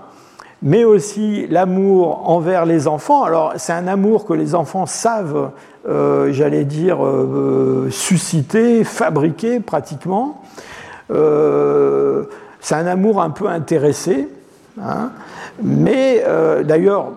mais 0.63 0.85
aussi 0.85 1.47
l'amour 1.49 2.31
envers 2.31 2.65
les 2.65 2.87
enfants. 2.87 3.25
Alors 3.25 3.55
c'est 3.57 3.73
un 3.73 3.89
amour 3.89 4.25
que 4.25 4.33
les 4.33 4.55
enfants 4.55 4.87
savent, 4.87 5.51
euh, 5.89 6.33
j'allais 6.33 6.65
dire, 6.65 7.05
euh, 7.05 7.89
susciter, 7.91 8.85
fabriquer 8.85 9.61
pratiquement. 9.61 10.43
Euh, 11.11 12.25
c'est 12.61 12.77
un 12.77 12.87
amour 12.87 13.21
un 13.21 13.31
peu 13.31 13.49
intéressé, 13.49 14.29
hein. 14.81 15.11
mais 15.61 16.25
d'ailleurs, 16.65 17.09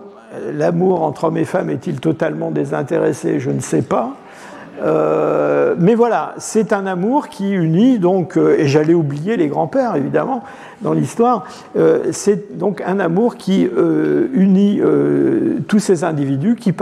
l'amour 0.52 1.04
entre 1.04 1.26
hommes 1.26 1.38
et 1.38 1.46
femmes 1.46 1.70
est-il 1.70 2.00
totalement 2.00 2.50
désintéressé? 2.50 3.40
Je 3.40 3.52
ne 3.52 3.60
sais 3.60 3.84
pas. 3.84 4.16
Euh, 4.82 5.76
mais 5.78 5.96
voilà, 5.96 6.34
c'est 6.38 6.74
un 6.74 6.86
amour 6.86 7.30
qui 7.30 7.52
unit 7.52 8.00
donc, 8.00 8.38
euh, 8.38 8.58
et 8.60 8.68
j'allais 8.68 8.94
oublier 8.94 9.38
les 9.38 9.48
grands-pères 9.48 9.96
évidemment 9.96 10.44
dans 10.82 10.94
l'histoire, 10.94 11.46
euh, 11.78 12.12
c'est 12.12 12.58
donc 12.58 12.82
un 12.86 13.00
amour 13.00 13.38
qui 13.38 13.68
unit 14.34 14.82
tous 15.68 15.80
ces 15.80 16.04
individus 16.04 16.56
qui, 16.56 16.74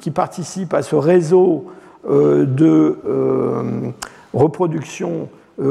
qui, 0.00 0.10
participent 0.10 0.74
à 0.74 0.82
ce 0.82 0.96
réseau 0.96 1.66
de 2.08 2.98
reproduction 4.32 5.28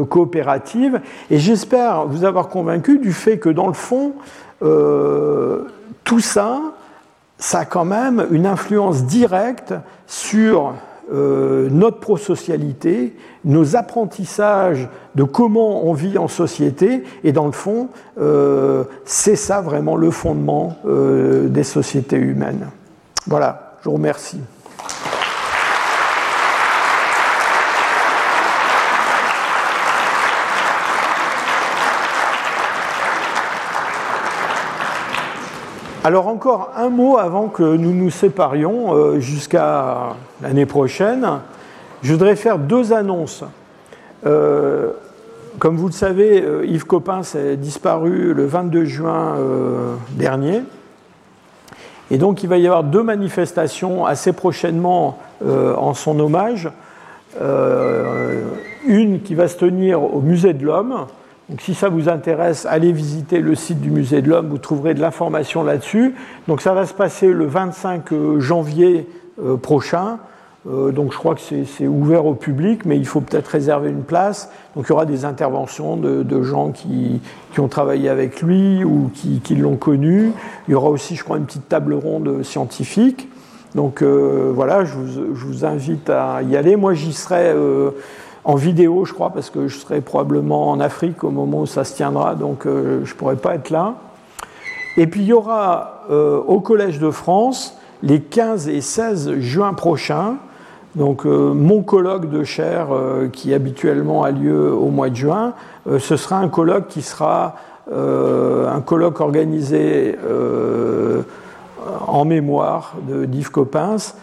coopérative. 0.10 1.02
Et 1.30 1.40
j'espère 1.40 2.06
vous 2.06 2.24
avoir 2.24 2.48
convaincu 2.48 3.00
du 3.00 3.12
fait 3.12 3.38
que 3.38 3.50
dans 3.50 3.68
le 3.68 3.74
fond, 3.74 4.14
tout 6.04 6.20
ça, 6.20 6.62
ça 7.38 7.60
a 7.60 7.66
quand 7.66 7.86
même 7.86 8.28
une 8.32 8.46
influence 8.46 9.04
directe 9.04 9.74
sur 10.08 10.74
euh, 11.12 11.68
notre 11.70 12.00
prosocialité, 12.00 13.16
nos 13.44 13.76
apprentissages 13.76 14.88
de 15.16 15.24
comment 15.24 15.86
on 15.86 15.94
vit 15.94 16.18
en 16.18 16.28
société, 16.28 17.04
et 17.24 17.32
dans 17.32 17.46
le 17.46 17.52
fond, 17.52 17.90
euh, 18.20 18.86
c'est 19.06 19.36
ça 19.36 19.62
vraiment 19.62 19.96
le 19.96 20.12
fondement 20.12 20.78
euh, 20.86 21.50
des 21.50 21.64
sociétés 21.64 22.18
humaines. 22.18 22.68
Voilà, 23.28 23.78
je 23.82 23.90
vous 23.90 23.96
remercie. 23.96 24.40
Alors 36.06 36.28
encore 36.28 36.72
un 36.76 36.90
mot 36.90 37.18
avant 37.18 37.48
que 37.48 37.64
nous 37.64 37.94
nous 37.94 38.10
séparions 38.10 38.94
euh, 38.94 39.20
jusqu'à 39.22 40.16
l'année 40.42 40.66
prochaine. 40.66 41.26
Je 42.02 42.12
voudrais 42.12 42.36
faire 42.36 42.60
deux 42.60 42.92
annonces. 42.92 43.46
Euh, 44.26 44.92
comme 45.60 45.78
vous 45.78 45.88
le 45.88 45.94
savez, 45.94 46.42
euh, 46.42 46.66
Yves 46.66 46.84
Coppens 46.84 47.36
est 47.36 47.56
disparu 47.56 48.34
le 48.34 48.46
22 48.46 48.84
juin 48.84 49.38
dernier. 50.10 50.64
Et 52.12 52.18
donc 52.18 52.44
il 52.44 52.50
va 52.50 52.58
y 52.58 52.68
avoir 52.68 52.84
deux 52.84 53.04
manifestations 53.04 54.06
assez 54.06 54.34
prochainement 54.34 55.20
en 55.42 55.94
son 55.94 56.20
hommage. 56.20 56.70
une 58.86 59.22
qui 59.22 59.36
va 59.36 59.48
se 59.48 59.56
tenir 59.56 60.04
au 60.04 60.20
Musée 60.20 60.54
de 60.54 60.66
l'Homme, 60.66 61.06
donc 61.50 61.60
si 61.60 61.74
ça 61.74 61.90
vous 61.90 62.08
intéresse, 62.08 62.66
allez 62.66 62.94
visiter 62.94 63.40
le 63.40 63.56
site 63.56 63.82
du 63.82 63.92
Musée 63.92 64.22
de 64.22 64.30
l'Homme, 64.30 64.48
vous 64.48 64.58
trouverez 64.58 64.94
de 64.94 65.02
l'information 65.02 65.64
là-dessus. 65.64 66.16
Donc 66.48 66.62
ça 66.62 66.74
va 66.74 66.86
se 66.86 66.94
passer 66.94 67.34
le 67.34 67.46
25 67.46 68.14
euh, 68.14 68.40
janvier 68.40 69.10
euh, 69.44 69.58
prochain. 69.58 70.20
Euh, 70.70 70.92
donc 70.92 71.12
je 71.12 71.18
crois 71.18 71.36
que 71.36 71.42
c'est 71.42 71.86
ouvert 71.86 72.26
au 72.26 72.34
public, 72.34 72.86
mais 72.86 72.96
il 72.96 73.06
faut 73.06 73.20
peut-être 73.20 73.48
réserver 73.48 73.90
une 73.90 74.04
place. 74.04 74.50
Donc 74.78 74.86
il 74.88 74.90
y 74.92 74.94
aura 74.94 75.06
des 75.06 75.26
interventions 75.26 75.98
de, 75.98 76.44
gens 76.44 76.72
qui, 76.72 77.20
ont 77.58 77.68
travaillé 77.68 78.08
avec 78.08 78.42
lui 78.42 78.86
ou 78.86 79.12
qui, 79.14 79.56
l'ont 79.56 79.76
connu. 79.76 80.32
Il 80.70 80.72
y 80.72 80.76
aura 80.76 80.90
aussi, 80.90 81.18
je 81.18 81.26
crois, 81.26 81.38
une 81.38 81.46
petite 81.46 81.68
table 81.68 81.94
ronde 81.94 82.44
scientifique. 82.44 83.28
Donc 83.76 84.02
voilà, 84.02 84.86
je 84.86 84.94
vous, 84.94 85.36
je 85.36 85.46
vous, 85.46 85.66
invite 85.66 86.10
à 86.10 86.42
y 86.42 86.56
aller. 86.56 86.78
Moi 86.78 86.94
j'y 86.94 87.12
serai 87.12 87.54
en 88.46 88.56
vidéo, 88.56 89.06
je 89.06 89.14
crois, 89.14 89.30
parce 89.30 89.50
que 89.50 89.68
je 89.68 89.78
serai 89.78 90.02
probablement 90.02 90.70
en 90.70 90.80
Afrique 90.80 91.24
au 91.24 91.30
moment 91.30 91.62
où 91.62 91.66
ça 91.66 91.84
se 91.84 91.96
tiendra, 91.96 92.36
donc 92.36 92.66
euh, 92.66 93.02
je 93.06 93.14
ne 93.14 93.18
pourrai 93.18 93.36
pas 93.36 93.56
être 93.56 93.70
là. 93.70 93.96
Et 94.98 95.08
puis 95.08 95.22
il 95.22 95.28
y 95.28 95.34
aura 95.34 96.04
euh, 96.12 96.40
au 96.40 96.60
Collège 96.60 97.00
de 97.00 97.10
France 97.10 97.78
les 98.02 98.20
15 98.20 98.68
et 98.68 98.82
16 98.82 99.40
juin 99.40 99.74
prochains, 99.74 100.36
donc 100.96 101.26
euh, 101.26 101.54
mon 101.54 101.84
colloque 101.84 102.30
de 102.30 102.44
chair 102.44 102.90
qui 103.32 103.54
habituellement 103.54 104.24
a 104.24 104.32
lieu 104.32 104.74
au 104.74 104.90
mois 104.90 105.10
de 105.10 105.16
juin, 105.16 105.54
ce 105.98 106.18
sera 106.18 106.38
un 106.38 106.50
colloque 106.50 106.88
qui 106.88 107.02
sera 107.02 107.56
un 107.92 108.82
colloque 108.82 109.20
organisé 109.20 110.18
en 112.08 112.26
mémoire 112.26 112.96
de 113.08 113.26
Yves 113.26 113.52
Coppens, 113.52 114.16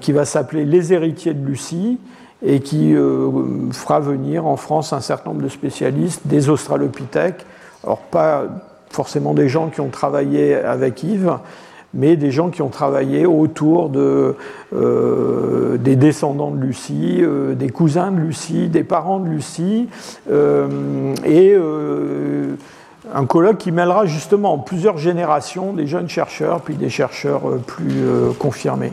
qui 0.00 0.12
va 0.12 0.24
s'appeler 0.24 0.64
Les 0.64 0.92
héritiers 0.92 1.34
de 1.34 1.44
Lucie 1.44 1.98
et 2.42 2.60
qui 2.60 2.94
euh, 2.94 3.30
fera 3.72 4.00
venir 4.00 4.46
en 4.46 4.56
France 4.56 4.92
un 4.92 5.00
certain 5.00 5.30
nombre 5.30 5.42
de 5.42 5.48
spécialistes, 5.48 6.22
des 6.24 6.48
australopithèques, 6.48 7.46
alors 7.84 7.98
pas 7.98 8.44
forcément 8.90 9.32
des 9.32 9.48
gens 9.48 9.68
qui 9.68 9.80
ont 9.80 9.88
travaillé 9.88 10.54
avec 10.54 11.02
Yves, 11.02 11.38
mais 11.94 12.16
des 12.16 12.30
gens 12.30 12.50
qui 12.50 12.62
ont 12.62 12.68
travaillé 12.68 13.26
autour 13.26 13.90
de, 13.90 14.34
euh, 14.74 15.76
des 15.76 15.94
descendants 15.94 16.50
de 16.50 16.60
Lucie, 16.60 17.18
euh, 17.20 17.54
des 17.54 17.68
cousins 17.68 18.10
de 18.10 18.18
Lucie, 18.18 18.68
des 18.68 18.84
parents 18.84 19.20
de 19.20 19.28
Lucie, 19.28 19.88
et 21.24 21.56
un 23.14 23.26
colloque 23.26 23.58
qui 23.58 23.72
mêlera 23.72 24.06
justement 24.06 24.58
plusieurs 24.58 24.96
générations, 24.96 25.74
des 25.74 25.86
jeunes 25.86 26.08
chercheurs, 26.08 26.60
puis 26.60 26.74
des 26.74 26.88
chercheurs 26.88 27.42
plus 27.66 28.04
confirmés. 28.38 28.92